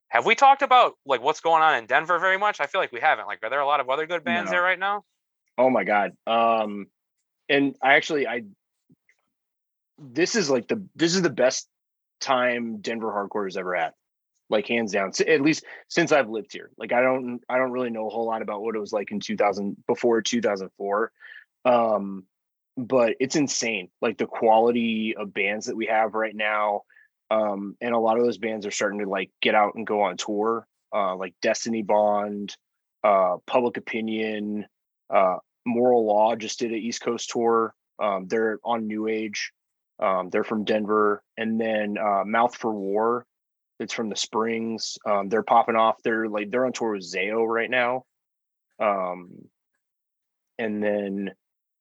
have 0.08 0.26
we 0.26 0.34
talked 0.34 0.62
about 0.62 0.94
like 1.06 1.22
what's 1.22 1.40
going 1.40 1.62
on 1.62 1.76
in 1.76 1.86
Denver 1.86 2.18
very 2.18 2.38
much? 2.38 2.60
I 2.60 2.66
feel 2.66 2.80
like 2.80 2.92
we 2.92 3.00
haven't. 3.00 3.26
Like, 3.26 3.38
are 3.42 3.50
there 3.50 3.60
a 3.60 3.66
lot 3.66 3.80
of 3.80 3.88
other 3.90 4.06
good 4.06 4.24
bands 4.24 4.50
No. 4.50 4.56
there 4.56 4.62
right 4.62 4.78
now? 4.78 5.04
Oh 5.58 5.70
my 5.70 5.84
god. 5.84 6.12
Um 6.26 6.86
and 7.48 7.76
I 7.82 7.94
actually 7.94 8.26
I 8.26 8.44
this 9.98 10.34
is 10.34 10.48
like 10.48 10.68
the 10.68 10.82
this 10.96 11.14
is 11.14 11.22
the 11.22 11.30
best 11.30 11.68
time 12.20 12.78
Denver 12.80 13.10
hardcore 13.10 13.46
has 13.46 13.56
ever 13.56 13.74
had. 13.74 13.92
Like 14.48 14.66
hands 14.66 14.92
down. 14.92 15.12
At 15.28 15.42
least 15.42 15.64
since 15.88 16.10
I've 16.10 16.28
lived 16.28 16.52
here. 16.52 16.70
Like 16.76 16.92
I 16.92 17.02
don't 17.02 17.40
I 17.48 17.56
don't 17.56 17.70
really 17.70 17.90
know 17.90 18.08
a 18.08 18.10
whole 18.10 18.26
lot 18.26 18.42
about 18.42 18.62
what 18.62 18.74
it 18.74 18.80
was 18.80 18.92
like 18.92 19.12
in 19.12 19.20
2000 19.20 19.76
before 19.86 20.22
2004. 20.22 21.12
Um 21.64 22.24
but 22.76 23.14
it's 23.20 23.36
insane. 23.36 23.90
Like 24.00 24.18
the 24.18 24.26
quality 24.26 25.14
of 25.16 25.34
bands 25.34 25.66
that 25.66 25.76
we 25.76 25.86
have 25.86 26.14
right 26.14 26.34
now. 26.34 26.82
Um 27.30 27.76
and 27.80 27.94
a 27.94 27.98
lot 27.98 28.18
of 28.18 28.24
those 28.24 28.38
bands 28.38 28.66
are 28.66 28.72
starting 28.72 29.00
to 29.00 29.08
like 29.08 29.30
get 29.40 29.54
out 29.54 29.74
and 29.76 29.86
go 29.86 30.02
on 30.02 30.16
tour. 30.16 30.66
Uh 30.92 31.14
like 31.14 31.34
Destiny 31.40 31.82
Bond, 31.82 32.56
uh 33.04 33.36
Public 33.46 33.76
Opinion, 33.76 34.66
uh 35.14 35.36
Moral 35.66 36.06
Law 36.06 36.34
just 36.36 36.58
did 36.58 36.72
an 36.72 36.78
East 36.78 37.02
Coast 37.02 37.30
tour. 37.30 37.74
Um, 38.00 38.26
they're 38.26 38.58
on 38.64 38.86
New 38.86 39.08
Age. 39.08 39.52
Um, 40.00 40.30
they're 40.30 40.44
from 40.44 40.64
Denver, 40.64 41.22
and 41.36 41.60
then 41.60 41.96
uh, 41.98 42.24
Mouth 42.24 42.56
for 42.56 42.72
War. 42.72 43.26
It's 43.78 43.94
from 43.94 44.08
the 44.08 44.16
Springs. 44.16 44.98
Um, 45.06 45.28
they're 45.28 45.42
popping 45.42 45.76
off. 45.76 46.02
They're 46.02 46.28
like 46.28 46.50
they're 46.50 46.66
on 46.66 46.72
tour 46.72 46.92
with 46.92 47.02
Zayo 47.02 47.46
right 47.46 47.70
now. 47.70 48.04
Um, 48.78 49.48
and 50.58 50.82
then 50.82 51.30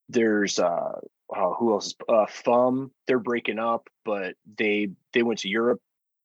there's 0.10 0.60
uh, 0.60 1.00
uh 1.36 1.50
who 1.58 1.74
else? 1.74 1.96
Uh, 2.08 2.26
Faim. 2.28 2.92
They're 3.08 3.20
breaking 3.20 3.60
up, 3.60 3.90
but 4.06 4.36
they 4.58 4.90
they 5.14 5.24
went 5.24 5.40
to 5.40 5.50
Europe. 5.50 5.82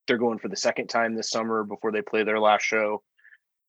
They're 0.07 0.19
going 0.19 0.39
for 0.39 0.49
the 0.49 0.57
second 0.57 0.89
time 0.89 1.15
this 1.15 1.31
summer 1.31 1.65
before 1.65 1.93
they 1.93 2.03
play 2.03 2.25
their 2.25 2.41
last 2.41 2.63
show. 2.63 3.03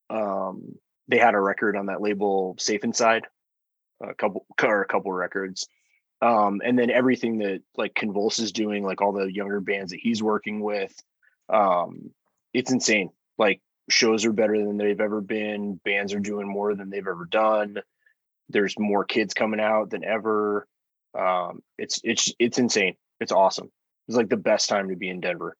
Um, 0.09 0.75
they 1.07 1.17
had 1.17 1.33
a 1.33 1.39
record 1.39 1.77
on 1.77 1.87
that 1.87 2.01
label, 2.01 2.55
Safe 2.59 2.83
Inside 2.83 3.25
a 4.01 4.13
couple 4.13 4.45
or 4.61 4.81
a 4.81 4.87
couple 4.87 5.11
records 5.11 5.67
um 6.25 6.61
and 6.65 6.77
then 6.77 6.89
everything 6.89 7.37
that 7.37 7.61
like 7.77 7.93
convulse 7.93 8.39
is 8.39 8.51
doing 8.51 8.83
like 8.83 9.01
all 9.01 9.11
the 9.11 9.31
younger 9.31 9.59
bands 9.59 9.91
that 9.91 9.99
he's 10.01 10.23
working 10.23 10.59
with 10.61 10.93
um 11.49 12.09
it's 12.53 12.71
insane. 12.71 13.09
Like 13.37 13.61
shows 13.89 14.25
are 14.25 14.31
better 14.31 14.57
than 14.57 14.77
they've 14.77 15.01
ever 15.01 15.19
been. 15.21 15.75
Bands 15.83 16.13
are 16.13 16.19
doing 16.19 16.47
more 16.47 16.73
than 16.73 16.89
they've 16.89 17.05
ever 17.05 17.25
done. 17.25 17.77
There's 18.49 18.79
more 18.79 19.03
kids 19.03 19.33
coming 19.33 19.59
out 19.59 19.89
than 19.89 20.03
ever. 20.03 20.67
Um 21.17 21.61
it's 21.77 21.99
it's 22.03 22.33
it's 22.39 22.57
insane. 22.57 22.95
It's 23.19 23.31
awesome. 23.31 23.71
It's 24.07 24.17
like 24.17 24.29
the 24.29 24.37
best 24.37 24.69
time 24.69 24.89
to 24.89 24.95
be 24.95 25.09
in 25.09 25.19
denver. 25.19 25.55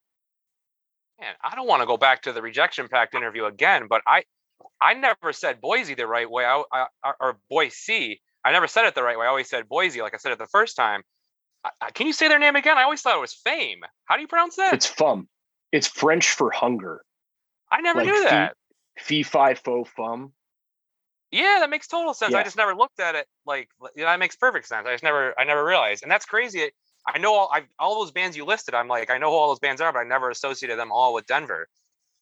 Man, 1.20 1.34
I 1.43 1.55
don't 1.55 1.68
want 1.68 1.82
to 1.82 1.86
go 1.86 1.97
back 1.97 2.24
to 2.24 2.34
the 2.34 2.41
rejection 2.41 2.88
pact 2.88 3.16
interview 3.16 3.45
again, 3.45 3.88
but 3.89 4.01
I 4.07 4.24
I 4.82 4.93
never 4.93 5.32
said 5.32 5.61
Boise 5.61 5.95
the 5.95 6.07
right 6.07 6.30
way. 6.30 6.45
I, 6.45 6.63
I 7.03 7.11
or 7.20 7.38
Boise. 7.49 8.22
I 8.46 8.52
never 8.54 8.68
said 8.68 8.86
it 8.86 8.96
the 8.96 9.04
right 9.04 9.18
way. 9.20 9.26
I 9.26 9.30
always 9.30 9.50
said 9.50 9.68
Boise, 9.68 10.02
like 10.02 10.14
I 10.14 10.18
said 10.18 10.32
it 10.32 10.39
the 10.39 10.48
first 10.48 10.78
time. 10.78 11.04
I, 11.82 11.91
can 11.91 12.08
you 12.08 12.14
say 12.14 12.28
their 12.28 12.39
name 12.39 12.56
again? 12.56 12.78
I 12.78 12.84
always 12.84 13.02
thought 13.02 13.18
it 13.18 13.22
was 13.22 13.34
Fame. 13.34 13.82
How 14.06 14.16
do 14.16 14.22
you 14.22 14.28
pronounce 14.28 14.56
that? 14.58 14.74
it's 14.74 14.86
fun 14.86 15.28
it's 15.72 15.88
french 15.88 16.32
for 16.32 16.52
hunger 16.52 17.04
I 17.72 17.82
never 17.82 18.00
like 18.00 18.06
knew 18.06 18.24
that. 18.26 18.56
fee 19.00 19.24
fi 19.24 19.56
fo 19.56 19.84
fum 19.84 20.34
Yeah, 21.32 21.58
that 21.60 21.70
makes 21.70 21.88
total 21.88 22.14
sense. 22.14 22.34
I 22.36 22.43
just 22.43 22.56
never 22.58 22.76
looked 22.76 23.00
at 23.00 23.16
it 23.16 23.28
like 23.46 23.70
that 23.96 24.20
makes 24.20 24.36
perfect 24.36 24.68
sense. 24.68 24.88
I 24.88 24.93
just 24.93 25.04
never 25.04 25.38
I 25.39 25.43
never 25.43 25.64
realized, 25.66 26.04
and 26.04 26.12
that's 26.12 26.26
crazy. 26.26 26.72
I 27.08 27.18
know 27.18 27.34
all 27.34 27.50
I 27.52 27.64
all 27.80 28.00
those 28.00 28.12
bands 28.12 28.38
you 28.38 28.46
listed. 28.46 28.74
I'm 28.74 28.88
like 28.88 29.10
I 29.10 29.18
know 29.18 29.32
who 29.32 29.36
all 29.38 29.50
those 29.50 29.60
bands 29.60 29.82
are, 29.82 29.91
but 29.91 30.00
I 30.00 30.04
never 30.04 30.30
associated 30.30 30.78
them 30.80 30.91
all 30.91 31.14
with 31.14 31.26
Denver. 31.26 31.68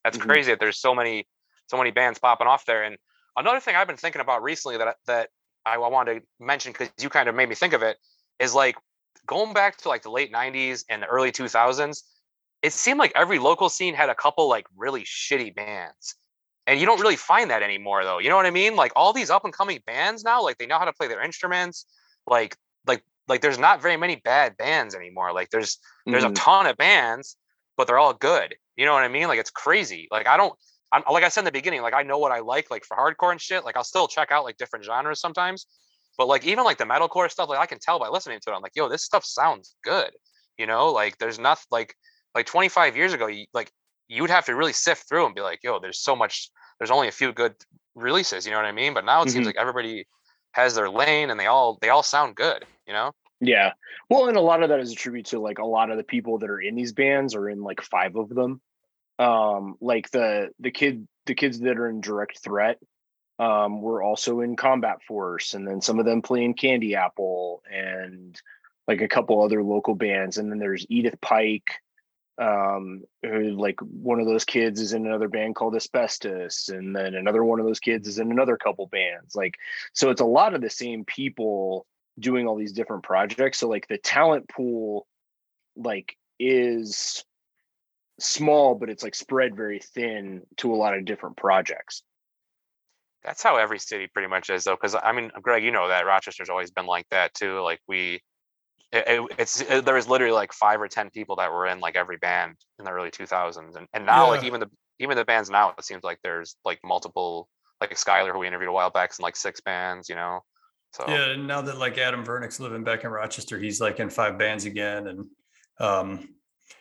That's 0.04 0.18
Mhm. 0.18 0.22
crazy 0.28 0.52
that 0.52 0.60
there's 0.60 0.80
so 0.80 0.96
many 0.96 1.28
so 1.68 1.78
many 1.78 1.92
bands 1.92 2.20
popping 2.20 2.48
off 2.48 2.66
there. 2.66 2.84
And 2.84 2.98
another 3.38 3.60
thing 3.60 3.76
I've 3.76 3.88
been 3.88 3.98
thinking 3.98 4.22
about 4.22 4.44
recently 4.44 4.78
that 4.78 4.98
that 5.06 5.30
I 5.66 5.78
wanted 5.78 6.20
to 6.20 6.26
mention 6.40 6.72
because 6.72 6.90
you 7.00 7.10
kind 7.10 7.30
of 7.30 7.36
made 7.36 7.50
me 7.50 7.56
think 7.56 7.74
of 7.74 7.82
it 7.82 7.98
is 8.40 8.54
like 8.54 8.76
going 9.26 9.54
back 9.54 9.78
to 9.78 9.90
like 9.90 10.04
the 10.04 10.12
late 10.12 10.32
90s 10.32 10.84
and 10.90 11.02
the 11.02 11.08
early 11.08 11.32
2000s. 11.32 12.04
It 12.62 12.74
seemed 12.74 13.00
like 13.00 13.12
every 13.16 13.40
local 13.40 13.70
scene 13.70 13.94
had 13.94 14.10
a 14.10 14.16
couple 14.16 14.48
like 14.50 14.66
really 14.76 15.04
shitty 15.04 15.54
bands 15.56 16.16
and 16.66 16.80
you 16.80 16.86
don't 16.86 17.00
really 17.02 17.16
find 17.16 17.50
that 17.50 17.62
anymore 17.64 18.04
though 18.04 18.20
you 18.20 18.30
know 18.30 18.36
what 18.36 18.46
i 18.46 18.52
mean 18.52 18.76
like 18.76 18.92
all 18.96 19.14
these 19.14 19.30
up 19.30 19.44
and 19.44 19.54
coming 19.54 19.80
bands 19.86 20.24
now 20.24 20.42
like 20.42 20.58
they 20.58 20.66
know 20.66 20.80
how 20.80 20.86
to 20.86 20.94
play 20.94 21.08
their 21.08 21.22
instruments 21.22 21.86
like 22.28 22.56
like 22.88 23.04
like 23.28 23.42
there's 23.42 23.60
not 23.60 23.82
very 23.82 23.98
many 23.98 24.16
bad 24.16 24.56
bands 24.58 24.96
anymore 24.96 25.34
like 25.34 25.50
there's 25.50 25.78
there's 26.06 26.24
a 26.24 26.30
Mhm. 26.30 26.36
ton 26.36 26.66
of 26.68 26.78
bands 26.78 27.36
but 27.78 27.88
they're 27.88 28.00
all 28.00 28.14
good 28.14 28.56
you 28.76 28.86
know 28.86 28.94
what 28.94 29.04
i 29.04 29.08
mean 29.08 29.28
like 29.28 29.40
it's 29.40 29.52
crazy 29.52 30.08
like 30.12 30.28
i 30.28 30.38
don't 30.38 30.54
I'm, 30.94 31.04
like 31.12 31.24
i 31.24 31.30
said 31.30 31.42
in 31.42 31.46
the 31.46 31.52
beginning 31.52 31.82
like 31.82 31.94
i 31.96 32.04
know 32.04 32.20
what 32.20 32.32
i 32.32 32.40
like 32.40 32.70
like 32.72 32.86
for 32.86 32.96
hardcore 32.96 33.32
and 33.32 33.42
shit 33.42 33.66
like 33.66 33.76
i'll 33.76 33.84
still 33.84 34.08
check 34.08 34.32
out 34.32 34.44
like 34.44 34.58
different 34.58 34.86
genres 34.86 35.20
sometimes 35.20 35.66
but 36.18 36.28
like 36.28 36.46
even 36.46 36.64
like 36.64 36.78
the 36.78 36.86
metalcore 36.86 37.30
stuff 37.30 37.50
like 37.50 37.60
i 37.60 37.66
can 37.66 37.80
tell 37.80 38.00
by 38.00 38.08
listening 38.08 38.40
to 38.42 38.52
it 38.52 38.56
i'm 38.56 38.62
like 38.62 38.76
yo 38.76 38.88
this 38.88 39.04
stuff 39.04 39.26
sounds 39.26 39.76
good 39.84 40.12
you 40.58 40.68
know 40.68 40.92
like 40.92 41.18
there's 41.18 41.40
nothing 41.40 41.66
like 41.72 41.96
like 42.36 42.46
25 42.46 42.96
years 42.96 43.14
ago 43.14 43.28
you, 43.28 43.46
like 43.54 43.72
you'd 44.08 44.30
have 44.30 44.46
to 44.46 44.56
really 44.56 44.74
sift 44.74 45.10
through 45.10 45.26
and 45.26 45.36
be 45.36 45.42
like 45.42 45.60
yo 45.64 45.80
there's 45.80 46.00
so 46.00 46.16
much 46.16 46.52
there's 46.80 46.92
only 46.92 47.08
a 47.08 47.12
few 47.12 47.34
good 47.34 47.56
releases 47.96 48.46
you 48.46 48.52
know 48.52 48.58
what 48.58 48.66
i 48.66 48.72
mean 48.72 48.94
but 48.94 49.04
now 49.06 49.22
it 49.24 49.30
seems 49.30 49.44
Mhm. 49.44 49.48
like 49.48 49.58
everybody 49.58 50.06
has 50.52 50.76
their 50.76 50.90
lane 50.90 51.32
and 51.32 51.40
they 51.40 51.48
all 51.48 51.78
they 51.82 51.90
all 51.90 52.04
sound 52.04 52.36
good 52.36 52.66
you 52.86 52.94
know 52.94 53.12
Yeah. 53.40 53.74
Well, 54.10 54.30
and 54.30 54.38
a 54.38 54.42
lot 54.42 54.64
of 54.64 54.70
that 54.70 54.80
is 54.80 54.92
a 54.92 54.96
tribute 54.96 55.26
to 55.28 55.40
like 55.40 55.58
a 55.60 55.66
lot 55.66 55.90
of 55.92 55.98
the 55.98 56.04
people 56.04 56.38
that 56.40 56.50
are 56.50 56.62
in 56.62 56.76
these 56.76 56.94
bands 56.94 57.36
are 57.36 57.50
in 57.50 57.62
like 57.62 57.82
five 57.82 58.16
of 58.16 58.30
them. 58.30 58.62
Um, 59.20 59.76
like 59.80 60.10
the 60.12 60.50
the 60.60 60.72
kid 60.72 61.08
the 61.26 61.36
kids 61.36 61.60
that 61.60 61.78
are 61.78 61.90
in 61.90 62.02
direct 62.02 62.40
threat 62.40 62.80
um 63.40 63.82
were 63.82 64.04
also 64.04 64.42
in 64.42 64.56
combat 64.56 65.02
force 65.08 65.54
and 65.54 65.68
then 65.68 65.82
some 65.82 66.00
of 66.00 66.06
them 66.06 66.22
play 66.22 66.44
in 66.44 66.54
candy 66.54 66.96
apple 66.96 67.64
and 67.72 68.40
like 68.88 69.02
a 69.02 69.08
couple 69.08 69.42
other 69.42 69.64
local 69.64 69.96
bands 69.96 70.38
and 70.38 70.52
then 70.52 70.60
there's 70.60 70.86
edith 70.88 71.20
pike 71.20 71.72
um 72.38 73.04
who 73.24 73.52
like 73.52 73.80
one 73.82 74.20
of 74.20 74.28
those 74.28 74.46
kids 74.46 74.80
is 74.80 74.94
in 74.94 75.06
another 75.06 75.28
band 75.28 75.56
called 75.56 75.76
asbestos 75.76 76.70
and 76.70 76.96
then 76.96 77.16
another 77.16 77.44
one 77.44 77.60
of 77.60 77.66
those 77.66 77.80
kids 77.80 78.08
is 78.08 78.20
in 78.20 78.32
another 78.32 78.58
couple 78.58 78.86
bands 78.88 79.36
like 79.36 79.56
so 79.94 80.10
it's 80.10 80.22
a 80.22 80.26
lot 80.26 80.54
of 80.54 80.62
the 80.62 80.70
same 80.70 81.04
people 81.04 81.86
doing 82.20 82.48
all 82.48 82.56
these 82.56 82.74
different 82.74 83.04
projects 83.04 83.60
so 83.60 83.68
like 83.68 83.88
the 83.88 83.98
talent 83.98 84.48
pool 84.48 85.08
like 85.76 86.18
is 86.40 87.24
small 88.24 88.76
but 88.76 88.90
it's 88.90 89.04
like 89.04 89.16
spread 89.16 89.56
very 89.56 89.80
thin 89.80 90.42
to 90.58 90.74
a 90.74 90.78
lot 90.78 90.96
of 90.98 91.06
different 91.06 91.38
projects 91.38 92.04
that's 93.24 93.42
how 93.44 93.56
every 93.58 93.80
city 93.80 94.08
pretty 94.08 94.28
much 94.28 94.50
is 94.50 94.64
though 94.64 94.76
because 94.76 94.96
i 95.04 95.12
mean 95.12 95.32
greg 95.42 95.64
you 95.64 95.72
know 95.72 95.88
that 95.88 96.06
rochester's 96.06 96.50
always 96.50 96.72
been 96.72 96.86
like 96.86 97.08
that 97.10 97.34
too 97.34 97.60
like 97.62 97.80
we 97.88 98.22
it, 98.92 99.04
it- 99.08 99.36
it's 99.40 99.62
it, 99.62 99.86
there 99.86 99.96
was 99.96 100.08
literally 100.08 100.34
like 100.34 100.54
five 100.54 100.82
or 100.82 100.88
ten 100.88 101.10
people 101.10 101.36
that 101.38 101.52
were 101.52 101.66
in 101.68 101.80
like 101.80 101.96
every 101.96 102.18
band 102.18 102.56
in 102.80 102.86
the 102.86 102.92
early 102.92 103.12
2000s 103.12 103.76
and, 103.76 103.88
and 103.94 104.06
now 104.06 104.28
like 104.28 104.44
even 104.44 104.60
the 104.60 104.70
even 105.00 105.18
the 105.18 105.26
bands 105.26 105.50
now 105.50 105.74
it 105.78 105.84
seems 105.84 106.04
like 106.04 106.20
there's 106.24 106.56
like 106.64 106.80
multiple 106.84 107.48
like 107.82 107.92
skylar 107.96 108.32
who 108.32 108.40
we 108.40 108.48
interviewed 108.48 108.70
a 108.70 108.74
while 108.74 108.90
back 108.92 109.12
in 109.18 109.24
like 109.24 109.36
six 109.36 109.62
bands 109.62 110.08
you 110.10 110.16
know 110.16 110.40
so 110.94 111.06
Yeah, 111.08 111.32
and 111.32 111.48
now 111.48 111.62
that 111.62 111.78
like 111.80 111.98
Adam 111.98 112.24
Vernick's 112.24 112.60
living 112.60 112.84
back 112.84 113.04
in 113.04 113.10
Rochester, 113.10 113.58
he's 113.60 113.82
like 113.82 114.00
in 114.00 114.10
five 114.12 114.38
bands 114.38 114.66
again. 114.66 115.08
And 115.08 115.26
um 115.80 116.36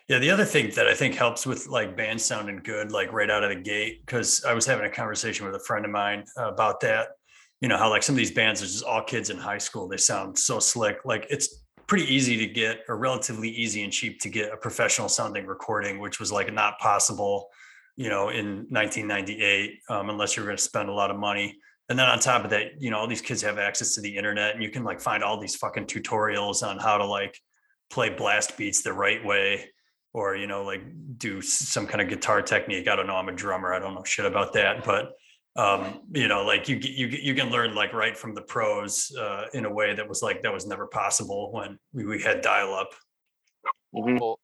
yeah, 0.09 0.19
the 0.19 0.29
other 0.29 0.45
thing 0.45 0.71
that 0.75 0.87
I 0.87 0.93
think 0.93 1.15
helps 1.15 1.45
with 1.45 1.67
like 1.67 1.95
bands 1.95 2.23
sounding 2.23 2.61
good, 2.63 2.91
like 2.91 3.11
right 3.13 3.29
out 3.29 3.43
of 3.43 3.49
the 3.49 3.61
gate, 3.61 4.05
because 4.05 4.43
I 4.43 4.53
was 4.53 4.65
having 4.65 4.85
a 4.85 4.89
conversation 4.89 5.45
with 5.45 5.55
a 5.55 5.59
friend 5.59 5.85
of 5.85 5.91
mine 5.91 6.25
about 6.37 6.81
that. 6.81 7.09
You 7.61 7.69
know, 7.69 7.77
how 7.77 7.89
like 7.89 8.03
some 8.03 8.15
of 8.15 8.17
these 8.17 8.31
bands 8.31 8.61
are 8.61 8.65
just 8.65 8.83
all 8.83 9.01
kids 9.01 9.29
in 9.29 9.37
high 9.37 9.57
school, 9.57 9.87
they 9.87 9.97
sound 9.97 10.37
so 10.37 10.59
slick. 10.59 10.97
Like 11.05 11.27
it's 11.29 11.63
pretty 11.87 12.13
easy 12.13 12.37
to 12.37 12.47
get 12.47 12.81
or 12.89 12.97
relatively 12.97 13.49
easy 13.49 13.83
and 13.83 13.93
cheap 13.93 14.19
to 14.21 14.29
get 14.29 14.51
a 14.51 14.57
professional 14.57 15.07
sounding 15.07 15.45
recording, 15.45 15.99
which 15.99 16.19
was 16.19 16.31
like 16.31 16.51
not 16.53 16.77
possible, 16.79 17.47
you 17.95 18.09
know, 18.09 18.29
in 18.29 18.65
1998, 18.69 19.79
um, 19.89 20.09
unless 20.09 20.35
you're 20.35 20.45
going 20.45 20.57
to 20.57 20.63
spend 20.63 20.89
a 20.89 20.93
lot 20.93 21.11
of 21.11 21.17
money 21.17 21.57
and 21.89 21.99
then 21.99 22.07
on 22.07 22.17
top 22.19 22.43
of 22.43 22.49
that 22.49 22.81
you 22.81 22.89
know 22.89 22.97
all 22.97 23.07
these 23.07 23.21
kids 23.21 23.41
have 23.41 23.57
access 23.57 23.93
to 23.95 24.01
the 24.01 24.15
internet 24.15 24.53
and 24.53 24.63
you 24.63 24.69
can 24.69 24.83
like 24.83 25.01
find 25.01 25.23
all 25.23 25.39
these 25.39 25.55
fucking 25.55 25.85
tutorials 25.85 26.63
on 26.63 26.79
how 26.79 26.97
to 26.97 27.05
like 27.05 27.37
play 27.89 28.09
blast 28.09 28.57
beats 28.57 28.81
the 28.81 28.93
right 28.93 29.23
way 29.23 29.69
or 30.13 30.35
you 30.35 30.47
know 30.47 30.63
like 30.63 30.81
do 31.17 31.41
some 31.41 31.85
kind 31.87 32.01
of 32.01 32.07
guitar 32.07 32.41
technique 32.41 32.87
i 32.87 32.95
don't 32.95 33.07
know 33.07 33.15
i'm 33.15 33.29
a 33.29 33.33
drummer 33.33 33.73
i 33.73 33.79
don't 33.79 33.93
know 33.95 34.03
shit 34.03 34.25
about 34.25 34.53
that 34.53 34.83
but 34.83 35.11
um 35.55 36.01
you 36.11 36.27
know 36.27 36.43
like 36.43 36.67
you 36.67 36.77
you 36.77 37.07
you 37.07 37.35
can 37.35 37.49
learn 37.49 37.75
like 37.75 37.93
right 37.93 38.17
from 38.17 38.33
the 38.33 38.41
pros 38.41 39.15
uh 39.19 39.45
in 39.53 39.65
a 39.65 39.71
way 39.71 39.93
that 39.93 40.07
was 40.07 40.21
like 40.21 40.41
that 40.41 40.53
was 40.53 40.65
never 40.65 40.87
possible 40.87 41.51
when 41.51 41.77
we, 41.93 42.05
we 42.05 42.21
had 42.21 42.41
dial 42.41 42.73
up 42.73 42.89
Mhm. 43.93 44.19
Well, 44.19 44.39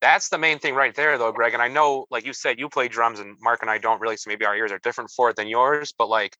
that's 0.00 0.28
the 0.28 0.38
main 0.38 0.58
thing 0.58 0.74
right 0.74 0.94
there, 0.94 1.18
though, 1.18 1.32
Greg. 1.32 1.54
And 1.54 1.62
I 1.62 1.68
know, 1.68 2.06
like 2.10 2.24
you 2.24 2.32
said, 2.32 2.58
you 2.58 2.68
play 2.68 2.88
drums, 2.88 3.20
and 3.20 3.36
Mark 3.40 3.62
and 3.62 3.70
I 3.70 3.78
don't 3.78 4.00
really, 4.00 4.16
so 4.16 4.28
maybe 4.28 4.44
our 4.44 4.56
ears 4.56 4.72
are 4.72 4.78
different 4.78 5.10
for 5.10 5.30
it 5.30 5.36
than 5.36 5.46
yours. 5.46 5.92
But 5.96 6.08
like, 6.08 6.36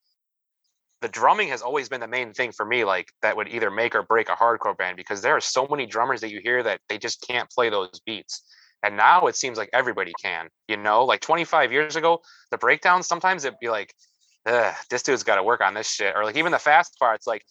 the 1.03 1.09
drumming 1.09 1.49
has 1.49 1.61
always 1.63 1.89
been 1.89 2.01
the 2.01 2.09
main 2.09 2.33
thing 2.33 2.53
for 2.53 2.65
me. 2.65 2.85
Like 2.85 3.13
that 3.21 3.37
would 3.37 3.49
either 3.49 3.71
make 3.71 3.95
or 3.95 4.03
break 4.03 4.29
a 4.29 4.33
hardcore 4.33 4.77
band 4.77 4.97
because 4.97 5.21
there 5.21 5.37
are 5.37 5.41
so 5.41 5.67
many 5.69 5.85
drummers 5.85 6.21
that 6.23 6.31
you 6.31 6.41
hear 6.43 6.63
that 6.63 6.81
they 6.89 6.97
just 6.97 7.27
can't 7.29 7.51
play 7.51 7.69
those 7.69 8.01
beats. 8.07 8.43
And 8.85 8.97
now 8.97 9.27
it 9.27 9.37
seems 9.37 9.59
like 9.59 9.69
everybody 9.73 10.13
can, 10.23 10.49
you 10.69 10.77
know, 10.77 11.05
like 11.05 11.21
25 11.21 11.73
years 11.73 11.97
ago, 11.97 12.21
the 12.51 12.59
breakdowns 12.59 13.07
sometimes 13.07 13.45
it'd 13.45 13.59
be 13.61 13.69
like, 13.69 13.93
this 14.91 15.03
dude's 15.03 15.23
got 15.23 15.37
to 15.37 15.43
work 15.43 15.61
on 15.61 15.75
this 15.75 15.91
shit. 15.91 16.15
Or 16.17 16.25
like 16.25 16.37
even 16.37 16.53
the 16.53 16.59
fast 16.59 16.97
parts, 16.99 17.27
like 17.27 17.43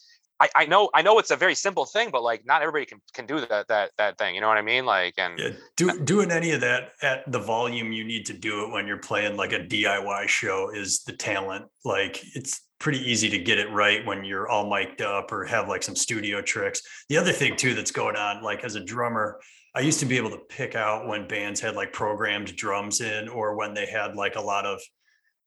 I, 0.41 0.49
I 0.55 0.65
know 0.65 0.89
I 0.93 1.03
know 1.03 1.19
it's 1.19 1.29
a 1.29 1.35
very 1.35 1.53
simple 1.53 1.85
thing, 1.85 2.09
but 2.11 2.23
like 2.23 2.45
not 2.45 2.63
everybody 2.63 2.85
can 2.85 2.99
can 3.13 3.27
do 3.27 3.45
that 3.45 3.67
that 3.67 3.91
that 3.97 4.17
thing. 4.17 4.33
You 4.33 4.41
know 4.41 4.47
what 4.47 4.57
I 4.57 4.63
mean? 4.63 4.85
Like 4.85 5.13
and 5.17 5.37
yeah, 5.37 5.49
do, 5.77 5.99
doing 6.03 6.31
any 6.31 6.51
of 6.51 6.61
that 6.61 6.93
at 7.03 7.31
the 7.31 7.39
volume 7.39 7.91
you 7.91 8.03
need 8.03 8.25
to 8.25 8.33
do 8.33 8.63
it 8.63 8.71
when 8.71 8.87
you're 8.87 8.97
playing 8.97 9.37
like 9.37 9.53
a 9.53 9.59
DIY 9.59 10.27
show 10.27 10.71
is 10.73 11.03
the 11.03 11.13
talent. 11.13 11.65
Like 11.85 12.23
it's 12.35 12.59
pretty 12.81 12.99
easy 12.99 13.29
to 13.29 13.37
get 13.37 13.59
it 13.59 13.71
right 13.71 14.03
when 14.07 14.23
you're 14.25 14.49
all 14.49 14.67
mic'd 14.67 15.03
up 15.03 15.31
or 15.31 15.45
have 15.45 15.69
like 15.69 15.83
some 15.83 15.95
studio 15.95 16.41
tricks. 16.41 16.81
The 17.09 17.17
other 17.17 17.31
thing 17.31 17.55
too 17.55 17.75
that's 17.75 17.91
going 17.91 18.15
on, 18.15 18.41
like 18.41 18.63
as 18.63 18.73
a 18.73 18.83
drummer, 18.83 19.39
I 19.75 19.81
used 19.81 19.99
to 19.99 20.07
be 20.07 20.17
able 20.17 20.31
to 20.31 20.39
pick 20.49 20.75
out 20.75 21.07
when 21.07 21.27
bands 21.27 21.61
had 21.61 21.75
like 21.75 21.93
programmed 21.93 22.55
drums 22.55 22.99
in 22.99 23.29
or 23.29 23.55
when 23.55 23.75
they 23.75 23.85
had 23.85 24.15
like 24.15 24.35
a 24.35 24.41
lot 24.41 24.65
of 24.65 24.81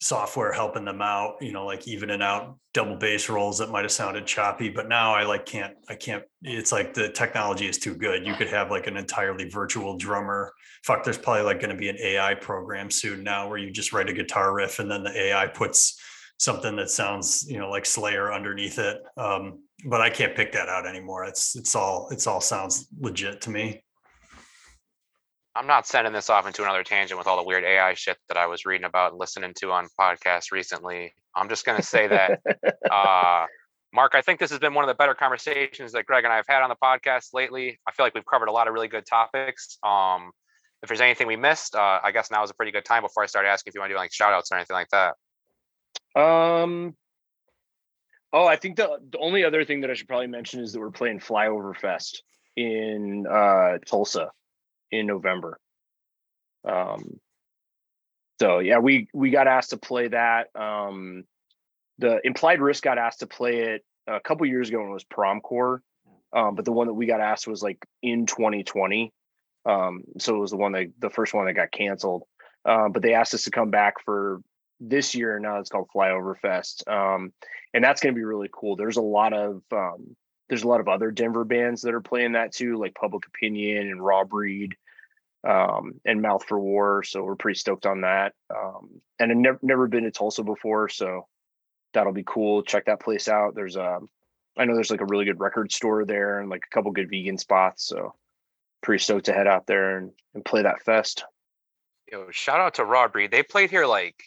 software 0.01 0.53
helping 0.53 0.85
them 0.85 1.03
out, 1.03 1.35
you 1.41 1.51
know, 1.51 1.67
like 1.67 1.89
evening 1.89 2.23
out 2.23 2.57
double 2.73 2.95
bass 2.95 3.29
rolls 3.29 3.59
that 3.59 3.71
might 3.71 3.83
have 3.83 3.91
sounded 3.91 4.27
choppy, 4.27 4.69
but 4.69 4.89
now 4.89 5.13
I 5.13 5.25
like 5.25 5.45
can't, 5.45 5.75
I 5.89 5.97
can't, 5.97 6.23
it's 6.43 6.71
like 6.71 6.95
the 6.95 7.09
technology 7.09 7.67
is 7.67 7.79
too 7.79 7.97
good. 7.97 8.25
You 8.25 8.35
could 8.35 8.49
have 8.49 8.71
like 8.71 8.87
an 8.87 8.97
entirely 8.97 9.49
virtual 9.49 9.97
drummer. 9.97 10.53
Fuck, 10.85 11.03
there's 11.03 11.19
probably 11.19 11.43
like 11.43 11.59
going 11.59 11.71
to 11.71 11.77
be 11.77 11.89
an 11.89 11.99
AI 12.01 12.35
program 12.35 12.93
soon 12.93 13.25
now 13.25 13.49
where 13.49 13.59
you 13.59 13.73
just 13.73 13.93
write 13.93 14.09
a 14.09 14.13
guitar 14.13 14.55
riff 14.55 14.79
and 14.79 14.89
then 14.89 15.03
the 15.03 15.19
AI 15.19 15.49
puts 15.49 16.01
something 16.39 16.77
that 16.77 16.91
sounds, 16.91 17.47
you 17.49 17.59
know, 17.59 17.71
like 17.71 17.87
Slayer 17.87 18.33
underneath 18.33 18.79
it. 18.79 19.03
Um, 19.17 19.61
but 19.87 20.01
I 20.01 20.11
can't 20.11 20.35
pick 20.35 20.53
that 20.53 20.69
out 20.69 20.87
anymore. 20.87 21.25
It's, 21.25 21.57
it's 21.57 21.75
all, 21.75 22.09
it's 22.11 22.27
all 22.27 22.41
sounds 22.41 22.89
legit 22.99 23.41
to 23.43 23.51
me. 23.51 23.83
I'm 25.57 25.67
not 25.69 25.87
sending 25.87 26.13
this 26.13 26.31
off 26.31 26.47
into 26.47 26.63
another 26.63 26.83
tangent 26.83 27.17
with 27.17 27.29
all 27.29 27.37
the 27.37 27.45
weird 27.45 27.63
AI 27.63 27.95
shit 27.95 28.17
that 28.29 28.37
I 28.37 28.47
was 28.47 28.67
reading 28.67 28.87
about 28.87 29.13
and 29.13 29.21
listening 29.21 29.55
to 29.59 29.71
on 29.71 29.87
podcasts 29.99 30.51
recently. 30.51 31.15
I'm 31.37 31.49
just 31.49 31.65
going 31.65 31.77
to 31.77 31.87
say 31.87 32.09
that, 32.09 32.41
uh, 32.91 33.47
Mark, 33.93 34.17
I 34.17 34.23
think 34.23 34.41
this 34.41 34.51
has 34.51 34.59
been 34.59 34.75
one 34.75 34.83
of 34.83 34.89
the 34.89 34.95
better 34.95 35.15
conversations 35.15 35.93
that 35.93 36.07
Greg 36.07 36.25
and 36.25 36.33
I 36.33 36.37
have 36.37 36.47
had 36.49 36.63
on 36.63 36.69
the 36.69 36.77
podcast 36.83 37.29
lately. 37.33 37.79
I 37.87 37.93
feel 37.93 38.05
like 38.05 38.15
we've 38.15 38.27
covered 38.27 38.49
a 38.49 38.53
lot 38.53 38.67
of 38.67 38.75
really 38.75 38.89
good 38.89 39.07
topics. 39.07 39.79
Um, 39.85 40.33
if 40.83 40.89
there's 40.89 41.01
anything 41.01 41.29
we 41.29 41.37
missed, 41.37 41.77
uh, 41.77 42.01
I 42.03 42.11
guess 42.11 42.31
now 42.33 42.43
is 42.43 42.51
a 42.51 42.55
pretty 42.55 42.73
good 42.73 42.85
time 42.85 43.05
before 43.05 43.23
I 43.23 43.27
start 43.27 43.47
asking 43.47 43.71
if 43.71 43.75
you 43.75 43.81
want 43.81 43.91
to 43.91 43.95
do 43.95 43.99
like 43.99 44.13
shout 44.13 44.33
outs 44.33 44.51
or 44.51 44.57
anything 44.57 44.75
like 44.75 44.89
that. 44.91 45.15
Um, 46.15 46.95
oh, 48.33 48.47
I 48.47 48.57
think 48.57 48.77
the, 48.77 48.99
the 49.11 49.19
only 49.19 49.45
other 49.45 49.65
thing 49.65 49.81
that 49.81 49.91
I 49.91 49.95
should 49.95 50.09
probably 50.09 50.27
mention 50.27 50.61
is 50.61 50.73
that 50.73 50.81
we're 50.81 50.91
playing 50.91 51.21
Flyover 51.21 51.77
Fest 51.77 52.23
in 52.57 53.27
uh, 53.29 53.79
Tulsa 53.87 54.31
in 54.91 55.07
November. 55.07 55.59
Um, 56.65 57.21
so 58.41 58.59
yeah, 58.59 58.79
we 58.79 59.09
we 59.13 59.31
got 59.31 59.47
asked 59.47 59.71
to 59.71 59.77
play 59.77 60.09
that. 60.09 60.49
Um, 60.55 61.25
the 61.99 62.21
Implied 62.25 62.61
Risk 62.61 62.83
got 62.83 62.99
asked 62.99 63.21
to 63.21 63.27
play 63.27 63.61
it 63.61 63.85
a 64.07 64.21
couple 64.21 64.47
years 64.47 64.69
ago 64.69 64.81
when 64.81 64.91
it 64.91 64.93
was 64.93 65.05
Promcore, 65.05 65.79
um, 66.33 66.55
but 66.55 66.65
the 66.65 66.73
one 66.73 66.89
that 66.89 66.95
we 66.95 67.07
got 67.07 67.21
asked 67.21 67.47
was 67.47 67.63
like 67.63 67.85
in 68.03 68.27
2020. 68.27 69.13
Um, 69.67 70.03
so 70.19 70.37
it 70.37 70.41
was 70.41 70.51
the 70.51 70.57
one 70.57 70.73
that 70.73 70.93
the 70.99 71.11
first 71.11 71.33
one 71.33 71.47
that 71.47 71.55
got 71.55 71.71
canceled. 71.71 72.25
Um, 72.65 72.93
but 72.93 73.03
they 73.03 73.15
asked 73.15 73.35
us 73.35 73.45
to 73.45 73.51
come 73.51 73.71
back 73.71 74.03
for 74.05 74.41
this 74.81 75.15
year. 75.15 75.39
Now 75.39 75.59
it's 75.59 75.71
called 75.71 75.89
Flyover 75.95 76.39
Fest, 76.39 76.87
um, 76.89 77.33
and 77.73 77.83
that's 77.83 78.01
going 78.01 78.15
to 78.15 78.19
be 78.19 78.25
really 78.25 78.51
cool. 78.53 78.77
There's 78.77 78.97
a 78.97 79.03
lot 79.03 79.33
of 79.33 79.63
um, 79.73 80.17
there's 80.49 80.63
a 80.63 80.69
lot 80.69 80.81
of 80.81 80.89
other 80.89 81.11
Denver 81.11 81.45
bands 81.45 81.83
that 81.83 81.95
are 81.95 82.01
playing 82.01 82.33
that 82.33 82.53
too, 82.53 82.77
like 82.77 82.95
Public 82.95 83.27
Opinion 83.27 83.89
and 83.89 84.05
Raw 84.05 84.25
Breed 84.25 84.77
um, 85.47 86.01
and 86.05 86.23
Mouth 86.23 86.45
for 86.45 86.59
War. 86.59 87.03
So 87.03 87.23
we're 87.23 87.37
pretty 87.37 87.59
stoked 87.59 87.87
on 87.87 88.03
that. 88.03 88.35
Um, 88.55 89.01
and 89.19 89.31
I've 89.31 89.39
never 89.39 89.59
never 89.63 89.89
been 89.89 90.05
to 90.05 90.11
Tulsa 90.11 90.43
before, 90.43 90.89
so 90.89 91.27
that'll 91.93 92.13
be 92.13 92.25
cool. 92.27 92.63
Check 92.63 92.87
that 92.87 93.01
place 93.01 93.29
out. 93.29 93.55
There's 93.55 93.77
a, 93.77 93.97
um, 93.97 94.09
know 94.57 94.75
there's 94.75 94.91
like 94.91 95.01
a 95.01 95.07
really 95.07 95.25
good 95.25 95.41
record 95.41 95.73
store 95.73 96.05
there 96.05 96.41
and 96.41 96.51
like 96.51 96.65
a 96.67 96.75
couple 96.75 96.91
good 96.93 97.11
vegan 97.11 97.39
spots. 97.39 97.87
So 97.87 98.15
pretty 98.83 99.03
stoked 99.03 99.27
to 99.27 99.33
head 99.33 99.47
out 99.47 99.67
there 99.67 99.99
and, 99.99 100.13
and 100.35 100.45
play 100.45 100.63
that 100.63 100.83
fest. 100.83 101.25
Yo, 102.11 102.31
shout 102.31 102.61
out 102.61 102.75
to 102.75 102.85
Raw 102.85 103.09
Breed. 103.09 103.31
They 103.31 103.43
played 103.43 103.71
here 103.71 103.87
like 103.87 104.23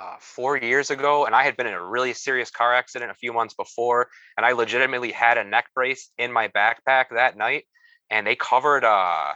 uh, 0.00 0.16
four 0.18 0.56
years 0.56 0.90
ago, 0.90 1.26
and 1.26 1.34
I 1.34 1.44
had 1.44 1.56
been 1.56 1.66
in 1.66 1.74
a 1.74 1.84
really 1.84 2.14
serious 2.14 2.50
car 2.50 2.74
accident 2.74 3.10
a 3.10 3.14
few 3.14 3.32
months 3.32 3.54
before, 3.54 4.08
and 4.36 4.46
I 4.46 4.52
legitimately 4.52 5.12
had 5.12 5.36
a 5.36 5.44
neck 5.44 5.66
brace 5.74 6.10
in 6.16 6.32
my 6.32 6.48
backpack 6.48 7.06
that 7.10 7.36
night. 7.36 7.64
And 8.08 8.26
they 8.26 8.34
covered 8.34 8.82
uh, 8.82 9.32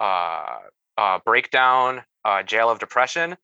uh, 0.00 0.58
uh, 0.96 1.18
breakdown, 1.24 2.02
uh, 2.24 2.42
jail 2.44 2.70
of 2.70 2.78
depression. 2.78 3.36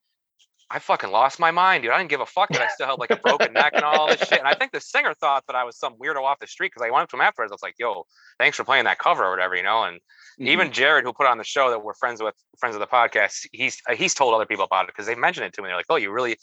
I 0.71 0.79
fucking 0.79 1.11
lost 1.11 1.39
my 1.39 1.51
mind, 1.51 1.83
dude. 1.83 1.93
I 1.93 1.99
didn't 1.99 2.11
give 2.11 2.21
a 2.21 2.27
fuck 2.27 2.49
that 2.51 2.63
I 2.63 2.69
still 2.69 2.87
had 2.87 2.99
like 2.99 3.11
a 3.11 3.17
broken 3.17 3.53
neck 3.53 3.73
and 3.75 3.85
all 3.85 4.09
this 4.09 4.21
shit. 4.21 4.39
And 4.39 4.49
I 4.49 4.55
think 4.55 4.73
the 4.73 4.81
singer 4.81 5.13
thought 5.15 5.45
that 5.47 5.57
I 5.57 5.65
was 5.65 5.77
some 5.77 5.95
weirdo 5.99 6.23
off 6.23 6.39
the 6.41 6.47
street 6.47 6.73
because 6.75 6.87
I 6.87 6.91
went 6.91 7.03
up 7.03 7.11
to 7.11 7.17
him 7.17 7.21
afterwards. 7.21 7.53
I 7.53 7.55
was 7.55 7.63
like, 7.63 7.75
"Yo, 7.79 8.07
thanks 8.39 8.57
for 8.57 8.65
playing 8.65 8.85
that 8.85 8.99
cover 8.99 9.25
or 9.25 9.31
whatever," 9.31 9.55
you 9.55 9.63
know. 9.63 9.85
And 9.85 10.01
mm-hmm. 10.39 10.49
even 10.49 10.73
Jared, 10.73 11.05
who 11.05 11.13
put 11.13 11.27
on 11.27 11.39
the 11.39 11.45
show 11.45 11.71
that 11.71 11.83
we're 11.83 11.95
friends 11.95 12.23
with, 12.23 12.35
friends 12.59 12.75
of 12.75 12.81
the 12.81 12.87
podcast, 12.87 13.47
he's 13.53 13.81
uh, 13.89 13.95
he's 13.95 14.15
told 14.15 14.35
other 14.35 14.47
people 14.47 14.65
about 14.65 14.85
it 14.85 14.89
because 14.89 15.07
they 15.07 15.15
mentioned 15.15 15.47
it 15.47 15.53
to 15.55 15.63
me. 15.63 15.69
They're 15.69 15.77
like, 15.77 15.87
"Oh, 15.89 15.97
you 15.97 16.11
really 16.11 16.37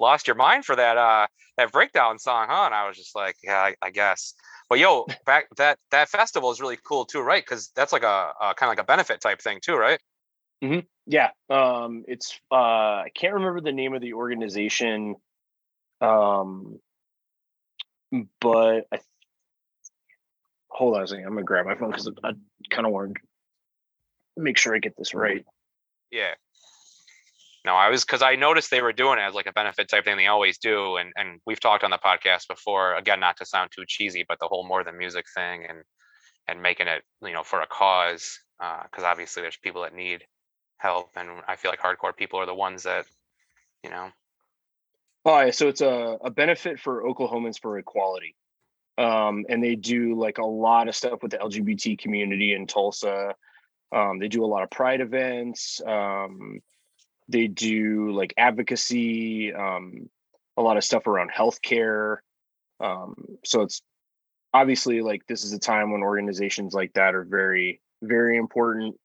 lost 0.00 0.26
your 0.26 0.36
mind 0.36 0.64
for 0.64 0.76
that 0.76 0.96
uh 0.96 1.26
that 1.56 1.72
breakdown 1.72 2.18
song, 2.18 2.46
huh?" 2.48 2.64
And 2.66 2.74
I 2.74 2.86
was 2.86 2.96
just 2.96 3.14
like, 3.14 3.36
"Yeah, 3.42 3.58
I, 3.58 3.74
I 3.82 3.90
guess." 3.90 4.34
But 4.68 4.78
yo, 4.78 5.06
back 5.26 5.46
that 5.56 5.78
that 5.90 6.08
festival 6.08 6.50
is 6.50 6.60
really 6.60 6.78
cool 6.86 7.04
too, 7.04 7.20
right? 7.20 7.42
Because 7.44 7.70
that's 7.74 7.92
like 7.92 8.04
a, 8.04 8.32
a 8.40 8.54
kind 8.54 8.70
of 8.70 8.76
like 8.76 8.80
a 8.80 8.84
benefit 8.84 9.20
type 9.20 9.40
thing 9.40 9.58
too, 9.62 9.76
right? 9.76 9.98
Mm-hmm. 10.62 10.80
Yeah, 11.06 11.30
um, 11.48 12.04
it's 12.08 12.38
uh, 12.50 12.54
I 12.54 13.10
can't 13.14 13.34
remember 13.34 13.60
the 13.60 13.72
name 13.72 13.94
of 13.94 14.02
the 14.02 14.14
organization, 14.14 15.14
um, 16.00 16.80
but 18.40 18.86
I 18.92 18.98
hold 20.68 20.96
on 20.96 21.02
a 21.02 21.06
second. 21.06 21.24
I'm 21.24 21.32
gonna 21.32 21.44
grab 21.44 21.66
my 21.66 21.76
phone 21.76 21.90
because 21.90 22.10
I 22.22 22.32
kind 22.70 22.86
of 22.86 22.92
wanted 22.92 23.14
to 23.14 23.20
make 24.38 24.58
sure 24.58 24.74
I 24.74 24.78
get 24.78 24.96
this 24.96 25.14
right. 25.14 25.44
Yeah. 26.10 26.34
No, 27.64 27.74
I 27.74 27.90
was 27.90 28.04
because 28.04 28.22
I 28.22 28.36
noticed 28.36 28.70
they 28.70 28.80
were 28.80 28.92
doing 28.92 29.18
it 29.18 29.22
as 29.22 29.34
like 29.34 29.46
a 29.46 29.52
benefit 29.52 29.88
type 29.88 30.04
thing. 30.04 30.16
They 30.16 30.28
always 30.28 30.58
do, 30.58 30.96
and 30.96 31.12
and 31.16 31.40
we've 31.44 31.60
talked 31.60 31.84
on 31.84 31.90
the 31.90 31.98
podcast 31.98 32.48
before. 32.48 32.94
Again, 32.94 33.20
not 33.20 33.36
to 33.38 33.44
sound 33.44 33.70
too 33.74 33.84
cheesy, 33.86 34.24
but 34.26 34.38
the 34.40 34.46
whole 34.46 34.66
more 34.66 34.84
than 34.84 34.96
music 34.96 35.26
thing 35.34 35.66
and 35.68 35.78
and 36.46 36.62
making 36.62 36.86
it 36.86 37.02
you 37.22 37.32
know 37.32 37.42
for 37.42 37.60
a 37.60 37.66
cause 37.66 38.38
because 38.58 39.04
uh, 39.04 39.06
obviously 39.06 39.42
there's 39.42 39.58
people 39.58 39.82
that 39.82 39.94
need 39.94 40.24
help, 40.78 41.10
and 41.16 41.28
I 41.46 41.56
feel 41.56 41.70
like 41.70 41.80
hardcore 41.80 42.16
people 42.16 42.40
are 42.40 42.46
the 42.46 42.54
ones 42.54 42.84
that 42.84 43.04
you 43.84 43.90
know. 43.90 44.08
Oh, 45.24 45.40
yeah, 45.40 45.50
so 45.50 45.68
it's 45.68 45.80
a, 45.80 46.16
a 46.22 46.30
benefit 46.30 46.80
for 46.80 47.02
Oklahomans 47.02 47.60
for 47.60 47.78
equality. 47.78 48.34
Um, 48.96 49.44
and 49.48 49.62
they 49.62 49.76
do 49.76 50.18
like 50.18 50.38
a 50.38 50.46
lot 50.46 50.88
of 50.88 50.96
stuff 50.96 51.22
with 51.22 51.32
the 51.32 51.38
LGBT 51.38 51.98
community 51.98 52.54
in 52.54 52.66
Tulsa. 52.66 53.34
Um, 53.92 54.18
they 54.18 54.28
do 54.28 54.44
a 54.44 54.46
lot 54.46 54.62
of 54.62 54.70
pride 54.70 55.00
events. 55.00 55.80
Um, 55.86 56.60
they 57.28 57.46
do 57.46 58.12
like 58.12 58.34
advocacy, 58.36 59.52
um, 59.52 60.08
a 60.56 60.62
lot 60.62 60.76
of 60.76 60.84
stuff 60.84 61.06
around 61.06 61.30
healthcare. 61.36 62.18
Um, 62.80 63.14
so 63.44 63.62
it's 63.62 63.82
obviously 64.52 65.02
like 65.02 65.26
this 65.26 65.44
is 65.44 65.52
a 65.52 65.58
time 65.58 65.92
when 65.92 66.02
organizations 66.02 66.74
like 66.74 66.92
that 66.94 67.14
are 67.14 67.24
very, 67.24 67.80
very 68.02 68.36
important, 68.38 68.96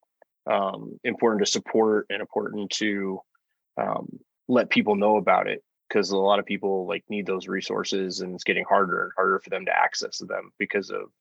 um, 0.49 0.99
important 1.03 1.45
to 1.45 1.51
support 1.51 2.07
and 2.09 2.21
important 2.21 2.69
to 2.71 3.19
um, 3.77 4.19
let 4.47 4.69
people 4.69 4.95
know 4.95 5.17
about 5.17 5.47
it 5.47 5.63
because 5.87 6.11
a 6.11 6.17
lot 6.17 6.39
of 6.39 6.45
people 6.45 6.87
like 6.87 7.03
need 7.09 7.25
those 7.25 7.47
resources 7.47 8.21
and 8.21 8.33
it's 8.33 8.43
getting 8.43 8.65
harder 8.67 9.03
and 9.03 9.11
harder 9.15 9.39
for 9.39 9.49
them 9.49 9.65
to 9.65 9.77
access 9.77 10.17
them 10.19 10.51
because 10.57 10.89
of 10.89 11.11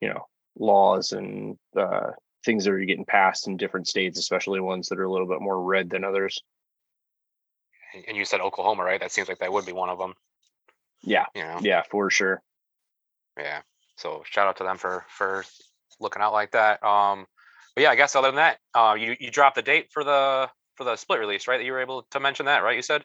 you 0.00 0.08
know 0.08 0.26
laws 0.58 1.12
and 1.12 1.56
uh, 1.78 2.10
things 2.44 2.64
that 2.64 2.72
are 2.72 2.78
getting 2.78 3.04
passed 3.04 3.46
in 3.46 3.56
different 3.56 3.88
states, 3.88 4.18
especially 4.18 4.60
ones 4.60 4.88
that 4.88 4.98
are 4.98 5.04
a 5.04 5.10
little 5.10 5.26
bit 5.26 5.40
more 5.40 5.62
red 5.62 5.90
than 5.90 6.04
others. 6.04 6.42
And 8.06 8.16
you 8.16 8.24
said 8.24 8.40
Oklahoma, 8.40 8.84
right? 8.84 9.00
That 9.00 9.12
seems 9.12 9.28
like 9.28 9.38
that 9.38 9.52
would 9.52 9.66
be 9.66 9.72
one 9.72 9.88
of 9.88 9.98
them. 9.98 10.14
Yeah. 11.02 11.26
You 11.34 11.42
know? 11.42 11.58
Yeah, 11.62 11.82
for 11.90 12.10
sure. 12.10 12.42
Yeah. 13.38 13.60
So 13.96 14.22
shout 14.24 14.46
out 14.46 14.58
to 14.58 14.64
them 14.64 14.78
for 14.78 15.04
for 15.08 15.44
looking 16.00 16.22
out 16.22 16.32
like 16.32 16.52
that. 16.52 16.82
Um, 16.84 17.26
but 17.74 17.82
yeah, 17.82 17.90
I 17.90 17.96
guess 17.96 18.14
other 18.14 18.28
than 18.28 18.36
that, 18.36 18.58
uh, 18.74 18.94
you 18.94 19.16
you 19.18 19.30
dropped 19.30 19.56
the 19.56 19.62
date 19.62 19.88
for 19.90 20.04
the 20.04 20.48
for 20.76 20.84
the 20.84 20.96
split 20.96 21.18
release, 21.18 21.48
right? 21.48 21.58
That 21.58 21.64
you 21.64 21.72
were 21.72 21.80
able 21.80 22.02
to 22.10 22.20
mention 22.20 22.46
that, 22.46 22.62
right? 22.62 22.76
You 22.76 22.82
said. 22.82 23.04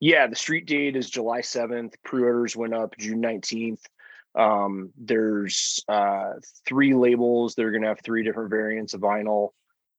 Yeah, 0.00 0.26
the 0.26 0.34
street 0.34 0.66
date 0.66 0.96
is 0.96 1.08
July 1.08 1.42
seventh. 1.42 1.94
Pre-orders 2.04 2.56
went 2.56 2.74
up 2.74 2.96
June 2.98 3.20
nineteenth. 3.20 3.86
Um, 4.34 4.90
there's 4.96 5.84
uh, 5.88 6.32
three 6.66 6.94
labels. 6.94 7.54
They're 7.54 7.70
going 7.70 7.82
to 7.82 7.88
have 7.88 8.00
three 8.04 8.24
different 8.24 8.50
variants 8.50 8.94
of 8.94 9.00
vinyl. 9.00 9.50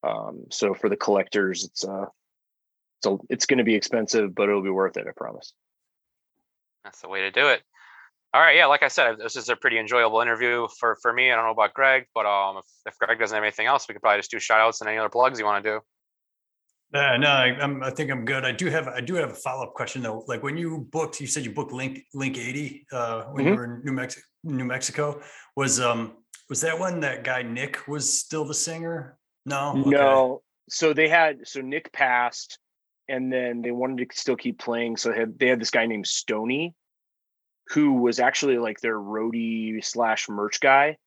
Um, 0.02 0.46
so 0.50 0.74
for 0.74 0.90
the 0.90 0.98
collectors, 0.98 1.64
it's 1.64 1.86
uh, 1.86 2.06
so 3.04 3.20
it's 3.30 3.46
going 3.46 3.60
to 3.60 3.64
be 3.64 3.76
expensive, 3.76 4.34
but 4.34 4.50
it'll 4.50 4.64
be 4.64 4.70
worth 4.70 4.98
it. 4.98 5.08
I 5.08 5.12
promise. 5.16 5.54
That's 6.84 7.02
the 7.02 7.10
way 7.10 7.22
to 7.22 7.32
do 7.32 7.48
it. 7.48 7.62
All 8.34 8.42
right, 8.42 8.56
yeah, 8.56 8.66
like 8.66 8.82
I 8.82 8.88
said, 8.88 9.18
this 9.20 9.36
is 9.36 9.50
a 9.50 9.56
pretty 9.56 9.78
enjoyable 9.78 10.20
interview 10.20 10.68
for 10.80 10.98
for 11.02 11.14
me. 11.14 11.32
I 11.32 11.36
don't 11.36 11.46
know 11.46 11.52
about 11.52 11.76
Greg, 11.76 12.08
but 12.16 12.26
um, 12.26 12.58
if, 12.58 12.94
if 12.94 12.98
Greg 12.98 13.20
doesn't 13.20 13.36
have 13.36 13.44
anything 13.44 13.68
else, 13.68 13.88
we 13.88 13.94
could 13.94 14.02
probably 14.02 14.20
just 14.20 14.32
do 14.32 14.40
shout 14.40 14.60
outs 14.60 14.82
and 14.82 14.90
any 14.90 14.98
other 14.98 15.10
plugs 15.10 15.38
you 15.38 15.46
want 15.46 15.64
to 15.64 15.70
do. 15.70 15.80
Uh, 16.94 17.18
no, 17.18 17.28
I, 17.28 17.46
I'm, 17.60 17.82
I 17.82 17.90
think 17.90 18.12
I'm 18.12 18.24
good. 18.24 18.46
I 18.46 18.52
do 18.52 18.68
have, 18.70 18.88
I 18.88 19.02
do 19.02 19.16
have 19.16 19.32
a 19.32 19.36
follow 19.36 19.64
up 19.64 19.74
question 19.74 20.04
though. 20.04 20.24
Like 20.28 20.44
when 20.44 20.56
you 20.58 20.88
booked, 20.92 21.20
you 21.20 21.26
said 21.26 21.44
you 21.44 21.52
booked 21.52 21.74
Link 21.74 22.04
Link 22.14 22.38
80 22.38 22.86
uh, 22.92 23.24
when 23.32 23.46
you 23.46 23.52
Mhm. 23.52 23.56
were 23.56 23.64
in 23.66 23.82
New 23.84 23.94
Mexico. 23.94 24.26
New 24.44 24.66
Mexico 24.66 25.22
was 25.56 25.80
um 25.80 26.18
was 26.50 26.62
that 26.62 26.78
when 26.78 27.00
that 27.00 27.24
guy 27.24 27.42
Nick 27.42 27.88
was 27.88 28.20
still 28.20 28.46
the 28.46 28.54
singer? 28.54 29.18
No, 29.46 29.72
Okay. 29.72 29.90
No. 29.90 30.42
So 30.70 30.94
they 30.94 31.08
had 31.08 31.48
so 31.48 31.62
Nick 31.62 31.92
passed, 31.94 32.60
and 33.08 33.32
then 33.32 33.62
they 33.62 33.72
wanted 33.72 34.10
to 34.10 34.16
still 34.16 34.36
keep 34.36 34.60
playing. 34.60 34.98
So 34.98 35.10
they 35.10 35.20
had 35.20 35.40
they 35.40 35.48
had 35.48 35.60
this 35.62 35.72
guy 35.72 35.86
named 35.86 36.06
Stony, 36.08 36.74
who 37.70 37.94
was 37.94 38.20
actually 38.20 38.58
like 38.58 38.80
their 38.82 39.00
roadie 39.00 39.84
slash 39.84 40.30
merch 40.30 40.60
guy. 40.60 40.98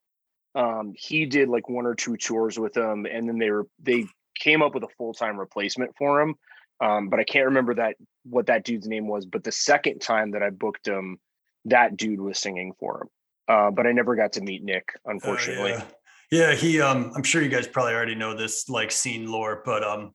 Um, 0.54 0.94
he 0.96 1.26
did 1.26 1.48
like 1.48 1.68
one 1.68 1.86
or 1.86 1.94
two 1.94 2.16
tours 2.16 2.58
with 2.58 2.72
them, 2.72 3.06
and 3.06 3.28
then 3.28 3.38
they 3.38 3.50
were 3.50 3.66
they 3.82 4.06
came 4.38 4.62
up 4.62 4.74
with 4.74 4.84
a 4.84 4.88
full 4.98 5.14
time 5.14 5.38
replacement 5.38 5.96
for 5.96 6.20
him. 6.20 6.34
Um, 6.80 7.08
but 7.08 7.20
I 7.20 7.24
can't 7.24 7.46
remember 7.46 7.74
that 7.76 7.96
what 8.24 8.46
that 8.46 8.64
dude's 8.64 8.86
name 8.86 9.06
was. 9.06 9.24
But 9.24 9.44
the 9.44 9.52
second 9.52 10.00
time 10.00 10.32
that 10.32 10.42
I 10.42 10.50
booked 10.50 10.86
him, 10.86 11.18
that 11.64 11.96
dude 11.96 12.20
was 12.20 12.38
singing 12.38 12.74
for 12.78 13.02
him. 13.02 13.08
Uh, 13.48 13.70
but 13.70 13.86
I 13.86 13.92
never 13.92 14.14
got 14.16 14.32
to 14.34 14.40
meet 14.40 14.62
Nick, 14.62 14.88
Uh, 15.06 15.12
unfortunately. 15.12 15.70
yeah. 15.70 15.84
yeah, 16.30 16.54
he 16.54 16.80
um 16.80 17.12
I'm 17.16 17.22
sure 17.22 17.42
you 17.42 17.48
guys 17.48 17.66
probably 17.66 17.94
already 17.94 18.14
know 18.14 18.36
this 18.36 18.68
like 18.68 18.90
scene 18.90 19.30
lore, 19.30 19.62
but 19.64 19.82
um 19.84 20.12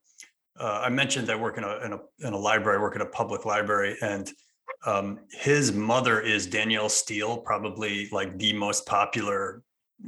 uh, 0.59 0.81
I 0.85 0.89
mentioned 0.89 1.29
I 1.31 1.35
work 1.35 1.57
in 1.57 1.63
a 1.63 1.77
in 1.85 1.93
a 1.93 1.99
in 2.27 2.33
a 2.33 2.37
library, 2.37 2.77
I 2.77 2.81
work 2.81 2.95
in 2.95 3.01
a 3.01 3.05
public 3.05 3.45
library, 3.45 3.95
and 4.01 4.29
um 4.85 5.19
his 5.31 5.71
mother 5.71 6.19
is 6.19 6.45
Danielle 6.45 6.89
Steel, 6.89 7.37
probably 7.37 8.07
like 8.11 8.37
the 8.37 8.53
most 8.53 8.85
popular 8.85 9.63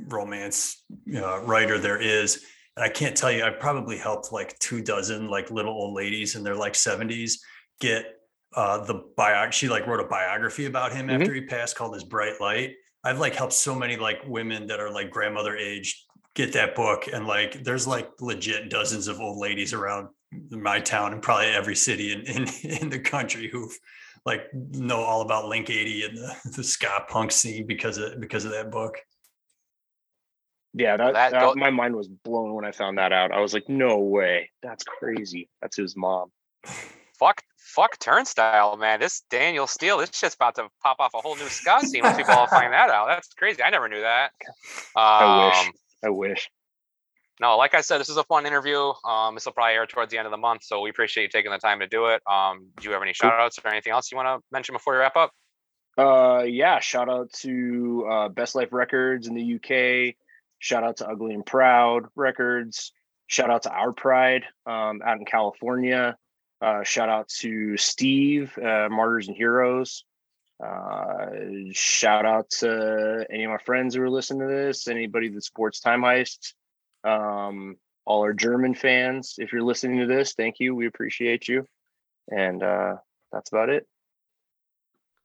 romance 0.08 0.84
uh, 1.16 1.40
writer 1.42 1.80
there 1.80 1.98
is. 1.98 2.44
And 2.76 2.84
I 2.84 2.90
can't 2.90 3.16
tell 3.16 3.32
you, 3.32 3.44
I 3.44 3.52
probably 3.52 3.98
helped 3.98 4.32
like 4.32 4.58
two 4.60 4.82
dozen 4.82 5.28
like 5.28 5.52
little 5.52 5.74
old 5.74 5.94
ladies 5.96 6.36
in 6.36 6.44
their 6.44 6.56
like 6.56 6.74
70s 6.74 7.34
get 7.80 8.06
uh 8.56 8.84
the 8.86 9.02
bio 9.18 9.50
she 9.50 9.68
like 9.68 9.88
wrote 9.88 10.00
a 10.00 10.08
biography 10.08 10.66
about 10.68 10.94
him 10.94 11.08
Mhm. 11.08 11.20
after 11.22 11.34
he 11.34 11.42
passed 11.42 11.76
called 11.76 11.94
his 11.96 12.04
bright 12.04 12.40
light 12.40 12.76
I've 13.04 13.20
like 13.20 13.34
helped 13.36 13.54
so 13.54 13.74
many 13.76 13.98
like 13.98 14.20
women 14.28 14.68
that 14.68 14.80
are 14.80 14.92
like 14.92 15.10
grandmother 15.10 15.58
age 15.58 16.06
get 16.36 16.54
that 16.54 16.76
book 16.76 17.08
and 17.12 17.26
like 17.28 17.64
there's 17.64 17.88
like 17.88 18.10
legit 18.22 18.70
dozens 18.70 19.08
of 19.08 19.20
old 19.20 19.38
ladies 19.40 19.74
around 19.74 20.08
my 20.52 20.80
town 20.80 21.14
and 21.14 21.22
probably 21.22 21.48
every 21.48 21.76
city 21.76 22.12
in 22.12 22.22
in, 22.22 22.48
in 22.82 22.90
the 22.90 23.00
country 23.00 23.50
who've 23.52 23.76
like 24.26 24.44
know 24.54 25.02
all 25.02 25.22
about 25.22 25.48
Link 25.50 25.70
80 25.70 26.04
and 26.06 26.18
the, 26.18 26.36
the 26.58 26.64
ska 26.64 27.06
punk 27.10 27.32
scene 27.32 27.66
because 27.66 27.98
of 27.98 28.20
because 28.22 28.46
of 28.46 28.52
that 28.52 28.70
book. 28.72 28.96
Yeah, 30.74 30.98
that, 30.98 31.14
That 31.14 31.32
that- 31.32 31.56
my 31.56 31.70
mind 31.70 31.96
was 31.96 32.08
blown 32.08 32.54
when 32.54 32.66
I 32.66 32.72
found 32.72 32.98
that 32.98 33.12
out. 33.14 33.32
I 33.32 33.40
was 33.40 33.54
like, 33.54 33.70
no 33.70 34.00
way. 34.00 34.50
That's 34.62 34.84
crazy. 34.84 35.50
That's 35.62 35.78
his 35.78 35.96
mom. 35.96 36.32
Fuck, 37.20 37.44
fuck 37.58 38.00
Turnstile, 38.00 38.76
man. 38.78 39.00
This 39.00 39.22
Daniel 39.30 39.68
Steel, 39.68 40.00
this 40.00 40.10
shit's 40.14 40.36
about 40.36 40.56
to 40.56 40.68
pop 40.82 40.98
off 41.00 41.14
a 41.14 41.20
whole 41.20 41.36
new 41.36 41.46
ska 41.48 41.82
scene 41.82 42.04
once 42.04 42.18
people 42.18 42.34
all 42.34 42.48
find 42.48 42.74
that 42.74 42.90
out. 42.90 43.08
That's 43.08 43.30
crazy. 43.36 43.62
I 43.62 43.70
never 43.70 43.88
knew 43.88 44.02
that. 44.02 44.32
I 44.96 45.46
wish. 45.48 45.68
Um, 45.68 45.74
I 46.06 46.10
wish. 46.10 46.50
No, 47.40 47.58
like 47.58 47.74
I 47.76 47.82
said, 47.82 48.00
this 48.00 48.10
is 48.10 48.18
a 48.18 48.24
fun 48.24 48.46
interview. 48.46 48.94
Um, 49.06 49.36
this 49.36 49.46
will 49.46 49.54
probably 49.54 49.74
air 49.74 49.86
towards 49.86 50.12
the 50.12 50.18
end 50.18 50.26
of 50.28 50.32
the 50.32 50.38
month, 50.38 50.64
so 50.64 50.82
we 50.82 50.90
appreciate 50.90 51.24
you 51.24 51.30
taking 51.30 51.52
the 51.52 51.58
time 51.58 51.80
to 51.80 51.88
do 51.88 52.08
it. 52.08 52.22
Um, 52.30 52.68
do 52.80 52.88
you 52.88 52.94
have 52.94 53.02
any 53.02 53.14
shout 53.14 53.34
outs 53.34 53.60
or 53.64 53.70
anything 53.70 53.92
else 53.92 54.12
you 54.12 54.18
want 54.18 54.28
to 54.28 54.44
mention 54.52 54.74
before 54.74 54.94
we 54.94 55.00
wrap 55.00 55.16
up? 55.18 55.32
Uh 55.96 56.44
yeah, 56.48 56.80
shout 56.80 57.08
out 57.08 57.32
to 57.34 58.08
uh 58.10 58.30
Best 58.30 58.56
Life 58.56 58.70
Records 58.72 59.28
in 59.28 59.36
the 59.36 59.56
UK. 59.56 60.16
Shout 60.64 60.86
out 60.86 60.96
to 60.98 61.10
Ugly 61.10 61.34
and 61.34 61.46
Proud 61.46 62.06
Records. 62.16 62.94
Shout 63.28 63.50
out 63.50 63.64
to 63.64 63.70
Our 63.70 63.92
Pride 63.92 64.46
um 64.66 65.02
out 65.04 65.18
in 65.18 65.26
California. 65.26 66.16
Uh 66.62 66.84
shout 66.84 67.10
out 67.10 67.28
to 67.42 67.76
Steve, 67.76 68.58
uh 68.58 68.88
Martyrs 68.90 69.28
and 69.28 69.36
Heroes. 69.36 70.06
Uh 70.66 71.26
shout 71.74 72.26
out 72.26 72.50
to 72.62 73.26
any 73.30 73.44
of 73.44 73.52
my 73.52 73.58
friends 73.58 73.94
who 73.94 74.04
are 74.04 74.10
listening 74.10 74.48
to 74.48 74.56
this, 74.56 74.88
anybody 74.88 75.28
that 75.28 75.44
supports 75.44 75.82
Time 75.82 76.00
Heist. 76.00 76.54
Um 77.04 77.76
all 78.06 78.22
our 78.22 78.34
German 78.34 78.74
fans, 78.74 79.36
if 79.40 79.52
you're 79.52 79.64
listening 79.64 80.00
to 80.00 80.06
this, 80.06 80.32
thank 80.34 80.62
you. 80.62 80.74
We 80.74 80.88
appreciate 80.88 81.50
you. 81.50 81.68
And 82.32 82.64
uh 82.64 82.96
that's 83.34 83.52
about 83.52 83.68
it. 83.68 83.86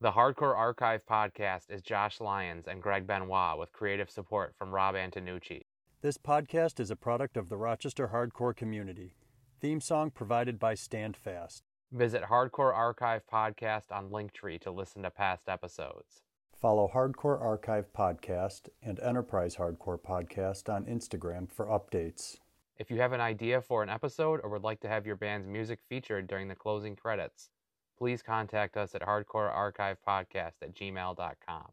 The 0.01 0.13
Hardcore 0.13 0.57
Archive 0.57 1.05
podcast 1.05 1.71
is 1.71 1.83
Josh 1.83 2.21
Lyons 2.21 2.69
and 2.69 2.81
Greg 2.81 3.05
Benoit 3.05 3.59
with 3.59 3.73
creative 3.73 4.09
support 4.09 4.55
from 4.57 4.71
Rob 4.71 4.95
Antonucci. 4.95 5.63
This 6.03 6.17
podcast 6.17 6.79
is 6.79 6.93
a 6.93 6.95
product 6.95 7.37
of 7.37 7.49
the 7.49 7.57
Rochester 7.57 8.13
hardcore 8.15 8.55
community. 8.55 9.17
Theme 9.61 9.81
song 9.81 10.13
provided 10.13 10.61
by 10.61 10.75
Stand 10.75 11.17
Fast. 11.17 11.65
Visit 11.91 12.23
Hardcore 12.31 12.73
Archive 12.73 13.23
Podcast 13.27 13.91
on 13.91 14.09
Linktree 14.11 14.61
to 14.61 14.71
listen 14.71 15.03
to 15.03 15.11
past 15.11 15.49
episodes. 15.49 16.23
Follow 16.55 16.89
Hardcore 16.95 17.43
Archive 17.43 17.93
Podcast 17.93 18.69
and 18.81 19.01
Enterprise 19.01 19.57
Hardcore 19.57 20.01
Podcast 20.01 20.73
on 20.73 20.85
Instagram 20.85 21.51
for 21.51 21.67
updates. 21.67 22.37
If 22.77 22.89
you 22.89 23.01
have 23.01 23.13
an 23.13 23.21
idea 23.21 23.61
for 23.61 23.83
an 23.83 23.89
episode 23.89 24.39
or 24.45 24.51
would 24.51 24.63
like 24.63 24.79
to 24.83 24.89
have 24.89 25.07
your 25.07 25.17
band's 25.17 25.49
music 25.49 25.81
featured 25.89 26.29
during 26.29 26.47
the 26.47 26.55
closing 26.55 26.95
credits, 26.95 27.51
please 27.99 28.23
contact 28.23 28.77
us 28.77 28.95
at 28.95 29.03
hardcorearchivepodcast 29.03 30.53
at 30.63 30.75
gmail.com. 30.75 31.67